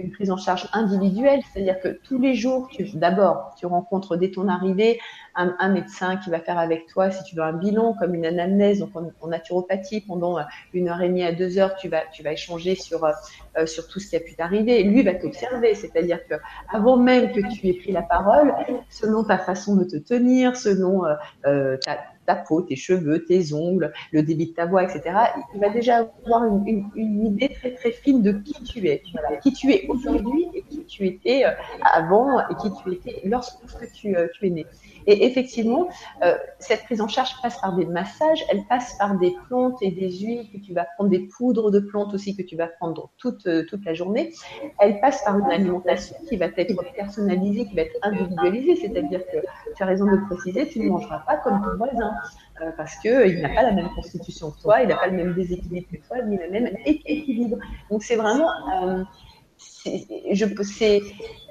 une 0.00 0.10
prise 0.10 0.30
en 0.30 0.36
charge 0.36 0.68
individuelle, 0.72 1.40
c'est-à-dire 1.52 1.78
que 1.80 1.88
tous 1.88 2.18
les 2.18 2.34
jours, 2.34 2.68
d'abord, 2.94 3.54
tu 3.58 3.66
rencontres 3.66 4.16
dès 4.16 4.30
ton 4.30 4.48
arrivée 4.48 4.98
un, 5.34 5.68
médecin 5.68 6.16
qui 6.16 6.28
va 6.28 6.40
faire 6.40 6.58
avec 6.58 6.86
toi, 6.86 7.10
si 7.10 7.22
tu 7.24 7.36
veux, 7.36 7.42
un 7.42 7.52
bilan 7.52 7.94
comme 7.98 8.14
une 8.14 8.26
anamnèse, 8.26 8.80
donc 8.80 8.90
en, 8.94 9.26
naturopathie, 9.28 10.00
pendant 10.00 10.38
euh, 10.38 10.42
une 10.74 10.88
heure 10.88 11.00
et 11.00 11.08
demie 11.08 11.22
à 11.22 11.32
deux 11.32 11.58
heures, 11.58 11.76
tu 11.76 11.88
vas, 11.88 12.02
tu 12.12 12.22
vas 12.22 12.32
échanger 12.32 12.74
sur, 12.74 13.04
euh, 13.04 13.66
sur 13.66 13.86
tout 13.86 14.00
ce 14.00 14.10
qui 14.10 14.16
a 14.16 14.20
pu 14.20 14.34
t'arriver. 14.34 14.82
Lui 14.82 15.02
va 15.02 15.14
t'observer, 15.14 15.74
c'est-à-dire 15.74 16.26
que 16.26 16.34
avant 16.70 16.96
même 16.96 17.32
que 17.32 17.40
tu 17.52 17.68
aies 17.68 17.74
pris 17.74 17.92
la 17.92 18.02
parole, 18.02 18.52
selon 18.90 19.24
ta 19.24 19.38
façon 19.38 19.76
de 19.76 19.84
te 19.84 19.96
tenir, 19.96 20.56
selon 20.56 21.04
euh, 21.46 21.76
ta 21.78 21.98
ta 22.26 22.36
peau, 22.36 22.62
tes 22.62 22.76
cheveux, 22.76 23.24
tes 23.24 23.52
ongles, 23.52 23.92
le 24.12 24.22
débit 24.22 24.46
de 24.46 24.52
ta 24.52 24.66
voix, 24.66 24.84
etc. 24.84 25.02
Il 25.54 25.60
va 25.60 25.70
déjà 25.70 26.08
avoir 26.24 26.44
une, 26.44 26.90
idée 27.26 27.48
très 27.48 27.74
très 27.74 27.92
fine 27.92 28.22
de 28.22 28.32
qui 28.32 28.62
tu 28.62 28.86
es, 28.88 29.02
qui 29.42 29.52
tu 29.52 29.72
es 29.72 29.86
aujourd'hui 29.88 30.46
et 30.54 30.62
qui 30.62 30.84
tu 30.84 31.06
étais 31.06 31.44
euh, 31.44 31.50
avant 31.82 32.40
et 32.48 32.54
qui 32.60 32.68
tu 32.82 32.92
étais 32.92 33.20
lorsque 33.24 33.58
tu, 33.92 34.16
euh, 34.16 34.28
tu 34.34 34.46
es 34.46 34.50
né. 34.50 34.66
Et 35.06 35.24
effectivement, 35.26 35.88
euh, 36.22 36.36
cette 36.58 36.84
prise 36.84 37.00
en 37.00 37.08
charge 37.08 37.30
passe 37.42 37.60
par 37.60 37.74
des 37.76 37.86
massages, 37.86 38.44
elle 38.50 38.64
passe 38.68 38.96
par 38.98 39.18
des 39.18 39.34
plantes 39.48 39.78
et 39.82 39.90
des 39.90 40.10
huiles 40.10 40.48
que 40.52 40.58
tu 40.58 40.72
vas 40.72 40.86
prendre, 40.96 41.10
des 41.10 41.20
poudres 41.20 41.70
de 41.70 41.80
plantes 41.80 42.14
aussi 42.14 42.36
que 42.36 42.42
tu 42.42 42.56
vas 42.56 42.66
prendre 42.66 43.10
toute, 43.18 43.48
toute 43.68 43.84
la 43.84 43.94
journée. 43.94 44.32
Elle 44.78 45.00
passe 45.00 45.22
par 45.24 45.38
une 45.38 45.50
alimentation 45.50 46.16
qui 46.28 46.36
va 46.36 46.46
être 46.56 46.94
personnalisée, 46.94 47.66
qui 47.66 47.74
va 47.74 47.82
être 47.82 47.98
individualisée, 48.02 48.76
c'est-à-dire 48.76 49.20
que 49.26 49.38
tu 49.76 49.82
as 49.82 49.86
raison 49.86 50.06
de 50.06 50.18
préciser, 50.28 50.68
tu 50.68 50.80
ne 50.80 50.88
mangeras 50.88 51.20
pas 51.20 51.36
comme 51.38 51.60
ton 51.62 51.76
voisin. 51.76 52.12
Euh, 52.62 52.70
parce 52.76 52.96
qu'il 52.96 53.40
n'a 53.40 53.48
pas 53.48 53.62
la 53.62 53.72
même 53.72 53.88
constitution 53.94 54.50
que 54.50 54.60
toi, 54.60 54.82
il 54.82 54.88
n'a 54.88 54.96
pas 54.96 55.06
le 55.06 55.16
même 55.16 55.34
déséquilibre 55.34 55.86
que 55.90 55.96
toi, 56.06 56.22
ni 56.22 56.36
le 56.36 56.50
même 56.50 56.68
équilibre. 56.84 57.56
Donc 57.90 58.02
c'est 58.02 58.16
vraiment, 58.16 58.50
euh, 58.84 59.04
c'est 59.56 61.00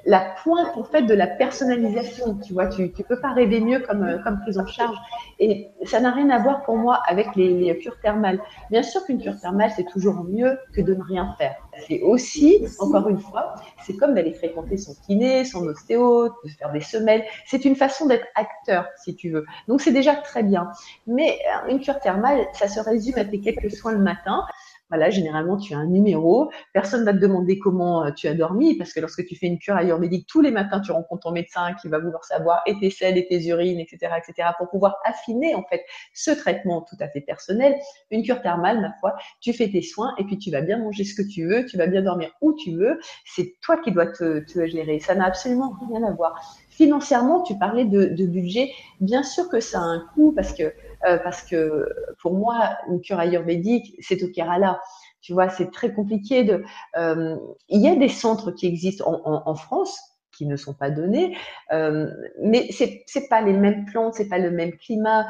la 0.04 0.34
pointe 0.42 0.76
en 0.76 0.84
fait 0.84 1.02
de 1.02 1.14
la 1.14 1.26
personnalisation. 1.26 2.38
Tu 2.38 2.52
vois, 2.52 2.66
tu, 2.68 2.92
tu 2.92 3.02
peux 3.04 3.20
pas 3.20 3.32
rêver 3.32 3.60
mieux 3.60 3.80
comme 3.80 4.02
euh, 4.02 4.18
comme 4.22 4.40
prise 4.40 4.58
en 4.58 4.66
charge. 4.66 4.96
Et 5.38 5.68
ça 5.84 6.00
n'a 6.00 6.10
rien 6.12 6.30
à 6.30 6.38
voir 6.38 6.62
pour 6.62 6.76
moi 6.76 7.00
avec 7.06 7.34
les, 7.36 7.48
les 7.60 7.78
cures 7.78 7.98
thermales. 8.00 8.40
Bien 8.70 8.82
sûr 8.82 9.04
qu'une 9.04 9.20
cure 9.20 9.38
thermale 9.38 9.70
c'est 9.76 9.86
toujours 9.86 10.24
mieux 10.24 10.58
que 10.74 10.80
de 10.80 10.94
ne 10.94 11.02
rien 11.02 11.34
faire. 11.38 11.56
C'est 11.86 12.00
aussi, 12.02 12.66
encore 12.78 13.08
une 13.08 13.20
fois, 13.20 13.54
c'est 13.84 13.96
comme 13.96 14.14
d'aller 14.14 14.32
fréquenter 14.32 14.76
son 14.76 14.94
kiné, 15.06 15.44
son 15.44 15.66
ostéo, 15.66 16.28
de 16.44 16.50
faire 16.58 16.72
des 16.72 16.80
semelles. 16.80 17.24
C'est 17.46 17.64
une 17.64 17.76
façon 17.76 18.06
d'être 18.06 18.26
acteur, 18.34 18.86
si 19.02 19.14
tu 19.14 19.30
veux. 19.30 19.46
Donc 19.68 19.80
c'est 19.80 19.92
déjà 19.92 20.14
très 20.14 20.42
bien. 20.42 20.68
Mais 21.06 21.38
euh, 21.66 21.70
une 21.70 21.80
cure 21.80 21.98
thermale, 22.00 22.46
ça 22.52 22.68
se 22.68 22.80
résume 22.80 23.16
à 23.16 23.24
tes 23.24 23.40
quelques 23.40 23.70
soins 23.70 23.92
le 23.92 23.98
matin. 23.98 24.44
Voilà, 24.90 25.08
généralement, 25.08 25.56
tu 25.56 25.72
as 25.72 25.78
un 25.78 25.86
numéro. 25.86 26.50
Personne 26.72 27.04
va 27.04 27.12
te 27.12 27.18
demander 27.18 27.58
comment 27.58 28.04
euh, 28.04 28.10
tu 28.10 28.28
as 28.28 28.34
dormi, 28.34 28.76
parce 28.76 28.92
que 28.92 29.00
lorsque 29.00 29.24
tu 29.24 29.36
fais 29.36 29.46
une 29.46 29.58
cure 29.58 29.76
ayurvédique, 29.76 30.26
tous 30.28 30.40
les 30.40 30.50
matins, 30.50 30.80
tu 30.80 30.92
rencontres 30.92 31.22
ton 31.22 31.32
médecin 31.32 31.74
qui 31.80 31.88
va 31.88 31.98
vouloir 31.98 32.24
savoir 32.24 32.62
et 32.66 32.78
tes 32.78 32.90
selles 32.90 33.16
et 33.16 33.26
tes 33.26 33.46
urines, 33.46 33.78
etc., 33.80 34.12
etc., 34.18 34.48
pour 34.58 34.68
pouvoir 34.68 34.96
affiner, 35.04 35.54
en 35.54 35.64
fait, 35.64 35.84
ce 36.12 36.32
traitement 36.32 36.82
tout 36.82 36.96
à 37.00 37.08
fait 37.08 37.20
personnel. 37.20 37.76
Une 38.10 38.22
cure 38.22 38.42
thermale, 38.42 38.80
ma 38.80 38.92
foi, 39.00 39.16
tu 39.40 39.52
fais 39.52 39.70
tes 39.70 39.82
soins 39.82 40.12
et 40.18 40.24
puis 40.24 40.38
tu 40.38 40.50
vas 40.50 40.60
bien 40.60 40.78
manger 40.78 41.04
ce 41.04 41.14
que 41.14 41.26
tu 41.26 41.46
veux, 41.46 41.64
tu 41.66 41.76
vas 41.76 41.86
bien 41.86 42.02
dormir 42.02 42.30
où 42.40 42.52
tu 42.54 42.76
veux. 42.76 42.98
C'est 43.24 43.54
toi 43.62 43.76
qui 43.78 43.92
dois 43.92 44.06
te 44.06 44.44
gérer. 44.66 44.98
Ça 44.98 45.14
n'a 45.14 45.26
absolument 45.26 45.72
rien 45.88 46.02
à 46.02 46.12
voir. 46.12 46.34
Financièrement, 46.80 47.42
tu 47.42 47.58
parlais 47.58 47.84
de, 47.84 48.24
budget. 48.24 48.72
Bien 49.00 49.22
sûr 49.22 49.50
que 49.50 49.60
ça 49.60 49.80
a 49.80 49.82
un 49.82 50.02
coût 50.14 50.32
parce 50.34 50.54
que 50.54 50.72
euh, 51.06 51.18
parce 51.22 51.42
que 51.42 51.86
pour 52.22 52.32
moi, 52.32 52.70
une 52.88 53.02
cure 53.02 53.18
ayurvédique, 53.18 53.94
c'est 54.00 54.22
au 54.22 54.28
Kerala. 54.28 54.80
Tu 55.20 55.34
vois, 55.34 55.50
c'est 55.50 55.70
très 55.70 55.92
compliqué. 55.92 56.50
Euh, 56.96 57.36
il 57.68 57.82
y 57.82 57.88
a 57.88 57.96
des 57.96 58.08
centres 58.08 58.52
qui 58.52 58.66
existent 58.66 59.04
en, 59.24 59.54
France 59.56 60.00
qui 60.32 60.46
ne 60.46 60.56
sont 60.56 60.72
pas 60.72 60.90
donnés, 60.90 61.36
euh, 61.70 62.08
mais 62.42 62.68
c'est 62.70 63.02
c'est 63.06 63.28
pas 63.28 63.42
les 63.42 63.52
mêmes 63.52 63.84
plantes, 63.84 64.14
c'est 64.14 64.30
pas 64.30 64.38
le 64.38 64.50
même 64.50 64.72
climat. 64.72 65.26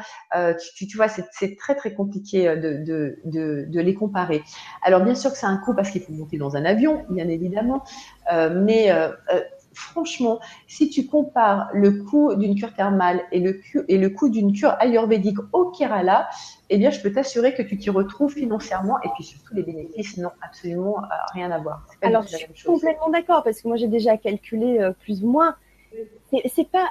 Tu, 0.76 0.96
vois, 0.96 1.08
c'est 1.08 1.56
très 1.56 1.74
très 1.74 1.94
compliqué 1.94 2.44
de, 2.44 3.80
les 3.80 3.94
comparer. 3.94 4.44
Alors 4.84 5.02
bien 5.02 5.16
sûr 5.16 5.32
que 5.32 5.36
c'est 5.36 5.46
un 5.46 5.56
coût 5.56 5.74
parce 5.74 5.90
qu'il 5.90 6.02
faut 6.02 6.12
monter 6.12 6.38
dans 6.38 6.54
un 6.54 6.64
avion, 6.64 7.04
bien 7.10 7.28
évidemment, 7.28 7.82
mais 8.30 8.92
franchement, 9.80 10.40
si 10.66 10.90
tu 10.90 11.06
compares 11.06 11.70
le 11.72 12.04
coût 12.04 12.34
d'une 12.34 12.54
cure 12.54 12.74
thermale 12.74 13.22
et 13.32 13.40
le, 13.40 13.60
et 13.88 13.98
le 13.98 14.10
coût 14.10 14.28
d'une 14.28 14.52
cure 14.52 14.74
ayurvédique 14.78 15.38
au 15.52 15.70
Kerala, 15.70 16.28
eh 16.68 16.78
bien, 16.78 16.90
je 16.90 17.00
peux 17.00 17.12
t'assurer 17.12 17.54
que 17.54 17.62
tu 17.62 17.76
t'y 17.78 17.90
retrouves 17.90 18.34
financièrement 18.34 19.00
et 19.02 19.08
puis 19.14 19.24
surtout 19.24 19.54
les 19.54 19.62
bénéfices 19.62 20.16
n'ont 20.18 20.32
absolument 20.42 20.98
euh, 20.98 21.06
rien 21.32 21.50
à 21.50 21.58
voir. 21.58 21.86
Alors, 22.02 22.22
je 22.22 22.36
suis 22.36 22.64
complètement 22.64 23.10
d'accord 23.10 23.42
parce 23.42 23.60
que 23.60 23.68
moi 23.68 23.76
j'ai 23.76 23.88
déjà 23.88 24.16
calculé 24.16 24.78
euh, 24.78 24.92
plus 24.92 25.24
ou 25.24 25.30
moins. 25.30 25.56
C'est 26.54 26.70
pas, 26.70 26.90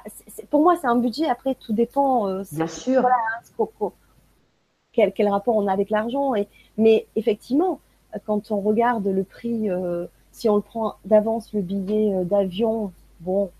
pour 0.49 0.61
moi 0.61 0.75
c'est 0.81 0.87
un 0.87 0.97
budget. 0.97 1.27
Après, 1.29 1.55
tout 1.55 1.71
dépend. 1.71 2.27
Euh, 2.27 2.43
bien 2.51 2.67
sûr. 2.67 3.07
quel, 4.91 5.13
quel, 5.13 5.29
rapport 5.29 5.55
on 5.55 5.67
a 5.67 5.71
avec 5.71 5.89
l'argent. 5.89 6.33
Mais 6.77 7.07
effectivement, 7.15 7.79
quand 8.25 8.51
on 8.51 8.59
regarde 8.59 9.07
le 9.07 9.23
prix, 9.23 9.69
si 10.39 10.49
on 10.49 10.55
le 10.55 10.61
prend 10.61 10.95
d'avance 11.05 11.53
le 11.53 11.61
billet 11.61 12.23
d'avion, 12.25 12.91
bon, 13.19 13.51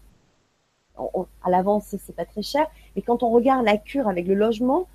à 1.44 1.50
l'avance 1.50 1.96
c'est 1.98 2.16
pas 2.16 2.26
très 2.26 2.42
cher. 2.42 2.68
Et 2.96 3.02
quand 3.02 3.24
on 3.24 3.30
regarde 3.30 3.66
la 3.66 3.78
cure 3.78 4.08
avec 4.08 4.28
le 4.28 4.36
logement, 4.36 4.88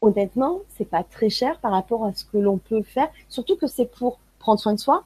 honnêtement, 0.00 0.60
c'est 0.76 0.88
pas 0.88 1.02
très 1.02 1.30
cher 1.30 1.58
par 1.58 1.72
rapport 1.72 2.04
à 2.04 2.12
ce 2.12 2.24
que 2.24 2.38
l'on 2.38 2.58
peut 2.58 2.82
faire. 2.82 3.08
Surtout 3.28 3.56
que 3.56 3.66
c'est 3.66 3.86
pour 3.86 4.18
prendre 4.38 4.60
soin 4.60 4.74
de 4.74 4.78
soi. 4.78 5.04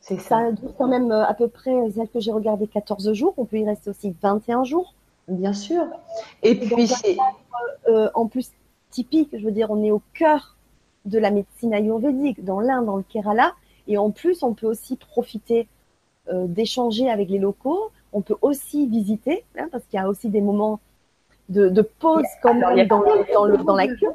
C'est 0.00 0.18
ça. 0.18 0.40
Ça 0.40 0.52
dure 0.52 0.74
quand 0.76 0.88
même 0.88 1.12
euh, 1.12 1.24
à 1.24 1.34
peu 1.34 1.48
près, 1.48 1.72
euh, 1.72 1.90
celle 1.94 2.08
que 2.08 2.18
j'ai 2.18 2.32
regardé 2.32 2.66
14 2.66 3.12
jours. 3.12 3.34
On 3.36 3.44
peut 3.44 3.58
y 3.58 3.64
rester 3.64 3.90
aussi 3.90 4.14
21 4.20 4.64
jours. 4.64 4.94
Bien 5.28 5.52
sûr. 5.52 5.84
Et, 6.42 6.56
puis 6.56 6.88
c'est. 6.88 7.16
Euh, 7.88 8.10
en 8.14 8.26
plus 8.26 8.50
typique, 8.90 9.30
je 9.32 9.44
veux 9.44 9.52
dire, 9.52 9.70
on 9.70 9.82
est 9.82 9.92
au 9.92 10.02
cœur 10.14 10.56
de 11.04 11.18
la 11.18 11.30
médecine 11.30 11.72
ayurvédique, 11.72 12.44
dans 12.44 12.60
l'Inde, 12.60 12.86
dans 12.86 12.96
le 12.96 13.04
Kerala. 13.04 13.52
Et 13.88 13.98
en 13.98 14.10
plus, 14.10 14.42
on 14.42 14.54
peut 14.54 14.66
aussi 14.66 14.96
profiter 14.96 15.68
d'échanger 16.32 17.10
avec 17.10 17.28
les 17.28 17.38
locaux. 17.38 17.90
On 18.12 18.20
peut 18.20 18.36
aussi 18.42 18.86
visiter, 18.86 19.44
hein, 19.58 19.68
parce 19.72 19.84
qu'il 19.84 19.98
y 19.98 20.00
a 20.00 20.08
aussi 20.08 20.28
des 20.28 20.40
moments 20.40 20.80
de, 21.52 21.68
de 21.68 21.82
pause 21.82 22.24
comme 22.42 22.60
dans, 22.60 22.74
dans, 22.86 23.64
dans, 23.64 23.76
la 23.76 23.86
cure. 23.86 24.12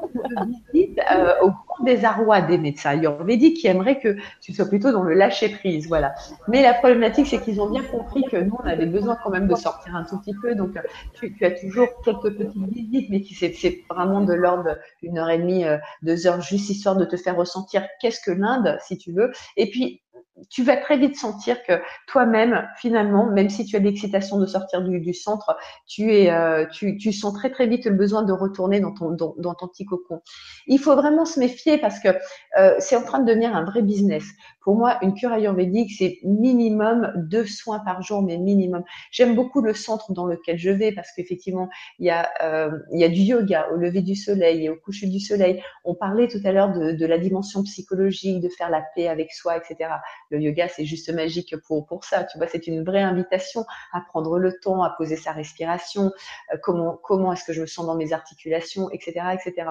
visite 0.73 0.99
euh, 1.11 1.33
au 1.43 1.47
grand 1.49 1.83
désarroi 1.83 2.41
des 2.41 2.57
médecins? 2.57 2.91
Ayurvédiques 2.91 3.57
qui 3.57 3.67
aimeraient 3.67 3.99
que 3.99 4.15
tu 4.41 4.53
sois 4.53 4.65
plutôt 4.65 4.91
dans 4.91 5.03
le 5.03 5.13
lâcher 5.13 5.49
prise, 5.49 5.87
voilà. 5.87 6.13
Mais 6.47 6.61
la 6.61 6.73
problématique, 6.73 7.27
c'est 7.27 7.39
qu'ils 7.39 7.61
ont 7.61 7.69
bien 7.69 7.83
compris 7.83 8.23
que 8.23 8.37
nous, 8.37 8.57
on 8.63 8.67
avait 8.67 8.85
besoin 8.85 9.17
quand 9.23 9.29
même 9.29 9.47
de 9.47 9.55
sortir 9.55 9.95
un 9.95 10.03
tout 10.03 10.19
petit 10.19 10.35
peu. 10.41 10.55
Donc, 10.55 10.71
tu, 11.13 11.35
tu 11.35 11.45
as 11.45 11.51
toujours 11.51 11.87
quelques 12.03 12.35
petites 12.35 12.73
visites, 12.73 13.09
mais 13.09 13.21
qui 13.21 13.33
c'est 13.35 13.83
vraiment 13.89 14.21
de 14.21 14.33
l'ordre 14.33 14.77
d'une 15.01 15.17
heure 15.17 15.29
et 15.29 15.37
demie, 15.37 15.65
euh, 15.65 15.77
deux 16.01 16.27
heures, 16.27 16.41
juste 16.41 16.69
histoire 16.69 16.95
de 16.95 17.05
te 17.05 17.15
faire 17.15 17.35
ressentir 17.35 17.85
qu'est-ce 18.01 18.21
que 18.21 18.31
l'Inde, 18.31 18.77
si 18.81 18.97
tu 18.97 19.11
veux. 19.11 19.31
Et 19.55 19.69
puis, 19.69 20.01
tu 20.49 20.63
vas 20.63 20.77
très 20.77 20.97
vite 20.97 21.15
sentir 21.15 21.63
que 21.63 21.73
toi-même, 22.07 22.67
finalement, 22.77 23.25
même 23.25 23.49
si 23.49 23.65
tu 23.65 23.75
as 23.75 23.79
l'excitation 23.79 24.37
de 24.37 24.45
sortir 24.45 24.81
du, 24.81 25.13
centre, 25.13 25.57
tu, 25.87 26.13
es, 26.13 26.31
euh, 26.31 26.65
tu, 26.71 26.97
tu, 26.97 27.11
sens 27.11 27.33
très 27.33 27.49
très 27.49 27.67
vite 27.67 27.85
le 27.85 27.91
besoin 27.91 28.23
de 28.23 28.33
retourner 28.33 28.79
dans 28.79 28.93
ton, 28.93 29.11
dans, 29.11 29.35
dans 29.37 29.53
ton 29.53 29.67
petit 29.67 29.85
cocon. 29.85 30.21
Il 30.67 30.79
faut 30.79 30.95
vraiment 30.95 31.25
se 31.25 31.39
méfier 31.39 31.77
parce 31.77 31.99
que 31.99 32.09
euh, 32.57 32.75
c'est 32.79 32.95
en 32.95 33.03
train 33.03 33.19
de 33.19 33.25
devenir 33.25 33.55
un 33.55 33.63
vrai 33.63 33.81
business. 33.81 34.23
Pour 34.67 34.75
moi, 34.75 34.97
une 35.01 35.13
cure 35.13 35.31
ayurvédique, 35.31 35.93
c'est 35.97 36.19
minimum 36.23 37.13
deux 37.15 37.45
soins 37.45 37.79
par 37.79 38.01
jour, 38.01 38.21
mais 38.21 38.35
minimum. 38.37 38.83
J'aime 39.11 39.33
beaucoup 39.33 39.61
le 39.61 39.73
centre 39.73 40.11
dans 40.11 40.25
lequel 40.25 40.57
je 40.57 40.69
vais 40.69 40.91
parce 40.91 41.09
qu'effectivement, 41.13 41.69
il 41.99 42.07
y, 42.07 42.09
a, 42.09 42.29
euh, 42.43 42.77
il 42.91 42.99
y 42.99 43.05
a 43.05 43.07
du 43.07 43.21
yoga 43.21 43.69
au 43.71 43.77
lever 43.77 44.01
du 44.01 44.13
soleil 44.13 44.65
et 44.65 44.69
au 44.69 44.75
coucher 44.75 45.07
du 45.07 45.21
soleil. 45.21 45.63
On 45.85 45.95
parlait 45.95 46.27
tout 46.27 46.41
à 46.43 46.51
l'heure 46.51 46.73
de, 46.73 46.91
de 46.91 47.05
la 47.05 47.17
dimension 47.17 47.63
psychologique, 47.63 48.41
de 48.41 48.49
faire 48.49 48.69
la 48.69 48.83
paix 48.93 49.07
avec 49.07 49.31
soi, 49.31 49.55
etc. 49.55 49.89
Le 50.31 50.41
yoga, 50.41 50.67
c'est 50.67 50.83
juste 50.83 51.13
magique 51.13 51.55
pour, 51.65 51.85
pour 51.85 52.03
ça. 52.03 52.25
Tu 52.25 52.37
vois, 52.37 52.47
c'est 52.47 52.67
une 52.67 52.83
vraie 52.83 53.03
invitation 53.03 53.63
à 53.93 54.01
prendre 54.01 54.37
le 54.37 54.59
temps, 54.59 54.83
à 54.83 54.89
poser 54.89 55.15
sa 55.15 55.31
respiration, 55.31 56.11
euh, 56.53 56.57
comment, 56.61 56.99
comment 57.01 57.31
est-ce 57.31 57.45
que 57.45 57.53
je 57.53 57.61
me 57.61 57.67
sens 57.67 57.85
dans 57.85 57.95
mes 57.95 58.11
articulations, 58.11 58.89
etc., 58.91 59.27
etc. 59.33 59.69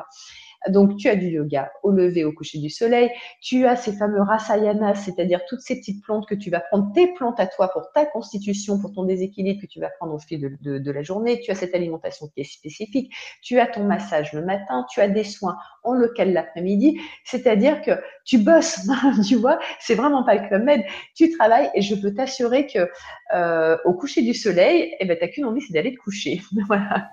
Donc, 0.68 0.96
tu 0.96 1.08
as 1.08 1.16
du 1.16 1.28
yoga 1.28 1.70
au 1.82 1.90
lever, 1.90 2.24
au 2.24 2.32
coucher 2.32 2.58
du 2.58 2.70
soleil. 2.70 3.10
Tu 3.40 3.66
as 3.66 3.76
ces 3.76 3.92
fameux 3.92 4.20
rasayanas, 4.20 4.96
c'est-à-dire 4.96 5.40
toutes 5.48 5.60
ces 5.60 5.76
petites 5.76 6.02
plantes 6.02 6.26
que 6.26 6.34
tu 6.34 6.50
vas 6.50 6.60
prendre, 6.60 6.92
tes 6.92 7.12
plantes 7.14 7.40
à 7.40 7.46
toi 7.46 7.68
pour 7.72 7.90
ta 7.92 8.04
constitution, 8.04 8.78
pour 8.80 8.92
ton 8.92 9.04
déséquilibre 9.04 9.60
que 9.60 9.66
tu 9.66 9.80
vas 9.80 9.90
prendre 9.90 10.14
au 10.14 10.18
fil 10.18 10.56
de, 10.60 10.90
la 10.90 11.02
journée. 11.02 11.40
Tu 11.40 11.50
as 11.50 11.54
cette 11.54 11.74
alimentation 11.74 12.28
qui 12.28 12.40
est 12.40 12.44
spécifique. 12.44 13.12
Tu 13.42 13.58
as 13.60 13.66
ton 13.66 13.84
massage 13.84 14.32
le 14.32 14.44
matin. 14.44 14.84
Tu 14.90 15.00
as 15.00 15.08
des 15.08 15.24
soins 15.24 15.56
en 15.84 15.94
local 15.94 16.32
l'après-midi. 16.32 17.00
C'est-à-dire 17.24 17.82
que 17.82 17.92
tu 18.24 18.38
bosses, 18.38 18.88
tu 19.28 19.36
vois. 19.36 19.58
C'est 19.80 19.94
vraiment 19.94 20.24
pas 20.24 20.34
le 20.34 20.48
club. 20.48 20.66
Tu 21.14 21.30
travailles 21.30 21.70
et 21.74 21.82
je 21.82 21.94
peux 21.94 22.12
t'assurer 22.12 22.66
que 22.66 22.90
euh, 23.34 23.76
au 23.84 23.94
coucher 23.94 24.22
du 24.22 24.34
soleil, 24.34 24.94
eh 24.98 25.04
ben, 25.04 25.16
t'as 25.18 25.28
qu'une 25.28 25.44
envie, 25.44 25.60
c'est 25.60 25.72
d'aller 25.72 25.94
te 25.94 25.98
coucher. 25.98 26.40
voilà. 26.66 27.10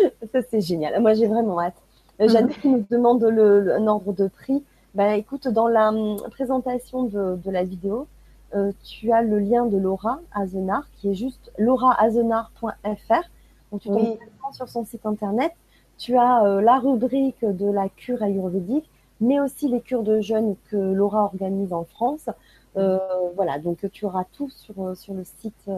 Ça, 0.32 0.40
c'est 0.50 0.60
génial. 0.60 1.00
Moi, 1.00 1.14
j'ai 1.14 1.26
vraiment 1.26 1.60
hâte. 1.60 1.74
Euh, 2.20 2.28
Jeanne 2.28 2.48
qui 2.48 2.68
nous 2.68 2.84
demande 2.90 3.22
le, 3.22 3.74
un 3.74 3.86
ordre 3.86 4.12
de 4.12 4.28
prix. 4.28 4.64
Ben, 4.94 5.12
écoute, 5.12 5.46
dans 5.48 5.68
la 5.68 5.90
hum, 5.90 6.16
présentation 6.30 7.04
de, 7.04 7.38
la 7.50 7.62
vidéo, 7.62 8.06
euh, 8.54 8.72
tu 8.82 9.12
as 9.12 9.22
le 9.22 9.38
lien 9.38 9.66
de 9.66 9.76
Laura 9.76 10.20
Azenar 10.32 10.88
qui 10.96 11.10
est 11.10 11.14
juste 11.14 11.52
lauraazenar.fr. 11.58 13.22
Donc, 13.70 13.82
tu 13.82 13.88
tombes 13.88 14.18
sur 14.52 14.68
son 14.68 14.84
site 14.84 15.04
internet. 15.06 15.52
Tu 15.98 16.16
as 16.16 16.44
euh, 16.44 16.60
la 16.60 16.78
rubrique 16.78 17.44
de 17.44 17.70
la 17.70 17.88
cure 17.88 18.22
ayurvédique, 18.22 18.88
mais 19.20 19.40
aussi 19.40 19.68
les 19.68 19.80
cures 19.80 20.02
de 20.02 20.20
jeûne 20.20 20.56
que 20.70 20.76
Laura 20.76 21.24
organise 21.24 21.72
en 21.72 21.84
France. 21.84 22.28
voilà, 22.74 23.58
donc 23.58 23.78
tu 23.92 24.04
auras 24.06 24.24
tout 24.32 24.48
sur, 24.50 24.96
sur, 24.96 25.12
le 25.12 25.24
site, 25.24 25.68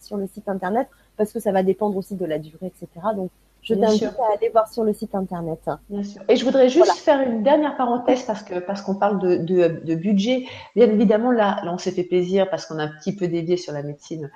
sur 0.00 0.16
le 0.16 0.26
site 0.26 0.48
internet 0.48 0.88
parce 1.16 1.32
que 1.32 1.40
ça 1.40 1.52
va 1.52 1.62
dépendre 1.62 1.96
aussi 1.96 2.14
de 2.14 2.24
la 2.24 2.38
durée, 2.38 2.66
etc. 2.66 2.88
Donc, 3.14 3.30
je 3.66 3.74
t'invite 3.74 4.04
à 4.04 4.34
aller 4.36 4.48
voir 4.50 4.72
sur 4.72 4.84
le 4.84 4.92
site 4.92 5.14
internet. 5.14 5.58
Bien 5.90 6.04
sûr. 6.04 6.22
Et 6.28 6.36
je 6.36 6.44
voudrais 6.44 6.68
juste 6.68 6.92
faire 6.98 7.20
une 7.20 7.42
dernière 7.42 7.76
parenthèse 7.76 8.22
parce 8.22 8.42
que 8.42 8.60
parce 8.60 8.80
qu'on 8.80 8.94
parle 8.94 9.18
de, 9.18 9.36
de, 9.36 9.80
de, 9.84 9.94
budget. 9.96 10.46
Bien 10.76 10.88
évidemment, 10.88 11.32
là, 11.32 11.58
là 11.64 11.72
on 11.72 11.78
s'est 11.78 11.90
fait 11.90 12.04
plaisir 12.04 12.48
parce 12.48 12.66
qu'on 12.66 12.78
a 12.78 12.84
un 12.84 12.92
petit 13.00 13.14
peu 13.14 13.26
dévié 13.26 13.56
sur 13.56 13.72
la 13.72 13.82
médecine 13.82 14.30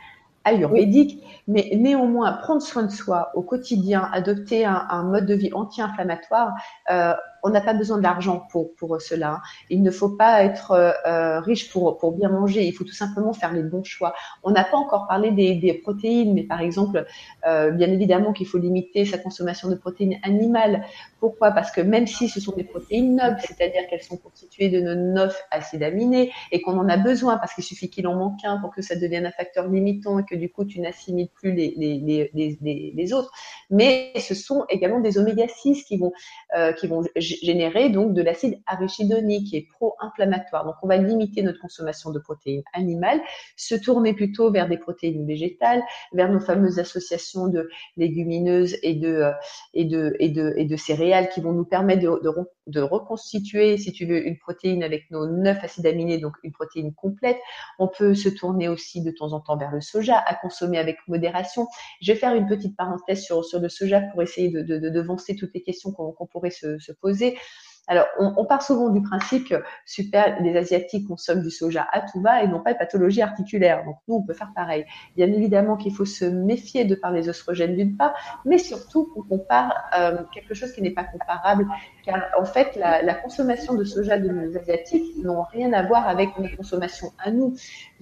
ayurvédique, 0.45 1.23
mais 1.47 1.71
néanmoins 1.77 2.33
prendre 2.33 2.63
soin 2.63 2.83
de 2.83 2.91
soi 2.91 3.31
au 3.35 3.43
quotidien, 3.43 4.09
adopter 4.13 4.65
un, 4.65 4.87
un 4.89 5.05
mode 5.05 5.27
de 5.27 5.35
vie 5.35 5.53
anti-inflammatoire, 5.53 6.55
euh, 6.91 7.15
on 7.43 7.51
n'a 7.51 7.61
pas 7.61 7.75
besoin 7.75 7.99
d'argent 7.99 8.47
pour, 8.51 8.75
pour 8.75 9.01
cela. 9.01 9.41
Il 9.69 9.83
ne 9.83 9.91
faut 9.91 10.11
pas 10.11 10.45
être 10.45 10.73
euh, 10.73 10.93
euh, 11.07 11.41
riche 11.41 11.71
pour, 11.71 11.99
pour 11.99 12.13
bien 12.13 12.29
manger. 12.29 12.65
Il 12.65 12.73
faut 12.73 12.85
tout 12.85 12.95
simplement 12.95 13.33
faire 13.33 13.53
les 13.53 13.63
bons 13.63 13.85
choix. 13.85 14.15
On 14.43 14.51
n'a 14.51 14.65
pas 14.65 14.77
encore 14.77 15.07
parlé 15.07 15.31
des, 15.31 15.73
protéines, 15.83 16.35
mais 16.35 16.43
par 16.43 16.61
exemple, 16.61 17.07
euh, 17.47 17.71
bien 17.71 17.89
évidemment 17.89 18.33
qu'il 18.33 18.47
faut 18.47 18.59
limiter 18.59 19.05
sa 19.05 19.19
consommation 19.19 19.69
de 19.69 19.75
protéines 19.75 20.19
animales. 20.23 20.85
Pourquoi? 21.21 21.53
Parce 21.53 21.71
que 21.71 21.81
même 21.81 22.07
si 22.07 22.29
ce 22.29 22.41
sont 22.41 22.53
des 22.53 22.65
protéines 22.65 23.17
nobles, 23.17 23.39
c'est-à-dire 23.41 23.87
qu'elles 23.89 24.03
sont 24.03 24.17
constituées 24.17 24.69
de 24.69 24.81
nos 24.81 24.95
neuf 24.95 25.43
acides 25.51 25.83
aminés 25.83 26.33
et 26.53 26.61
qu'on 26.61 26.79
en 26.79 26.89
a 26.89 26.97
besoin 26.97 27.37
parce 27.39 27.55
qu'il 27.55 27.65
suffit 27.65 27.91
qu'il 27.91 28.07
en 28.07 28.15
manque 28.15 28.45
un 28.45 28.59
pour 28.59 28.75
que 28.75 28.83
ça 28.83 28.97
devienne 28.97 29.27
un 29.27 29.31
facteur 29.31 29.69
limitant 29.69 30.19
et 30.19 30.25
que 30.25 30.35
du 30.35 30.51
coup 30.51 30.65
tu 30.65 30.81
n'assimiles 30.81 31.29
plus 31.29 31.53
les, 31.53 31.75
les, 31.77 32.31
les, 32.35 32.93
les, 32.95 33.13
autres. 33.13 33.31
Mais 33.71 34.13
ce 34.19 34.35
sont 34.35 34.65
également 34.69 35.01
des 35.01 35.19
oméga 35.19 35.47
6 35.49 35.85
qui 35.85 35.97
vont, 35.97 36.13
euh, 36.57 36.73
qui 36.73 36.87
vont 36.87 37.03
générer 37.43 37.89
donc 37.91 38.15
de 38.15 38.23
l'acide 38.23 38.61
arachidonique 38.67 39.49
qui 39.49 39.57
est 39.57 39.67
pro-inflammatoire. 39.73 40.65
Donc 40.65 40.75
on 40.83 40.89
va 40.89 40.97
limiter 40.97 41.43
notre 41.43 41.61
consommation 41.61 42.11
de 42.11 42.19
protéines 42.19 42.63
animales, 42.73 43.21
se 43.57 43.75
tourner 43.75 44.15
plutôt 44.15 44.51
vers 44.51 44.69
des 44.69 44.79
protéines 44.79 45.27
végétales, 45.27 45.83
vers 46.13 46.31
nos 46.31 46.41
fameuses 46.41 46.79
associations 46.79 47.49
de 47.49 47.69
légumineuses 47.97 48.77
et 48.83 48.95
de 48.95 49.09
euh, 49.09 49.33
et 49.75 49.85
de 49.85 50.17
et 50.21 50.29
de 50.29 50.55
et 50.57 50.65
de 50.65 50.77
céréales 50.77 51.29
qui 51.31 51.41
vont 51.41 51.53
nous 51.53 51.65
permettre 51.65 52.03
de, 52.03 52.31
de, 52.67 52.81
reconstituer, 52.81 53.77
si 53.77 53.93
tu 53.93 54.07
veux, 54.07 54.27
une 54.27 54.39
protéine 54.39 54.83
avec 54.83 55.11
nos 55.11 55.27
neuf 55.27 55.63
acides 55.63 55.87
aminés, 55.87 56.19
donc 56.19 56.35
une 56.43 56.53
protéine 56.53 56.95
complète. 56.95 57.39
On 57.79 57.89
peut 57.89 58.15
se 58.15 58.29
tourner 58.29 58.69
aussi 58.69 59.03
de 59.03 59.11
temps 59.11 59.33
en 59.33 59.41
temps 59.41 59.57
vers 59.57 59.73
le 59.73 59.81
soja, 59.81 60.19
à 60.19 60.35
consommer 60.35 60.79
avec 60.79 60.97
modération. 61.09 61.67
Je 62.01 62.13
vais 62.13 62.19
faire 62.19 62.35
une 62.35 62.47
petite 62.47 62.77
parenthèse 62.77 63.23
sur, 63.23 63.45
sur 63.45 63.61
le 63.61 63.69
soja 63.69 64.01
pour 64.01 64.23
essayer 64.23 64.51
de, 64.51 64.63
de, 64.63 64.79
de 64.79 64.89
devancer 64.89 65.37
toutes 65.37 65.53
les 65.55 65.63
questions 65.63 65.93
qu'on 65.93 66.27
pourrait 66.27 66.51
se 66.51 66.93
poser. 67.01 67.20
Alors, 67.91 68.07
on, 68.21 68.45
part 68.45 68.63
souvent 68.63 68.89
du 68.91 69.03
principe 69.03 69.49
que 69.49 69.57
super, 69.85 70.41
les 70.41 70.57
Asiatiques 70.57 71.09
consomment 71.09 71.43
du 71.43 71.51
soja 71.51 71.89
à 71.91 72.03
tout 72.03 72.21
va 72.21 72.41
et 72.41 72.47
n'ont 72.47 72.61
pas 72.61 72.73
de 72.73 72.79
pathologie 72.79 73.21
articulaire. 73.21 73.85
Donc, 73.85 73.97
nous, 74.07 74.15
on 74.15 74.23
peut 74.23 74.33
faire 74.33 74.53
pareil. 74.55 74.85
Bien 75.17 75.27
évidemment 75.27 75.77
qu'il 75.77 75.93
faut 75.93 76.05
se 76.05 76.25
méfier 76.25 76.85
de 76.85 76.95
par 76.95 77.11
les 77.11 77.29
oestrogènes 77.29 77.75
d'une 77.75 77.97
part, 77.97 78.15
mais 78.45 78.59
surtout 78.59 79.13
on 79.17 79.23
compare 79.23 79.75
euh, 79.99 80.19
quelque 80.33 80.55
chose 80.55 80.71
qui 80.71 80.83
n'est 80.83 80.93
pas 80.93 81.03
comparable, 81.03 81.67
car 82.05 82.23
en 82.39 82.45
fait, 82.45 82.77
la, 82.77 83.13
consommation 83.15 83.75
de 83.75 83.83
soja 83.83 84.19
de 84.19 84.29
nos 84.29 84.57
Asiatiques 84.57 85.17
n'ont 85.25 85.43
rien 85.43 85.73
à 85.73 85.83
voir 85.83 86.07
avec 86.07 86.39
nos 86.39 86.49
consommations 86.57 87.11
à 87.19 87.33
nous. 87.33 87.57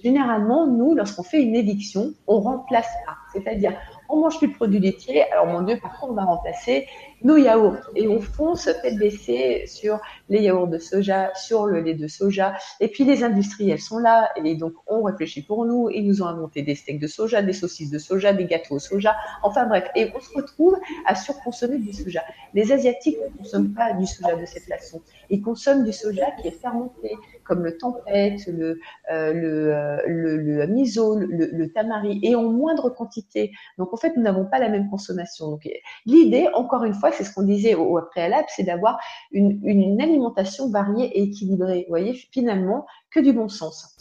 Généralement, 0.04 0.66
nous, 0.66 0.94
lorsqu'on 0.94 1.22
fait 1.22 1.42
une 1.42 1.56
éviction, 1.56 2.12
on 2.26 2.40
remplace 2.40 2.92
pas. 3.06 3.16
C'est-à-dire, 3.32 3.72
on 4.10 4.20
mange 4.20 4.36
plus 4.36 4.48
de 4.48 4.54
produits 4.54 4.80
laitiers. 4.80 5.30
Alors 5.32 5.46
mon 5.46 5.62
Dieu, 5.62 5.78
par 5.80 5.98
contre, 5.98 6.12
on 6.12 6.14
va 6.14 6.24
remplacer 6.24 6.86
nos 7.22 7.36
yaourts 7.36 7.76
et 7.94 8.08
on 8.08 8.20
fonce 8.20 8.68
tête 8.82 8.96
baissée 8.96 9.64
sur 9.66 10.00
les 10.28 10.42
yaourts 10.42 10.68
de 10.68 10.78
soja, 10.78 11.32
sur 11.34 11.66
le 11.66 11.80
lait 11.80 11.94
de 11.94 12.06
soja. 12.06 12.54
Et 12.80 12.88
puis 12.88 13.04
les 13.04 13.24
industriels 13.24 13.80
sont 13.80 13.98
là 13.98 14.30
et 14.36 14.54
donc 14.54 14.74
on 14.86 15.02
réfléchit 15.02 15.42
pour 15.42 15.64
nous. 15.64 15.90
Ils 15.90 16.06
nous 16.06 16.22
ont 16.22 16.26
inventé 16.26 16.62
des 16.62 16.74
steaks 16.74 17.00
de 17.00 17.06
soja, 17.06 17.42
des 17.42 17.52
saucisses 17.52 17.90
de 17.90 17.98
soja, 17.98 18.32
des 18.32 18.44
gâteaux 18.44 18.76
au 18.76 18.78
soja. 18.78 19.16
Enfin 19.42 19.66
bref, 19.66 19.88
et 19.94 20.12
on 20.14 20.20
se 20.20 20.34
retrouve 20.34 20.76
à 21.06 21.14
surconsommer 21.14 21.78
du 21.78 21.92
soja. 21.92 22.22
Les 22.54 22.72
asiatiques 22.72 23.18
ne 23.18 23.38
consomment 23.38 23.74
pas 23.74 23.92
du 23.94 24.06
soja 24.06 24.36
de 24.36 24.46
cette 24.46 24.64
façon. 24.64 25.00
Ils 25.30 25.42
consomment 25.42 25.84
du 25.84 25.92
soja 25.92 26.30
qui 26.40 26.48
est 26.48 26.60
fermenté, 26.60 27.16
comme 27.44 27.64
le 27.64 27.76
tempête, 27.76 28.46
le, 28.46 28.78
euh, 29.10 29.32
le, 29.32 29.74
euh, 29.74 29.96
le, 30.06 30.36
le, 30.36 30.66
miso, 30.66 31.16
le, 31.16 31.26
le, 31.26 31.72
tamari, 31.72 32.20
et 32.22 32.34
en 32.34 32.44
moindre 32.44 32.90
quantité. 32.90 33.52
Donc 33.78 33.92
en 33.92 33.96
fait, 33.96 34.16
nous 34.16 34.22
n'avons 34.22 34.44
pas 34.44 34.58
la 34.58 34.68
même 34.68 34.88
consommation. 34.90 35.58
L'idée, 36.06 36.48
encore 36.54 36.84
une 36.84 36.94
fois, 36.94 37.07
c'est 37.12 37.24
ce 37.24 37.34
qu'on 37.34 37.42
disait 37.42 37.74
au, 37.74 38.00
préalable, 38.02 38.46
c'est 38.54 38.64
d'avoir 38.64 38.98
une, 39.32 39.60
une, 39.64 40.00
alimentation 40.00 40.70
variée 40.70 41.06
et 41.18 41.22
équilibrée. 41.24 41.82
Vous 41.82 41.92
voyez, 41.92 42.14
finalement, 42.14 42.86
que 43.10 43.20
du 43.20 43.32
bon 43.32 43.48
sens. 43.48 43.96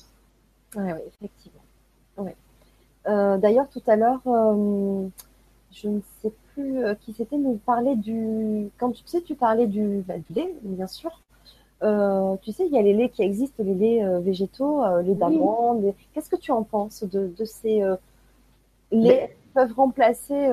Oui, 0.75 0.84
oui 0.85 0.99
effectivement. 1.07 1.61
Euh, 3.07 3.38
D'ailleurs, 3.38 3.69
tout 3.69 3.81
à 3.88 3.95
l'heure, 3.95 4.21
euh, 4.27 5.07
je 5.71 5.88
ne 5.88 6.01
sais 6.21 6.31
plus 6.53 6.84
euh, 6.84 6.95
qui 6.95 7.13
c'était, 7.13 7.38
mais 7.38 7.55
parlait 7.65 7.95
du. 7.95 8.69
Quand 8.77 8.91
tu 8.91 9.03
sais, 9.05 9.21
tu 9.21 9.35
parlais 9.35 9.67
du, 9.67 10.03
bah, 10.07 10.17
du 10.17 10.34
lait, 10.34 10.53
bien 10.61 10.88
sûr. 10.88 11.21
Euh, 11.84 12.35
tu 12.41 12.51
sais, 12.51 12.65
il 12.65 12.73
y 12.73 12.77
a 12.77 12.81
les 12.81 12.93
laits 12.93 13.11
qui 13.11 13.21
existent, 13.21 13.63
les 13.63 13.75
laits 13.75 14.23
végétaux, 14.23 14.84
les 15.03 15.15
d'amandes. 15.15 15.93
Qu'est-ce 16.13 16.29
que 16.29 16.35
tu 16.35 16.51
en 16.51 16.63
penses 16.63 17.03
de, 17.03 17.27
de 17.27 17.45
ces 17.45 17.84
laits 18.91 19.29
qui 19.29 19.47
peuvent 19.53 19.73
remplacer 19.73 20.49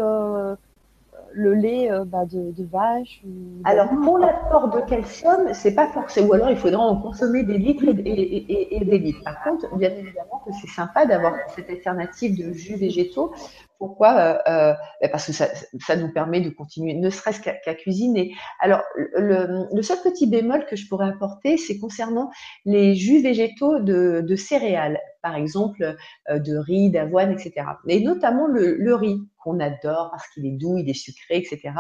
le 1.35 1.55
lait 1.55 1.90
bah, 2.06 2.24
de, 2.24 2.52
de, 2.52 2.65
vache 2.65 3.23
Alors, 3.65 3.89
pour 4.02 4.19
l'apport 4.19 4.69
de 4.69 4.81
calcium, 4.89 5.52
c'est 5.52 5.74
pas 5.74 5.89
forcément. 5.89 6.28
Ou 6.28 6.32
alors, 6.35 6.51
il 6.51 6.56
faudra 6.56 6.82
en 6.82 6.97
consommer 6.97 7.43
des 7.43 7.59
litres 7.59 7.85
et, 7.89 7.90
et, 7.90 8.77
et, 8.77 8.85
des 8.85 8.98
litres. 8.98 9.23
Par 9.24 9.43
contre, 9.43 9.77
bien 9.77 9.90
évidemment 9.90 10.43
que 10.47 10.52
c'est 10.61 10.69
sympa 10.69 11.06
d'avoir 11.06 11.35
cette 11.55 11.69
alternative 11.69 12.39
de 12.39 12.52
jus 12.52 12.77
végétaux 12.77 13.32
pourquoi 13.79 14.17
euh, 14.17 14.39
euh 14.49 14.75
ben 15.01 15.11
Parce 15.11 15.27
que 15.27 15.33
ça, 15.33 15.97
nous 15.97 16.13
permet 16.13 16.41
de 16.41 16.51
continuer, 16.51 16.95
ne 16.95 17.11
serait-ce 17.11 17.41
qu'à 17.41 17.75
cuisiner. 17.75 18.35
Alors, 18.61 18.83
le, 18.97 19.83
seul 19.83 19.99
petit 20.03 20.27
bémol 20.27 20.65
que 20.67 20.77
je 20.77 20.89
pourrais 20.89 21.09
apporter, 21.09 21.57
c'est 21.57 21.79
concernant 21.79 22.31
les 22.65 22.95
jus 22.95 23.21
végétaux 23.21 23.81
de, 23.81 24.37
céréales, 24.37 24.99
par 25.23 25.37
exemple 25.37 25.97
euh, 26.31 26.39
de 26.39 26.57
riz, 26.57 26.91
d'avoine, 26.91 27.33
etc. 27.33 27.67
Et 27.89 28.01
notamment 28.01 28.47
le, 28.47 28.95
riz 28.95 29.21
qu'on 29.39 29.61
adore 29.61 30.11
parce 30.11 30.27
qu'il 30.29 30.47
est 30.47 30.57
doux, 30.57 30.79
il 30.79 30.89
est 30.89 30.95
sucré, 30.95 31.37
etc. 31.37 31.73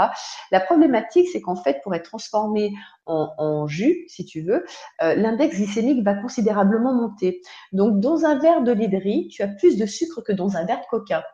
La 0.50 0.60
problématique, 0.60 1.28
c'est 1.32 1.40
qu'en 1.40 1.56
fait, 1.56 1.80
pour 1.82 1.94
être 1.94 2.04
transformé 2.04 2.72
en, 3.06 3.30
en 3.38 3.66
jus, 3.66 4.04
si 4.08 4.24
tu 4.24 4.42
veux, 4.42 4.64
euh, 5.02 5.14
l'index 5.14 5.56
glycémique 5.56 6.04
va 6.04 6.14
considérablement 6.14 6.92
monter. 6.92 7.40
Donc, 7.72 8.00
dans 8.00 8.24
un 8.24 8.38
verre 8.38 8.62
de 8.62 8.72
lait 8.72 8.88
de 8.88 8.98
riz, 8.98 9.28
tu 9.28 9.42
as 9.42 9.48
plus 9.48 9.78
de 9.78 9.86
sucre 9.86 10.20
que 10.20 10.32
dans 10.32 10.56
un 10.56 10.64
verre 10.64 10.80
de 10.80 10.86
coca 10.90 11.24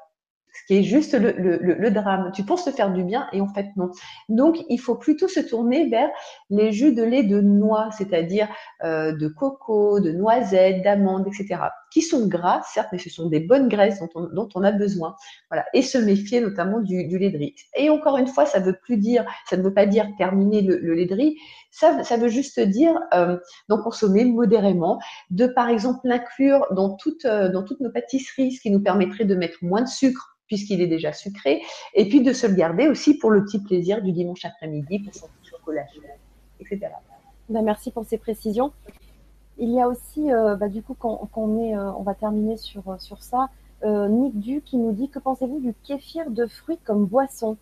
ce 0.52 0.66
qui 0.66 0.78
est 0.78 0.82
juste 0.82 1.14
le, 1.14 1.32
le, 1.32 1.58
le, 1.58 1.90
drame. 1.90 2.30
Tu 2.34 2.44
penses 2.44 2.64
te 2.64 2.70
faire 2.70 2.92
du 2.92 3.04
bien 3.04 3.28
et 3.32 3.40
en 3.40 3.48
fait 3.48 3.68
non. 3.76 3.90
Donc 4.28 4.58
il 4.68 4.78
faut 4.78 4.94
plutôt 4.94 5.28
se 5.28 5.40
tourner 5.40 5.88
vers 5.88 6.08
les 6.50 6.72
jus 6.72 6.92
de 6.92 7.02
lait 7.02 7.22
de 7.22 7.40
noix, 7.40 7.90
c'est-à-dire 7.96 8.48
euh, 8.84 9.12
de 9.12 9.28
coco, 9.28 10.00
de 10.00 10.12
noisettes, 10.12 10.82
d'amandes, 10.82 11.26
etc. 11.26 11.60
Qui 11.90 12.02
sont 12.02 12.26
gras, 12.26 12.62
certes, 12.72 12.88
mais 12.92 12.98
ce 12.98 13.10
sont 13.10 13.28
des 13.28 13.40
bonnes 13.40 13.68
graisses 13.68 14.00
dont 14.14 14.48
on, 14.54 14.62
a 14.62 14.72
besoin. 14.72 15.16
Voilà. 15.50 15.64
Et 15.74 15.82
se 15.82 15.98
méfier 15.98 16.40
notamment 16.40 16.80
du, 16.80 17.06
du 17.06 17.18
lait 17.18 17.30
de 17.30 17.38
riz. 17.38 17.54
Et 17.76 17.90
encore 17.90 18.16
une 18.16 18.26
fois, 18.26 18.46
ça 18.46 18.60
veut 18.60 18.76
plus 18.80 18.96
dire, 18.96 19.24
ça 19.48 19.56
ne 19.56 19.62
veut 19.62 19.74
pas 19.74 19.86
dire 19.86 20.06
terminer 20.18 20.62
le, 20.62 20.78
le 20.78 20.94
lait 20.94 21.06
de 21.06 21.14
riz. 21.14 21.36
Ça, 21.70 22.02
ça 22.04 22.16
veut 22.16 22.28
juste 22.28 22.60
dire 22.60 22.94
euh, 23.14 23.36
consommer 23.68 24.24
modérément, 24.24 25.00
de 25.30 25.46
par 25.46 25.68
exemple 25.68 26.00
l'inclure 26.04 26.66
dans, 26.72 26.96
toute, 26.96 27.24
euh, 27.24 27.50
dans 27.50 27.62
toutes 27.64 27.80
nos 27.80 27.90
pâtisseries, 27.90 28.52
ce 28.52 28.60
qui 28.60 28.70
nous 28.70 28.80
permettrait 28.80 29.24
de 29.24 29.34
mettre 29.34 29.58
moins 29.62 29.82
de 29.82 29.88
sucre 29.88 30.36
puisqu'il 30.46 30.80
est 30.80 30.88
déjà 30.88 31.12
sucré, 31.12 31.62
et 31.94 32.08
puis 32.08 32.22
de 32.22 32.32
se 32.32 32.44
le 32.44 32.54
garder 32.54 32.88
aussi 32.88 33.16
pour 33.16 33.30
le 33.30 33.44
petit 33.44 33.62
plaisir 33.62 34.02
du 34.02 34.10
dimanche 34.10 34.44
après-midi, 34.44 34.98
pour 34.98 35.14
son 35.14 35.28
chocolat 35.48 35.84
etc. 36.58 36.92
Ben, 37.48 37.62
merci 37.62 37.90
pour 37.90 38.04
ces 38.04 38.18
précisions. 38.18 38.72
Il 39.60 39.70
y 39.70 39.80
a 39.80 39.88
aussi, 39.88 40.32
euh, 40.32 40.56
bah, 40.56 40.68
du 40.68 40.82
coup, 40.82 40.96
quand, 40.98 41.28
on, 41.36 41.58
est, 41.60 41.76
euh, 41.76 41.92
on 41.92 42.02
va 42.02 42.14
terminer 42.14 42.56
sur, 42.56 42.88
euh, 42.88 42.98
sur 42.98 43.22
ça, 43.22 43.48
Nick 43.84 44.38
Du 44.38 44.60
qui 44.60 44.76
nous 44.76 44.92
dit 44.92 45.08
que 45.08 45.18
pensez-vous 45.18 45.60
du 45.60 45.72
kéfir 45.84 46.30
de 46.30 46.46
fruits 46.46 46.78
comme 46.84 47.06
boisson? 47.06 47.56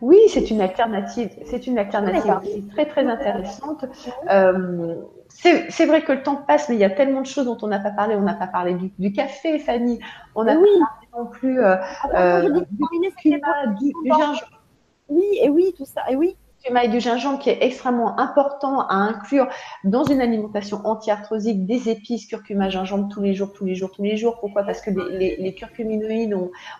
Oui, 0.00 0.18
c'est 0.28 0.50
une 0.50 0.60
alternative. 0.60 1.30
C'est 1.44 1.66
une 1.66 1.78
alternative 1.78 2.66
très 2.72 2.86
très 2.86 3.06
intéressante. 3.06 3.84
Euh, 4.30 4.96
c'est 5.28 5.86
vrai 5.86 6.02
que 6.02 6.12
le 6.12 6.22
temps 6.22 6.36
passe, 6.36 6.68
mais 6.68 6.76
il 6.76 6.80
y 6.80 6.84
a 6.84 6.90
tellement 6.90 7.20
de 7.20 7.26
choses 7.26 7.44
dont 7.44 7.58
on 7.62 7.68
n'a 7.68 7.78
pas 7.78 7.90
parlé. 7.90 8.14
On 8.16 8.22
n'a 8.22 8.34
pas 8.34 8.46
parlé 8.46 8.74
du, 8.74 8.90
du, 8.98 9.12
café, 9.12 9.58
Fanny. 9.58 10.00
On 10.34 10.44
n'a 10.44 10.56
oui. 10.56 10.68
pas 10.80 10.86
parlé 10.86 11.08
non 11.24 11.30
plus 11.30 11.62
euh, 11.62 11.76
euh, 12.14 12.50
du, 12.50 12.66
du, 12.70 13.40
du 13.80 14.10
gingembre. 14.10 14.62
Oui, 15.08 15.24
et 15.42 15.50
oui, 15.50 15.74
tout 15.76 15.84
ça. 15.84 16.02
Et 16.10 16.16
oui, 16.16 16.36
curcuma 16.60 16.84
et 16.84 16.88
du 16.88 17.00
gingembre 17.00 17.38
qui 17.38 17.50
est 17.50 17.58
extrêmement 17.62 18.18
important 18.18 18.80
à 18.88 18.94
inclure 18.94 19.48
dans 19.84 20.04
une 20.04 20.20
alimentation 20.20 20.80
anti-arthrosique 20.84 21.66
des 21.66 21.88
épices 21.88 22.26
curcuma 22.26 22.68
gingembre 22.68 23.08
tous 23.12 23.22
les 23.22 23.34
jours, 23.34 23.52
tous 23.52 23.64
les 23.64 23.74
jours, 23.74 23.90
tous 23.90 24.02
les 24.02 24.16
jours. 24.16 24.38
Pourquoi? 24.40 24.62
Parce 24.64 24.80
que 24.80 24.90
les, 24.90 25.54
curcuminoïdes 25.54 26.34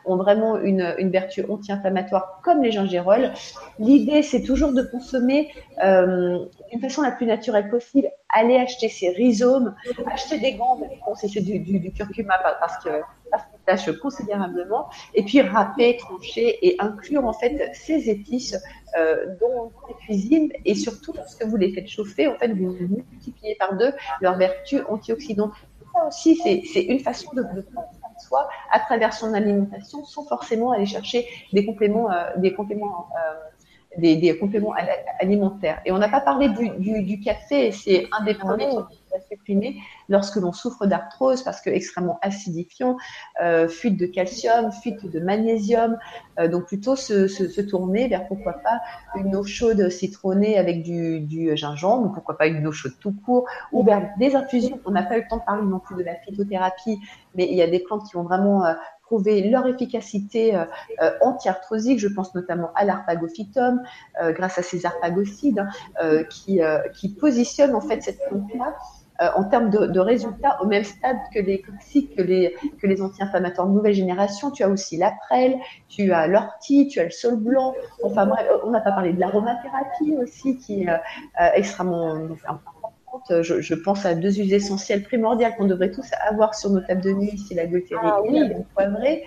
ont, 0.05 0.17
vraiment 0.17 0.59
une, 0.59 1.11
vertu 1.11 1.45
anti-inflammatoire 1.49 2.41
comme 2.43 2.63
les 2.63 2.73
gingérols. 2.73 3.33
L'idée, 3.79 4.23
c'est 4.23 4.43
toujours 4.43 4.73
de 4.73 4.83
consommer 4.83 5.51
euh, 5.83 6.45
d'une 6.71 6.81
façon 6.81 7.03
la 7.03 7.11
plus 7.11 7.27
naturelle 7.27 7.69
possible. 7.71 8.09
Aller 8.33 8.57
acheter 8.57 8.89
ses 8.89 9.11
rhizomes, 9.11 9.75
acheter 10.07 10.39
des 10.39 10.55
gants, 10.55 10.79
c'est 11.17 11.41
du, 11.41 11.59
du, 11.59 11.81
du 11.81 11.93
curcuma 11.93 12.35
parce 12.61 12.83
que 12.85 12.91
parce 13.31 13.45
qu'il 13.45 13.61
tâche 13.65 13.99
considérablement, 14.01 14.89
et 15.15 15.23
puis 15.23 15.41
râper, 15.41 15.97
trancher 15.97 16.59
et 16.67 16.77
inclure 16.79 17.25
en 17.25 17.33
fait 17.33 17.71
ces 17.75 18.11
épices 18.11 18.57
euh, 18.97 19.35
dans 19.41 19.73
la 19.89 19.95
cuisine 19.95 20.53
et 20.65 20.75
surtout 20.75 21.13
lorsque 21.15 21.45
vous 21.45 21.57
les 21.57 21.73
faites 21.73 21.89
chauffer, 21.89 22.29
en 22.29 22.37
fait 22.37 22.53
vous 22.53 22.73
multipliez 22.73 23.55
par 23.57 23.77
deux 23.77 23.93
leurs 24.21 24.37
vertus 24.37 24.83
antioxydantes. 24.89 25.53
Ça 25.93 26.07
aussi, 26.07 26.37
c'est 26.37 26.83
une 26.83 27.01
façon 27.01 27.31
de, 27.35 27.43
de 27.43 27.63
prendre 27.63 27.89
soi 28.21 28.49
à 28.71 28.81
travers 28.81 29.13
son 29.13 29.35
alimentation 29.35 30.05
sans 30.05 30.25
forcément 30.25 30.73
aller 30.73 30.87
chercher 30.87 31.27
des 31.53 31.65
compléments, 31.65 32.11
euh, 32.11 32.31
des 32.37 32.55
compléments 32.55 33.09
euh, 33.17 33.35
des, 33.99 34.17
des, 34.17 34.39
compléments 34.39 34.75
alimentaires. 35.19 35.81
Et 35.85 35.93
on 35.93 35.99
n'a 35.99 36.09
pas 36.09 36.21
parlé 36.21 36.49
du, 36.49 36.71
du, 36.79 37.03
du 37.03 37.21
café, 37.21 37.73
c'est 37.73 38.07
un 38.13 38.25
des 38.25 38.35
premiers 38.35 38.69
à 39.15 39.21
supprimer 39.21 39.77
lorsque 40.09 40.37
l'on 40.37 40.53
souffre 40.53 40.87
d'arthrose 40.87 41.43
parce 41.43 41.61
que 41.61 41.71
extrêmement 41.71 42.19
acidifiant, 42.23 42.97
euh, 43.43 43.69
fuite 43.69 43.97
de 43.99 44.07
calcium, 44.07 44.71
fuite 44.73 45.11
de 45.11 45.21
magnésium. 45.21 45.99
Euh, 46.39 46.49
donc 46.49 46.67
plutôt 46.67 46.97
se, 46.97 47.27
se, 47.29 47.49
se, 47.49 47.61
tourner 47.61 48.09
vers 48.09 48.27
pourquoi 48.29 48.55
pas 48.55 48.81
une 49.17 49.35
eau 49.35 49.45
chaude 49.45 49.89
citronnée 49.91 50.59
avec 50.59 50.83
du, 50.83 51.21
du 51.21 51.57
gingembre, 51.57 52.07
ou 52.07 52.13
pourquoi 52.13 52.39
pas 52.39 52.47
une 52.47 52.67
eau 52.67 52.73
chaude 52.73 52.95
tout 53.01 53.15
court, 53.25 53.49
ou 53.73 53.83
vers 53.83 54.11
des 54.19 54.37
infusions. 54.37 54.81
On 54.85 54.91
n'a 54.91 55.03
pas 55.03 55.19
eu 55.19 55.23
le 55.23 55.29
temps 55.29 55.39
de 55.39 55.45
parler 55.45 55.67
non 55.67 55.81
plus 55.81 55.97
de 55.97 56.03
la 56.03 56.15
phytothérapie, 56.17 56.99
mais 57.35 57.49
il 57.51 57.57
y 57.57 57.63
a 57.63 57.69
des 57.69 57.81
plantes 57.81 58.07
qui 58.09 58.15
vont 58.15 58.23
vraiment 58.23 58.65
euh, 59.11 59.17
prouver 59.17 59.51
leur 59.51 59.67
efficacité 59.67 60.55
euh, 60.55 60.65
euh, 61.03 61.11
anti-arthrosique. 61.21 61.99
Je 61.99 62.09
pense 62.09 62.35
notamment 62.35 62.71
à 62.75 62.85
l'arpagophytum, 62.85 63.83
euh, 64.23 64.33
grâce 64.33 64.59
à 64.59 64.63
ces 64.63 64.87
arpagocides, 64.87 65.67
hein, 66.01 66.23
qui, 66.31 66.61
qui 66.95 67.09
positionnent 67.15 67.75
en 67.75 67.81
fait 67.81 68.03
cette 68.03 68.21
plante-là 68.29 68.75
en 69.37 69.45
termes 69.45 69.69
de, 69.69 70.01
résultats 70.01 70.57
au 70.63 70.67
même 70.67 70.85
stade 70.85 71.19
que 71.35 71.41
les 71.41 71.61
toxiques, 71.61 72.17
que 72.17 72.23
les, 72.23 73.03
anti-inflammatoires 73.03 73.67
de 73.69 73.75
nouvelle 73.75 73.93
génération. 73.93 74.51
Tu 74.51 74.63
as 74.63 74.69
aussi 74.69 74.97
la 74.97 75.13
tu 75.89 76.11
as 76.13 76.27
l'ortie, 76.27 76.89
tu 76.89 77.01
as 77.01 77.05
le 77.05 77.11
sol 77.11 77.37
blanc. 77.37 77.75
Enfin 78.03 78.25
bref, 78.25 78.47
on 78.65 78.71
n'a 78.71 78.81
pas 78.81 78.93
parlé 78.93 79.13
de 79.13 79.21
l'aromathérapie 79.21 80.17
aussi, 80.23 80.57
qui 80.57 80.85
est 80.85 80.89
euh, 80.89 80.97
extrêmement 81.55 82.17
je, 83.29 83.61
je, 83.61 83.75
pense 83.75 84.07
à 84.07 84.15
deux 84.15 84.33
huiles 84.33 84.53
essentielles 84.53 85.03
primordiales 85.03 85.55
qu'on 85.57 85.67
devrait 85.67 85.91
tous 85.91 86.07
avoir 86.29 86.55
sur 86.55 86.71
nos 86.71 86.81
tables 86.81 87.03
de 87.03 87.13
nuit, 87.13 87.39
c'est 87.49 87.55
la 87.55 87.67
glutérie 87.67 88.01
ah, 88.03 88.21
oui. 88.23 88.37
et 88.37 88.49
la 88.49 88.61
poivrée. 88.75 89.25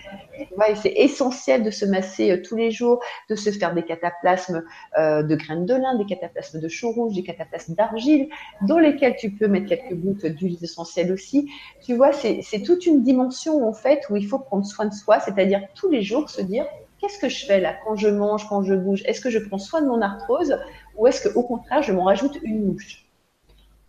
Ouais, 0.57 0.75
c'est 0.75 0.93
essentiel 0.95 1.63
de 1.63 1.69
se 1.69 1.85
masser 1.85 2.31
euh, 2.31 2.41
tous 2.43 2.55
les 2.55 2.71
jours, 2.71 3.01
de 3.29 3.35
se 3.35 3.49
faire 3.51 3.73
des 3.73 3.83
cataplasmes 3.83 4.63
euh, 4.97 5.23
de 5.23 5.35
graines 5.35 5.65
de 5.65 5.75
lin, 5.75 5.95
des 5.95 6.05
cataplasmes 6.05 6.59
de 6.59 6.67
chaux 6.67 6.91
rouge, 6.91 7.13
des 7.13 7.23
cataplasmes 7.23 7.75
d'argile, 7.75 8.29
dans 8.67 8.79
lesquels 8.79 9.15
tu 9.15 9.31
peux 9.31 9.47
mettre 9.47 9.67
quelques 9.67 9.95
gouttes 9.95 10.25
d'huiles 10.25 10.57
essentielles 10.61 11.11
aussi. 11.11 11.49
Tu 11.81 11.95
vois, 11.95 12.11
c'est 12.13 12.63
toute 12.65 12.85
une 12.85 13.03
dimension 13.03 13.67
en 13.67 13.73
fait 13.73 14.01
où 14.09 14.15
il 14.15 14.27
faut 14.27 14.39
prendre 14.39 14.65
soin 14.65 14.85
de 14.85 14.93
soi, 14.93 15.19
c'est-à-dire 15.19 15.61
tous 15.75 15.89
les 15.89 16.01
jours 16.01 16.29
se 16.29 16.41
dire 16.41 16.65
qu'est-ce 16.99 17.19
que 17.19 17.29
je 17.29 17.45
fais 17.45 17.59
là 17.59 17.75
quand 17.83 17.95
je 17.95 18.07
mange, 18.07 18.47
quand 18.47 18.63
je 18.63 18.73
bouge? 18.73 19.03
Est-ce 19.05 19.21
que 19.21 19.29
je 19.29 19.39
prends 19.39 19.57
soin 19.57 19.81
de 19.81 19.87
mon 19.87 20.01
arthrose 20.01 20.57
ou 20.97 21.07
est-ce 21.07 21.27
qu'au 21.27 21.43
contraire 21.43 21.83
je 21.83 21.91
m'en 21.91 22.05
rajoute 22.05 22.37
une 22.43 22.65
mouche? 22.65 23.02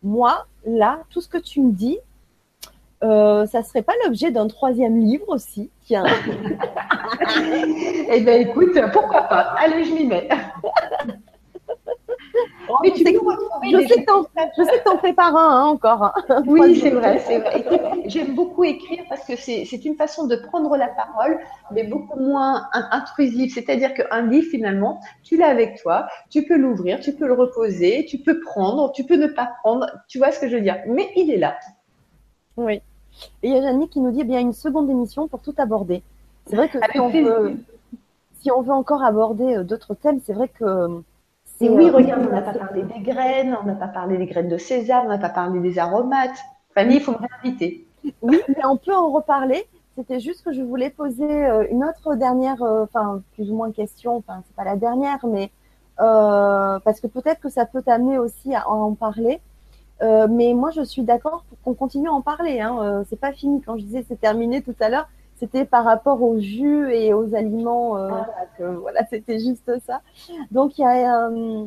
Moi, 0.04 0.46
là, 0.64 1.00
tout 1.10 1.20
ce 1.20 1.28
que 1.28 1.38
tu 1.38 1.60
me 1.60 1.72
dis, 1.72 1.98
euh, 3.02 3.46
ça 3.46 3.62
serait 3.62 3.82
pas 3.82 3.92
l'objet 4.04 4.30
d'un 4.30 4.46
troisième 4.46 5.00
livre 5.00 5.28
aussi 5.28 5.70
Tiens. 5.84 6.04
eh 8.08 8.20
bien, 8.20 8.34
écoute, 8.34 8.78
pourquoi 8.92 9.22
pas 9.22 9.54
Allez, 9.58 9.84
je 9.84 9.92
m'y 9.92 10.06
mets. 10.06 10.28
Mais 12.82 12.90
tu 12.90 12.98
je, 12.98 13.04
sais 13.04 13.14
que 13.14 14.84
t'en 14.84 14.96
prépares 14.96 15.36
un 15.36 15.60
hein, 15.60 15.64
encore. 15.64 16.02
Hein. 16.02 16.42
Oui, 16.46 16.78
c'est 16.80 16.90
vrai, 16.90 17.18
c'est 17.18 17.38
vrai. 17.38 17.64
J'aime 18.06 18.34
beaucoup 18.34 18.64
écrire 18.64 19.04
parce 19.08 19.24
que 19.24 19.36
c'est 19.36 19.84
une 19.84 19.96
façon 19.96 20.26
de 20.26 20.36
prendre 20.36 20.76
la 20.76 20.88
parole, 20.88 21.38
mais 21.72 21.84
beaucoup 21.84 22.18
moins 22.18 22.68
intrusive. 22.72 23.52
C'est-à-dire 23.52 23.94
qu'un 23.94 24.22
livre, 24.22 24.46
finalement, 24.50 25.00
tu 25.22 25.36
l'as 25.36 25.48
avec 25.48 25.80
toi, 25.82 26.06
tu 26.30 26.44
peux 26.44 26.56
l'ouvrir, 26.56 27.00
tu 27.00 27.12
peux 27.12 27.26
le 27.26 27.34
reposer, 27.34 28.04
tu 28.06 28.18
peux 28.18 28.40
prendre, 28.40 28.92
tu 28.92 29.04
peux 29.04 29.16
ne 29.16 29.26
pas 29.26 29.50
prendre. 29.62 29.86
Tu 30.08 30.18
vois 30.18 30.30
ce 30.30 30.40
que 30.40 30.48
je 30.48 30.56
veux 30.56 30.62
dire? 30.62 30.78
Mais 30.86 31.10
il 31.16 31.30
est 31.30 31.38
là. 31.38 31.56
Oui. 32.56 32.80
Et 33.42 33.48
il 33.48 33.54
y 33.54 33.58
a 33.58 33.62
Janine 33.62 33.88
qui 33.88 34.00
nous 34.00 34.10
dit 34.10 34.20
eh 34.22 34.24
bien 34.24 34.40
une 34.40 34.52
seconde 34.52 34.90
émission 34.90 35.28
pour 35.28 35.40
tout 35.40 35.54
aborder. 35.58 36.02
C'est 36.46 36.56
vrai 36.56 36.68
que 36.68 36.78
si 36.92 37.00
on, 37.00 37.08
veut, 37.08 37.56
si 38.40 38.50
on, 38.50 38.60
veut, 38.60 38.72
encore 38.72 39.02
aborder 39.02 39.56
euh, 39.56 39.64
d'autres 39.64 39.94
thèmes, 39.94 40.20
c'est 40.24 40.34
vrai 40.34 40.48
que 40.48 41.02
et 41.64 41.70
oui, 41.70 41.88
regarde, 41.88 42.26
on 42.28 42.34
n'a 42.34 42.42
pas 42.42 42.52
parlé 42.52 42.82
des 42.82 43.00
graines, 43.00 43.56
on 43.62 43.64
n'a 43.64 43.74
pas 43.74 43.88
parlé 43.88 44.18
des 44.18 44.26
graines 44.26 44.48
de 44.48 44.58
sésame, 44.58 45.06
on 45.06 45.08
n'a 45.08 45.18
pas 45.18 45.30
parlé 45.30 45.60
des 45.60 45.78
aromates. 45.78 46.38
Fanny, 46.74 46.96
il 46.96 47.00
faut 47.00 47.12
me 47.12 47.18
réinviter. 47.18 47.86
Oui, 48.20 48.40
mais 48.48 48.66
on 48.66 48.76
peut 48.76 48.94
en 48.94 49.10
reparler. 49.10 49.64
C'était 49.96 50.20
juste 50.20 50.44
que 50.44 50.52
je 50.52 50.60
voulais 50.60 50.90
poser 50.90 51.24
euh, 51.24 51.66
une 51.70 51.84
autre 51.84 52.16
dernière, 52.16 52.62
euh, 52.62 52.84
enfin 52.84 53.22
plus 53.34 53.50
ou 53.50 53.54
moins 53.54 53.70
question, 53.70 54.16
enfin 54.16 54.42
c'est 54.46 54.56
pas 54.56 54.64
la 54.64 54.76
dernière, 54.76 55.24
mais 55.24 55.50
euh, 56.00 56.78
parce 56.80 57.00
que 57.00 57.06
peut-être 57.06 57.40
que 57.40 57.48
ça 57.48 57.64
peut 57.64 57.80
t'amener 57.80 58.18
aussi 58.18 58.54
à 58.54 58.68
en 58.68 58.94
parler. 58.94 59.40
mais 60.02 60.52
moi, 60.52 60.70
je 60.70 60.82
suis 60.82 61.02
d'accord 61.02 61.44
pour 61.48 61.58
qu'on 61.62 61.74
continue 61.74 62.08
à 62.08 62.12
en 62.12 62.20
parler. 62.20 62.60
Hein. 62.60 63.04
c'est 63.08 63.18
pas 63.18 63.32
fini. 63.32 63.62
Quand 63.62 63.78
je 63.78 63.84
disais 63.84 64.04
c'est 64.06 64.20
terminé 64.20 64.60
tout 64.60 64.74
à 64.80 64.88
l'heure, 64.90 65.08
c'était 65.36 65.64
par 65.64 65.84
rapport 65.84 66.22
aux 66.22 66.38
jus 66.38 66.92
et 66.92 67.12
aux 67.12 67.34
aliments. 67.34 67.98
Euh, 67.98 68.10
ah. 68.10 68.64
voilà, 68.80 69.04
c'était 69.10 69.38
juste 69.38 69.70
ça. 69.86 70.00
Donc 70.50 70.78
il 70.78 70.82
y 70.82 70.84
a 70.84 71.28
euh, 71.28 71.64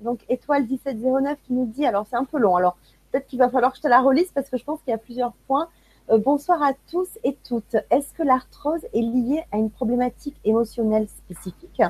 donc 0.00 0.20
étoile 0.28 0.66
1709 0.66 1.38
qui 1.42 1.52
nous 1.52 1.66
dit, 1.66 1.86
alors 1.86 2.06
c'est 2.08 2.16
un 2.16 2.24
peu 2.24 2.38
long, 2.38 2.56
alors 2.56 2.76
peut-être 3.10 3.26
qu'il 3.26 3.38
va 3.38 3.48
falloir 3.48 3.72
que 3.72 3.78
je 3.78 3.82
te 3.82 3.88
la 3.88 4.00
relise 4.00 4.30
parce 4.32 4.48
que 4.48 4.56
je 4.56 4.64
pense 4.64 4.80
qu'il 4.82 4.90
y 4.90 4.94
a 4.94 4.98
plusieurs 4.98 5.32
points. 5.46 5.68
Euh, 6.10 6.18
bonsoir 6.18 6.62
à 6.62 6.72
tous 6.90 7.08
et 7.24 7.36
toutes. 7.44 7.76
Est-ce 7.90 8.12
que 8.14 8.22
l'arthrose 8.22 8.84
est 8.92 9.00
liée 9.00 9.44
à 9.52 9.58
une 9.58 9.70
problématique 9.70 10.36
émotionnelle 10.44 11.08
spécifique? 11.08 11.82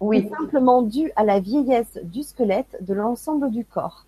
Oui. 0.00 0.28
Ou 0.30 0.36
simplement 0.36 0.82
due 0.82 1.12
à 1.16 1.24
la 1.24 1.40
vieillesse 1.40 1.98
du 2.04 2.22
squelette 2.22 2.78
de 2.80 2.94
l'ensemble 2.94 3.50
du 3.50 3.64
corps? 3.64 4.06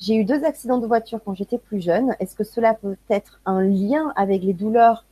J'ai 0.00 0.16
eu 0.16 0.24
deux 0.24 0.44
accidents 0.44 0.78
de 0.78 0.86
voiture 0.86 1.20
quand 1.24 1.34
j'étais 1.34 1.56
plus 1.56 1.80
jeune. 1.80 2.14
Est-ce 2.18 2.34
que 2.34 2.44
cela 2.44 2.74
peut 2.74 2.96
être 3.08 3.40
un 3.46 3.62
lien 3.62 4.12
avec 4.16 4.42
les 4.42 4.52
douleurs 4.52 5.04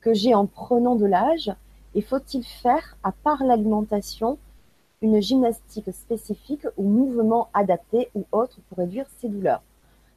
que 0.00 0.14
j'ai 0.14 0.34
en 0.34 0.46
prenant 0.46 0.94
de 0.94 1.06
l'âge 1.06 1.52
Et 1.94 2.02
faut-il 2.02 2.44
faire, 2.44 2.96
à 3.02 3.12
part 3.12 3.42
l'alimentation, 3.42 4.38
une 5.00 5.20
gymnastique 5.20 5.92
spécifique 5.92 6.66
ou 6.76 6.84
mouvement 6.84 7.48
adapté 7.54 8.10
ou 8.14 8.24
autre 8.30 8.58
pour 8.68 8.78
réduire 8.78 9.06
ces 9.18 9.28
douleurs? 9.28 9.62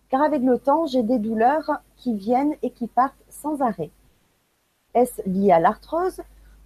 Car 0.09 0.21
avec 0.21 0.41
le 0.43 0.59
temps, 0.59 0.85
j'ai 0.85 1.03
des 1.03 1.19
douleurs 1.19 1.81
qui 1.95 2.15
viennent 2.15 2.55
et 2.61 2.71
qui 2.71 2.87
partent 2.87 3.23
sans 3.29 3.61
arrêt. 3.61 3.89
Est-ce 4.93 5.21
lié 5.27 5.51
à 5.51 5.59
l'arthrose 5.59 6.21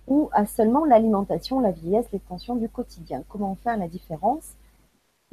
ou 0.08 0.30
à 0.34 0.46
seulement 0.46 0.86
l'alimentation, 0.86 1.60
la 1.60 1.72
vieillesse, 1.72 2.12
les 2.12 2.20
tensions 2.20 2.56
du 2.56 2.68
quotidien? 2.68 3.24
Comment 3.30 3.56
faire 3.64 3.78
la 3.78 3.88
différence? 3.88 4.54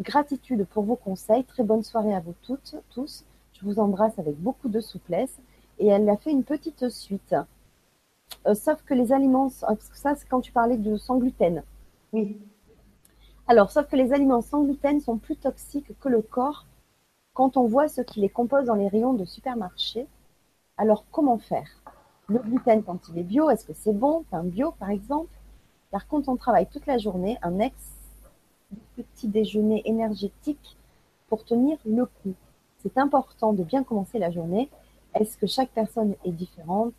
Gratitude 0.01 0.67
pour 0.67 0.85
vos 0.85 0.97
conseils. 0.97 1.45
Très 1.45 1.63
bonne 1.63 1.83
soirée 1.83 2.15
à 2.15 2.21
vous 2.21 2.35
toutes, 2.43 2.77
tous. 2.91 3.25
Je 3.55 3.65
vous 3.65 3.79
embrasse 3.79 4.19
avec 4.19 4.39
beaucoup 4.39 4.69
de 4.69 4.81
souplesse. 4.81 5.39
Et 5.79 5.87
elle 5.87 6.09
a 6.11 6.17
fait 6.17 6.31
une 6.31 6.45
petite 6.45 6.89
suite. 6.91 7.35
Euh, 8.47 8.55
sauf 8.55 8.83
que 8.83 8.95
les 8.95 9.13
aliments, 9.13 9.51
parce 9.61 9.89
que 9.89 9.97
ça 9.97 10.15
c'est 10.15 10.29
quand 10.29 10.41
tu 10.41 10.53
parlais 10.53 10.77
de 10.77 10.97
sans 10.97 11.19
gluten. 11.19 11.63
Oui. 12.13 12.41
Alors, 13.49 13.71
sauf 13.71 13.87
que 13.89 13.97
les 13.97 14.13
aliments 14.13 14.41
sans 14.41 14.63
gluten 14.63 15.01
sont 15.01 15.19
plus 15.19 15.37
toxiques 15.37 15.99
que 16.01 16.09
le 16.09 16.23
corps 16.23 16.67
quand 17.35 17.57
on 17.57 17.67
voit 17.67 17.89
ce 17.89 18.03
qui 18.03 18.21
les 18.21 18.29
compose 18.29 18.67
dans 18.67 18.75
les 18.75 18.89
rayons 18.89 19.15
de 19.15 19.25
supermarché. 19.25 20.07
Alors, 20.77 21.05
comment 21.11 21.39
faire? 21.39 21.69
Le 22.29 22.39
gluten, 22.39 22.83
quand 22.83 23.09
il 23.09 23.19
est 23.19 23.25
bio, 23.25 23.51
est-ce 23.51 23.65
que 23.65 23.73
c'est 23.75 23.93
bon? 23.93 24.25
Un 24.33 24.45
bio, 24.45 24.73
par 24.73 24.91
exemple 24.91 25.35
Par 25.91 26.07
contre, 26.07 26.29
on 26.29 26.37
travaille 26.37 26.67
toute 26.67 26.87
la 26.87 26.99
journée, 26.99 27.39
un 27.43 27.59
ex 27.59 27.75
petit 28.97 29.29
déjeuner 29.29 29.83
énergétique 29.85 30.77
pour 31.29 31.45
tenir 31.45 31.79
le 31.85 32.07
coup. 32.07 32.35
C'est 32.79 32.99
important 32.99 33.53
de 33.53 33.63
bien 33.63 33.85
commencer 33.85 34.19
la 34.19 34.31
journée. 34.31 34.69
Est-ce 35.15 35.37
que 35.37 35.47
chaque 35.47 35.71
personne 35.71 36.15
est 36.25 36.33
différente? 36.33 36.95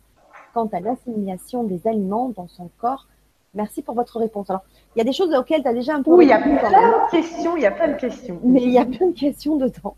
Quant 0.54 0.66
à 0.72 0.80
l'assimilation 0.80 1.64
des 1.64 1.86
aliments 1.86 2.30
dans 2.30 2.48
son 2.48 2.70
corps 2.78 3.08
Merci 3.54 3.82
pour 3.82 3.94
votre 3.94 4.18
réponse. 4.18 4.50
Alors, 4.50 4.64
il 4.94 4.98
y 4.98 5.02
a 5.02 5.04
des 5.04 5.12
choses 5.12 5.32
auxquelles 5.32 5.62
tu 5.62 5.68
as 5.68 5.72
déjà 5.72 5.94
un 5.94 6.02
peu. 6.02 6.10
Oui, 6.10 6.24
il 6.24 6.28
y 6.28 6.32
a 6.32 6.38
plein 6.38 6.54
de 6.54 7.10
questions, 7.10 7.56
il 7.56 7.62
y 7.62 7.66
a 7.66 7.70
plein 7.70 7.88
de 7.88 7.96
questions. 7.96 8.40
Mais 8.42 8.62
il 8.62 8.70
y 8.70 8.78
a 8.78 8.84
plein 8.84 9.06
de 9.06 9.18
questions 9.18 9.56
dedans. 9.56 9.94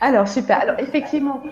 Alors, 0.00 0.26
super. 0.26 0.60
Alors, 0.60 0.78
effectivement, 0.78 1.42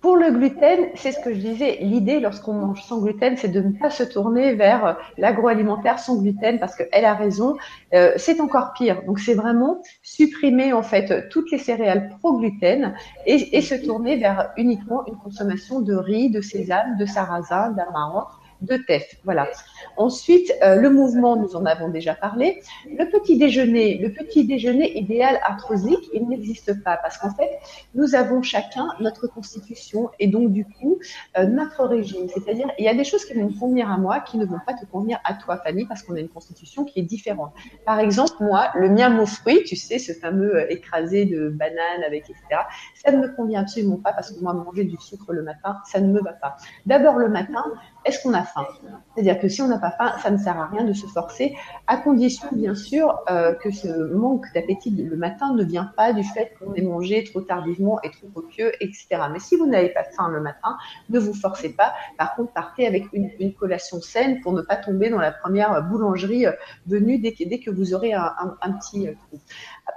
pour 0.00 0.16
le 0.16 0.30
gluten, 0.30 0.90
c'est 0.94 1.10
ce 1.10 1.18
que 1.18 1.34
je 1.34 1.40
disais, 1.40 1.78
l'idée 1.80 2.20
lorsqu'on 2.20 2.52
mange 2.52 2.82
sans 2.82 3.00
gluten, 3.00 3.36
c'est 3.36 3.48
de 3.48 3.60
ne 3.60 3.72
pas 3.72 3.90
se 3.90 4.04
tourner 4.04 4.54
vers 4.54 4.96
l'agroalimentaire 5.16 5.98
sans 5.98 6.20
gluten 6.20 6.60
parce 6.60 6.76
qu'elle 6.76 7.04
a 7.04 7.14
raison, 7.14 7.56
euh, 7.94 8.12
c'est 8.16 8.40
encore 8.40 8.72
pire. 8.74 9.02
Donc 9.06 9.18
c'est 9.18 9.34
vraiment 9.34 9.82
supprimer 10.02 10.72
en 10.72 10.82
fait 10.82 11.28
toutes 11.30 11.50
les 11.50 11.58
céréales 11.58 12.10
pro-gluten 12.18 12.94
et, 13.26 13.56
et, 13.56 13.60
se 13.60 13.74
tourner 13.74 14.16
vers 14.16 14.52
uniquement 14.56 15.04
une 15.06 15.16
consommation 15.16 15.80
de 15.80 15.94
riz, 15.94 16.30
de 16.30 16.40
sésame, 16.40 16.96
de 16.96 17.04
sarrasin, 17.04 17.70
d'amaranth 17.70 18.28
de 18.62 18.76
TEF. 18.76 19.16
Voilà. 19.24 19.48
Ensuite, 19.96 20.52
euh, 20.62 20.76
le 20.76 20.90
mouvement, 20.90 21.36
nous 21.36 21.56
en 21.56 21.64
avons 21.64 21.88
déjà 21.88 22.14
parlé. 22.14 22.62
Le 22.86 23.04
petit 23.10 23.36
déjeuner, 23.36 23.98
le 23.98 24.12
petit 24.12 24.44
déjeuner 24.44 24.96
idéal 24.98 25.40
arthrosique, 25.44 26.08
il 26.12 26.28
n'existe 26.28 26.82
pas 26.82 26.96
parce 26.96 27.18
qu'en 27.18 27.34
fait, 27.34 27.50
nous 27.94 28.14
avons 28.14 28.42
chacun 28.42 28.88
notre 29.00 29.26
constitution 29.26 30.10
et 30.18 30.26
donc 30.26 30.52
du 30.52 30.64
coup 30.64 30.98
euh, 31.36 31.46
notre 31.46 31.84
régime. 31.84 32.28
C'est-à-dire, 32.28 32.70
il 32.78 32.84
y 32.84 32.88
a 32.88 32.94
des 32.94 33.04
choses 33.04 33.24
qui 33.24 33.34
vont 33.34 33.46
me 33.46 33.58
convenir 33.58 33.90
à 33.90 33.98
moi 33.98 34.20
qui 34.20 34.38
ne 34.38 34.44
vont 34.44 34.60
pas 34.66 34.74
te 34.74 34.84
convenir 34.86 35.18
à 35.24 35.34
toi, 35.34 35.56
Fanny, 35.58 35.86
parce 35.86 36.02
qu'on 36.02 36.14
a 36.14 36.20
une 36.20 36.28
constitution 36.28 36.84
qui 36.84 37.00
est 37.00 37.04
différente. 37.04 37.52
Par 37.84 37.98
exemple, 37.98 38.34
moi, 38.40 38.70
le 38.74 38.88
mien 38.88 39.08
mot 39.08 39.26
fruit, 39.26 39.62
tu 39.64 39.76
sais, 39.76 39.98
ce 39.98 40.12
fameux 40.12 40.56
euh, 40.56 40.70
écrasé 40.70 41.24
de 41.24 41.48
banane 41.48 42.02
avec 42.06 42.28
etc. 42.28 42.62
Ça 42.94 43.12
ne 43.12 43.18
me 43.18 43.28
convient 43.28 43.60
absolument 43.60 43.96
pas 43.96 44.12
parce 44.12 44.32
que 44.32 44.40
moi, 44.40 44.52
manger 44.52 44.84
du 44.84 44.96
sucre 44.98 45.32
le 45.32 45.42
matin, 45.42 45.78
ça 45.84 46.00
ne 46.00 46.12
me 46.12 46.20
va 46.20 46.32
pas. 46.32 46.56
D'abord 46.86 47.16
le 47.16 47.28
matin, 47.28 47.64
est-ce 48.08 48.22
qu'on 48.22 48.34
a 48.34 48.42
faim? 48.42 48.66
C'est-à-dire 49.14 49.38
que 49.38 49.48
si 49.48 49.62
on 49.62 49.68
n'a 49.68 49.78
pas 49.78 49.90
faim, 49.90 50.12
ça 50.22 50.30
ne 50.30 50.38
sert 50.38 50.58
à 50.58 50.66
rien 50.66 50.84
de 50.84 50.92
se 50.92 51.06
forcer, 51.06 51.54
à 51.86 51.96
condition 51.96 52.48
bien 52.52 52.74
sûr 52.74 53.18
euh, 53.30 53.54
que 53.54 53.70
ce 53.70 54.12
manque 54.14 54.46
d'appétit 54.54 54.90
le 54.90 55.16
matin 55.16 55.54
ne 55.54 55.64
vient 55.64 55.90
pas 55.96 56.12
du 56.12 56.24
fait 56.24 56.54
qu'on 56.58 56.74
ait 56.74 56.82
mangé 56.82 57.24
trop 57.24 57.40
tardivement 57.40 58.00
et 58.02 58.10
trop 58.10 58.28
copieux, 58.28 58.72
etc. 58.82 59.06
Mais 59.32 59.40
si 59.40 59.56
vous 59.56 59.66
n'avez 59.66 59.90
pas 59.90 60.04
faim 60.04 60.28
le 60.30 60.40
matin, 60.40 60.76
ne 61.10 61.18
vous 61.18 61.34
forcez 61.34 61.70
pas. 61.70 61.92
Par 62.16 62.34
contre, 62.34 62.52
partez 62.52 62.86
avec 62.86 63.04
une, 63.12 63.28
collation 63.58 64.00
saine 64.00 64.40
pour 64.40 64.52
ne 64.52 64.62
pas 64.62 64.76
tomber 64.76 65.10
dans 65.10 65.18
la 65.18 65.32
première 65.32 65.82
boulangerie 65.82 66.46
euh, 66.46 66.52
venue 66.86 67.18
dès 67.18 67.32
que, 67.32 67.70
vous 67.70 67.94
aurez 67.94 68.12
un, 68.12 68.72
petit 68.80 69.08
euh, 69.08 69.14
trou. 69.14 69.40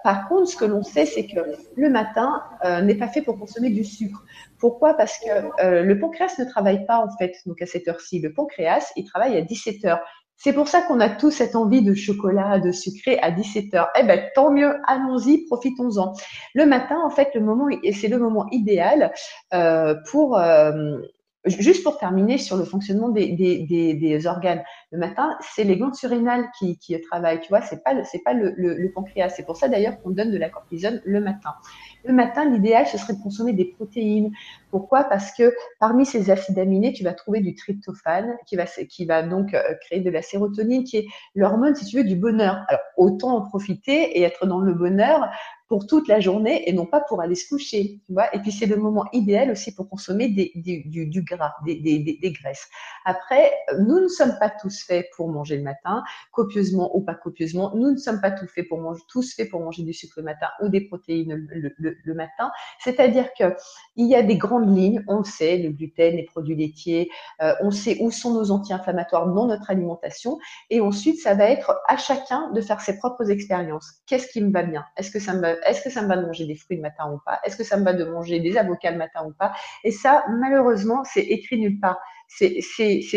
Par 0.04 0.28
contre, 0.28 0.48
ce 0.48 0.56
que 0.56 0.66
l'on 0.66 0.84
sait, 0.84 1.06
c'est 1.06 1.28
que 1.28 1.40
le 1.76 1.90
matin 1.90 2.44
n'est 2.84 2.96
pas 2.96 3.08
fait 3.08 3.22
pour 3.22 3.38
consommer 3.38 3.70
du 3.70 3.84
sucre. 3.84 4.24
Pourquoi? 4.62 4.94
Parce 4.94 5.18
que 5.18 5.64
euh, 5.64 5.84
le 5.84 6.00
pancréas 6.00 6.36
ne 6.38 6.46
travaille 6.46 6.86
pas 6.86 7.00
en 7.00 7.10
fait 7.18 7.36
donc 7.46 7.62
à 7.62 7.66
cette 7.66 7.88
heure-ci. 7.88 8.20
Le 8.20 8.32
pancréas, 8.32 8.92
il 8.96 9.06
travaille 9.06 9.36
à 9.36 9.42
17 9.42 9.86
heures. 9.86 10.00
C'est 10.38 10.54
pour 10.54 10.68
ça 10.68 10.82
qu'on 10.82 11.00
a 11.00 11.10
tous 11.10 11.32
cette 11.32 11.56
envie 11.56 11.84
de 11.84 11.94
chocolat, 11.94 12.60
de 12.60 12.72
sucré 12.72 13.20
à 13.20 13.32
17 13.32 13.74
heures. 13.76 13.90
Eh 14.00 14.04
ben, 14.04 14.24
tant 14.34 14.52
mieux, 14.52 14.74
allons-y, 14.88 15.46
profitons-en. 15.46 16.14
Le 16.56 16.66
matin, 16.66 17.00
en 17.04 17.10
fait, 17.10 17.30
le 17.36 17.42
moment, 17.42 17.68
c'est 17.94 18.08
le 18.08 18.18
moment 18.18 18.48
idéal 18.52 19.14
euh, 19.54 19.96
pour 20.10 20.38
euh, 20.38 20.98
Juste 21.46 21.84
pour 21.84 21.98
terminer 21.98 22.38
sur 22.38 22.56
le 22.56 22.66
fonctionnement 22.66 23.10
des, 23.10 23.30
des, 23.30 23.64
des, 23.64 23.96
des 23.96 24.28
organes, 24.28 24.62
le 24.92 25.00
matin, 25.00 25.36
c'est 25.56 25.64
les 25.64 25.76
glandes 25.76 25.96
surrénales 25.96 26.46
qui, 26.60 26.78
qui 26.78 27.00
travaillent, 27.02 27.42
tu 27.42 27.50
vois, 27.50 27.62
c'est 27.62 27.84
pas 27.84 28.04
c'est 28.04 28.22
pas 28.24 28.34
le, 28.34 28.54
le, 28.58 28.76
le 28.76 28.92
pancréas. 28.92 29.30
C'est 29.30 29.44
pour 29.44 29.58
ça 29.58 29.68
d'ailleurs 29.68 30.00
qu'on 30.02 30.12
donne 30.12 30.30
de 30.32 30.38
la 30.38 30.50
cortisone 30.50 31.02
le 31.04 31.20
matin. 31.20 31.54
Le 32.06 32.14
matin, 32.14 32.46
l'idéal, 32.46 32.86
ce 32.86 33.00
serait 33.00 33.14
de 33.14 33.22
consommer 33.24 33.54
des 33.54 33.66
protéines. 33.66 34.32
Pourquoi? 34.70 35.04
Parce 35.06 35.32
que 35.32 35.52
parmi 35.80 36.06
ces 36.06 36.30
acides 36.30 36.60
aminés, 36.60 36.94
tu 36.94 37.04
vas 37.04 37.14
trouver 37.14 37.40
du 37.42 37.56
tryptophane 37.56 38.38
qui 38.46 38.56
va, 38.56 38.66
qui 38.66 39.06
va 39.06 39.24
donc 39.24 39.56
euh, 39.56 39.62
créer 39.82 40.02
de 40.02 40.12
la 40.12 40.22
sérotonine, 40.22 40.84
qui 40.84 40.98
est 40.98 41.08
l'hormone, 41.34 41.74
si 41.74 41.86
tu 41.86 41.98
veux, 41.98 42.04
du 42.04 42.16
bonheur. 42.16 42.64
Alors, 42.68 42.82
autant 42.98 43.36
en 43.38 43.42
profiter 43.42 44.18
et 44.18 44.22
être 44.22 44.46
dans 44.46 44.60
le 44.60 44.76
bonheur 44.76 45.28
pour 45.72 45.88
toute 45.88 46.10
la 46.10 46.20
journée 46.20 46.68
et 46.68 46.74
non 46.74 46.86
pas 46.86 47.00
pour 47.00 47.22
aller 47.22 47.34
se 47.34 47.48
coucher. 47.48 48.02
Tu 48.06 48.12
vois 48.12 48.36
et 48.36 48.40
puis 48.40 48.52
c'est 48.52 48.66
le 48.66 48.76
moment 48.76 49.06
idéal 49.14 49.50
aussi 49.52 49.74
pour 49.74 49.88
consommer 49.88 50.28
du, 50.28 51.06
du, 51.06 51.22
gras, 51.22 51.54
des, 51.66 52.34
graisses. 52.42 52.68
Après, 53.06 53.54
nous 53.80 54.02
ne 54.02 54.10
sommes 54.10 54.36
pas 54.38 54.50
tous 54.50 54.84
faits 54.84 55.08
pour 55.16 55.30
manger 55.30 55.56
le 55.56 55.64
matin, 55.64 56.04
copieusement 56.34 56.94
ou 56.94 57.00
pas 57.00 57.16
copieusement. 57.16 57.72
Nous 57.74 57.92
ne 57.92 57.96
sommes 57.96 58.20
pas 58.20 58.32
tous 58.32 58.48
faits 58.48 58.68
pour 58.68 58.82
manger, 58.82 59.02
tous 59.08 59.34
faits 59.34 59.50
pour 59.50 59.62
manger 59.62 59.84
du 59.84 59.94
sucre 59.94 60.16
le 60.18 60.24
matin 60.24 60.48
ou 60.62 60.68
des 60.68 60.82
protéines 60.82 61.48
le, 61.50 62.14
matin. 62.14 62.52
C'est-à-dire 62.84 63.30
que 63.40 63.56
il 63.96 64.08
y 64.08 64.16
a 64.16 64.24
des 64.24 64.36
grandes 64.36 64.76
lignes. 64.78 65.02
On 65.08 65.24
sait, 65.24 65.58
le 65.58 65.70
gluten, 65.70 66.18
les 66.18 66.26
produits 66.26 66.58
laitiers. 66.58 67.10
Euh, 67.42 67.54
on 67.62 67.72
sait 67.72 67.96
où 68.02 68.12
sont 68.12 68.34
nos 68.34 68.52
anti-inflammatoires 68.52 69.26
dans 69.28 69.46
notre 69.48 69.72
alimentation. 69.72 70.38
Et 70.70 70.82
ensuite, 70.82 71.22
ça 71.22 71.34
va 71.34 71.46
être 71.46 71.80
à 71.88 71.96
chacun 71.96 72.52
de 72.52 72.60
faire 72.60 72.82
ses 72.82 72.98
propres 72.98 73.32
expériences. 73.32 74.02
Qu'est-ce 74.06 74.28
qui 74.28 74.42
me 74.42 74.52
va 74.52 74.64
bien? 74.64 74.84
Est-ce 74.98 75.12
que 75.12 75.20
ça 75.20 75.34
me 75.34 75.61
est-ce 75.66 75.82
que 75.82 75.90
ça 75.90 76.02
me 76.02 76.08
va 76.08 76.18
de 76.18 76.26
manger 76.26 76.46
des 76.46 76.56
fruits 76.56 76.78
le 76.78 76.84
matin 76.84 77.12
ou 77.12 77.20
pas? 77.26 77.40
Est-ce 77.44 77.58
que 77.58 77.64
ça 77.64 77.78
me 77.78 77.84
va 77.84 77.94
de 77.94 78.04
manger 78.04 78.40
des 78.40 78.58
avocats 78.58 78.92
le 78.92 78.98
matin 78.98 79.26
ou 79.26 79.34
pas? 79.34 79.54
Et 79.84 79.92
ça, 79.92 80.24
malheureusement, 80.30 81.04
c'est 81.04 81.22
écrit 81.22 81.60
nulle 81.60 81.80
part. 81.80 82.00
C'est 82.28 82.62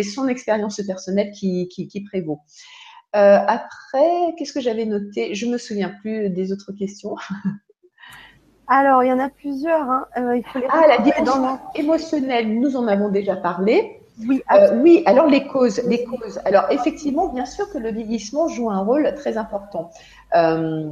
son 0.02 0.28
expérience 0.28 0.80
personnelle 0.86 1.30
qui, 1.30 1.68
qui, 1.68 2.04
prévaut. 2.04 2.40
Euh, 3.14 3.38
après, 3.46 4.34
qu'est-ce 4.36 4.52
que 4.52 4.60
j'avais 4.60 4.86
noté? 4.86 5.34
Je 5.34 5.46
me 5.46 5.56
souviens 5.56 5.94
plus 6.00 6.30
des 6.30 6.52
autres 6.52 6.72
questions. 6.72 7.14
Alors, 8.66 9.04
il 9.04 9.08
y 9.08 9.12
en 9.12 9.18
a 9.18 9.28
plusieurs. 9.28 9.88
Hein. 9.90 10.06
Euh, 10.16 10.36
il 10.36 10.44
faut 10.44 10.58
les 10.58 10.66
ah, 10.70 10.86
la 10.88 10.98
dimension 10.98 11.60
émotionnelle, 11.74 12.58
nous 12.58 12.76
en 12.76 12.88
avons 12.88 13.10
déjà 13.10 13.36
parlé. 13.36 14.00
Oui, 14.28 14.42
euh, 14.52 14.80
oui, 14.80 15.02
alors 15.06 15.26
les 15.26 15.46
causes, 15.46 15.82
les 15.88 16.04
causes. 16.04 16.40
Alors 16.44 16.66
effectivement, 16.70 17.28
bien 17.28 17.46
sûr 17.46 17.70
que 17.72 17.78
le 17.78 17.90
vieillissement 17.90 18.48
joue 18.48 18.70
un 18.70 18.80
rôle 18.80 19.12
très 19.14 19.36
important. 19.36 19.90
Euh, 20.36 20.90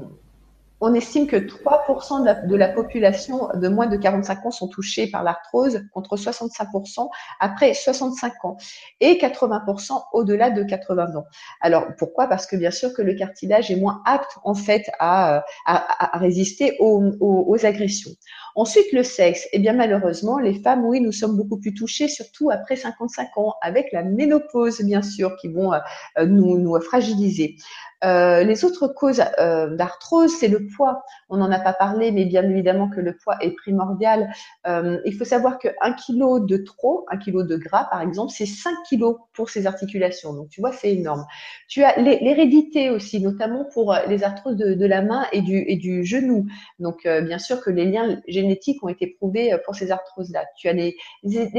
on 0.82 0.94
estime 0.94 1.28
que 1.28 1.36
3% 1.36 2.48
de 2.48 2.56
la, 2.56 2.68
population 2.68 3.48
de 3.54 3.68
moins 3.68 3.86
de 3.86 3.96
45 3.96 4.46
ans 4.46 4.50
sont 4.50 4.66
touchés 4.66 5.06
par 5.06 5.22
l'arthrose 5.22 5.80
contre 5.92 6.16
65% 6.16 7.08
après 7.38 7.72
65 7.72 8.44
ans 8.44 8.56
et 8.98 9.14
80% 9.14 10.02
au-delà 10.12 10.50
de 10.50 10.64
80 10.64 11.14
ans. 11.14 11.24
Alors 11.60 11.86
pourquoi? 11.98 12.26
Parce 12.26 12.46
que 12.46 12.56
bien 12.56 12.72
sûr 12.72 12.92
que 12.94 13.00
le 13.00 13.14
cartilage 13.14 13.70
est 13.70 13.76
moins 13.76 14.02
apte 14.04 14.38
en 14.42 14.54
fait 14.54 14.90
à, 14.98 15.44
résister 16.14 16.76
aux, 16.80 17.64
agressions. 17.64 18.10
Ensuite, 18.54 18.92
le 18.92 19.02
sexe. 19.02 19.48
Eh 19.52 19.58
bien, 19.58 19.72
malheureusement, 19.72 20.38
les 20.38 20.54
femmes, 20.54 20.84
oui, 20.84 21.00
nous 21.00 21.12
sommes 21.12 21.36
beaucoup 21.36 21.58
plus 21.58 21.74
touchées, 21.74 22.08
surtout 22.08 22.50
après 22.50 22.76
55 22.76 23.36
ans, 23.38 23.54
avec 23.62 23.92
la 23.92 24.02
ménopause, 24.02 24.82
bien 24.82 25.02
sûr, 25.02 25.36
qui 25.36 25.48
vont 25.48 25.72
euh, 25.72 25.78
nous, 26.26 26.58
nous 26.58 26.80
fragiliser. 26.80 27.56
Euh, 28.04 28.42
les 28.42 28.64
autres 28.64 28.88
causes 28.88 29.22
euh, 29.38 29.76
d'arthrose, 29.76 30.32
c'est 30.38 30.48
le 30.48 30.66
poids. 30.66 31.04
On 31.28 31.36
n'en 31.36 31.50
a 31.50 31.60
pas 31.60 31.72
parlé, 31.72 32.10
mais 32.10 32.24
bien 32.24 32.42
évidemment 32.42 32.88
que 32.88 33.00
le 33.00 33.16
poids 33.16 33.36
est 33.40 33.52
primordial. 33.52 34.32
Euh, 34.66 34.98
il 35.04 35.14
faut 35.14 35.24
savoir 35.24 35.58
1 35.80 35.92
kg 35.92 36.44
de 36.44 36.56
trop, 36.56 37.06
1 37.10 37.18
kg 37.18 37.46
de 37.46 37.56
gras, 37.56 37.84
par 37.84 38.00
exemple, 38.00 38.32
c'est 38.34 38.46
5 38.46 38.74
kg 38.90 39.14
pour 39.32 39.50
ces 39.50 39.66
articulations. 39.66 40.32
Donc, 40.32 40.48
tu 40.48 40.60
vois, 40.60 40.72
c'est 40.72 40.92
énorme. 40.92 41.24
Tu 41.68 41.84
as 41.84 41.96
l'hérédité 42.00 42.90
aussi, 42.90 43.20
notamment 43.20 43.64
pour 43.72 43.94
les 44.08 44.24
arthroses 44.24 44.56
de, 44.56 44.86
la 44.86 45.02
main 45.02 45.26
et 45.32 45.40
du, 45.40 45.64
et 45.66 45.76
du 45.76 46.04
genou. 46.04 46.46
Donc, 46.80 47.04
bien 47.04 47.38
sûr 47.38 47.60
que 47.60 47.70
les 47.70 47.84
liens 47.84 48.20
génétiques 48.42 48.82
ont 48.82 48.88
été 48.88 49.06
prouvés 49.06 49.56
pour 49.64 49.74
ces 49.74 49.90
arthroses-là. 49.90 50.44
Tu 50.56 50.68
as 50.68 50.72
les, 50.72 50.96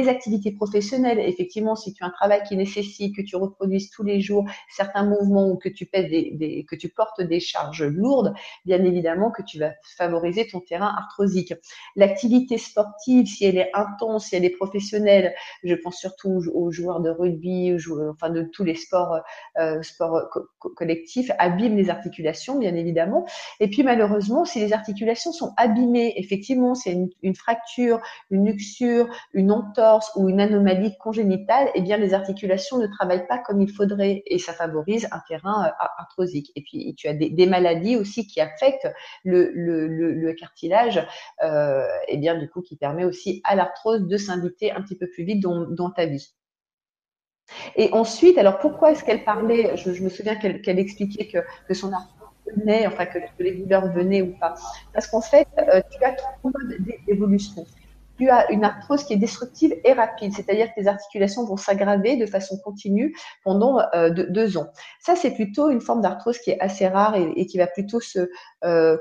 activités 0.08 0.52
professionnelles. 0.52 1.20
Effectivement, 1.20 1.76
si 1.76 1.94
tu 1.94 2.04
as 2.04 2.08
un 2.08 2.12
travail 2.12 2.44
qui 2.48 2.56
nécessite 2.56 3.16
que 3.16 3.22
tu 3.22 3.36
reproduises 3.36 3.90
tous 3.90 4.04
les 4.04 4.22
jours 4.22 4.46
certains 4.70 5.06
mouvements 5.06 5.50
ou 5.50 5.58
que 5.58 5.70
tu 5.70 5.88
des, 5.94 6.66
que 6.70 6.76
tu 6.76 6.90
portes 6.90 7.22
des 7.22 7.40
charges 7.40 7.84
lourdes, 7.84 8.34
bien 8.66 8.84
évidemment 8.84 9.32
que 9.32 9.42
tu 9.44 9.60
vas 9.60 9.72
favoriser 9.98 10.48
ton 10.48 10.60
terrain 10.60 10.94
arthrosique. 10.98 11.54
L'activité 11.96 12.58
sportive, 12.58 13.28
si 13.28 13.46
elle 13.46 13.58
est 13.58 13.72
intense, 13.74 14.28
si 14.28 14.36
elle 14.36 14.46
est 14.46 14.56
professionnelle, 14.56 15.34
je 15.64 15.76
pense 15.76 15.98
surtout 15.98 16.42
aux, 16.54 16.72
joueurs 16.72 17.02
de 17.02 17.10
rugby, 17.10 17.74
aux 17.74 18.10
enfin 18.10 18.30
de 18.30 18.44
tous 18.44 18.64
les 18.64 18.76
sports, 18.76 19.20
euh, 19.60 19.82
sports 19.82 20.30
collectifs, 20.76 21.32
abîme 21.40 21.78
les 21.78 21.90
articulations, 21.90 22.58
bien 22.58 22.76
évidemment. 22.76 23.26
Et 23.60 23.70
puis 23.70 23.84
malheureusement, 23.84 24.46
si 24.46 24.60
les 24.60 24.74
articulations 24.74 25.32
sont 25.32 25.54
abîmées, 25.58 26.14
effectivement, 26.18 26.73
c'est 26.76 26.92
une, 26.92 27.10
une, 27.22 27.36
fracture, 27.36 28.00
une 28.30 28.46
luxure, 28.46 29.08
une 29.34 29.52
entorse 29.52 30.12
ou 30.16 30.30
une 30.30 30.40
anomalie 30.40 30.96
congénitale, 31.00 31.70
eh 31.76 31.82
bien 31.82 31.98
les 31.98 32.14
articulations 32.14 32.78
ne 32.78 32.88
travaillent 32.88 33.28
pas 33.28 33.38
comme 33.40 33.62
il 33.62 33.72
faudrait 33.72 34.24
et 34.26 34.40
ça 34.40 34.54
favorise 34.54 35.08
un 35.12 35.20
terrain 35.28 35.66
euh, 35.66 35.86
arthrosique 35.98 36.52
et 36.56 36.62
puis, 36.62 36.94
tu 36.96 37.08
as 37.08 37.14
des, 37.14 37.46
maladies 37.46 37.98
aussi 37.98 38.28
qui 38.28 38.42
affectent 38.42 38.88
le, 39.24 40.32
cartilage, 40.34 41.06
euh, 41.44 41.86
et 42.08 42.18
bien 42.18 42.38
du 42.38 42.50
coup, 42.50 42.62
qui 42.62 42.76
permet 42.76 43.06
aussi 43.06 43.42
à 43.44 43.56
l'arthrose 43.56 44.08
de 44.08 44.18
s'inviter 44.18 44.72
un 44.72 44.82
petit 44.82 44.96
peu 44.96 45.08
plus 45.10 45.24
vite 45.24 45.42
dans, 45.42 45.90
ta 45.92 46.06
vie. 46.06 46.34
Et 47.76 47.92
ensuite, 47.92 48.38
alors 48.38 48.60
pourquoi 48.60 48.92
est-ce 48.92 49.04
qu'elle 49.04 49.24
parlait 49.24 49.76
je, 49.78 49.90
me 50.02 50.10
souviens 50.10 50.36
qu'elle 50.36 50.80
expliquait 50.80 51.28
que, 51.28 51.74
son 51.74 51.92
arthrose 51.92 52.23
venait, 52.58 52.88
enfin 52.88 53.06
que, 53.06 53.20
les 53.40 53.52
douleurs 53.52 53.92
venaient 53.92 54.22
ou 54.22 54.34
pas. 54.40 54.56
Parce 54.94 55.08
qu'en 55.08 55.22
fait, 55.22 55.48
euh, 55.58 55.82
tu 55.92 56.04
as 56.04 56.14
trois 56.14 56.52
modes 56.52 56.78
d'évolution 57.08 57.66
tu 58.20 58.30
as 58.30 58.52
une 58.52 58.64
arthrose 58.64 59.04
qui 59.04 59.14
est 59.14 59.18
destructive 59.18 59.74
et 59.84 59.94
rapide, 59.94 60.34
c'est-à-dire 60.36 60.70
que 60.70 60.80
tes 60.80 60.88
articulations 60.88 61.46
vont 61.46 61.58
s'aggraver 61.58 62.16
de 62.16 62.28
façon 62.28 62.58
continue 62.64 63.16
pendant 63.44 63.80
euh, 63.96 64.10
deux, 64.12 64.56
ans. 64.58 64.68
Ça, 65.00 65.16
c'est 65.16 65.34
plutôt 65.34 65.72
une 65.72 65.82
forme 65.82 66.02
d'arthrose 66.02 66.38
qui 66.38 66.52
est 66.52 66.60
assez 66.60 66.88
rare 66.88 67.16
et, 67.16 67.46
qui 67.48 67.58
va 67.58 67.66
plutôt 67.66 68.00
se 68.00 68.30
euh, 68.66 68.98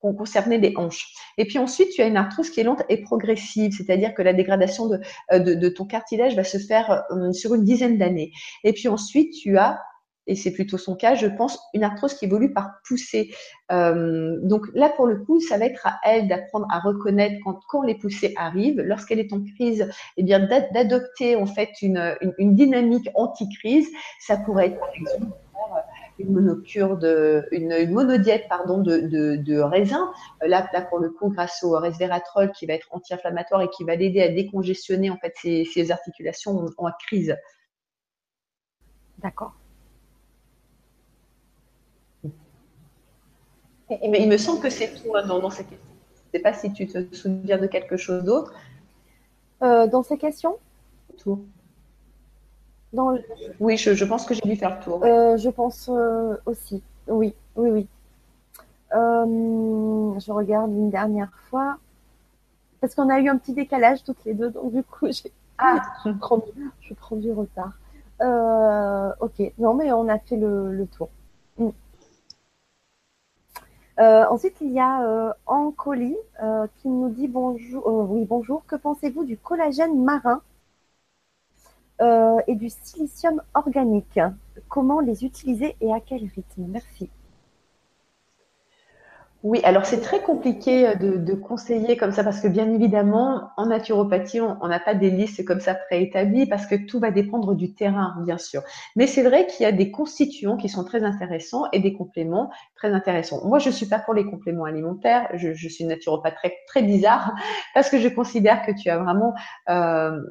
concerner 0.00 0.58
les 0.58 0.72
hanches. 0.76 1.12
Et 1.36 1.46
puis 1.46 1.58
ensuite, 1.58 1.90
tu 1.90 2.00
as 2.00 2.06
une 2.06 2.16
arthrose 2.16 2.48
qui 2.50 2.60
est 2.60 2.64
lente 2.64 2.82
et 2.88 2.98
progressive, 2.98 3.72
c'est-à-dire 3.76 4.14
que 4.14 4.22
la 4.22 4.34
dégradation 4.34 4.88
de 4.88 5.68
ton 5.70 5.84
cartilage 5.84 6.36
va 6.36 6.44
se 6.44 6.58
faire 6.58 7.02
sur 7.32 7.54
une 7.54 7.64
dizaine 7.64 7.98
d'années. 7.98 8.30
Et 8.62 8.72
puis 8.72 8.86
ensuite, 8.86 9.32
tu 9.32 9.58
as 9.58 9.80
et 10.26 10.34
c'est 10.34 10.52
plutôt 10.52 10.78
son 10.78 10.96
cas, 10.96 11.14
je 11.14 11.26
pense, 11.26 11.58
une 11.74 11.84
arthrose 11.84 12.14
qui 12.14 12.24
évolue 12.24 12.52
par 12.52 12.80
poussée. 12.86 13.34
Euh, 13.72 14.38
donc 14.42 14.66
là, 14.74 14.88
pour 14.88 15.06
le 15.06 15.16
coup, 15.16 15.40
ça 15.40 15.58
va 15.58 15.66
être 15.66 15.86
à 15.86 15.98
elle 16.04 16.28
d'apprendre 16.28 16.66
à 16.70 16.80
reconnaître 16.80 17.36
quand, 17.68 17.82
les 17.82 17.94
poussées 17.94 18.32
arrivent, 18.36 18.80
lorsqu'elle 18.80 19.18
est 19.18 19.32
en 19.32 19.42
crise, 19.42 19.90
eh 20.16 20.22
bien 20.22 20.40
d'adopter 20.40 21.36
en 21.36 21.46
fait 21.46 21.70
une, 21.82 22.16
une, 22.38 22.54
dynamique 22.54 23.10
anti-crise. 23.14 23.88
Ça 24.20 24.36
pourrait 24.36 24.68
être 24.68 24.78
par 24.78 24.90
exemple 24.94 25.36
une 26.18 26.32
monocure 26.32 26.96
de, 26.96 27.46
une, 27.50 27.90
monodiète 27.90 28.46
pardon 28.48 28.78
de, 28.78 29.36
de, 29.36 29.58
raisin. 29.58 30.12
Euh, 30.42 30.48
là, 30.48 30.68
là 30.72 30.82
pour 30.82 31.00
le 31.00 31.10
coup, 31.10 31.28
grâce 31.28 31.62
au 31.62 31.72
resveratrol 31.78 32.52
qui 32.52 32.66
va 32.66 32.74
être 32.74 32.88
anti-inflammatoire 32.92 33.62
et 33.62 33.68
qui 33.68 33.84
va 33.84 33.96
l'aider 33.96 34.22
à 34.22 34.28
décongestionner 34.28 35.10
en 35.10 35.18
fait 35.18 35.34
ses 35.36 35.90
articulations 35.90 36.66
en 36.78 36.90
crise. 37.06 37.36
D'accord. 39.18 39.54
Mais 44.08 44.22
il 44.22 44.28
me 44.28 44.36
semble 44.36 44.60
que 44.60 44.70
c'est 44.70 44.94
tout 44.94 45.14
hein, 45.14 45.26
dans, 45.26 45.50
ces 45.50 45.64
questions. 45.64 45.88
Je 46.14 46.38
ne 46.38 46.38
sais 46.38 46.38
pas 46.40 46.52
si 46.52 46.72
tu 46.72 46.86
te 46.86 47.14
souviens 47.14 47.58
de 47.58 47.66
quelque 47.66 47.96
chose 47.96 48.24
d'autre. 48.24 48.52
Euh, 49.62 49.86
dans 49.86 50.02
ces 50.02 50.18
questions? 50.18 50.56
Tout. 51.18 51.44
Dans 52.92 53.16
Oui, 53.60 53.76
je, 53.76 54.04
pense 54.04 54.26
que 54.26 54.34
j'ai 54.34 54.42
dû 54.42 54.56
faire 54.56 54.76
le 54.76 54.84
tour. 54.84 55.04
Euh, 55.04 55.36
je 55.36 55.48
pense 55.48 55.88
euh, 55.92 56.36
aussi. 56.46 56.82
Oui, 57.08 57.34
oui, 57.56 57.70
oui. 57.70 57.86
je 58.92 60.32
regarde 60.32 60.70
une 60.70 60.90
dernière 60.90 61.32
fois. 61.50 61.78
Parce 62.80 62.94
qu'on 62.94 63.08
a 63.08 63.18
eu 63.18 63.28
un 63.28 63.38
petit 63.38 63.54
décalage 63.54 64.04
toutes 64.04 64.22
les 64.26 64.34
deux, 64.34 64.50
donc 64.50 64.74
du 64.74 64.82
coup, 64.82 65.06
j'ai... 65.10 65.32
Ah. 65.56 65.80
je, 66.04 66.10
prends, 66.10 66.44
je 66.82 66.92
prends 66.94 67.16
du 67.16 67.32
retard. 67.32 67.72
ok, 68.20 69.52
non, 69.58 69.74
mais 69.74 69.90
on 69.92 70.08
a 70.08 70.18
fait 70.18 70.36
le, 70.36 70.86
tour. 70.96 71.08
Euh, 74.00 74.24
ensuite, 74.28 74.56
il 74.60 74.72
y 74.72 74.80
a 74.80 75.02
euh, 75.02 75.32
Ancoli 75.46 76.16
euh, 76.42 76.66
qui 76.76 76.88
nous 76.88 77.08
dit 77.10 77.28
bonjour. 77.28 77.86
Euh, 77.88 78.04
oui, 78.08 78.24
bonjour. 78.24 78.64
Que 78.66 78.76
pensez-vous 78.76 79.24
du 79.24 79.36
collagène 79.36 80.02
marin 80.02 80.42
et 82.46 82.54
du 82.54 82.68
silicium 82.70 83.42
organique? 83.54 84.20
Comment 84.68 85.00
les 85.00 85.24
utiliser 85.24 85.76
et 85.80 85.92
à 85.92 86.00
quel 86.00 86.20
rythme? 86.20 86.66
Merci. 86.68 87.08
Oui, 89.44 89.60
alors 89.62 89.84
c'est 89.84 90.00
très 90.00 90.22
compliqué 90.22 90.88
euh, 90.88 90.94
de, 90.94 91.34
conseiller 91.34 91.98
comme 91.98 92.12
ça 92.12 92.24
parce 92.24 92.40
que 92.40 92.48
bien 92.48 92.72
évidemment, 92.72 93.50
en 93.58 93.66
naturopathie, 93.66 94.40
on 94.40 94.66
n'a 94.66 94.80
pas 94.80 94.94
des 94.94 95.10
listes 95.10 95.44
comme 95.44 95.60
ça 95.60 95.74
préétablies 95.74 96.46
parce 96.46 96.66
que 96.66 96.74
tout 96.74 96.98
va 96.98 97.10
dépendre 97.10 97.54
du 97.54 97.74
terrain, 97.74 98.16
bien 98.24 98.38
sûr. 98.38 98.62
Mais 98.96 99.06
c'est 99.06 99.22
vrai 99.22 99.46
qu'il 99.46 99.64
y 99.64 99.66
a 99.66 99.72
des 99.72 99.90
constituants 99.90 100.56
qui 100.56 100.70
sont 100.70 100.82
très 100.82 101.04
intéressants 101.04 101.64
et 101.72 101.80
des 101.80 101.92
compléments 101.92 102.50
très 102.74 102.90
intéressants. 102.94 103.46
Moi, 103.46 103.58
je 103.58 103.68
suis 103.68 103.84
pas 103.84 103.98
pour 103.98 104.14
les 104.14 104.24
compléments 104.24 104.64
alimentaires. 104.64 105.28
Je, 105.34 105.52
je 105.52 105.68
suis 105.68 105.84
naturopathe 105.84 106.36
très, 106.66 106.82
bizarre 106.82 107.34
parce 107.74 107.90
que 107.90 107.98
je 107.98 108.08
considère 108.08 108.64
que 108.64 108.72
tu 108.72 108.88
as 108.88 108.96
vraiment 108.96 109.34
euh, 109.68 110.22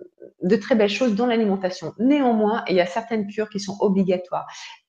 de 0.41 0.55
très 0.55 0.73
belles 0.73 0.89
choses 0.89 1.13
dans 1.13 1.27
l'alimentation. 1.27 1.93
Néanmoins, 1.99 2.63
il 2.67 2.75
y 2.75 2.81
a 2.81 2.87
certaines 2.87 3.27
cures 3.27 3.49
qui 3.49 3.59
sont 3.59 3.77
obligatoires. 3.79 4.47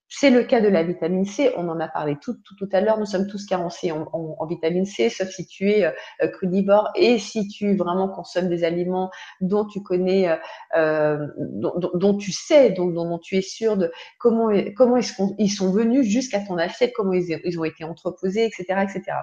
C'est 0.08 0.30
le 0.30 0.44
cas 0.44 0.60
de 0.60 0.68
la 0.68 0.82
vitamine 0.82 1.24
C. 1.24 1.52
On 1.56 1.68
en 1.68 1.80
a 1.80 1.88
parlé 1.88 2.16
tout, 2.20 2.34
tout, 2.44 2.54
tout 2.56 2.68
à 2.72 2.80
l'heure. 2.80 2.98
Nous 2.98 3.06
sommes 3.06 3.26
tous 3.26 3.46
carencés 3.46 3.90
en, 3.90 4.46
vitamine 4.46 4.84
C, 4.84 5.08
sauf 5.08 5.28
si 5.28 5.46
tu 5.46 5.70
es 5.70 5.86
euh, 5.86 6.28
crudivore 6.28 6.90
et 6.94 7.18
si 7.18 7.48
tu 7.48 7.74
vraiment 7.76 8.08
consommes 8.08 8.48
des 8.48 8.64
aliments 8.64 9.10
dont 9.40 9.64
tu 9.64 9.82
connais, 9.82 10.28
euh, 10.28 10.36
euh 10.76 11.26
dont, 11.38 12.16
tu 12.16 12.32
sais, 12.32 12.70
dont, 12.70 13.18
tu 13.18 13.36
es 13.36 13.40
sûr 13.40 13.76
de 13.76 13.90
comment, 14.18 14.50
comment 14.76 14.98
qu'ils 15.00 15.50
sont 15.50 15.72
venus 15.72 16.06
jusqu'à 16.06 16.40
ton 16.40 16.58
assiette, 16.58 16.92
comment 16.94 17.14
ils, 17.14 17.40
ils 17.44 17.58
ont 17.58 17.64
été 17.64 17.84
entreposés, 17.84 18.44
etc., 18.44 18.64
etc. 18.82 19.16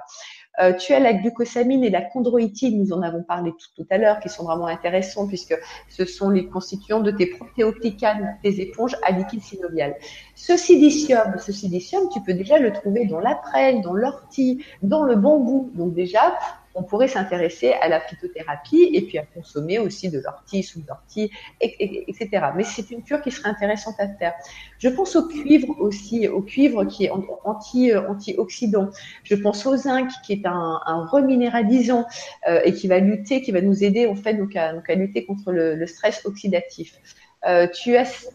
Euh, 0.60 0.74
tu 0.74 0.94
as 0.94 1.00
la 1.00 1.14
glucosamine 1.14 1.84
et 1.84 1.90
la 1.90 2.02
chondroïtine, 2.02 2.84
nous 2.84 2.92
en 2.92 3.02
avons 3.02 3.24
parlé 3.24 3.54
tout, 3.76 3.86
à 3.90 3.98
l'heure, 3.98 4.20
qui 4.20 4.30
sont 4.30 4.44
vraiment 4.44 4.68
intéressants 4.68 5.28
puisque 5.28 5.58
ce 5.88 6.06
sont 6.06 6.30
les 6.30 6.48
constituants 6.48 7.00
de 7.00 7.12
tes 7.12 7.28
protéoclicanes, 7.28 8.38
tes 8.44 8.62
éponges 8.62 8.98
à 9.04 9.12
liquide 9.12 9.42
synovial. 9.42 9.96
Ce 10.36 10.58
silicium, 10.58 11.36
ce 11.38 11.52
silicium, 11.52 12.10
tu 12.12 12.22
peux 12.22 12.34
déjà 12.34 12.60
le 12.60 12.74
trouver 12.74 13.06
dans 13.06 13.20
la 13.20 13.36
prêle, 13.36 13.82
dans 13.82 13.94
l'ortie, 13.94 14.64
dans 14.82 15.04
le 15.04 15.16
bambou. 15.16 15.72
Donc 15.74 15.94
déjà, 15.94 16.38
on 16.76 16.84
pourrait 16.84 17.08
s'intéresser 17.08 17.74
à 17.74 17.88
la 17.88 18.00
phytothérapie 18.00 18.90
et 18.94 19.02
puis 19.02 19.18
à 19.18 19.26
consommer 19.26 19.80
aussi 19.80 20.10
de 20.10 20.20
l'ortie, 20.20 20.64
sous 20.64 20.82
l'ortie, 20.88 21.32
etc. 21.60 22.30
Mais 22.56 22.64
c'est 22.64 22.92
une 22.92 23.04
cure 23.04 23.22
qui 23.22 23.32
serait 23.32 23.50
intéressante 23.50 23.96
à 24.00 24.08
faire. 24.08 24.34
Je 24.80 24.90
pense 24.90 25.16
au 25.16 25.28
cuivre 25.28 25.76
aussi, 25.80 26.28
au 26.28 26.42
cuivre 26.42 26.86
qui 26.86 27.06
est 27.06 27.12
anti, 27.44 27.96
antioxydant. 27.96 28.90
Je 29.24 29.36
pense 29.36 29.66
au 29.66 29.76
zinc 29.76 30.10
qui 30.24 30.34
est 30.34 30.46
un, 30.46 30.80
reminéralisant 31.12 32.06
euh, 32.48 32.62
et 32.64 32.74
qui 32.74 32.88
va 32.88 33.00
lutter, 33.00 33.42
qui 33.42 33.52
va 33.52 33.62
nous 33.62 33.84
aider 33.84 34.08
en 34.08 34.16
fait 34.16 34.36
donc 34.36 34.56
à, 34.56 34.74
lutter 34.96 35.26
contre 35.26 35.52
le, 35.52 35.76
le 35.76 35.88
stress 35.88 36.26
oxydatif. 36.26 36.98
Euh, 37.48 37.68
tu 37.68 37.98
as 37.98 38.28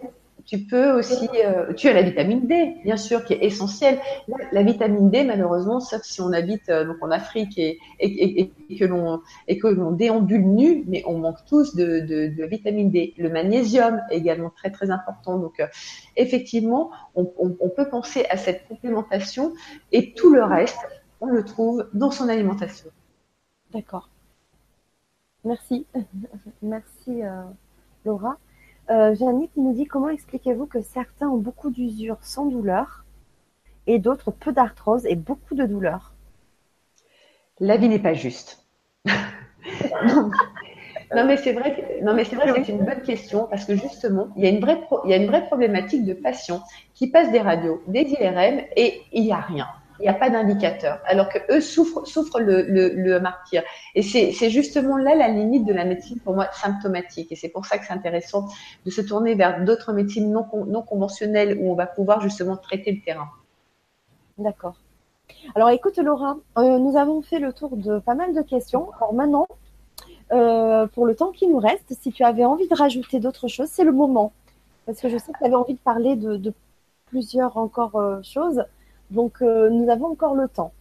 tu 0.46 0.60
peux 0.60 0.92
aussi, 0.92 1.28
euh, 1.44 1.72
tu 1.74 1.88
as 1.88 1.92
la 1.92 2.02
vitamine 2.02 2.46
D, 2.46 2.76
bien 2.84 2.96
sûr, 2.96 3.24
qui 3.24 3.32
est 3.32 3.44
essentielle. 3.44 3.98
La, 4.52 4.62
vitamine 4.62 5.10
D, 5.10 5.24
malheureusement, 5.24 5.80
sauf 5.80 6.02
si 6.02 6.20
on 6.20 6.32
habite 6.32 6.68
euh, 6.68 6.84
donc 6.84 6.96
en 7.02 7.10
Afrique 7.10 7.58
et, 7.58 7.78
et, 7.98 8.52
et, 8.70 8.76
que 8.76 8.84
l'on 8.84 9.20
et 9.48 9.58
que 9.58 9.66
l'on 9.66 9.90
déambule 9.90 10.46
nu, 10.46 10.84
mais 10.86 11.02
on 11.06 11.18
manque 11.18 11.44
tous 11.48 11.74
de, 11.74 11.98
de, 12.00 12.28
de, 12.28 12.44
vitamine 12.44 12.90
D. 12.90 13.12
Le 13.18 13.28
magnésium 13.28 14.00
est 14.10 14.18
également 14.18 14.50
très 14.50 14.70
très 14.70 14.90
important. 14.90 15.38
Donc, 15.38 15.58
euh, 15.58 15.66
effectivement, 16.16 16.92
on, 17.16 17.32
on, 17.38 17.56
on 17.58 17.68
peut 17.68 17.88
penser 17.88 18.24
à 18.30 18.36
cette 18.36 18.68
complémentation 18.68 19.52
et 19.90 20.12
tout 20.12 20.32
le 20.32 20.44
reste, 20.44 20.78
on 21.20 21.26
le 21.26 21.44
trouve 21.44 21.88
dans 21.92 22.12
son 22.12 22.28
alimentation. 22.28 22.90
D'accord. 23.72 24.08
Merci, 25.44 25.86
merci 26.62 27.22
euh, 27.22 27.42
Laura. 28.04 28.36
Euh, 28.88 29.14
qui 29.16 29.60
nous 29.60 29.72
dit 29.72 29.86
comment 29.86 30.10
expliquez-vous 30.10 30.66
que 30.66 30.80
certains 30.80 31.28
ont 31.28 31.38
beaucoup 31.38 31.70
d'usure 31.70 32.18
sans 32.20 32.46
douleur 32.46 33.04
et 33.88 33.98
d'autres 33.98 34.30
peu 34.30 34.52
d'arthrose 34.52 35.06
et 35.06 35.16
beaucoup 35.16 35.56
de 35.56 35.66
douleur? 35.66 36.12
La 37.58 37.76
vie 37.78 37.88
n'est 37.88 37.98
pas 37.98 38.14
juste. 38.14 38.64
non. 39.06 40.30
mais 41.26 41.36
c'est 41.36 41.52
vrai. 41.52 42.00
non 42.02 42.14
mais 42.14 42.24
c'est 42.24 42.36
vrai 42.36 42.52
que 42.52 42.64
c'est 42.64 42.72
une 42.72 42.84
bonne 42.84 43.02
question 43.02 43.46
parce 43.50 43.64
que 43.64 43.74
justement 43.74 44.28
il 44.36 44.44
y 44.44 44.46
a 44.46 44.50
une 44.50 44.60
vraie 44.60 44.80
il 45.04 45.10
y 45.10 45.14
a 45.14 45.16
une 45.16 45.26
vraie 45.26 45.46
problématique 45.46 46.04
de 46.04 46.14
patients 46.14 46.62
qui 46.94 47.10
passent 47.10 47.32
des 47.32 47.40
radios, 47.40 47.82
des 47.88 48.02
IRM 48.02 48.60
et 48.76 49.02
il 49.12 49.24
n'y 49.24 49.32
a 49.32 49.40
rien 49.40 49.66
il 49.98 50.02
n'y 50.02 50.08
a 50.08 50.14
pas 50.14 50.30
d'indicateur, 50.30 51.00
alors 51.06 51.28
que 51.28 51.38
eux 51.50 51.60
souffrent, 51.60 52.40
le, 52.40 52.62
le, 52.62 53.20
martyr. 53.20 53.62
Et 53.94 54.02
c'est 54.02 54.50
justement 54.50 54.96
là 54.96 55.14
la 55.14 55.28
limite 55.28 55.64
de 55.64 55.72
la 55.72 55.84
médecine 55.84 56.18
pour 56.20 56.34
moi 56.34 56.48
symptomatique. 56.52 57.32
Et 57.32 57.36
c'est 57.36 57.48
pour 57.48 57.66
ça 57.66 57.78
que 57.78 57.86
c'est 57.86 57.92
intéressant 57.92 58.48
de 58.84 58.90
se 58.90 59.00
tourner 59.00 59.34
vers 59.34 59.64
d'autres 59.64 59.92
médecines 59.92 60.30
non, 60.30 60.82
conventionnelles 60.82 61.56
où 61.60 61.70
on 61.70 61.74
va 61.74 61.86
pouvoir 61.86 62.20
justement 62.20 62.56
traiter 62.56 62.92
le 62.92 63.00
terrain. 63.00 63.28
D'accord. 64.38 64.76
Alors 65.54 65.70
écoute 65.70 65.96
Laura, 65.98 66.36
euh, 66.58 66.78
nous 66.78 66.96
avons 66.96 67.22
fait 67.22 67.38
le 67.38 67.52
tour 67.52 67.76
de 67.76 67.98
pas 67.98 68.14
mal 68.14 68.34
de 68.34 68.42
questions. 68.42 68.90
Alors 68.98 69.14
maintenant, 69.14 69.46
euh, 70.32 70.86
pour 70.88 71.06
le 71.06 71.14
temps 71.14 71.30
qui 71.30 71.46
nous 71.46 71.58
reste, 71.58 71.94
si 72.00 72.12
tu 72.12 72.22
avais 72.22 72.44
envie 72.44 72.68
de 72.68 72.74
rajouter 72.74 73.18
d'autres 73.20 73.48
choses, 73.48 73.68
c'est 73.68 73.84
le 73.84 73.92
moment. 73.92 74.32
Parce 74.84 75.00
que 75.00 75.08
je 75.08 75.16
sais 75.18 75.32
que 75.32 75.38
tu 75.38 75.44
avais 75.44 75.54
envie 75.54 75.74
de 75.74 75.78
parler 75.78 76.16
de, 76.16 76.36
de 76.36 76.52
plusieurs 77.06 77.56
encore 77.56 77.96
euh, 77.96 78.20
choses. 78.22 78.62
Donc, 79.10 79.42
euh, 79.42 79.70
nous 79.70 79.90
avons 79.90 80.06
encore 80.06 80.34
le 80.34 80.48
temps. 80.48 80.72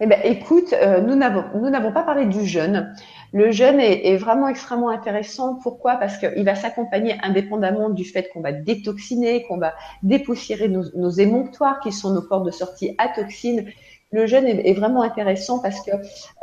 Eh 0.00 0.06
ben, 0.06 0.20
écoute, 0.22 0.72
euh, 0.74 1.00
nous 1.00 1.16
n'avons 1.16 1.92
pas 1.92 2.02
parlé 2.02 2.26
du 2.26 2.46
jeûne. 2.46 2.94
Le 3.32 3.50
jeûne 3.50 3.80
est, 3.80 4.06
est 4.06 4.16
vraiment 4.16 4.48
extrêmement 4.48 4.90
intéressant. 4.90 5.56
Pourquoi? 5.56 5.96
Parce 5.96 6.18
qu'il 6.18 6.44
va 6.44 6.54
s'accompagner 6.54 7.16
indépendamment 7.22 7.90
du 7.90 8.04
fait 8.04 8.30
qu'on 8.32 8.40
va 8.40 8.52
détoxiner, 8.52 9.42
qu'on 9.44 9.58
va 9.58 9.74
dépoussiérer 10.02 10.68
nos, 10.68 10.84
nos, 10.94 11.10
émonctoires, 11.10 11.80
qui 11.80 11.90
sont 11.90 12.14
nos 12.14 12.22
portes 12.22 12.46
de 12.46 12.52
sortie 12.52 12.94
à 12.98 13.08
toxines. 13.08 13.66
Le 14.10 14.26
jeûne 14.26 14.46
est, 14.46 14.72
vraiment 14.72 15.02
intéressant 15.02 15.58
parce 15.58 15.82
que 15.82 15.90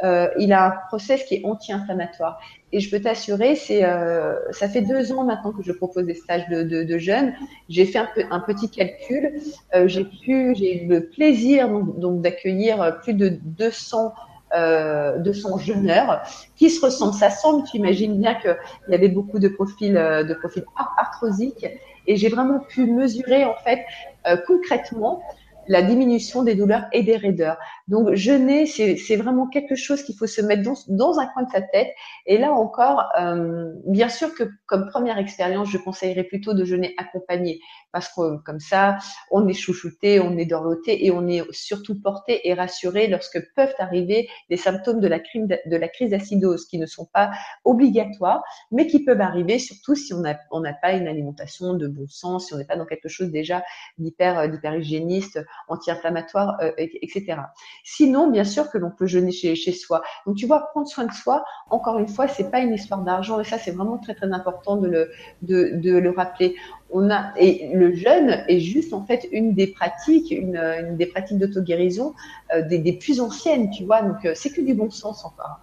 euh, 0.03 0.29
il 0.37 0.53
a 0.53 0.67
un 0.67 0.73
process 0.87 1.23
qui 1.23 1.35
est 1.35 1.45
anti-inflammatoire. 1.45 2.39
Et 2.71 2.79
je 2.79 2.91
peux 2.91 3.01
t'assurer, 3.01 3.55
c'est, 3.55 3.83
euh, 3.83 4.35
ça 4.51 4.69
fait 4.69 4.81
deux 4.81 5.11
ans 5.11 5.23
maintenant 5.23 5.51
que 5.51 5.63
je 5.63 5.71
propose 5.71 6.05
des 6.05 6.13
stages 6.13 6.47
de, 6.49 6.61
de, 6.61 6.83
de 6.83 6.97
jeunes. 6.99 7.33
J'ai 7.69 7.85
fait 7.85 7.97
un, 7.97 8.09
peu, 8.13 8.23
un, 8.29 8.39
petit 8.39 8.69
calcul. 8.69 9.33
Euh, 9.73 9.87
j'ai 9.87 10.05
pu, 10.05 10.53
j'ai 10.55 10.83
eu 10.83 10.87
le 10.87 11.07
plaisir 11.07 11.67
donc, 11.69 12.21
d'accueillir 12.21 12.99
plus 13.01 13.15
de 13.15 13.29
200 13.29 14.13
euh, 14.53 15.17
200 15.17 15.57
jeûneurs 15.57 16.21
qui 16.55 16.69
se 16.69 16.85
ressemblent. 16.85 17.15
Ça 17.15 17.29
semble, 17.29 17.67
tu 17.67 17.77
imagines 17.77 18.17
bien 18.17 18.35
qu'il 18.35 18.55
y 18.89 18.93
avait 18.93 19.09
beaucoup 19.09 19.39
de 19.39 19.49
profils, 19.49 19.97
euh, 19.97 20.23
de 20.23 20.33
profils 20.33 20.63
arthrosiques. 20.97 21.65
Et 22.07 22.15
j'ai 22.15 22.29
vraiment 22.29 22.59
pu 22.59 22.85
mesurer 22.85 23.43
en 23.43 23.55
fait 23.55 23.83
euh, 24.27 24.37
concrètement 24.47 25.21
la 25.67 25.81
diminution 25.81 26.43
des 26.43 26.55
douleurs 26.55 26.85
et 26.91 27.03
des 27.03 27.17
raideurs. 27.17 27.57
Donc 27.87 28.13
jeûner, 28.13 28.65
c'est 28.65 29.15
vraiment 29.15 29.47
quelque 29.47 29.75
chose 29.75 30.03
qu'il 30.03 30.15
faut 30.15 30.27
se 30.27 30.41
mettre 30.41 30.63
dans, 30.87 31.19
un 31.19 31.27
coin 31.27 31.43
de 31.43 31.51
sa 31.51 31.61
tête. 31.61 31.93
Et 32.25 32.37
là 32.37 32.51
encore, 32.51 33.05
euh, 33.19 33.71
bien 33.85 34.09
sûr 34.09 34.33
que 34.33 34.43
comme 34.65 34.87
première 34.87 35.17
expérience, 35.17 35.69
je 35.69 35.77
conseillerais 35.77 36.23
plutôt 36.23 36.53
de 36.53 36.65
jeûner 36.65 36.93
accompagné 36.97 37.59
parce 37.91 38.09
que 38.09 38.37
comme 38.43 38.59
ça, 38.59 38.97
on 39.31 39.47
est 39.47 39.53
chouchouté, 39.53 40.19
on 40.19 40.37
est 40.37 40.45
dorloté 40.45 41.05
et 41.05 41.11
on 41.11 41.27
est 41.27 41.43
surtout 41.51 42.01
porté 42.01 42.47
et 42.47 42.53
rassuré 42.53 43.07
lorsque 43.07 43.39
peuvent 43.55 43.73
arriver 43.79 44.27
les 44.49 44.57
symptômes 44.57 44.99
de 44.99 45.07
la, 45.07 45.19
crise 45.19 46.09
d'acidose 46.09 46.65
qui 46.67 46.77
ne 46.77 46.85
sont 46.85 47.05
pas 47.05 47.31
obligatoires, 47.63 48.43
mais 48.71 48.87
qui 48.87 49.03
peuvent 49.03 49.21
arriver 49.21 49.59
surtout 49.59 49.95
si 49.95 50.13
on 50.13 50.19
n'a 50.19 50.73
pas 50.73 50.93
une 50.93 51.07
alimentation 51.07 51.73
de 51.73 51.87
bon 51.87 52.07
sens, 52.07 52.47
si 52.47 52.53
on 52.53 52.57
n'est 52.57 52.65
pas 52.65 52.75
dans 52.75 52.85
quelque 52.85 53.07
chose 53.07 53.31
déjà 53.31 53.63
d'hyper 53.97 54.43
hygiéniste, 54.75 55.39
anti-inflammatoire, 55.67 56.57
euh, 56.61 56.71
etc. 56.77 57.37
Sinon, 57.83 58.29
bien 58.29 58.43
sûr 58.43 58.69
que 58.69 58.77
l'on 58.77 58.91
peut 58.91 59.07
jeûner 59.07 59.31
chez, 59.31 59.55
soi. 59.71 60.01
Donc 60.25 60.35
tu 60.35 60.45
vois, 60.45 60.67
prendre 60.71 60.87
soin 60.87 61.05
de 61.05 61.13
soi, 61.13 61.43
encore 61.69 61.99
une 61.99 62.07
fois, 62.07 62.27
c'est 62.27 62.51
pas 62.51 62.59
une 62.59 62.73
histoire 62.73 63.01
d'argent 63.01 63.39
et 63.39 63.43
ça 63.43 63.57
c'est 63.57 63.71
vraiment 63.71 63.97
très 63.97 64.15
très 64.15 64.31
important 64.31 64.77
de 64.77 65.09
le 65.41 66.09
rappeler 66.09 66.55
on 66.91 67.09
a 67.09 67.33
et 67.37 67.69
le 67.73 67.93
jeûne 67.93 68.43
est 68.47 68.59
juste 68.59 68.93
en 68.93 69.05
fait 69.05 69.27
une 69.31 69.53
des 69.53 69.67
pratiques, 69.67 70.31
une, 70.31 70.95
des 70.95 71.05
pratiques 71.07 71.37
d'auto-guérison 71.37 72.13
euh, 72.53 72.61
des, 72.61 72.93
plus 72.93 73.19
anciennes, 73.19 73.69
tu 73.69 73.85
vois. 73.85 74.01
Donc 74.01 74.23
euh, 74.25 74.33
c'est 74.35 74.51
que 74.51 74.61
du 74.61 74.73
bon 74.73 74.89
sens 74.89 75.25
encore. 75.25 75.59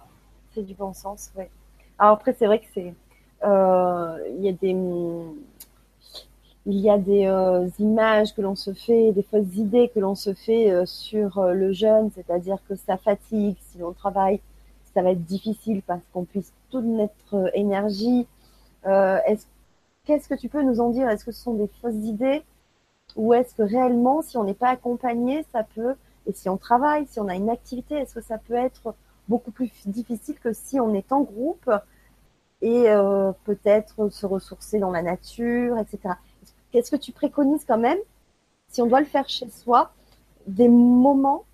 C'est 0.53 0.63
du 0.63 0.73
bon 0.73 0.93
sens, 0.93 1.31
oui. 1.37 1.45
Alors 1.97 2.13
après 2.13 2.35
c'est 2.37 2.45
vrai 2.45 2.59
que 2.59 2.65
c'est 2.73 2.93
y 3.43 4.49
a 4.49 4.53
des 4.53 4.73
il 6.65 6.79
y 6.79 6.89
a 6.89 6.97
des 6.97 7.25
euh, 7.25 7.67
images 7.79 8.33
que 8.33 8.41
l'on 8.41 8.55
se 8.55 8.73
fait, 8.73 9.11
des 9.11 9.23
fausses 9.23 9.55
idées 9.55 9.89
que 9.93 9.99
l'on 9.99 10.15
se 10.15 10.33
fait 10.33 10.71
euh, 10.71 10.85
sur 10.85 11.43
le 11.43 11.73
jeûne, 11.73 12.09
c'est-à-dire 12.15 12.57
que 12.67 12.75
ça 12.75 12.97
fatigue 12.97 13.57
si 13.59 13.83
on 13.83 13.91
travaille, 13.93 14.39
ça 14.93 15.01
va 15.01 15.11
être 15.11 15.25
difficile 15.25 15.81
parce 15.85 16.03
qu'on 16.13 16.25
puisse 16.25 16.53
tout 16.69 16.81
notre 16.81 17.51
énergie. 17.55 18.27
Est-ce 18.85 19.45
Qu'est-ce 20.05 20.27
que 20.27 20.35
tu 20.35 20.49
peux 20.49 20.61
nous 20.61 20.81
en 20.81 20.89
dire? 20.89 21.07
Est-ce 21.07 21.23
que 21.23 21.31
ce 21.31 21.41
sont 21.41 21.53
des 21.53 21.69
fausses 21.81 22.05
idées? 22.05 22.43
Ou 23.15 23.33
est-ce 23.33 23.55
que 23.55 23.63
réellement, 23.63 24.21
si 24.21 24.37
on 24.37 24.43
n'est 24.43 24.53
pas 24.53 24.67
accompagné, 24.67 25.45
ça 25.53 25.63
peut, 25.63 25.95
et 26.27 26.33
si 26.33 26.49
on 26.49 26.57
travaille, 26.57 27.07
si 27.07 27.21
on 27.21 27.29
a 27.29 27.35
une 27.35 27.49
activité, 27.49 27.95
est-ce 27.95 28.15
que 28.15 28.21
ça 28.21 28.37
peut 28.37 28.53
être 28.53 28.95
beaucoup 29.29 29.51
plus 29.51 29.71
difficile 29.85 30.37
que 30.39 30.51
si 30.51 30.77
on 30.81 30.93
est 30.93 31.13
en 31.13 31.21
groupe 31.21 31.71
et 32.61 32.89
euh, 32.89 33.31
peut-être 33.45 34.09
se 34.09 34.25
ressourcer 34.25 34.79
dans 34.79 34.91
la 34.91 35.01
nature, 35.01 35.77
etc. 35.77 36.15
Qu'est-ce 36.73 36.89
que 36.89 36.95
tu 36.95 37.11
préconises 37.11 37.65
quand 37.67 37.77
même, 37.77 37.99
si 38.67 38.81
on 38.81 38.87
doit 38.87 38.99
le 38.99 39.05
faire 39.05 39.29
chez 39.29 39.47
soi, 39.47 39.91
des 40.47 40.67
moments 40.67 41.45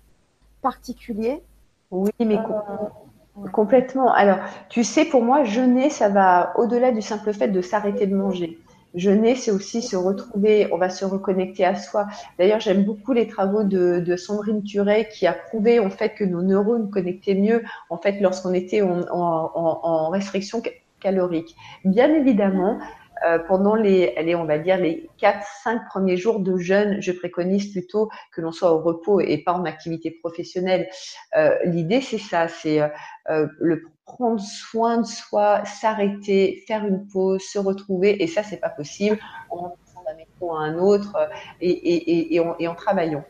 particuliers? 0.62 1.42
Oui, 1.90 2.10
mais 2.18 2.38
euh, 2.38 3.48
Complètement. 3.52 4.12
Alors, 4.14 4.38
tu 4.70 4.82
sais, 4.82 5.04
pour 5.04 5.22
moi, 5.22 5.44
jeûner, 5.44 5.90
ça 5.90 6.08
va 6.08 6.54
au-delà 6.56 6.90
du 6.90 7.02
simple 7.02 7.34
fait 7.34 7.48
de 7.48 7.60
s'arrêter 7.60 8.06
de 8.06 8.16
manger. 8.16 8.58
Jeûner, 8.94 9.34
c'est 9.34 9.50
aussi 9.50 9.82
se 9.82 9.94
retrouver, 9.94 10.68
on 10.72 10.78
va 10.78 10.88
se 10.88 11.04
reconnecter 11.04 11.66
à 11.66 11.76
soi. 11.76 12.06
D'ailleurs, 12.38 12.58
j'aime 12.58 12.84
beaucoup 12.84 13.12
les 13.12 13.28
travaux 13.28 13.62
de, 13.62 14.00
de, 14.00 14.16
Sandrine 14.16 14.64
Turet 14.64 15.08
qui 15.12 15.26
a 15.26 15.34
prouvé 15.34 15.78
en 15.78 15.90
fait 15.90 16.14
que 16.14 16.24
nos 16.24 16.42
neurones 16.42 16.90
connectaient 16.90 17.36
mieux 17.36 17.62
en 17.88 17.98
fait 17.98 18.20
lorsqu'on 18.20 18.52
était 18.52 18.82
en, 18.82 19.02
en, 19.12 19.50
en, 19.54 20.08
restriction 20.08 20.60
calorique. 20.98 21.54
Bien 21.84 22.12
évidemment, 22.12 22.78
euh, 23.26 23.38
pendant 23.38 23.74
les, 23.74 24.14
allez, 24.16 24.34
on 24.34 24.44
va 24.44 24.58
dire 24.58 24.78
les 24.78 25.08
4-5 25.20 25.86
premiers 25.88 26.16
jours 26.16 26.40
de 26.40 26.56
jeûne, 26.56 27.00
je 27.00 27.12
préconise 27.12 27.72
plutôt 27.72 28.10
que 28.32 28.40
l'on 28.40 28.52
soit 28.52 28.72
au 28.72 28.80
repos 28.80 29.20
et 29.20 29.38
pas 29.38 29.52
en 29.52 29.64
activité 29.64 30.10
professionnelle. 30.10 30.88
Euh, 31.36 31.56
L'idée, 31.64 32.00
c'est 32.00 32.18
ça, 32.18 32.48
c'est 32.48 32.80
euh, 32.80 33.46
le 33.58 33.84
prendre 34.04 34.40
soin 34.40 34.98
de 34.98 35.06
soi, 35.06 35.64
s'arrêter, 35.64 36.64
faire 36.66 36.84
une 36.84 37.06
pause, 37.06 37.42
se 37.42 37.58
retrouver, 37.58 38.22
et 38.22 38.26
ça, 38.26 38.42
c'est 38.42 38.58
pas 38.58 38.70
possible 38.70 39.18
en 39.50 39.76
d'un 40.06 40.16
métro 40.16 40.54
à 40.54 40.60
un 40.60 40.78
autre 40.78 41.28
et, 41.60 41.70
et, 41.70 42.10
et, 42.10 42.34
et 42.34 42.40
en, 42.40 42.56
en 42.58 42.74
travaillant. 42.74 43.24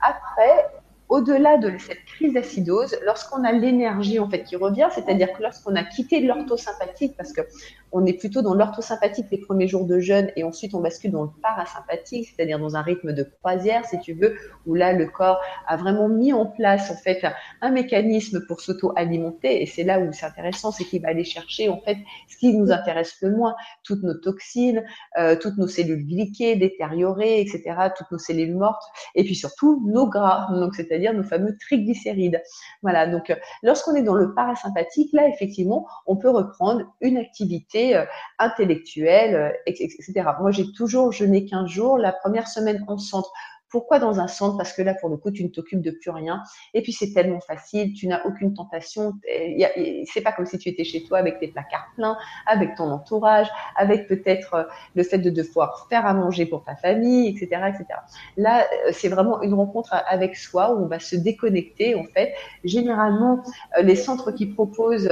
Après, 0.00 0.66
au-delà 1.08 1.56
de 1.56 1.72
cette 1.78 2.04
crise 2.04 2.32
d'acidose, 2.34 2.96
lorsqu'on 3.04 3.44
a 3.44 3.52
l'énergie 3.52 4.18
en 4.18 4.28
fait 4.28 4.42
qui 4.42 4.56
revient, 4.56 4.88
c'est-à-dire 4.92 5.32
que 5.32 5.42
lorsqu'on 5.42 5.74
a 5.76 5.84
quitté 5.84 6.20
l'orthosympathique, 6.20 7.16
parce 7.16 7.32
que 7.32 7.42
on 7.92 8.04
est 8.04 8.14
plutôt 8.14 8.42
dans 8.42 8.54
l'orthosympathique 8.54 9.26
les 9.30 9.38
premiers 9.38 9.68
jours 9.68 9.86
de 9.86 10.00
jeûne 10.00 10.30
et 10.36 10.42
ensuite 10.42 10.74
on 10.74 10.80
bascule 10.80 11.12
dans 11.12 11.22
le 11.22 11.30
parasympathique, 11.42 12.28
c'est-à-dire 12.28 12.58
dans 12.58 12.76
un 12.76 12.82
rythme 12.82 13.12
de 13.12 13.22
croisière, 13.22 13.86
si 13.86 13.98
tu 14.00 14.12
veux, 14.14 14.36
où 14.66 14.74
là 14.74 14.92
le 14.92 15.06
corps 15.06 15.40
a 15.66 15.76
vraiment 15.76 16.08
mis 16.08 16.32
en 16.32 16.46
place 16.46 16.90
en 16.90 16.96
fait 16.96 17.24
un 17.60 17.70
mécanisme 17.70 18.44
pour 18.46 18.60
s'auto-alimenter 18.60 19.62
et 19.62 19.66
c'est 19.66 19.84
là 19.84 20.00
où 20.00 20.12
c'est 20.12 20.26
intéressant, 20.26 20.72
c'est 20.72 20.84
qu'il 20.84 21.02
va 21.02 21.08
aller 21.08 21.24
chercher 21.24 21.68
en 21.68 21.80
fait 21.80 21.96
ce 22.28 22.36
qui 22.36 22.54
nous 22.54 22.72
intéresse 22.72 23.16
le 23.22 23.30
moins, 23.30 23.54
toutes 23.84 24.02
nos 24.02 24.14
toxines, 24.14 24.84
euh, 25.18 25.36
toutes 25.40 25.56
nos 25.56 25.68
cellules 25.68 26.04
glyquées, 26.04 26.56
détériorées, 26.56 27.40
etc., 27.40 27.62
toutes 27.96 28.10
nos 28.10 28.18
cellules 28.18 28.56
mortes 28.56 28.82
et 29.14 29.24
puis 29.24 29.36
surtout 29.36 29.82
nos 29.86 30.08
gras, 30.08 30.48
donc 30.52 30.74
c'est-à-dire 30.74 30.95
nos 31.14 31.22
fameux 31.22 31.56
triglycérides. 31.58 32.42
Voilà, 32.82 33.06
donc 33.06 33.34
lorsqu'on 33.62 33.94
est 33.94 34.02
dans 34.02 34.14
le 34.14 34.34
parasympathique, 34.34 35.12
là 35.12 35.28
effectivement, 35.28 35.86
on 36.06 36.16
peut 36.16 36.30
reprendre 36.30 36.82
une 37.00 37.16
activité 37.16 37.96
euh, 37.96 38.04
intellectuelle, 38.38 39.34
euh, 39.34 39.50
etc. 39.66 40.28
Moi, 40.40 40.50
j'ai 40.50 40.72
toujours 40.72 41.12
jeûné 41.12 41.44
15 41.44 41.68
jours. 41.68 41.98
La 41.98 42.12
première 42.12 42.48
semaine 42.48 42.84
en 42.88 42.98
centre 42.98 43.32
pourquoi 43.68 43.98
dans 43.98 44.20
un 44.20 44.28
centre? 44.28 44.56
Parce 44.56 44.72
que 44.72 44.82
là, 44.82 44.94
pour 44.94 45.08
le 45.08 45.16
coup, 45.16 45.30
tu 45.30 45.42
ne 45.44 45.48
t'occupes 45.48 45.82
de 45.82 45.90
plus 45.90 46.10
rien. 46.10 46.42
Et 46.74 46.82
puis, 46.82 46.92
c'est 46.92 47.12
tellement 47.12 47.40
facile, 47.40 47.92
tu 47.92 48.06
n'as 48.06 48.24
aucune 48.24 48.54
tentation. 48.54 49.14
C'est 49.24 50.20
pas 50.22 50.32
comme 50.32 50.46
si 50.46 50.58
tu 50.58 50.68
étais 50.68 50.84
chez 50.84 51.02
toi 51.04 51.18
avec 51.18 51.38
tes 51.40 51.48
placards 51.48 51.88
pleins, 51.96 52.16
avec 52.46 52.74
ton 52.76 52.90
entourage, 52.90 53.48
avec 53.76 54.06
peut-être 54.06 54.54
euh, 54.54 54.62
le 54.94 55.02
fait 55.02 55.18
de 55.18 55.30
devoir 55.30 55.86
faire 55.88 56.06
à 56.06 56.14
manger 56.14 56.46
pour 56.46 56.64
ta 56.64 56.76
famille, 56.76 57.28
etc., 57.28 57.62
etc. 57.68 57.84
Là, 58.36 58.66
euh, 58.86 58.90
c'est 58.92 59.08
vraiment 59.08 59.42
une 59.42 59.54
rencontre 59.54 59.94
avec 60.08 60.36
soi 60.36 60.72
où 60.74 60.84
on 60.84 60.86
va 60.86 60.98
se 60.98 61.16
déconnecter. 61.16 61.94
En 61.94 62.04
fait, 62.04 62.34
généralement, 62.64 63.42
euh, 63.78 63.82
les 63.82 63.96
centres 63.96 64.30
qui 64.32 64.46
proposent 64.46 65.10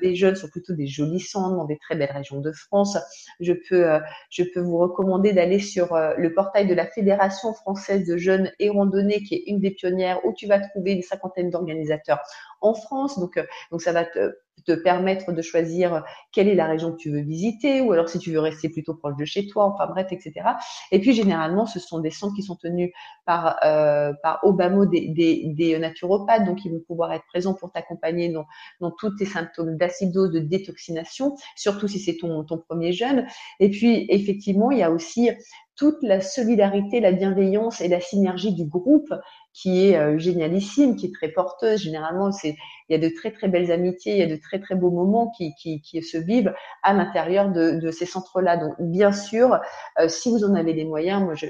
des 0.00 0.14
jeunes 0.14 0.36
sont 0.36 0.48
plutôt 0.48 0.72
des 0.72 0.86
jolis 0.86 1.20
centres 1.20 1.56
dans 1.56 1.64
des 1.64 1.78
très 1.78 1.96
belles 1.96 2.12
régions 2.12 2.40
de 2.40 2.52
France. 2.52 2.98
Je 3.40 3.52
peux, 3.52 3.86
je 4.30 4.42
peux 4.42 4.60
vous 4.60 4.78
recommander 4.78 5.32
d'aller 5.32 5.58
sur 5.58 5.96
le 6.16 6.34
portail 6.34 6.66
de 6.66 6.74
la 6.74 6.86
Fédération 6.86 7.52
française 7.52 7.89
de 7.98 8.16
jeunes 8.16 8.50
et 8.58 8.70
randonnées, 8.70 9.22
qui 9.22 9.34
est 9.34 9.44
une 9.46 9.60
des 9.60 9.70
pionnières, 9.70 10.24
où 10.24 10.32
tu 10.32 10.46
vas 10.46 10.60
trouver 10.60 10.92
une 10.92 11.02
cinquantaine 11.02 11.50
d'organisateurs 11.50 12.20
en 12.60 12.74
France. 12.74 13.18
Donc, 13.18 13.36
euh, 13.36 13.44
donc 13.70 13.82
ça 13.82 13.92
va 13.92 14.04
te, 14.04 14.32
te, 14.66 14.72
permettre 14.72 15.32
de 15.32 15.42
choisir 15.42 16.04
quelle 16.32 16.48
est 16.48 16.54
la 16.54 16.66
région 16.66 16.92
que 16.92 16.96
tu 16.96 17.10
veux 17.10 17.20
visiter, 17.20 17.80
ou 17.80 17.92
alors 17.92 18.08
si 18.08 18.18
tu 18.18 18.30
veux 18.30 18.40
rester 18.40 18.68
plutôt 18.68 18.94
proche 18.94 19.16
de 19.16 19.24
chez 19.24 19.46
toi, 19.46 19.64
enfin 19.64 19.86
bref, 19.86 20.08
etc. 20.10 20.32
Et 20.92 21.00
puis 21.00 21.12
généralement, 21.12 21.66
ce 21.66 21.80
sont 21.80 21.98
des 21.98 22.10
centres 22.10 22.34
qui 22.34 22.42
sont 22.42 22.56
tenus 22.56 22.92
par 23.26 23.58
euh, 23.64 24.12
par 24.22 24.40
Obama 24.42 24.86
des, 24.86 25.08
des, 25.08 25.78
naturopathes, 25.78 26.44
donc 26.44 26.64
ils 26.64 26.72
vont 26.72 26.82
pouvoir 26.86 27.12
être 27.12 27.24
présents 27.26 27.54
pour 27.54 27.72
t'accompagner 27.72 28.28
dans, 28.28 28.46
dans 28.80 28.90
tous 28.90 29.16
tes 29.16 29.26
symptômes 29.26 29.76
d'acidose, 29.76 30.30
de 30.30 30.40
détoxination, 30.40 31.36
surtout 31.56 31.88
si 31.88 31.98
c'est 31.98 32.16
ton, 32.16 32.44
ton 32.44 32.58
premier 32.58 32.92
jeûne. 32.92 33.26
Et 33.58 33.70
puis 33.70 34.06
effectivement, 34.08 34.70
il 34.70 34.78
y 34.78 34.82
a 34.82 34.90
aussi 34.90 35.30
toute 35.80 36.02
la 36.02 36.20
solidarité, 36.20 37.00
la 37.00 37.10
bienveillance 37.10 37.80
et 37.80 37.88
la 37.88 38.02
synergie 38.02 38.52
du 38.52 38.66
groupe 38.66 39.14
qui 39.54 39.86
est 39.86 39.96
euh, 39.96 40.18
génialissime, 40.18 40.94
qui 40.94 41.06
est 41.06 41.14
très 41.14 41.30
porteuse. 41.30 41.80
Généralement, 41.80 42.32
c'est 42.32 42.54
il 42.88 42.92
y 42.92 42.94
a 42.94 42.98
de 42.98 43.08
très 43.08 43.30
très 43.30 43.48
belles 43.48 43.72
amitiés, 43.72 44.12
il 44.12 44.18
y 44.18 44.22
a 44.22 44.26
de 44.26 44.36
très 44.36 44.60
très 44.60 44.74
beaux 44.74 44.90
moments 44.90 45.32
qui, 45.38 45.54
qui, 45.54 46.02
se 46.02 46.18
vivent 46.18 46.52
à 46.82 46.92
l'intérieur 46.92 47.50
de, 47.50 47.90
ces 47.92 48.04
centres-là. 48.04 48.58
Donc, 48.58 48.74
bien 48.78 49.10
sûr, 49.10 49.58
euh, 49.98 50.06
si 50.08 50.28
vous 50.28 50.44
en 50.44 50.54
avez 50.54 50.74
les 50.74 50.84
moyens, 50.84 51.22
moi, 51.22 51.32
je, 51.34 51.46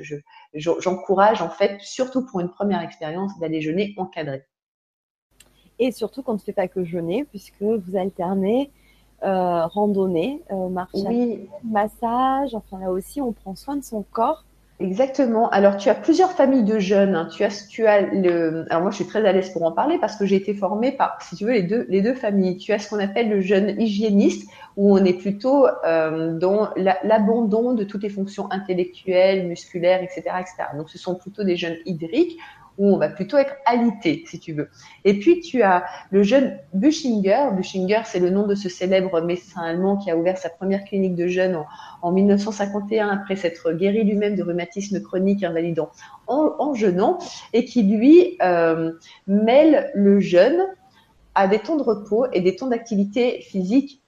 j'encourage 0.54 1.38
je, 1.38 1.42
en 1.42 1.50
fait, 1.50 1.80
surtout 1.80 2.24
pour 2.24 2.38
une 2.38 2.50
première 2.50 2.82
expérience, 2.82 3.36
d'aller 3.40 3.60
jeûner 3.60 3.94
encadré. 3.96 4.44
Et 5.80 5.90
surtout 5.90 6.22
quand 6.22 6.34
ne 6.34 6.38
fait 6.38 6.52
pas 6.52 6.68
que 6.68 6.84
jeûner, 6.84 7.24
puisque 7.24 7.62
vous 7.62 7.96
alternez 7.96 8.70
euh, 9.22 9.66
randonnée, 9.66 10.42
euh, 10.50 10.68
marche, 10.68 10.94
massage. 11.64 12.54
Enfin 12.54 12.78
là 12.80 12.90
aussi, 12.90 13.20
on 13.20 13.32
prend 13.32 13.54
soin 13.54 13.76
de 13.76 13.84
son 13.84 14.02
corps. 14.10 14.44
Exactement. 14.80 15.50
Alors, 15.50 15.76
tu 15.76 15.90
as 15.90 15.94
plusieurs 15.94 16.32
familles 16.32 16.64
de 16.64 16.78
jeunes. 16.78 17.14
Hein. 17.14 17.28
Tu 17.30 17.44
as, 17.44 17.68
tu 17.68 17.86
as 17.86 18.00
le. 18.00 18.64
Alors 18.70 18.80
moi, 18.80 18.90
je 18.90 18.96
suis 18.96 19.04
très 19.04 19.26
à 19.26 19.32
l'aise 19.32 19.50
pour 19.50 19.62
en 19.64 19.72
parler 19.72 19.98
parce 19.98 20.16
que 20.16 20.24
j'ai 20.24 20.36
été 20.36 20.54
formée 20.54 20.90
par, 20.90 21.20
si 21.20 21.36
tu 21.36 21.44
veux, 21.44 21.52
les 21.52 21.62
deux, 21.62 21.84
les 21.90 22.00
deux 22.00 22.14
familles. 22.14 22.56
Tu 22.56 22.72
as 22.72 22.78
ce 22.78 22.88
qu'on 22.88 22.98
appelle 22.98 23.28
le 23.28 23.42
jeune 23.42 23.78
hygiéniste, 23.78 24.50
où 24.78 24.96
on 24.98 25.04
est 25.04 25.18
plutôt 25.18 25.66
euh, 25.84 26.38
dans 26.38 26.70
l'abandon 26.76 27.74
de 27.74 27.84
toutes 27.84 28.02
les 28.02 28.08
fonctions 28.08 28.50
intellectuelles, 28.50 29.46
musculaires, 29.46 30.02
etc., 30.02 30.22
etc. 30.40 30.70
Donc, 30.78 30.88
ce 30.88 30.96
sont 30.96 31.14
plutôt 31.14 31.44
des 31.44 31.56
jeunes 31.56 31.76
hydriques 31.84 32.38
où 32.80 32.94
on 32.94 32.96
va 32.96 33.10
plutôt 33.10 33.36
être 33.36 33.54
alité, 33.66 34.24
si 34.26 34.40
tu 34.40 34.54
veux. 34.54 34.70
Et 35.04 35.18
puis, 35.18 35.40
tu 35.40 35.62
as 35.62 35.84
le 36.10 36.22
jeune 36.22 36.58
Buschinger. 36.72 37.50
Buschinger, 37.52 38.00
c'est 38.06 38.20
le 38.20 38.30
nom 38.30 38.46
de 38.46 38.54
ce 38.54 38.70
célèbre 38.70 39.20
médecin 39.20 39.60
allemand 39.60 39.98
qui 39.98 40.10
a 40.10 40.16
ouvert 40.16 40.38
sa 40.38 40.48
première 40.48 40.84
clinique 40.84 41.14
de 41.14 41.26
jeunes 41.26 41.62
en, 42.00 42.10
1951 42.10 43.10
après 43.10 43.36
s'être 43.36 43.72
guéri 43.72 44.02
lui-même 44.02 44.34
de 44.34 44.42
rhumatisme 44.42 45.00
chronique 45.02 45.44
invalidant 45.44 45.90
en, 46.26 46.54
en 46.58 46.74
jeûnant 46.74 47.18
et 47.52 47.66
qui, 47.66 47.82
lui, 47.82 48.38
euh, 48.42 48.92
mêle 49.26 49.90
le 49.94 50.18
jeûne 50.18 50.64
à 51.34 51.48
des 51.48 51.58
temps 51.58 51.76
de 51.76 51.82
repos 51.82 52.26
et 52.32 52.40
des 52.40 52.56
temps 52.56 52.68
d'activité 52.68 53.42
physique 53.42 53.99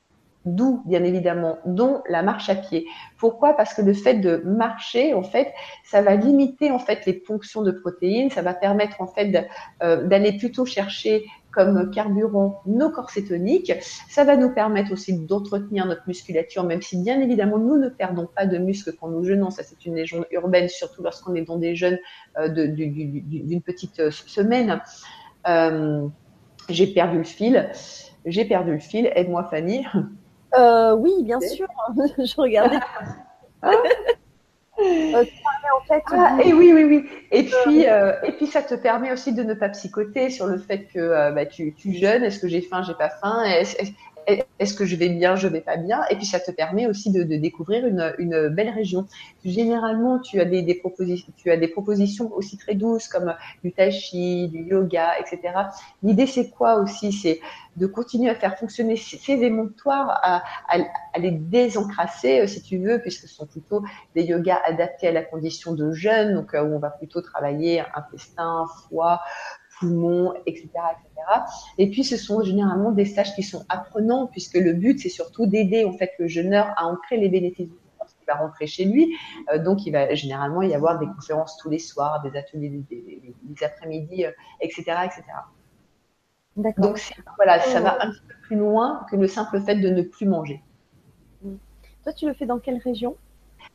d'où 0.44 0.82
bien 0.86 1.05
évidemment, 1.05 1.59
dont 1.66 2.02
la 2.09 2.23
marche 2.23 2.48
à 2.48 2.55
pied. 2.55 2.86
Pourquoi? 3.19 3.55
Parce 3.55 3.74
que 3.74 3.82
le 3.82 3.94
fait 3.94 4.14
de 4.14 4.43
marcher, 4.44 5.14
en 5.14 5.23
fait, 5.23 5.52
ça 5.85 6.02
va 6.02 6.16
limiter 6.16 6.70
en 6.70 6.78
fait 6.78 7.06
les 7.06 7.12
ponctions 7.12 7.62
de 7.62 7.70
protéines, 7.70 8.31
ça 8.31 8.43
va 8.43 8.55
permettre 8.55 9.01
en 9.01 9.06
fait 9.06 9.48
euh, 9.82 10.06
d'aller 10.06 10.36
plutôt 10.36 10.64
chercher 10.64 11.24
comme 11.52 11.90
carburant 11.90 12.62
nos 12.66 12.90
corps 12.90 13.10
cétoniques. 13.10 13.73
Ça 14.09 14.24
va 14.24 14.36
nous 14.36 14.55
permettre 14.55 14.93
aussi 14.93 15.19
d'entretenir 15.27 15.86
notre 15.86 16.02
musculature, 16.06 16.64
même 16.64 16.81
si 16.81 16.97
bien 17.02 17.20
évidemment 17.20 17.59
nous 17.59 17.77
ne 17.77 17.90
perdons 17.90 18.27
pas 18.27 18.47
de 18.47 18.56
muscles 18.56 18.94
quand 18.98 19.09
nous 19.09 19.23
jeûnons. 19.23 19.51
Ça 19.51 19.62
c'est 19.62 19.85
une 19.85 19.94
légende 19.94 20.27
urbaine, 20.31 20.69
surtout 20.69 21.02
lorsqu'on 21.02 21.35
est 21.35 21.43
dans 21.43 21.59
des 21.59 21.77
jeûnes 21.77 21.98
euh, 22.39 22.48
d'une 22.48 23.62
petite 23.62 24.01
euh, 24.01 24.10
semaine. 24.10 24.81
j'ai 26.69 26.86
perdu 26.86 27.19
le 27.19 27.24
fil. 27.24 27.70
J'ai 28.24 28.44
perdu 28.44 28.73
le 28.73 28.78
fil. 28.78 29.10
Aide-moi 29.14 29.44
Fanny. 29.51 29.85
Euh, 30.57 30.95
oui, 30.95 31.12
bien 31.23 31.41
sûr. 31.41 31.66
je 32.19 32.41
regardais. 32.41 32.79
Euh, 33.65 35.24
en 35.74 35.85
fait, 35.87 36.03
ah, 36.12 36.39
et 36.45 36.53
oui, 36.53 36.73
oui, 36.74 36.85
oui. 36.85 37.05
Et 37.31 37.45
puis, 37.45 37.87
euh, 37.87 38.12
et 38.24 38.33
puis, 38.33 38.47
ça 38.47 38.62
te 38.62 38.74
permet 38.74 39.12
aussi 39.12 39.33
de 39.33 39.43
ne 39.43 39.55
pas 39.55 39.69
psychoter 39.69 40.31
sur 40.31 40.47
le 40.47 40.59
fait 40.59 40.87
que 40.93 41.33
bah, 41.33 41.47
tu, 41.47 41.74
tu 41.74 41.93
jeûnes. 41.93 42.24
Est-ce 42.24 42.41
que 42.41 42.49
j'ai 42.49 42.62
faim, 42.62 42.83
j'ai 42.83 42.95
pas 42.95 43.11
faim? 43.11 43.45
Est-ce 44.59 44.74
que 44.74 44.85
je 44.85 44.97
vais 44.97 45.09
bien, 45.09 45.37
je 45.37 45.49
vais 45.49 45.61
pas 45.61 45.77
bien? 45.77 46.03
Et 46.11 46.16
puis 46.16 46.27
ça 46.27 46.39
te 46.39 46.51
permet 46.51 46.87
aussi 46.87 47.11
de, 47.11 47.23
de 47.23 47.37
découvrir 47.37 47.87
une, 47.87 48.15
une, 48.19 48.49
belle 48.49 48.70
région. 48.70 49.07
Généralement, 49.45 50.20
tu 50.20 50.41
as 50.41 50.45
des, 50.45 50.83
tu 51.37 51.51
as 51.51 51.57
des 51.57 51.69
propositions 51.69 52.33
aussi 52.35 52.57
très 52.57 52.74
douces 52.74 53.09
comme 53.09 53.35
du 53.65 53.73
tai 53.73 53.91
chi, 53.91 54.49
du 54.49 54.62
yoga, 54.62 55.19
etc. 55.19 55.55
L'idée 56.03 56.27
c'est 56.27 56.51
quoi 56.51 56.77
aussi? 56.77 57.12
C'est 57.12 57.41
de 57.77 57.86
continuer 57.86 58.31
à 58.31 58.35
faire 58.35 58.59
fonctionner 58.59 58.97
ces 58.97 59.43
émonctoires, 59.43 60.20
à, 60.23 60.43
les 61.19 61.31
désencrasser 61.31 62.40
euh, 62.40 62.47
si 62.47 62.62
tu 62.62 62.78
veux, 62.78 63.01
puisque 63.01 63.23
ce 63.23 63.35
sont 63.35 63.47
plutôt 63.47 63.82
des 64.15 64.24
yogas 64.24 64.61
adaptés 64.65 65.09
à 65.09 65.12
la 65.12 65.23
condition 65.23 65.73
de 65.73 65.93
jeûne, 65.93 66.35
donc 66.35 66.55
euh, 66.55 66.62
où 66.62 66.74
on 66.74 66.78
va 66.78 66.90
plutôt 66.90 67.23
travailler 67.23 67.82
intestin, 67.94 68.66
foie, 68.89 69.23
poumons, 69.78 70.35
etc., 70.47 70.69
etc. 70.69 71.11
Et 71.78 71.90
puis, 71.90 72.05
ce 72.05 72.16
sont 72.16 72.43
généralement 72.43 72.93
des 72.93 73.05
stages 73.05 73.35
qui 73.35 73.43
sont 73.43 73.65
apprenants, 73.69 74.27
puisque 74.27 74.57
le 74.57 74.73
but, 74.74 74.99
c'est 74.99 75.09
surtout 75.09 75.47
d'aider 75.47 75.85
en 75.85 75.93
fait 75.93 76.12
le 76.19 76.28
jeûneur 76.28 76.74
à 76.77 76.86
ancrer 76.86 77.16
les 77.16 77.28
bénéfices 77.28 77.69
lorsqu'il 77.99 78.27
va 78.27 78.35
rentrer 78.35 78.66
chez 78.66 78.85
lui. 78.85 79.16
Euh, 79.53 79.59
donc, 79.59 79.86
il 79.86 79.93
va 79.93 80.15
généralement 80.15 80.62
y 80.62 80.74
avoir 80.74 80.99
des 80.99 81.07
conférences 81.07 81.57
tous 81.57 81.70
les 81.70 81.78
soirs, 81.78 82.23
des 82.23 82.36
ateliers 82.39 82.82
des, 82.90 83.65
après-midi, 83.65 84.24
etc., 84.61 84.82
etc. 85.05 85.23
Donc, 86.57 87.12
voilà, 87.37 87.61
ça 87.61 87.81
va 87.81 88.03
un 88.05 88.11
petit 88.11 88.20
peu 88.29 88.35
plus 88.43 88.57
loin 88.57 89.07
que 89.11 89.16
le 89.16 89.27
simple 89.27 89.61
fait 89.61 89.77
de 89.77 89.89
ne 89.89 90.03
plus 90.03 90.27
manger. 90.27 90.62
Toi, 92.03 92.12
tu 92.12 92.27
le 92.27 92.35
fais 92.35 92.47
dans 92.47 92.59
quelle 92.59 92.79
région? 92.79 93.16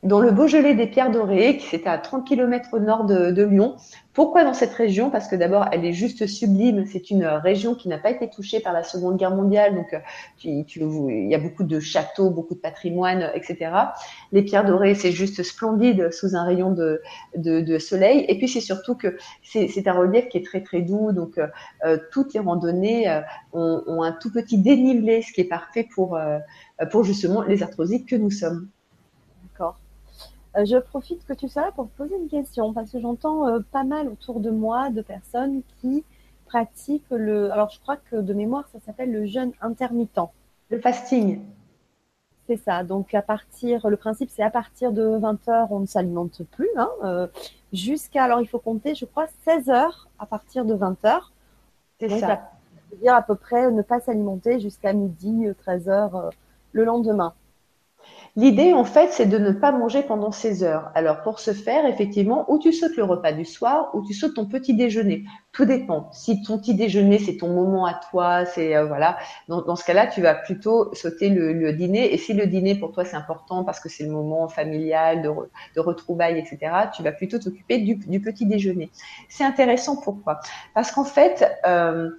Dans 0.04 0.20
le 0.20 0.32
Beaujolais 0.32 0.76
des 0.76 0.86
Pierres 0.86 1.12
Dorées, 1.12 1.58
qui 1.58 1.68
c'était 1.68 1.90
à 1.90 1.98
30 1.98 2.26
km 2.28 2.70
au 2.74 2.80
nord 2.80 3.06
de, 3.06 3.44
Lyon. 3.44 3.76
Pourquoi 4.14 4.44
dans 4.44 4.54
cette 4.54 4.74
région? 4.74 5.10
Parce 5.10 5.28
que 5.28 5.36
d'abord, 5.36 5.66
elle 5.72 5.86
est 5.86 5.94
juste 5.94 6.28
sublime. 6.28 6.86
C'est 6.86 7.10
une 7.10 7.26
région 7.26 7.76
qui 7.76 7.88
n'a 7.88 7.98
pas 7.98 8.12
été 8.12 8.30
touchée 8.30 8.60
par 8.60 8.74
la 8.74 8.84
Seconde 8.84 9.18
Guerre 9.18 9.36
mondiale, 9.36 9.76
donc 9.76 9.96
il 10.44 10.66
y 11.30 11.36
a 11.36 11.40
beaucoup 11.40 11.64
de 11.64 11.80
châteaux, 11.80 12.30
beaucoup 12.30 12.54
de 12.54 12.60
patrimoine, 12.60 13.32
etc. 13.34 13.72
Les 14.32 14.44
Pierres 14.44 14.66
Dorées, 14.66 14.96
c'est 14.96 15.12
juste 15.12 15.42
splendide 15.44 16.12
sous 16.12 16.36
un 16.36 16.44
rayon 16.44 16.72
de, 16.72 17.02
de, 17.36 17.78
soleil. 17.80 18.26
Et 18.28 18.38
puis 18.38 18.48
c'est 18.48 18.62
surtout 18.62 18.96
que 18.96 19.18
c'est 19.44 19.88
un 19.88 19.94
relief 19.94 20.30
qui 20.30 20.38
est 20.38 20.46
très 20.46 20.62
très 20.62 20.82
doux, 20.82 21.12
donc 21.12 21.40
euh, 21.86 21.98
toutes 22.12 22.34
les 22.34 22.40
randonnées 22.40 23.10
euh, 23.10 23.22
ont, 23.54 23.84
ont, 23.88 24.02
un 24.04 24.12
tout 24.12 24.32
petit 24.32 24.58
dénivelé, 24.58 25.22
ce 25.22 25.32
qui 25.32 25.42
est 25.42 25.50
parfait 25.50 25.88
pour, 25.94 26.16
euh, 26.16 26.40
pour 26.92 27.04
justement 27.04 27.42
les 27.42 27.62
arthrosiques 27.62 28.10
que 28.10 28.16
nous 28.16 28.32
sommes. 28.32 28.70
Euh, 30.58 30.66
je 30.66 30.78
profite 30.78 31.26
que 31.26 31.34
tu 31.34 31.48
sois 31.48 31.64
là 31.64 31.72
pour 31.72 31.88
poser 31.90 32.16
une 32.16 32.30
question 32.30 32.74
parce 32.74 32.92
que 32.92 33.00
j'entends 33.00 33.48
euh, 33.48 33.60
pas 33.72 33.84
mal 33.84 34.08
autour 34.08 34.40
de 34.40 34.50
moi 34.50 34.90
de 34.90 35.02
personnes 35.02 35.62
qui 35.80 36.04
pratiquent 36.46 37.10
le. 37.12 37.52
Alors, 37.52 37.70
je 37.70 37.80
crois 37.80 37.98
que 37.98 38.16
de 38.16 38.34
mémoire, 38.34 38.68
ça 38.72 38.80
s'appelle 38.80 39.12
le 39.12 39.26
jeûne 39.26 39.52
intermittent. 39.62 40.20
Le 40.70 40.80
fasting. 40.80 41.42
C'est 42.48 42.58
ça. 42.58 42.84
Donc, 42.84 43.14
à 43.14 43.22
partir, 43.22 43.88
le 43.90 43.98
principe, 43.98 44.30
c'est 44.30 44.44
à 44.44 44.50
partir 44.50 44.94
de 44.94 45.18
20 45.18 45.48
heures, 45.50 45.72
on 45.72 45.82
ne 45.82 45.86
s'alimente 45.86 46.44
plus. 46.44 46.70
Hein, 46.78 46.90
euh, 47.04 47.28
jusqu'à, 47.74 48.24
alors, 48.24 48.42
il 48.42 48.48
faut 48.48 48.60
compter, 48.60 48.96
je 48.96 49.06
crois, 49.06 49.28
16 49.44 49.70
heures 49.70 50.08
à 50.18 50.26
partir 50.26 50.64
de 50.64 50.74
20 50.74 51.04
heures. 51.06 51.34
C'est 52.00 52.10
ça. 52.10 52.50
C'est-à-dire 52.90 53.16
à 53.16 53.22
peu 53.22 53.36
près 53.36 53.70
ne 53.70 53.82
pas 53.82 54.00
s'alimenter 54.00 54.62
jusqu'à 54.62 54.94
midi, 54.94 55.46
13 55.60 55.90
heures 55.90 56.30
le 56.72 56.86
lendemain. 56.86 57.34
L'idée, 58.38 58.72
en 58.72 58.84
fait, 58.84 59.10
c'est 59.14 59.26
de 59.26 59.40
ne 59.40 59.50
pas 59.50 59.72
manger 59.72 60.04
pendant 60.04 60.32
16 60.32 60.64
heures. 60.64 60.92
Alors, 60.94 61.24
pour 61.24 61.40
ce 61.40 61.54
faire, 61.54 61.88
effectivement, 61.88 62.46
ou 62.52 62.60
tu 62.60 62.72
sautes 62.72 62.96
le 62.96 63.04
repas 63.04 63.32
du 63.32 63.46
soir, 63.46 63.90
ou 63.96 64.06
tu 64.06 64.14
sautes 64.14 64.36
ton 64.36 64.46
petit 64.46 64.76
déjeuner. 64.76 65.26
Tout 65.54 65.66
dépend. 65.66 66.12
Si 66.12 66.44
ton 66.44 66.60
petit 66.60 66.76
déjeuner, 66.76 67.18
c'est 67.18 67.38
ton 67.38 67.48
moment 67.48 67.88
à 67.88 67.96
toi, 67.96 68.46
c'est 68.46 68.76
euh, 68.76 68.86
voilà. 68.86 69.18
Dans, 69.48 69.76
ce 69.76 69.84
cas-là, 69.84 70.06
tu 70.06 70.22
vas 70.22 70.36
plutôt 70.36 70.94
sauter 70.94 71.30
le, 71.30 71.74
dîner. 71.74 72.14
Et 72.14 72.18
si 72.20 72.34
le 72.34 72.46
dîner 72.46 72.76
pour 72.76 72.92
toi 72.92 73.06
c'est 73.06 73.16
important 73.16 73.64
parce 73.64 73.80
que 73.80 73.90
c'est 73.90 74.04
le 74.04 74.12
moment 74.12 74.48
familial 74.48 75.24
de, 75.24 75.30
de 75.76 75.80
retrouvailles, 75.80 76.38
etc., 76.38 76.60
tu 76.96 77.02
vas 77.02 77.14
plutôt 77.14 77.40
t'occuper 77.40 77.80
du, 77.80 77.98
petit 77.98 78.46
déjeuner. 78.46 78.92
C'est 79.30 79.46
intéressant. 79.46 80.00
Pourquoi? 80.00 80.42
Parce 80.76 80.92
qu'en 80.92 81.06
fait, 81.06 81.44
euh, 81.66 82.12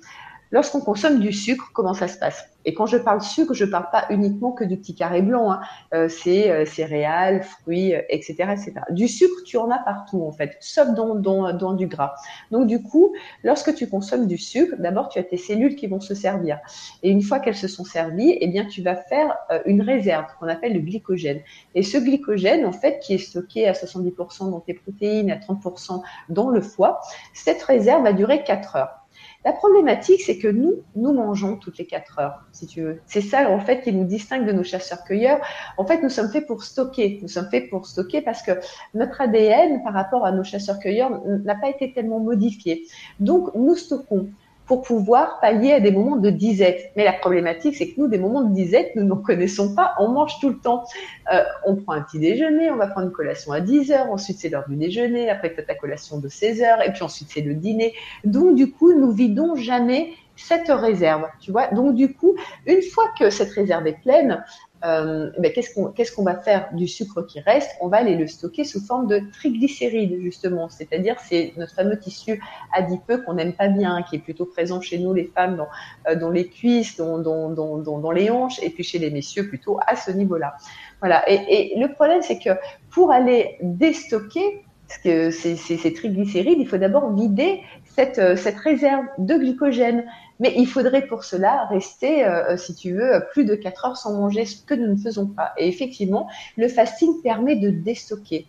Lorsqu'on 0.50 0.80
consomme 0.80 1.20
du 1.20 1.32
sucre, 1.32 1.70
comment 1.74 1.94
ça 1.94 2.08
se 2.08 2.18
passe? 2.18 2.48
Et 2.64 2.74
quand 2.74 2.86
je 2.86 2.98
parle 2.98 3.22
sucre, 3.22 3.54
je 3.54 3.64
ne 3.64 3.70
parle 3.70 3.88
pas 3.90 4.04
uniquement 4.10 4.52
que 4.52 4.64
du 4.64 4.76
petit 4.76 4.94
carré 4.94 5.22
blanc. 5.22 5.52
Hein. 5.52 5.60
Euh, 5.94 6.08
c'est 6.08 6.50
euh, 6.50 6.66
céréales, 6.66 7.42
fruits, 7.42 7.94
etc., 8.10 8.36
euh, 8.40 8.52
etc. 8.52 8.72
Du 8.90 9.08
sucre, 9.08 9.42
tu 9.46 9.56
en 9.56 9.70
as 9.70 9.78
partout 9.78 10.22
en 10.22 10.32
fait, 10.32 10.56
sauf 10.60 10.88
dans, 10.90 11.14
dans, 11.14 11.52
dans, 11.54 11.72
du 11.72 11.86
gras. 11.86 12.14
Donc 12.50 12.66
du 12.66 12.82
coup, 12.82 13.14
lorsque 13.42 13.74
tu 13.74 13.88
consommes 13.88 14.26
du 14.26 14.36
sucre, 14.36 14.74
d'abord 14.78 15.08
tu 15.08 15.18
as 15.18 15.22
tes 15.22 15.36
cellules 15.36 15.76
qui 15.76 15.86
vont 15.86 16.00
se 16.00 16.14
servir. 16.14 16.58
Et 17.02 17.10
une 17.10 17.22
fois 17.22 17.40
qu'elles 17.40 17.56
se 17.56 17.68
sont 17.68 17.84
servies, 17.84 18.36
eh 18.38 18.48
bien 18.48 18.66
tu 18.66 18.82
vas 18.82 18.96
faire 18.96 19.34
une 19.64 19.80
réserve 19.80 20.26
qu'on 20.38 20.48
appelle 20.48 20.74
le 20.74 20.80
glycogène. 20.80 21.40
Et 21.74 21.82
ce 21.82 21.96
glycogène, 21.96 22.66
en 22.66 22.72
fait, 22.72 22.98
qui 23.00 23.14
est 23.14 23.18
stocké 23.18 23.66
à 23.66 23.72
70% 23.72 24.50
dans 24.50 24.60
tes 24.60 24.74
protéines, 24.74 25.30
à 25.30 25.36
30% 25.36 26.02
dans 26.28 26.50
le 26.50 26.60
foie, 26.60 27.00
cette 27.32 27.62
réserve 27.62 28.02
va 28.02 28.12
durer 28.12 28.42
4 28.44 28.76
heures. 28.76 29.07
La 29.44 29.52
problématique, 29.52 30.20
c'est 30.20 30.38
que 30.38 30.48
nous, 30.48 30.82
nous 30.96 31.12
mangeons 31.12 31.56
toutes 31.56 31.78
les 31.78 31.86
quatre 31.86 32.18
heures, 32.18 32.44
si 32.52 32.66
tu 32.66 32.82
veux. 32.82 33.00
C'est 33.06 33.20
ça, 33.20 33.48
en 33.50 33.60
fait, 33.60 33.82
qui 33.82 33.92
nous 33.92 34.04
distingue 34.04 34.44
de 34.46 34.52
nos 34.52 34.64
chasseurs-cueilleurs. 34.64 35.40
En 35.76 35.86
fait, 35.86 36.02
nous 36.02 36.08
sommes 36.08 36.28
faits 36.28 36.46
pour 36.46 36.64
stocker. 36.64 37.20
Nous 37.22 37.28
sommes 37.28 37.48
faits 37.48 37.70
pour 37.70 37.86
stocker 37.86 38.20
parce 38.20 38.42
que 38.42 38.52
notre 38.94 39.20
ADN, 39.20 39.82
par 39.84 39.94
rapport 39.94 40.26
à 40.26 40.32
nos 40.32 40.42
chasseurs-cueilleurs, 40.42 41.22
n'a 41.24 41.54
pas 41.54 41.70
été 41.70 41.92
tellement 41.92 42.18
modifié. 42.18 42.86
Donc, 43.20 43.54
nous 43.54 43.76
stockons 43.76 44.28
pour 44.68 44.82
pouvoir 44.82 45.40
pallier 45.40 45.72
à 45.72 45.80
des 45.80 45.90
moments 45.90 46.16
de 46.16 46.28
disette. 46.28 46.92
Mais 46.94 47.04
la 47.04 47.14
problématique, 47.14 47.74
c'est 47.74 47.88
que 47.88 48.00
nous, 48.00 48.06
des 48.06 48.18
moments 48.18 48.42
de 48.42 48.54
disette, 48.54 48.94
nous 48.94 49.02
n'en 49.02 49.16
connaissons 49.16 49.74
pas, 49.74 49.94
on 49.98 50.08
mange 50.08 50.38
tout 50.40 50.50
le 50.50 50.58
temps. 50.58 50.84
Euh, 51.32 51.42
on 51.64 51.76
prend 51.76 51.94
un 51.94 52.02
petit 52.02 52.18
déjeuner, 52.18 52.70
on 52.70 52.76
va 52.76 52.86
prendre 52.86 53.06
une 53.06 53.12
collation 53.12 53.52
à 53.52 53.60
10 53.60 53.90
heures, 53.92 54.10
ensuite 54.12 54.38
c'est 54.38 54.50
l'heure 54.50 54.68
du 54.68 54.76
déjeuner, 54.76 55.30
après 55.30 55.54
tu 55.54 55.60
as 55.60 55.62
ta 55.64 55.74
collation 55.74 56.18
de 56.18 56.28
16 56.28 56.62
heures, 56.62 56.82
et 56.86 56.92
puis 56.92 57.02
ensuite 57.02 57.28
c'est 57.32 57.40
le 57.40 57.54
dîner. 57.54 57.94
Donc 58.24 58.54
du 58.54 58.70
coup, 58.70 58.92
nous 58.92 59.10
vidons 59.10 59.56
jamais 59.56 60.10
cette 60.38 60.68
réserve, 60.68 61.26
tu 61.40 61.50
vois. 61.50 61.66
Donc 61.68 61.94
du 61.94 62.14
coup, 62.14 62.36
une 62.66 62.82
fois 62.82 63.04
que 63.18 63.28
cette 63.30 63.50
réserve 63.50 63.86
est 63.86 64.00
pleine, 64.00 64.44
euh, 64.84 65.30
ben, 65.38 65.52
qu'est-ce 65.52 66.12
qu'on 66.12 66.22
va 66.22 66.36
faire 66.36 66.68
du 66.72 66.86
sucre 66.86 67.22
qui 67.22 67.40
reste? 67.40 67.70
On 67.80 67.88
va 67.88 67.96
aller 67.96 68.14
le 68.14 68.28
stocker 68.28 68.62
sous 68.62 68.80
forme 68.80 69.08
de 69.08 69.20
triglycérides 69.32 70.20
justement, 70.20 70.68
c'est-à-dire 70.68 71.16
c'est 71.18 71.52
notre 71.56 71.74
fameux 71.74 71.98
tissu 71.98 72.40
adipeux 72.72 73.18
qu'on 73.18 73.34
n'aime 73.34 73.54
pas 73.54 73.68
bien, 73.68 74.02
qui 74.02 74.16
est 74.16 74.20
plutôt 74.20 74.46
présent 74.46 74.80
chez 74.80 74.98
nous 74.98 75.12
les 75.12 75.24
femmes 75.24 75.56
dans, 75.56 75.68
euh, 76.08 76.32
les 76.32 76.48
cuisses, 76.48 76.96
dans, 76.96 78.10
les 78.12 78.30
hanches, 78.30 78.62
et 78.62 78.70
puis 78.70 78.84
chez 78.84 79.00
les 79.00 79.10
messieurs 79.10 79.48
plutôt 79.48 79.80
à 79.86 79.96
ce 79.96 80.12
niveau-là. 80.12 80.54
Voilà. 81.00 81.28
Et, 81.28 81.74
le 81.76 81.92
problème 81.92 82.22
c'est 82.22 82.38
que 82.38 82.50
pour 82.90 83.10
aller 83.10 83.58
déstocker 83.60 84.64
ces 84.86 85.92
triglycérides, 85.94 86.58
il 86.60 86.68
faut 86.68 86.78
d'abord 86.78 87.12
vider 87.12 87.62
cette, 87.84 88.18
euh, 88.18 88.36
cette 88.36 88.58
réserve 88.58 89.04
de 89.18 89.36
glycogène. 89.36 90.04
Mais 90.40 90.54
il 90.56 90.66
faudrait 90.66 91.06
pour 91.06 91.24
cela 91.24 91.66
rester, 91.66 92.24
euh, 92.24 92.56
si 92.56 92.74
tu 92.74 92.92
veux, 92.92 93.24
plus 93.32 93.44
de 93.44 93.54
4 93.54 93.84
heures 93.86 93.96
sans 93.96 94.12
manger, 94.12 94.44
ce 94.44 94.62
que 94.62 94.74
nous 94.74 94.86
ne 94.86 94.96
faisons 94.96 95.26
pas. 95.26 95.52
Et 95.56 95.68
effectivement, 95.68 96.28
le 96.56 96.68
fasting 96.68 97.22
permet 97.22 97.56
de 97.56 97.70
déstocker. 97.70 98.46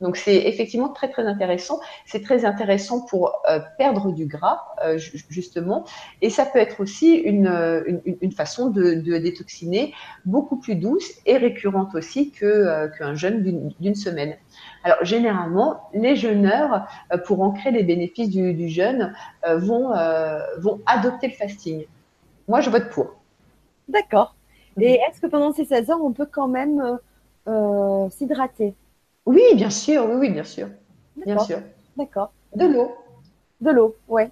Donc 0.00 0.16
c'est 0.16 0.36
effectivement 0.36 0.88
très 0.88 1.08
très 1.10 1.26
intéressant. 1.26 1.80
C'est 2.06 2.22
très 2.22 2.44
intéressant 2.44 3.00
pour 3.04 3.42
euh, 3.48 3.60
perdre 3.78 4.12
du 4.12 4.26
gras 4.26 4.60
euh, 4.84 4.98
justement, 5.28 5.84
et 6.22 6.30
ça 6.30 6.46
peut 6.46 6.58
être 6.58 6.80
aussi 6.80 7.14
une, 7.14 7.48
une, 7.86 8.16
une 8.20 8.32
façon 8.32 8.70
de, 8.70 8.94
de, 8.94 9.18
détoxiner 9.18 9.92
beaucoup 10.24 10.56
plus 10.56 10.74
douce 10.74 11.10
et 11.26 11.36
récurrente 11.36 11.94
aussi 11.94 12.30
que 12.30 12.90
qu'un 12.96 13.14
jeûne 13.14 13.74
d'une 13.78 13.94
semaine. 13.94 14.36
Alors 14.82 15.04
généralement, 15.04 15.88
les 15.92 16.16
jeûneurs, 16.16 16.86
euh, 17.12 17.18
pour 17.18 17.42
ancrer 17.42 17.70
les 17.70 17.82
bénéfices 17.82 18.30
du, 18.30 18.54
du 18.54 18.68
jeûne, 18.68 19.14
euh, 19.46 19.58
vont, 19.58 19.94
euh, 19.94 20.40
vont 20.58 20.80
adopter 20.86 21.28
le 21.28 21.34
fasting. 21.34 21.84
Moi, 22.48 22.60
je 22.60 22.70
vote 22.70 22.88
pour. 22.90 23.14
D'accord. 23.88 24.34
Et 24.80 24.94
est-ce 24.94 25.20
que 25.20 25.26
pendant 25.26 25.52
ces 25.52 25.64
16 25.64 25.90
heures, 25.90 26.02
on 26.02 26.12
peut 26.12 26.28
quand 26.30 26.48
même 26.48 26.98
s'hydrater? 28.10 28.74
Oui, 29.30 29.42
bien 29.54 29.70
sûr, 29.70 30.06
oui, 30.08 30.16
oui, 30.18 30.30
bien 30.30 30.44
sûr. 30.44 30.66
Bien 31.24 31.38
sûr. 31.38 31.58
D'accord. 31.96 32.32
De 32.56 32.66
l'eau. 32.66 32.96
De 33.60 33.70
l'eau, 33.70 33.94
ouais. 34.08 34.28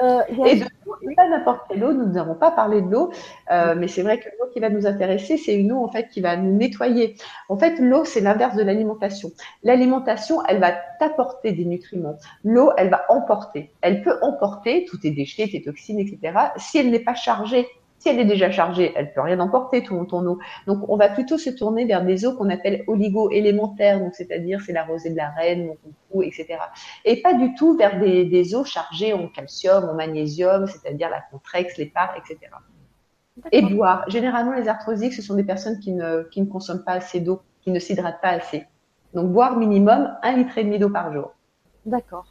Euh, 0.00 0.20
et 0.44 0.56
de 0.56 0.64
l'eau, 0.84 0.96
pas 1.14 1.28
n'importe 1.28 1.60
quelle 1.68 1.84
eau, 1.84 1.92
nous 1.92 2.06
n'avons 2.06 2.34
pas 2.34 2.50
parlé 2.50 2.82
de 2.82 2.90
l'eau, 2.90 3.12
euh, 3.52 3.76
mais 3.78 3.86
c'est 3.86 4.02
vrai 4.02 4.18
que 4.18 4.24
l'eau 4.24 4.50
qui 4.52 4.58
va 4.58 4.68
nous 4.68 4.84
intéresser, 4.84 5.36
c'est 5.36 5.54
une 5.54 5.70
eau 5.70 5.82
en 5.82 5.88
fait 5.88 6.08
qui 6.08 6.20
va 6.20 6.36
nous 6.36 6.52
nettoyer. 6.52 7.14
En 7.48 7.56
fait, 7.56 7.78
l'eau, 7.78 8.04
c'est 8.04 8.20
l'inverse 8.20 8.56
de 8.56 8.64
l'alimentation. 8.64 9.30
L'alimentation, 9.62 10.44
elle 10.48 10.58
va 10.58 10.72
t'apporter 10.98 11.52
des 11.52 11.64
nutriments. 11.64 12.16
L'eau, 12.42 12.72
elle 12.76 12.90
va 12.90 13.04
emporter. 13.08 13.70
Elle 13.80 14.02
peut 14.02 14.18
emporter 14.22 14.86
tous 14.86 14.98
tes 14.98 15.12
déchets, 15.12 15.46
tes 15.46 15.62
toxines, 15.62 16.00
etc. 16.00 16.36
Si 16.56 16.78
elle 16.78 16.90
n'est 16.90 16.98
pas 16.98 17.14
chargée 17.14 17.68
si 18.06 18.12
elle 18.12 18.20
est 18.20 18.24
déjà 18.24 18.52
chargée, 18.52 18.92
elle 18.94 19.12
peut 19.12 19.20
rien 19.20 19.40
emporter 19.40 19.82
ton, 19.82 20.04
ton 20.04 20.24
eau. 20.26 20.38
Donc, 20.68 20.88
on 20.88 20.96
va 20.96 21.08
plutôt 21.08 21.38
se 21.38 21.50
tourner 21.50 21.86
vers 21.86 22.04
des 22.04 22.24
eaux 22.24 22.36
qu'on 22.36 22.48
appelle 22.50 22.84
oligo-élémentaires, 22.86 23.98
donc 23.98 24.14
c'est-à-dire 24.14 24.60
c'est 24.64 24.72
la 24.72 24.84
rosée 24.84 25.10
de 25.10 25.16
la 25.16 25.30
reine, 25.30 25.72
mon 26.14 26.22
etc. 26.22 26.58
Et 27.04 27.20
pas 27.20 27.34
du 27.34 27.54
tout 27.56 27.76
vers 27.76 27.98
des, 27.98 28.24
des, 28.24 28.54
eaux 28.54 28.64
chargées 28.64 29.12
en 29.12 29.26
calcium, 29.26 29.88
en 29.88 29.94
magnésium, 29.94 30.68
c'est-à-dire 30.68 31.10
la 31.10 31.20
contrex, 31.32 31.76
les 31.78 31.86
parts, 31.86 32.14
etc. 32.16 32.38
Et 33.50 33.62
boire. 33.62 34.08
Généralement, 34.08 34.52
les 34.52 34.68
arthrosiques, 34.68 35.12
ce 35.12 35.22
sont 35.22 35.34
des 35.34 35.44
personnes 35.44 35.80
qui 35.80 35.90
ne, 35.90 36.22
qui 36.30 36.40
ne 36.40 36.46
consomment 36.46 36.84
pas 36.84 36.92
assez 36.92 37.18
d'eau, 37.18 37.40
qui 37.62 37.72
ne 37.72 37.80
s'hydratent 37.80 38.20
pas 38.22 38.30
assez. 38.30 38.66
Donc, 39.14 39.32
boire 39.32 39.56
minimum 39.56 40.16
un 40.22 40.36
litre 40.36 40.56
et 40.58 40.62
demi 40.62 40.78
d'eau 40.78 40.90
par 40.90 41.12
jour. 41.12 41.32
D'accord. 41.84 42.26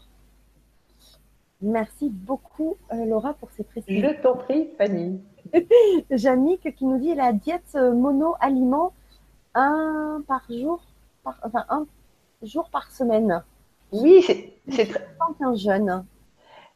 Merci 1.61 2.09
beaucoup, 2.09 2.77
euh, 2.93 3.05
Laura, 3.05 3.33
pour 3.33 3.51
ces 3.51 3.63
précisions. 3.65 4.07
Je 4.07 4.21
t'en 4.21 4.37
prie, 4.37 4.69
Fanny. 4.77 5.19
Jannick 6.11 6.75
qui 6.75 6.85
nous 6.85 6.97
dit 6.97 7.15
la 7.15 7.33
diète 7.33 7.75
mono-aliment, 7.75 8.93
un 9.53 10.21
par 10.27 10.43
jour, 10.49 10.81
enfin 11.23 11.65
un 11.69 11.85
jour 12.43 12.69
par 12.69 12.91
semaine. 12.91 13.43
Oui, 13.91 14.23
c'est 14.69 14.85
très. 14.85 15.07
un 15.41 15.55
jeune. 15.55 16.05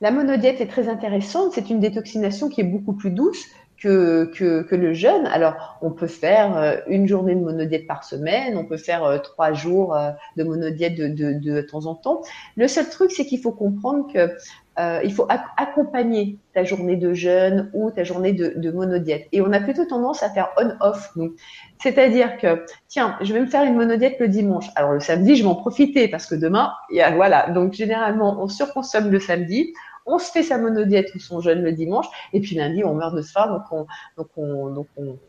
La 0.01 0.11
monodiète 0.11 0.61
est 0.61 0.67
très 0.67 0.87
intéressante. 0.87 1.51
C'est 1.53 1.69
une 1.69 1.79
détoxination 1.79 2.47
qui 2.47 2.61
est 2.61 2.65
beaucoup 2.65 2.93
plus 2.93 3.11
douce 3.11 3.45
que, 3.81 4.25
que, 4.25 4.75
le 4.75 4.93
jeûne. 4.93 5.25
Alors, 5.27 5.77
on 5.81 5.91
peut 5.91 6.07
faire 6.07 6.57
euh, 6.57 6.77
une 6.87 7.07
journée 7.07 7.35
de 7.35 7.41
monodiète 7.41 7.87
par 7.87 8.03
semaine, 8.03 8.57
on 8.57 8.65
peut 8.65 8.77
faire 8.77 9.03
euh, 9.05 9.17
trois 9.19 9.53
jours 9.53 9.95
euh, 9.95 10.11
de 10.35 10.43
monodiète 10.43 10.95
de, 10.95 11.07
de, 11.07 11.33
de 11.33 11.61
temps 11.61 11.85
en 11.85 11.95
temps. 11.95 12.21
Le 12.57 12.67
seul 12.67 12.89
truc, 12.89 13.11
c'est 13.11 13.25
qu'il 13.25 13.39
faut 13.39 13.51
comprendre 13.51 14.11
que 14.11 14.35
euh, 14.79 15.01
il 15.03 15.13
faut 15.13 15.27
accompagner 15.57 16.37
ta 16.53 16.63
journée 16.63 16.95
de 16.95 17.13
jeûne 17.13 17.69
ou 17.73 17.91
ta 17.91 18.03
journée 18.03 18.33
de, 18.33 18.71
monodiète. 18.71 19.27
Et 19.31 19.41
on 19.41 19.51
a 19.51 19.59
plutôt 19.59 19.85
tendance 19.85 20.23
à 20.23 20.29
faire 20.29 20.49
on-off, 20.57 21.11
nous. 21.15 21.35
C'est-à-dire 21.81 22.37
que, 22.37 22.63
tiens, 22.87 23.17
je 23.21 23.33
vais 23.33 23.41
me 23.41 23.45
faire 23.45 23.63
une 23.63 23.75
monodiète 23.75 24.17
le 24.19 24.27
dimanche. 24.27 24.69
Alors 24.75 24.93
le 24.93 24.99
samedi, 24.99 25.35
je 25.35 25.43
vais 25.43 25.49
en 25.49 25.55
profiter 25.55 26.07
parce 26.07 26.25
que 26.25 26.35
demain, 26.35 26.71
y 26.89 27.01
voilà. 27.15 27.49
Donc 27.49 27.73
généralement, 27.73 28.41
on 28.41 28.47
surconsomme 28.47 29.11
le 29.11 29.19
samedi 29.19 29.73
on 30.05 30.17
se 30.17 30.31
fait 30.31 30.43
sa 30.43 30.57
monodiète 30.57 31.13
ou 31.13 31.19
son 31.19 31.39
jeûne 31.39 31.61
le 31.61 31.71
dimanche, 31.71 32.07
et 32.33 32.39
puis 32.39 32.55
lundi, 32.55 32.83
on 32.83 32.95
meurt 32.95 33.15
de 33.15 33.21
faim, 33.21 33.47
donc 33.47 33.63
on, 33.71 33.85
donc 34.17 34.29
on, 34.37 34.69
donc 34.73 34.87
on, 34.97 35.19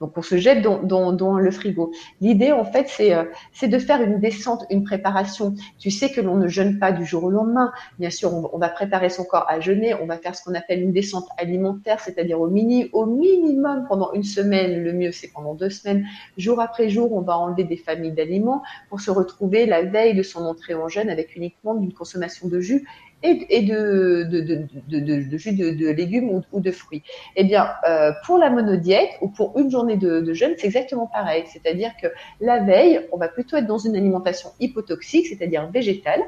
donc 0.00 0.18
on 0.18 0.22
se 0.22 0.36
jette 0.36 0.62
dans, 0.62 1.38
le 1.38 1.50
frigo. 1.50 1.92
L'idée, 2.20 2.52
en 2.52 2.64
fait, 2.64 2.90
euh, 3.00 3.24
c'est 3.52 3.68
de 3.68 3.78
faire 3.78 4.02
une 4.02 4.18
descente, 4.18 4.66
une 4.70 4.84
préparation. 4.84 5.54
Tu 5.78 5.90
sais 5.90 6.10
que 6.10 6.20
l'on 6.20 6.36
ne 6.36 6.48
jeûne 6.48 6.78
pas 6.78 6.92
du 6.92 7.04
jour 7.04 7.24
au 7.24 7.30
lendemain. 7.30 7.72
Bien 7.98 8.10
sûr, 8.10 8.32
on, 8.52 8.58
va 8.58 8.68
préparer 8.68 9.08
son 9.08 9.24
corps 9.24 9.46
à 9.48 9.60
jeûner. 9.60 9.94
On 9.94 10.06
va 10.06 10.18
faire 10.18 10.34
ce 10.34 10.42
qu'on 10.44 10.54
appelle 10.54 10.82
une 10.82 10.92
descente 10.92 11.28
alimentaire, 11.38 12.00
c'est-à-dire 12.00 12.40
au, 12.40 12.48
mini, 12.48 12.90
au 12.92 13.06
minimum 13.06 13.86
pendant 13.88 14.12
une 14.12 14.24
semaine. 14.24 14.82
Le 14.82 14.92
mieux, 14.92 15.12
c'est 15.12 15.28
pendant 15.28 15.54
deux 15.54 15.70
semaines. 15.70 16.04
Jour 16.36 16.60
après 16.60 16.88
jour, 16.88 17.12
on 17.12 17.20
va 17.20 17.38
enlever 17.38 17.64
des 17.64 17.76
familles 17.76 18.12
d'aliments 18.12 18.62
pour 18.90 19.00
se 19.00 19.10
retrouver 19.10 19.64
la 19.64 19.82
veille 19.82 20.14
de 20.14 20.22
son 20.22 20.44
entrée 20.44 20.74
en 20.74 20.88
jeûne 20.88 21.08
avec 21.08 21.36
uniquement 21.36 21.80
une 21.80 21.92
consommation 21.92 22.48
de 22.48 22.60
jus 22.60 22.86
et, 23.24 23.62
de, 23.62 25.36
jus 25.36 25.52
de, 25.52 25.90
légumes 25.90 26.42
ou, 26.52 26.60
de 26.60 26.70
fruits. 26.70 27.02
Eh 27.36 27.44
bien, 27.44 27.70
euh, 27.88 28.12
pour 28.24 28.38
la 28.38 28.50
monodiète 28.50 29.10
ou 29.22 29.28
pour 29.28 29.58
une 29.58 29.70
journée 29.70 29.96
de, 29.96 30.32
jeûne, 30.34 30.54
c'est 30.58 30.66
exactement 30.66 31.06
pareil. 31.06 31.44
C'est-à-dire 31.46 31.92
que 32.00 32.08
la 32.40 32.60
veille, 32.60 33.00
on 33.12 33.16
va 33.16 33.28
plutôt 33.28 33.56
être 33.56 33.66
dans 33.66 33.78
une 33.78 33.96
alimentation 33.96 34.50
hypotoxique, 34.60 35.26
c'est-à-dire 35.26 35.70
végétale 35.70 36.20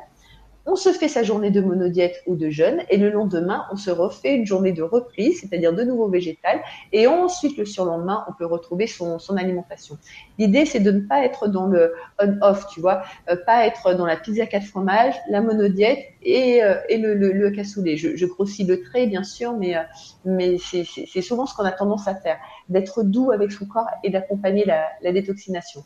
on 0.67 0.75
se 0.75 0.93
fait 0.93 1.09
sa 1.09 1.23
journée 1.23 1.51
de 1.51 1.61
monodiète 1.61 2.23
ou 2.27 2.35
de 2.35 2.51
jeûne 2.51 2.83
et 2.91 2.97
le 2.97 3.11
lendemain, 3.11 3.65
on 3.73 3.77
se 3.77 3.91
refait 3.91 4.35
une 4.35 4.47
journée 4.47 4.73
de 4.73 4.83
reprise, 4.83 5.41
c'est-à-dire 5.41 5.73
de 5.73 5.85
nouveau 5.85 6.09
végétal, 6.09 6.61
et 6.93 7.07
ensuite 7.07 7.57
le 7.57 7.65
surlendemain, 7.65 8.25
on 8.29 8.33
peut 8.33 8.47
retrouver 8.47 8.87
son, 8.87 9.19
alimentation. 9.37 9.97
L'idée, 10.39 10.67
c'est 10.67 10.81
de 10.81 10.91
ne 10.91 11.01
pas 11.01 11.25
être 11.25 11.49
dans 11.49 11.67
le 11.67 11.95
on-off, 12.21 12.67
tu 12.69 12.81
vois, 12.81 13.05
euh, 13.31 13.37
pas 13.47 13.67
être 13.67 13.95
dans 13.95 14.07
la 14.07 14.17
pizza 14.17 14.47
4 14.47 14.65
fromages, 14.65 15.15
la 15.29 15.41
monodiète 15.41 16.05
et, 16.23 16.63
euh, 16.63 16.75
le, 16.91 17.15
le, 17.15 17.51
cassoulet. 17.51 17.97
Je, 17.97 18.27
grossis 18.27 18.65
le 18.65 18.83
trait, 18.83 19.07
bien 19.07 19.23
sûr, 19.23 19.53
mais, 19.57 19.77
euh, 19.77 20.57
c'est 20.59 21.23
souvent 21.23 21.47
ce 21.47 21.55
qu'on 21.55 21.65
a 21.65 21.73
tendance 21.73 22.09
à 22.09 22.15
faire, 22.15 22.39
d'être 22.69 23.03
doux 23.05 23.31
avec 23.31 23.53
son 23.53 23.67
corps 23.67 23.89
et 24.03 24.11
d'accompagner 24.11 24.65
la 24.65 25.13
détoxination. 25.13 25.85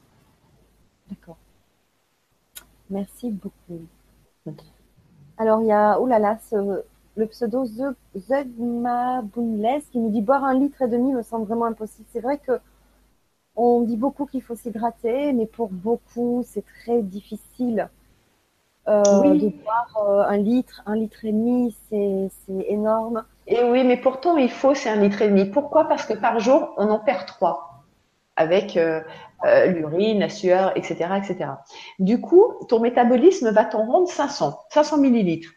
D'accord. 1.11 1.37
Merci 2.89 3.31
beaucoup. 3.31 3.87
Alors, 5.41 5.63
il 5.63 5.69
y 5.69 5.73
a, 5.73 5.99
oh 5.99 6.07
là 6.07 6.19
là, 6.19 6.37
le 7.17 7.27
pseudo 7.27 7.65
Zegma 8.15 9.23
Bounles 9.23 9.81
qui 9.91 9.99
nous 9.99 10.11
dit 10.11 10.21
boire 10.21 10.45
un 10.45 10.53
litre 10.53 10.83
et 10.83 10.89
demi 10.89 11.15
me 11.15 11.23
semble 11.23 11.47
vraiment 11.47 11.65
impossible. 11.65 12.07
C'est 12.13 12.21
vrai 12.21 12.37
que 12.37 12.61
on 13.57 13.81
dit 13.81 13.97
beaucoup 13.97 14.27
qu'il 14.27 14.43
faut 14.43 14.55
s'hydrater, 14.55 15.33
mais 15.33 15.47
pour 15.47 15.71
beaucoup, 15.71 16.45
c'est 16.47 16.63
très 16.83 17.01
difficile 17.01 17.89
euh, 18.87 19.03
de 19.03 19.49
boire 19.49 20.07
euh, 20.07 20.25
un 20.29 20.37
litre, 20.37 20.83
un 20.85 20.97
litre 20.97 21.25
et 21.25 21.33
demi, 21.33 21.75
c'est 21.89 22.31
énorme. 22.69 23.25
Et 23.47 23.65
oui, 23.65 23.83
mais 23.83 23.97
pourtant, 23.97 24.37
il 24.37 24.51
faut, 24.51 24.75
c'est 24.75 24.91
un 24.91 24.97
litre 24.97 25.23
et 25.23 25.29
demi. 25.31 25.47
Pourquoi? 25.47 25.89
Parce 25.89 26.05
que 26.05 26.13
par 26.13 26.39
jour, 26.39 26.75
on 26.77 26.91
en 26.91 26.99
perd 26.99 27.25
trois 27.25 27.70
avec 28.41 28.79
euh, 28.79 29.01
euh, 29.45 29.67
l'urine, 29.67 30.21
la 30.21 30.29
sueur, 30.29 30.73
etc., 30.77 31.11
etc. 31.17 31.51
Du 31.99 32.21
coup, 32.21 32.45
ton 32.69 32.81
métabolisme 32.81 33.51
va 33.51 33.65
t'en 33.65 33.87
rendre 33.87 34.09
500, 34.09 34.59
500 34.71 34.99
millilitres. 34.99 35.51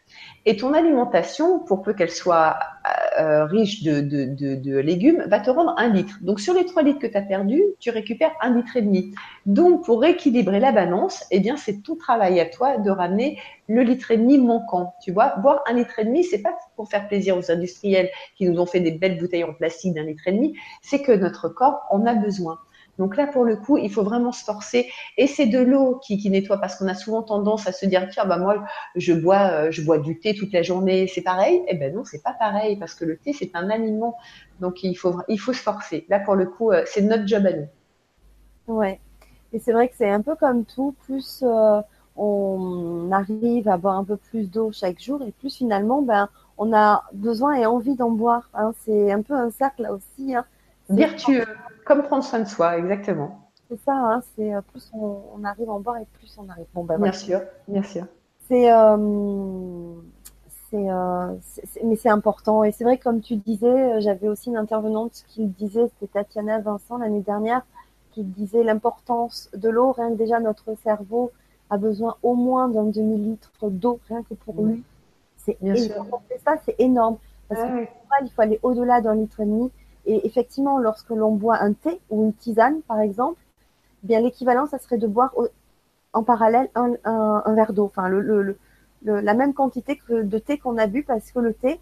Et 0.46 0.56
ton 0.56 0.74
alimentation, 0.74 1.60
pour 1.60 1.82
peu 1.82 1.94
qu'elle 1.94 2.10
soit 2.10 2.56
euh, 3.18 3.44
riche 3.44 3.82
de, 3.82 4.78
légumes, 4.78 5.24
va 5.26 5.40
te 5.40 5.50
rendre 5.50 5.74
un 5.78 5.88
litre. 5.88 6.16
Donc 6.22 6.40
sur 6.40 6.54
les 6.54 6.64
3 6.64 6.82
litres 6.82 6.98
que 6.98 7.06
tu 7.06 7.16
as 7.16 7.22
perdus, 7.22 7.62
tu 7.78 7.90
récupères 7.90 8.32
un 8.40 8.54
litre 8.54 8.76
et 8.76 8.82
demi. 8.82 9.14
Donc 9.46 9.84
pour 9.84 10.00
rééquilibrer 10.00 10.60
la 10.60 10.72
balance, 10.72 11.24
eh 11.30 11.40
bien 11.40 11.56
c'est 11.56 11.82
tout 11.82 11.96
travail 11.96 12.40
à 12.40 12.46
toi 12.46 12.78
de 12.78 12.90
ramener 12.90 13.38
le 13.68 13.82
litre 13.82 14.10
et 14.10 14.16
demi 14.16 14.38
manquant. 14.38 14.94
Tu 15.02 15.12
vois, 15.12 15.36
boire 15.36 15.62
un 15.66 15.74
litre 15.74 15.98
et 15.98 16.04
demi, 16.04 16.24
c'est 16.24 16.42
pas 16.42 16.56
pour 16.76 16.88
faire 16.88 17.06
plaisir 17.06 17.36
aux 17.36 17.50
industriels 17.50 18.08
qui 18.36 18.48
nous 18.48 18.58
ont 18.60 18.66
fait 18.66 18.80
des 18.80 18.92
belles 18.92 19.18
bouteilles 19.18 19.44
en 19.44 19.54
plastique 19.54 19.94
d'un 19.94 20.04
litre 20.04 20.22
et 20.26 20.32
demi, 20.32 20.56
c'est 20.82 21.02
que 21.02 21.12
notre 21.12 21.48
corps 21.48 21.86
en 21.90 22.06
a 22.06 22.14
besoin. 22.14 22.58
Donc 22.98 23.16
là, 23.16 23.26
pour 23.26 23.44
le 23.44 23.56
coup, 23.56 23.76
il 23.76 23.90
faut 23.90 24.02
vraiment 24.02 24.32
se 24.32 24.44
forcer. 24.44 24.88
Et 25.16 25.26
c'est 25.26 25.46
de 25.46 25.58
l'eau 25.58 26.00
qui, 26.04 26.28
nettoie 26.30 26.58
parce 26.58 26.76
qu'on 26.76 26.86
a 26.86 26.94
souvent 26.94 27.22
tendance 27.22 27.66
à 27.66 27.72
se 27.72 27.86
dire 27.86 28.08
tiens, 28.10 28.24
bah 28.24 28.38
moi, 28.38 28.64
je 28.94 29.12
bois, 29.12 29.50
euh, 29.50 29.70
je 29.70 29.82
bois 29.82 29.98
du 29.98 30.18
thé 30.18 30.34
toute 30.34 30.52
la 30.52 30.62
journée, 30.62 31.06
c'est 31.06 31.22
pareil. 31.22 31.62
Eh 31.68 31.74
ben 31.74 31.94
non, 31.94 32.04
c'est 32.04 32.22
pas 32.22 32.34
pareil 32.38 32.76
parce 32.76 32.94
que 32.94 33.04
le 33.04 33.16
thé 33.16 33.32
c'est 33.32 33.50
un 33.54 33.70
aliment, 33.70 34.16
donc 34.60 34.82
il 34.84 34.94
faut, 34.94 35.16
il 35.28 35.38
faut 35.38 35.52
se 35.52 35.62
forcer. 35.62 36.06
Là, 36.08 36.20
pour 36.20 36.34
le 36.34 36.46
coup, 36.46 36.70
euh, 36.70 36.82
c'est 36.86 37.02
notre 37.02 37.26
job 37.26 37.46
à 37.46 37.52
nous. 37.52 37.66
Ouais. 38.68 39.00
Et 39.52 39.58
c'est 39.58 39.72
vrai 39.72 39.88
que 39.88 39.94
c'est 39.96 40.10
un 40.10 40.22
peu 40.22 40.34
comme 40.36 40.64
tout, 40.64 40.94
plus 41.04 41.42
euh, 41.46 41.80
on 42.16 43.10
arrive 43.12 43.68
à 43.68 43.76
boire 43.76 43.96
un 43.98 44.04
peu 44.04 44.16
plus 44.16 44.50
d'eau 44.50 44.70
chaque 44.72 45.00
jour 45.00 45.22
et 45.22 45.32
plus 45.32 45.56
finalement, 45.56 46.02
ben, 46.02 46.28
on 46.58 46.72
a 46.72 47.04
besoin 47.12 47.54
et 47.54 47.66
envie 47.66 47.96
d'en 47.96 48.10
boire. 48.10 48.48
Hein. 48.54 48.72
C'est 48.84 49.12
un 49.12 49.22
peu 49.22 49.34
un 49.34 49.50
cercle 49.50 49.88
aussi. 49.90 50.34
Hein. 50.34 50.44
Vertueux. 50.88 51.44
Comme 51.84 52.02
prendre 52.02 52.24
soin 52.24 52.40
de 52.40 52.48
soi, 52.48 52.78
exactement. 52.78 53.44
C'est 53.68 53.80
ça, 53.80 53.92
hein, 53.94 54.22
c'est 54.36 54.54
euh, 54.54 54.60
plus 54.60 54.90
on, 54.94 55.42
arrive 55.44 55.70
en 55.70 55.80
bord 55.80 55.96
et 55.96 56.06
plus 56.18 56.36
on 56.38 56.48
arrive. 56.48 56.66
Bon, 56.74 56.84
ben, 56.84 56.98
bien 56.98 57.12
sûr, 57.12 57.40
bien 57.66 57.82
sûr. 57.82 58.04
C'est, 58.48 58.70
euh, 58.70 58.96
euh, 60.74 61.34
c'est, 61.40 61.82
mais 61.82 61.96
c'est 61.96 62.10
important. 62.10 62.64
Et 62.64 62.72
c'est 62.72 62.84
vrai, 62.84 62.98
comme 62.98 63.20
tu 63.20 63.36
disais, 63.36 64.00
j'avais 64.00 64.28
aussi 64.28 64.50
une 64.50 64.56
intervenante 64.56 65.24
qui 65.28 65.42
le 65.42 65.48
disait, 65.48 65.88
c'était 65.88 66.12
Tatiana 66.12 66.60
Vincent 66.60 66.98
l'année 66.98 67.22
dernière, 67.22 67.62
qui 68.12 68.22
disait 68.22 68.62
l'importance 68.62 69.50
de 69.54 69.68
l'eau. 69.68 69.92
Rien 69.92 70.10
que 70.10 70.16
déjà, 70.16 70.40
notre 70.40 70.74
cerveau 70.82 71.32
a 71.70 71.78
besoin 71.78 72.16
au 72.22 72.34
moins 72.34 72.68
d'un 72.68 72.84
demi-litre 72.84 73.50
d'eau, 73.62 73.98
rien 74.08 74.22
que 74.22 74.34
pour 74.34 74.62
lui. 74.62 74.82
C'est 75.38 75.58
énorme. 75.62 76.08
ça, 76.44 76.56
c'est 76.64 76.76
énorme. 76.78 77.16
Parce 77.48 77.60
ah 77.62 77.68
que 77.68 78.24
il 78.24 78.30
faut 78.30 78.42
aller 78.42 78.58
au-delà 78.62 79.00
d'un 79.00 79.14
litre 79.14 79.40
et 79.40 79.44
demi. 79.44 79.70
Et 80.06 80.26
effectivement, 80.26 80.78
lorsque 80.78 81.10
l'on 81.10 81.32
boit 81.32 81.58
un 81.60 81.72
thé 81.72 82.00
ou 82.10 82.24
une 82.24 82.34
tisane, 82.34 82.82
par 82.82 83.00
exemple, 83.00 83.40
eh 84.02 84.06
bien 84.06 84.20
l'équivalent, 84.20 84.66
ça 84.66 84.78
serait 84.78 84.98
de 84.98 85.06
boire 85.06 85.34
en 86.12 86.22
parallèle 86.22 86.70
un, 86.74 87.44
verre 87.54 87.72
d'eau, 87.72 87.86
enfin 87.86 88.08
le, 88.08 88.56
la 89.02 89.34
même 89.34 89.54
quantité 89.54 89.96
que 89.96 90.22
de 90.22 90.38
thé 90.38 90.58
qu'on 90.58 90.78
a 90.78 90.86
bu, 90.86 91.02
parce 91.02 91.30
que 91.32 91.38
le 91.40 91.54
thé, 91.54 91.80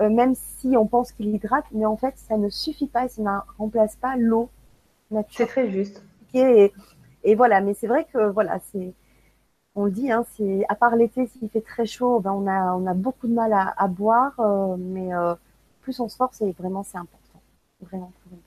euh, 0.00 0.08
même 0.10 0.34
si 0.34 0.76
on 0.76 0.86
pense 0.86 1.12
qu'il 1.12 1.28
hydrate, 1.34 1.64
mais 1.72 1.86
en 1.86 1.96
fait, 1.96 2.14
ça 2.16 2.36
ne 2.36 2.48
suffit 2.48 2.86
pas 2.86 3.06
et 3.06 3.08
ça 3.08 3.22
ne 3.22 3.28
remplace 3.58 3.96
pas 3.96 4.16
l'eau 4.16 4.48
naturelle. 5.10 5.46
C'est 5.46 5.52
très 5.52 5.70
juste. 5.70 6.02
Et, 6.34 6.72
et 7.24 7.34
voilà, 7.34 7.60
mais 7.60 7.74
c'est 7.74 7.86
vrai 7.86 8.06
que 8.12 8.30
voilà, 8.30 8.58
c'est 8.72 8.92
on 9.74 9.84
le 9.84 9.90
dit, 9.90 10.10
hein, 10.10 10.24
c'est 10.36 10.64
à 10.68 10.74
part 10.74 10.96
l'été, 10.96 11.26
s'il 11.26 11.48
fait 11.50 11.60
très 11.60 11.86
chaud, 11.86 12.20
ben 12.20 12.32
on 12.32 12.46
a 12.48 12.74
on 12.74 12.86
a 12.86 12.94
beaucoup 12.94 13.28
de 13.28 13.34
mal 13.34 13.52
à, 13.52 13.88
boire, 13.88 14.34
euh, 14.40 14.76
mais 14.78 15.14
euh, 15.14 15.34
plus 15.82 16.00
on 16.00 16.08
se 16.08 16.16
force, 16.16 16.40
et 16.42 16.52
vraiment 16.52 16.82
c'est 16.82 16.98
important 16.98 17.17
vraiment 17.80 18.12
très 18.20 18.34
important. 18.34 18.44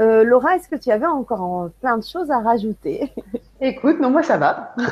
Euh, 0.00 0.24
Laura, 0.24 0.56
est-ce 0.56 0.68
que 0.68 0.76
tu 0.76 0.90
avais 0.90 1.06
encore 1.06 1.70
plein 1.80 1.98
de 1.98 2.04
choses 2.04 2.30
à 2.30 2.40
rajouter? 2.40 3.12
Écoute, 3.60 3.98
non, 4.00 4.10
moi 4.10 4.22
ça 4.22 4.38
va. 4.38 4.74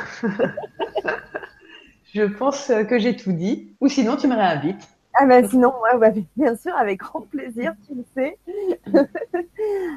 Je 2.13 2.25
pense 2.25 2.73
que 2.89 2.99
j'ai 2.99 3.15
tout 3.15 3.33
dit. 3.33 3.77
Ou 3.81 3.89
sinon, 3.89 4.17
tu 4.17 4.27
me 4.27 4.35
réinvites. 4.35 4.89
Ah 5.19 5.25
ben 5.25 5.49
sinon, 5.49 5.73
ouais, 5.99 6.27
bien 6.37 6.57
sûr, 6.57 6.77
avec 6.77 7.01
grand 7.01 7.23
plaisir, 7.23 7.75
tu 7.87 7.95
le 7.95 8.05
sais. 8.15 8.39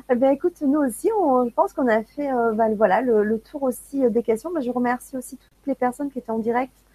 eh 0.10 0.16
bien, 0.16 0.32
écoute, 0.32 0.62
nous 0.62 0.80
aussi, 0.80 1.10
on, 1.18 1.46
je 1.46 1.54
pense 1.54 1.74
qu'on 1.74 1.90
a 1.90 2.04
fait 2.04 2.32
euh, 2.32 2.54
bah, 2.54 2.70
voilà, 2.76 3.02
le, 3.02 3.38
tour 3.40 3.64
aussi 3.64 4.06
euh, 4.06 4.10
des 4.10 4.24
questions. 4.24 4.50
je 4.62 4.72
remercie 4.72 5.18
aussi 5.18 5.36
toutes 5.36 5.68
les 5.68 5.76
personnes 5.76 6.10
qui 6.10 6.20
étaient 6.20 6.32
en 6.32 6.40
direct 6.40 6.72
euh, 6.72 6.89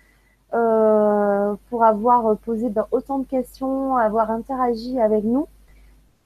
pour 1.68 1.84
avoir 1.84 2.36
posé 2.38 2.70
ben, 2.70 2.86
autant 2.92 3.18
de 3.18 3.26
questions, 3.26 3.96
avoir 3.96 4.30
interagi 4.30 5.00
avec 5.00 5.24
nous. 5.24 5.48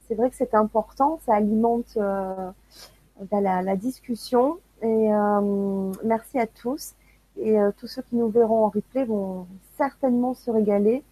C'est 0.07 0.15
vrai 0.15 0.29
que 0.29 0.35
c'est 0.35 0.53
important, 0.53 1.19
ça 1.25 1.35
alimente 1.35 1.97
euh, 1.97 2.51
ben, 3.31 3.41
la, 3.41 3.75
discussion. 3.75 4.57
Et 4.81 5.13
euh, 5.13 5.91
merci 6.03 6.39
à 6.39 6.47
tous. 6.47 6.93
Et 7.37 7.57
tous 7.77 7.87
ceux 7.87 8.01
qui 8.01 8.15
nous 8.17 8.29
verront 8.29 8.65
en 8.65 8.69
replay 8.69 9.05
vont 9.05 9.47
certainement 9.77 10.33
se 10.33 10.51
régaler, 10.51 11.03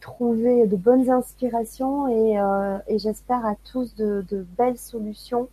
trouver 0.00 0.66
de 0.66 0.76
bonnes 0.76 1.08
inspirations 1.08 2.08
et, 2.08 2.98
j'espère 2.98 3.46
à 3.46 3.54
tous 3.70 3.94
de 3.94 4.46
belles 4.58 4.78
solutions 4.78 5.48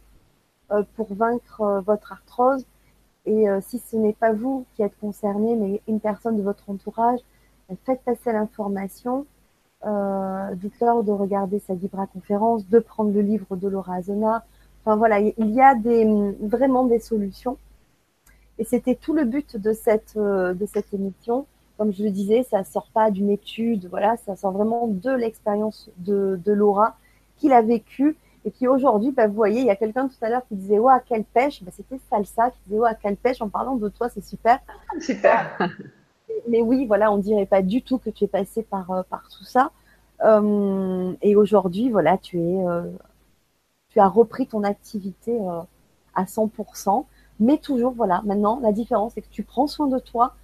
pour 0.96 1.14
vaincre 1.14 1.84
votre 1.86 2.12
arthrose 2.12 2.66
et 3.26 3.50
euh, 3.50 3.60
si 3.62 3.80
ce 3.80 3.96
n'est 3.96 4.14
pas 4.14 4.34
vous 4.34 4.66
qui 4.76 4.84
êtes 4.84 4.98
concerné, 5.00 5.56
mais 5.56 5.82
une 5.88 6.00
personne 6.00 6.38
de 6.38 6.42
votre 6.42 6.70
entourage, 6.70 7.20
euh, 7.72 7.76
faites 7.86 8.02
passer 8.02 8.32
l'information. 8.32 9.26
Euh, 9.86 10.56
Dites-leur 10.56 11.04
de 11.04 11.12
regarder 11.12 11.60
sa 11.60 11.74
Libra 11.74 12.08
conférence, 12.08 12.68
de 12.68 12.80
prendre 12.80 13.12
le 13.12 13.22
livre 13.22 13.56
de 13.56 13.68
Laura 13.68 13.96
Azona. 13.96 14.44
Enfin 14.84 14.96
voilà, 14.96 15.20
il 15.20 15.50
y 15.52 15.62
a 15.62 15.76
vraiment 16.42 16.86
des 16.86 17.00
solutions. 17.00 17.58
Et 18.58 18.64
c'était 18.64 18.96
tout 18.96 19.14
le 19.14 19.26
but 19.26 19.58
de 19.58 19.74
cette, 19.74 20.18
cette 20.68 20.94
émission. 20.94 21.46
comme 21.78 21.94
je 21.94 22.04
le 22.04 22.12
disais, 22.12 22.44
ça 22.44 22.64
sort 22.64 22.90
pas 22.94 23.12
d'une 23.12 23.30
étude, 23.30 23.88
voilà, 23.90 24.18
ça 24.18 24.36
sort 24.36 24.52
vraiment 24.52 24.88
de 24.88 25.12
l'expérience 25.12 25.90
de, 25.98 26.40
de 26.44 26.52
Laura 26.52 26.96
qu'il 27.38 27.54
a 27.54 27.62
vécu 27.62 28.18
et 28.46 28.52
qui 28.52 28.68
aujourd'hui, 28.68 29.12
bah, 29.12 29.28
vous 29.28 29.34
voyez, 29.34 29.62
il 29.62 29.68
y 29.68 29.70
a 29.70 29.76
quelqu'un 29.76 30.08
tout 30.08 30.16
à 30.22 30.30
l'heure 30.30 30.46
qui 30.48 30.56
disait, 30.56 30.80
ouais, 30.80 30.94
quelle 31.06 31.24
pêche, 31.24 31.64
bah, 31.64 31.72
c'était 31.76 32.00
Salsa 32.10 32.50
qui 32.52 32.58
disait, 32.66 32.80
ouais, 32.80 32.92
quelle 33.02 33.18
pêche? 33.18 33.42
En 33.42 33.50
parlant 33.50 33.76
de 33.76 33.90
toi, 33.90 34.10
c'est 34.10 34.24
super. 34.24 34.60
Super. 35.00 35.58
Mais 36.48 36.62
oui, 36.62 36.86
voilà, 36.86 37.12
on 37.12 37.18
dirait 37.18 37.46
pas 37.46 37.62
du 37.62 37.84
tout 37.84 37.98
que 38.00 38.10
tu 38.10 38.24
es 38.24 38.28
passé 38.28 38.64
par, 38.64 38.90
euh, 38.92 39.04
par 39.10 39.28
tout 39.30 39.44
ça. 39.44 39.72
Euh, 40.24 41.14
et 41.22 41.36
aujourd'hui, 41.36 41.90
voilà, 41.90 42.18
tu 42.18 42.40
es, 42.40 42.68
euh, 42.68 42.84
tu 43.90 44.00
as 44.00 44.08
repris 44.08 44.48
ton 44.48 44.64
activité 44.64 45.38
euh, 45.40 45.62
à 46.16 46.26
100%. 46.26 47.06
Mais 47.40 47.58
toujours, 47.58 47.94
voilà, 47.94 48.22
maintenant, 48.26 48.60
la 48.62 48.72
différence, 48.72 49.14
c'est 49.14 49.22
que 49.22 49.30
tu 49.32 49.44
prends 49.44 49.68
soin 49.68 49.88
de 49.88 50.00
toi 50.00 50.36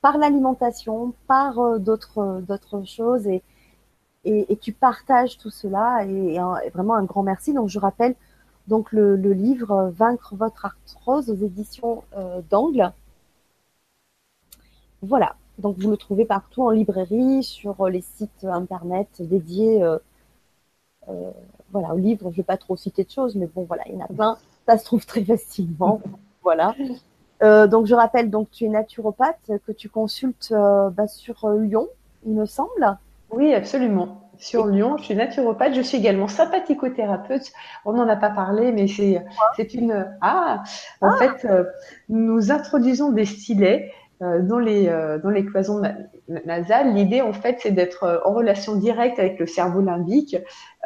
par 0.00 0.18
l'alimentation, 0.18 1.14
par 1.26 1.58
euh, 1.58 1.78
d'autres, 1.78 2.42
d'autres 2.46 2.84
choses 2.84 3.26
et, 3.26 3.42
et, 4.24 4.56
tu 4.60 4.72
partages 4.72 5.36
tout 5.38 5.50
cela 5.50 6.04
et, 6.04 6.38
vraiment 6.72 6.94
un 6.94 7.04
grand 7.04 7.22
merci. 7.22 7.52
Donc, 7.52 7.68
je 7.68 7.78
rappelle 7.78 8.14
donc 8.68 8.92
le, 8.92 9.16
livre 9.16 9.92
Vaincre 9.96 10.36
votre 10.36 10.66
arthrose 10.66 11.30
aux 11.30 11.34
éditions 11.34 12.04
euh, 12.16 12.40
d'Angle. 12.50 12.92
Voilà. 15.02 15.34
Donc, 15.58 15.76
vous 15.78 15.90
le 15.90 15.96
trouvez 15.96 16.24
partout 16.24 16.62
en 16.62 16.70
librairie, 16.70 17.42
sur 17.42 17.88
les 17.88 18.00
sites 18.00 18.44
internet 18.44 19.08
dédiés 19.20 19.82
euh, 19.82 19.98
euh, 21.08 21.30
voilà, 21.72 21.94
au 21.94 21.98
livre. 21.98 22.26
Je 22.26 22.28
ne 22.28 22.36
vais 22.36 22.42
pas 22.42 22.56
trop 22.56 22.76
citer 22.76 23.04
de 23.04 23.10
choses, 23.10 23.34
mais 23.34 23.46
bon, 23.46 23.64
voilà, 23.64 23.82
il 23.86 23.94
y 23.94 23.96
en 23.96 24.04
a 24.04 24.08
plein. 24.08 24.38
Ça 24.66 24.78
se 24.78 24.84
trouve 24.84 25.04
très 25.04 25.24
facilement. 25.24 26.00
voilà. 26.42 26.74
Donc, 27.40 27.86
je 27.86 27.94
rappelle, 27.96 28.30
donc 28.30 28.52
tu 28.52 28.66
es 28.66 28.68
naturopathe, 28.68 29.50
que 29.66 29.72
tu 29.72 29.88
consultes 29.88 30.52
bah, 30.52 31.08
sur 31.08 31.48
Lyon, 31.48 31.88
il 32.24 32.34
me 32.34 32.46
semble. 32.46 32.96
Oui, 33.32 33.54
absolument. 33.54 34.30
Sur 34.38 34.66
Lyon, 34.66 34.96
je 34.98 35.04
suis 35.04 35.14
naturopathe. 35.14 35.74
Je 35.74 35.82
suis 35.82 35.98
également 35.98 36.28
sympathicothérapeute. 36.28 37.52
On 37.84 37.92
n'en 37.92 38.08
a 38.08 38.16
pas 38.16 38.30
parlé, 38.30 38.72
mais 38.72 38.88
c'est 38.88 39.24
c'est 39.56 39.74
une 39.74 40.06
ah. 40.20 40.62
En 41.00 41.10
ah. 41.10 41.16
fait, 41.16 41.44
euh, 41.46 41.64
nous 42.08 42.50
introduisons 42.50 43.12
des 43.12 43.24
stylets 43.24 43.92
dans 44.22 44.58
les 44.58 44.88
euh, 44.88 45.18
dans 45.18 45.30
les 45.30 45.44
cloisons 45.44 45.82
nasales. 46.46 46.94
L'idée 46.94 47.20
en 47.22 47.32
fait, 47.32 47.58
c'est 47.60 47.70
d'être 47.70 48.04
euh, 48.04 48.18
en 48.24 48.32
relation 48.32 48.76
directe 48.76 49.18
avec 49.18 49.38
le 49.38 49.46
cerveau 49.46 49.80
limbique, 49.80 50.36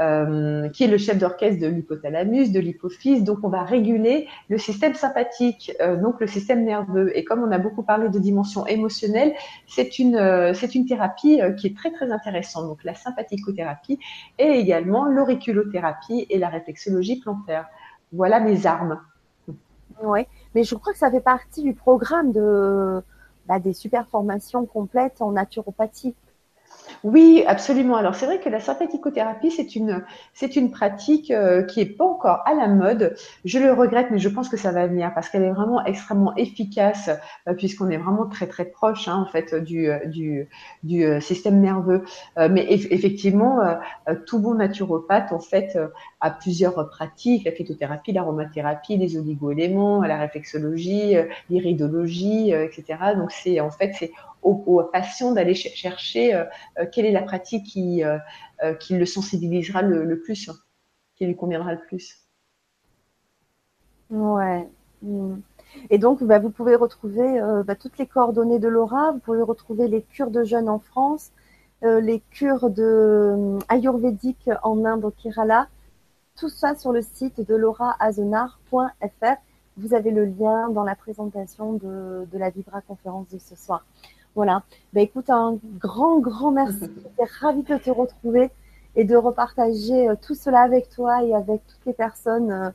euh, 0.00 0.68
qui 0.70 0.84
est 0.84 0.88
le 0.88 0.98
chef 0.98 1.18
d'orchestre 1.18 1.60
de 1.60 1.66
l'hypothalamus, 1.66 2.52
de 2.52 2.60
l'hypophyse. 2.60 3.24
Donc, 3.24 3.38
on 3.42 3.48
va 3.48 3.62
réguler 3.62 4.28
le 4.48 4.58
système 4.58 4.94
sympathique, 4.94 5.72
euh, 5.80 5.96
donc 5.96 6.20
le 6.20 6.26
système 6.26 6.64
nerveux. 6.64 7.16
Et 7.16 7.24
comme 7.24 7.42
on 7.42 7.50
a 7.52 7.58
beaucoup 7.58 7.82
parlé 7.82 8.08
de 8.08 8.18
dimension 8.18 8.66
émotionnelle, 8.66 9.34
c'est 9.66 9.98
une 9.98 10.16
c'est 10.54 10.74
une 10.74 10.86
thérapie 10.86 11.40
qui 11.58 11.66
est 11.68 11.76
très 11.76 11.90
très 11.90 12.10
intéressante. 12.10 12.66
Donc, 12.66 12.84
la 12.84 12.94
sympathicothérapie 12.94 13.98
et 14.38 14.48
également 14.48 15.04
l'auriculothérapie 15.04 16.26
et 16.30 16.38
la 16.38 16.48
réflexologie 16.48 17.20
plantaire. 17.20 17.66
Voilà 18.12 18.40
mes 18.40 18.66
armes. 18.66 19.00
Oui, 20.02 20.26
mais 20.54 20.62
je 20.62 20.74
crois 20.74 20.92
que 20.92 20.98
ça 20.98 21.10
fait 21.10 21.20
partie 21.20 21.62
du 21.62 21.74
programme 21.74 22.32
de 22.32 23.02
bah, 23.46 23.58
des 23.60 23.72
super 23.72 24.08
formations 24.08 24.66
complètes 24.66 25.20
en 25.22 25.32
naturopathie. 25.32 26.14
Oui, 27.04 27.44
absolument. 27.46 27.96
Alors 27.96 28.14
c'est 28.14 28.26
vrai 28.26 28.40
que 28.40 28.48
la 28.48 28.60
sympathicothérapie, 28.60 29.50
c'est 29.50 29.76
une, 29.76 30.04
c'est 30.34 30.56
une 30.56 30.70
pratique 30.70 31.30
euh, 31.30 31.62
qui 31.62 31.80
est 31.80 31.86
pas 31.86 32.04
encore 32.04 32.42
à 32.46 32.54
la 32.54 32.68
mode. 32.68 33.14
Je 33.44 33.58
le 33.58 33.72
regrette, 33.72 34.10
mais 34.10 34.18
je 34.18 34.28
pense 34.28 34.48
que 34.48 34.56
ça 34.56 34.72
va 34.72 34.86
venir 34.86 35.12
parce 35.14 35.28
qu'elle 35.28 35.42
est 35.42 35.50
vraiment 35.52 35.84
extrêmement 35.84 36.34
efficace 36.36 37.10
euh, 37.48 37.54
puisqu'on 37.54 37.90
est 37.90 37.96
vraiment 37.96 38.26
très 38.26 38.46
très 38.46 38.64
proche 38.64 39.08
hein, 39.08 39.16
en 39.16 39.26
fait 39.30 39.54
du, 39.54 39.88
du, 40.06 40.48
du 40.82 41.04
euh, 41.04 41.20
système 41.20 41.60
nerveux. 41.60 42.04
Euh, 42.38 42.48
mais 42.50 42.66
eff 42.72 42.86
effectivement, 42.90 43.60
euh, 43.60 44.14
tout 44.26 44.38
bon 44.40 44.54
naturopathe 44.54 45.32
en 45.32 45.40
fait 45.40 45.78
a 46.20 46.30
plusieurs 46.30 46.88
pratiques 46.88 47.44
la 47.44 47.52
phytothérapie, 47.52 48.12
l'aromathérapie, 48.12 48.96
les 48.96 49.16
oligoéléments, 49.16 50.02
la 50.02 50.18
réflexologie, 50.18 51.14
l'iridologie, 51.50 52.50
etc. 52.52 53.14
Donc 53.16 53.32
c'est 53.32 53.60
en 53.60 53.70
fait 53.70 53.92
c'est 53.98 54.12
aux, 54.46 54.82
patients 54.84 55.32
d'aller 55.32 55.54
ch 55.54 55.74
chercher 55.74 56.34
euh, 56.34 56.44
euh, 56.78 56.86
quelle 56.90 57.06
est 57.06 57.12
la 57.12 57.22
pratique 57.22 57.66
qui, 57.66 58.04
euh, 58.04 58.18
qui 58.80 58.96
le 58.96 59.06
sensibilisera 59.06 59.82
le, 59.82 60.20
plus, 60.20 60.50
qui 61.16 61.26
lui 61.26 61.36
conviendra 61.36 61.72
le 61.72 61.80
plus. 61.80 62.20
Ouais. 64.10 64.68
Mm. 65.02 65.36
Et 65.90 65.98
donc, 65.98 66.22
bah, 66.22 66.38
vous 66.38 66.50
pouvez 66.50 66.76
retrouver 66.76 67.40
bah, 67.66 67.74
toutes 67.74 67.98
les 67.98 68.06
coordonnées 68.06 68.58
de 68.58 68.68
Laura. 68.68 69.12
Vous 69.12 69.18
pouvez 69.18 69.42
retrouver 69.42 69.88
les 69.88 70.02
cures 70.02 70.30
de 70.30 70.44
jeûne 70.44 70.68
en 70.68 70.78
France, 70.78 71.32
les 71.82 72.22
cures 72.30 72.70
de 72.70 72.82
euh, 72.82 73.58
ayurvédique 73.68 74.48
en 74.62 74.84
Inde 74.84 75.04
au 75.04 75.10
Kerala. 75.10 75.68
Tout 76.36 76.48
ça 76.48 76.76
sur 76.76 76.92
le 76.92 77.02
site 77.02 77.46
de 77.46 77.54
lauraazenar.fr. 77.54 79.36
Vous 79.76 79.92
avez 79.92 80.10
le 80.10 80.24
lien 80.24 80.70
dans 80.70 80.84
la 80.84 80.94
présentation 80.94 81.74
de, 81.74 82.26
de 82.30 82.38
la 82.38 82.48
Vibra 82.50 82.80
conférence 82.80 83.28
de 83.28 83.38
ce 83.38 83.56
soir. 83.56 83.84
Voilà. 84.36 84.62
Bah, 84.92 85.00
écoute, 85.00 85.30
un 85.30 85.58
grand, 85.80 86.20
grand 86.20 86.52
merci. 86.52 86.78
J'étais 87.02 87.30
ravie 87.40 87.62
de 87.62 87.76
te 87.78 87.90
retrouver 87.90 88.50
et 88.94 89.04
de 89.04 89.16
repartager 89.16 90.08
euh, 90.08 90.14
tout 90.20 90.34
cela 90.34 90.60
avec 90.60 90.90
toi 90.90 91.24
et 91.24 91.34
avec 91.34 91.66
toutes 91.66 91.86
les 91.86 91.94
personnes 91.94 92.52
euh, 92.52 92.70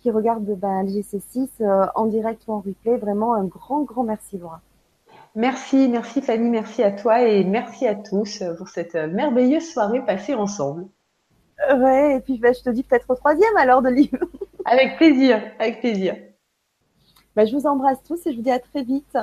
qui 0.00 0.10
regardent 0.10 0.58
bah, 0.58 0.82
le 0.82 0.88
GC6 0.88 1.48
euh, 1.60 1.86
en 1.94 2.06
direct 2.06 2.42
ou 2.48 2.52
en 2.52 2.60
replay. 2.60 2.96
Vraiment 2.96 3.34
un 3.34 3.44
grand, 3.44 3.82
grand 3.82 4.02
merci, 4.02 4.38
Laura. 4.38 4.60
Merci, 5.36 5.88
merci 5.88 6.20
Fanny, 6.20 6.48
merci 6.48 6.82
à 6.82 6.92
toi 6.92 7.22
et 7.22 7.42
merci 7.44 7.88
à 7.88 7.96
tous 7.96 8.42
pour 8.56 8.68
cette 8.68 8.94
merveilleuse 8.94 9.68
soirée 9.68 10.04
passée 10.04 10.34
ensemble. 10.34 10.86
Ouais, 11.76 12.16
et 12.16 12.20
puis 12.20 12.38
bah, 12.38 12.52
je 12.52 12.62
te 12.62 12.70
dis 12.70 12.84
peut-être 12.84 13.10
au 13.10 13.16
troisième 13.16 13.56
alors 13.56 13.82
de 13.82 13.88
livre. 13.88 14.18
avec 14.64 14.96
plaisir, 14.96 15.42
avec 15.58 15.80
plaisir. 15.80 16.16
Bah, 17.34 17.46
je 17.46 17.56
vous 17.56 17.66
embrasse 17.66 18.00
tous 18.04 18.24
et 18.26 18.32
je 18.32 18.36
vous 18.36 18.42
dis 18.42 18.50
à 18.50 18.60
très 18.60 18.84
vite. 18.84 19.18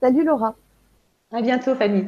Salut 0.00 0.24
Laura. 0.24 0.56
À 1.30 1.40
bientôt, 1.40 1.76
Fanny. 1.76 2.04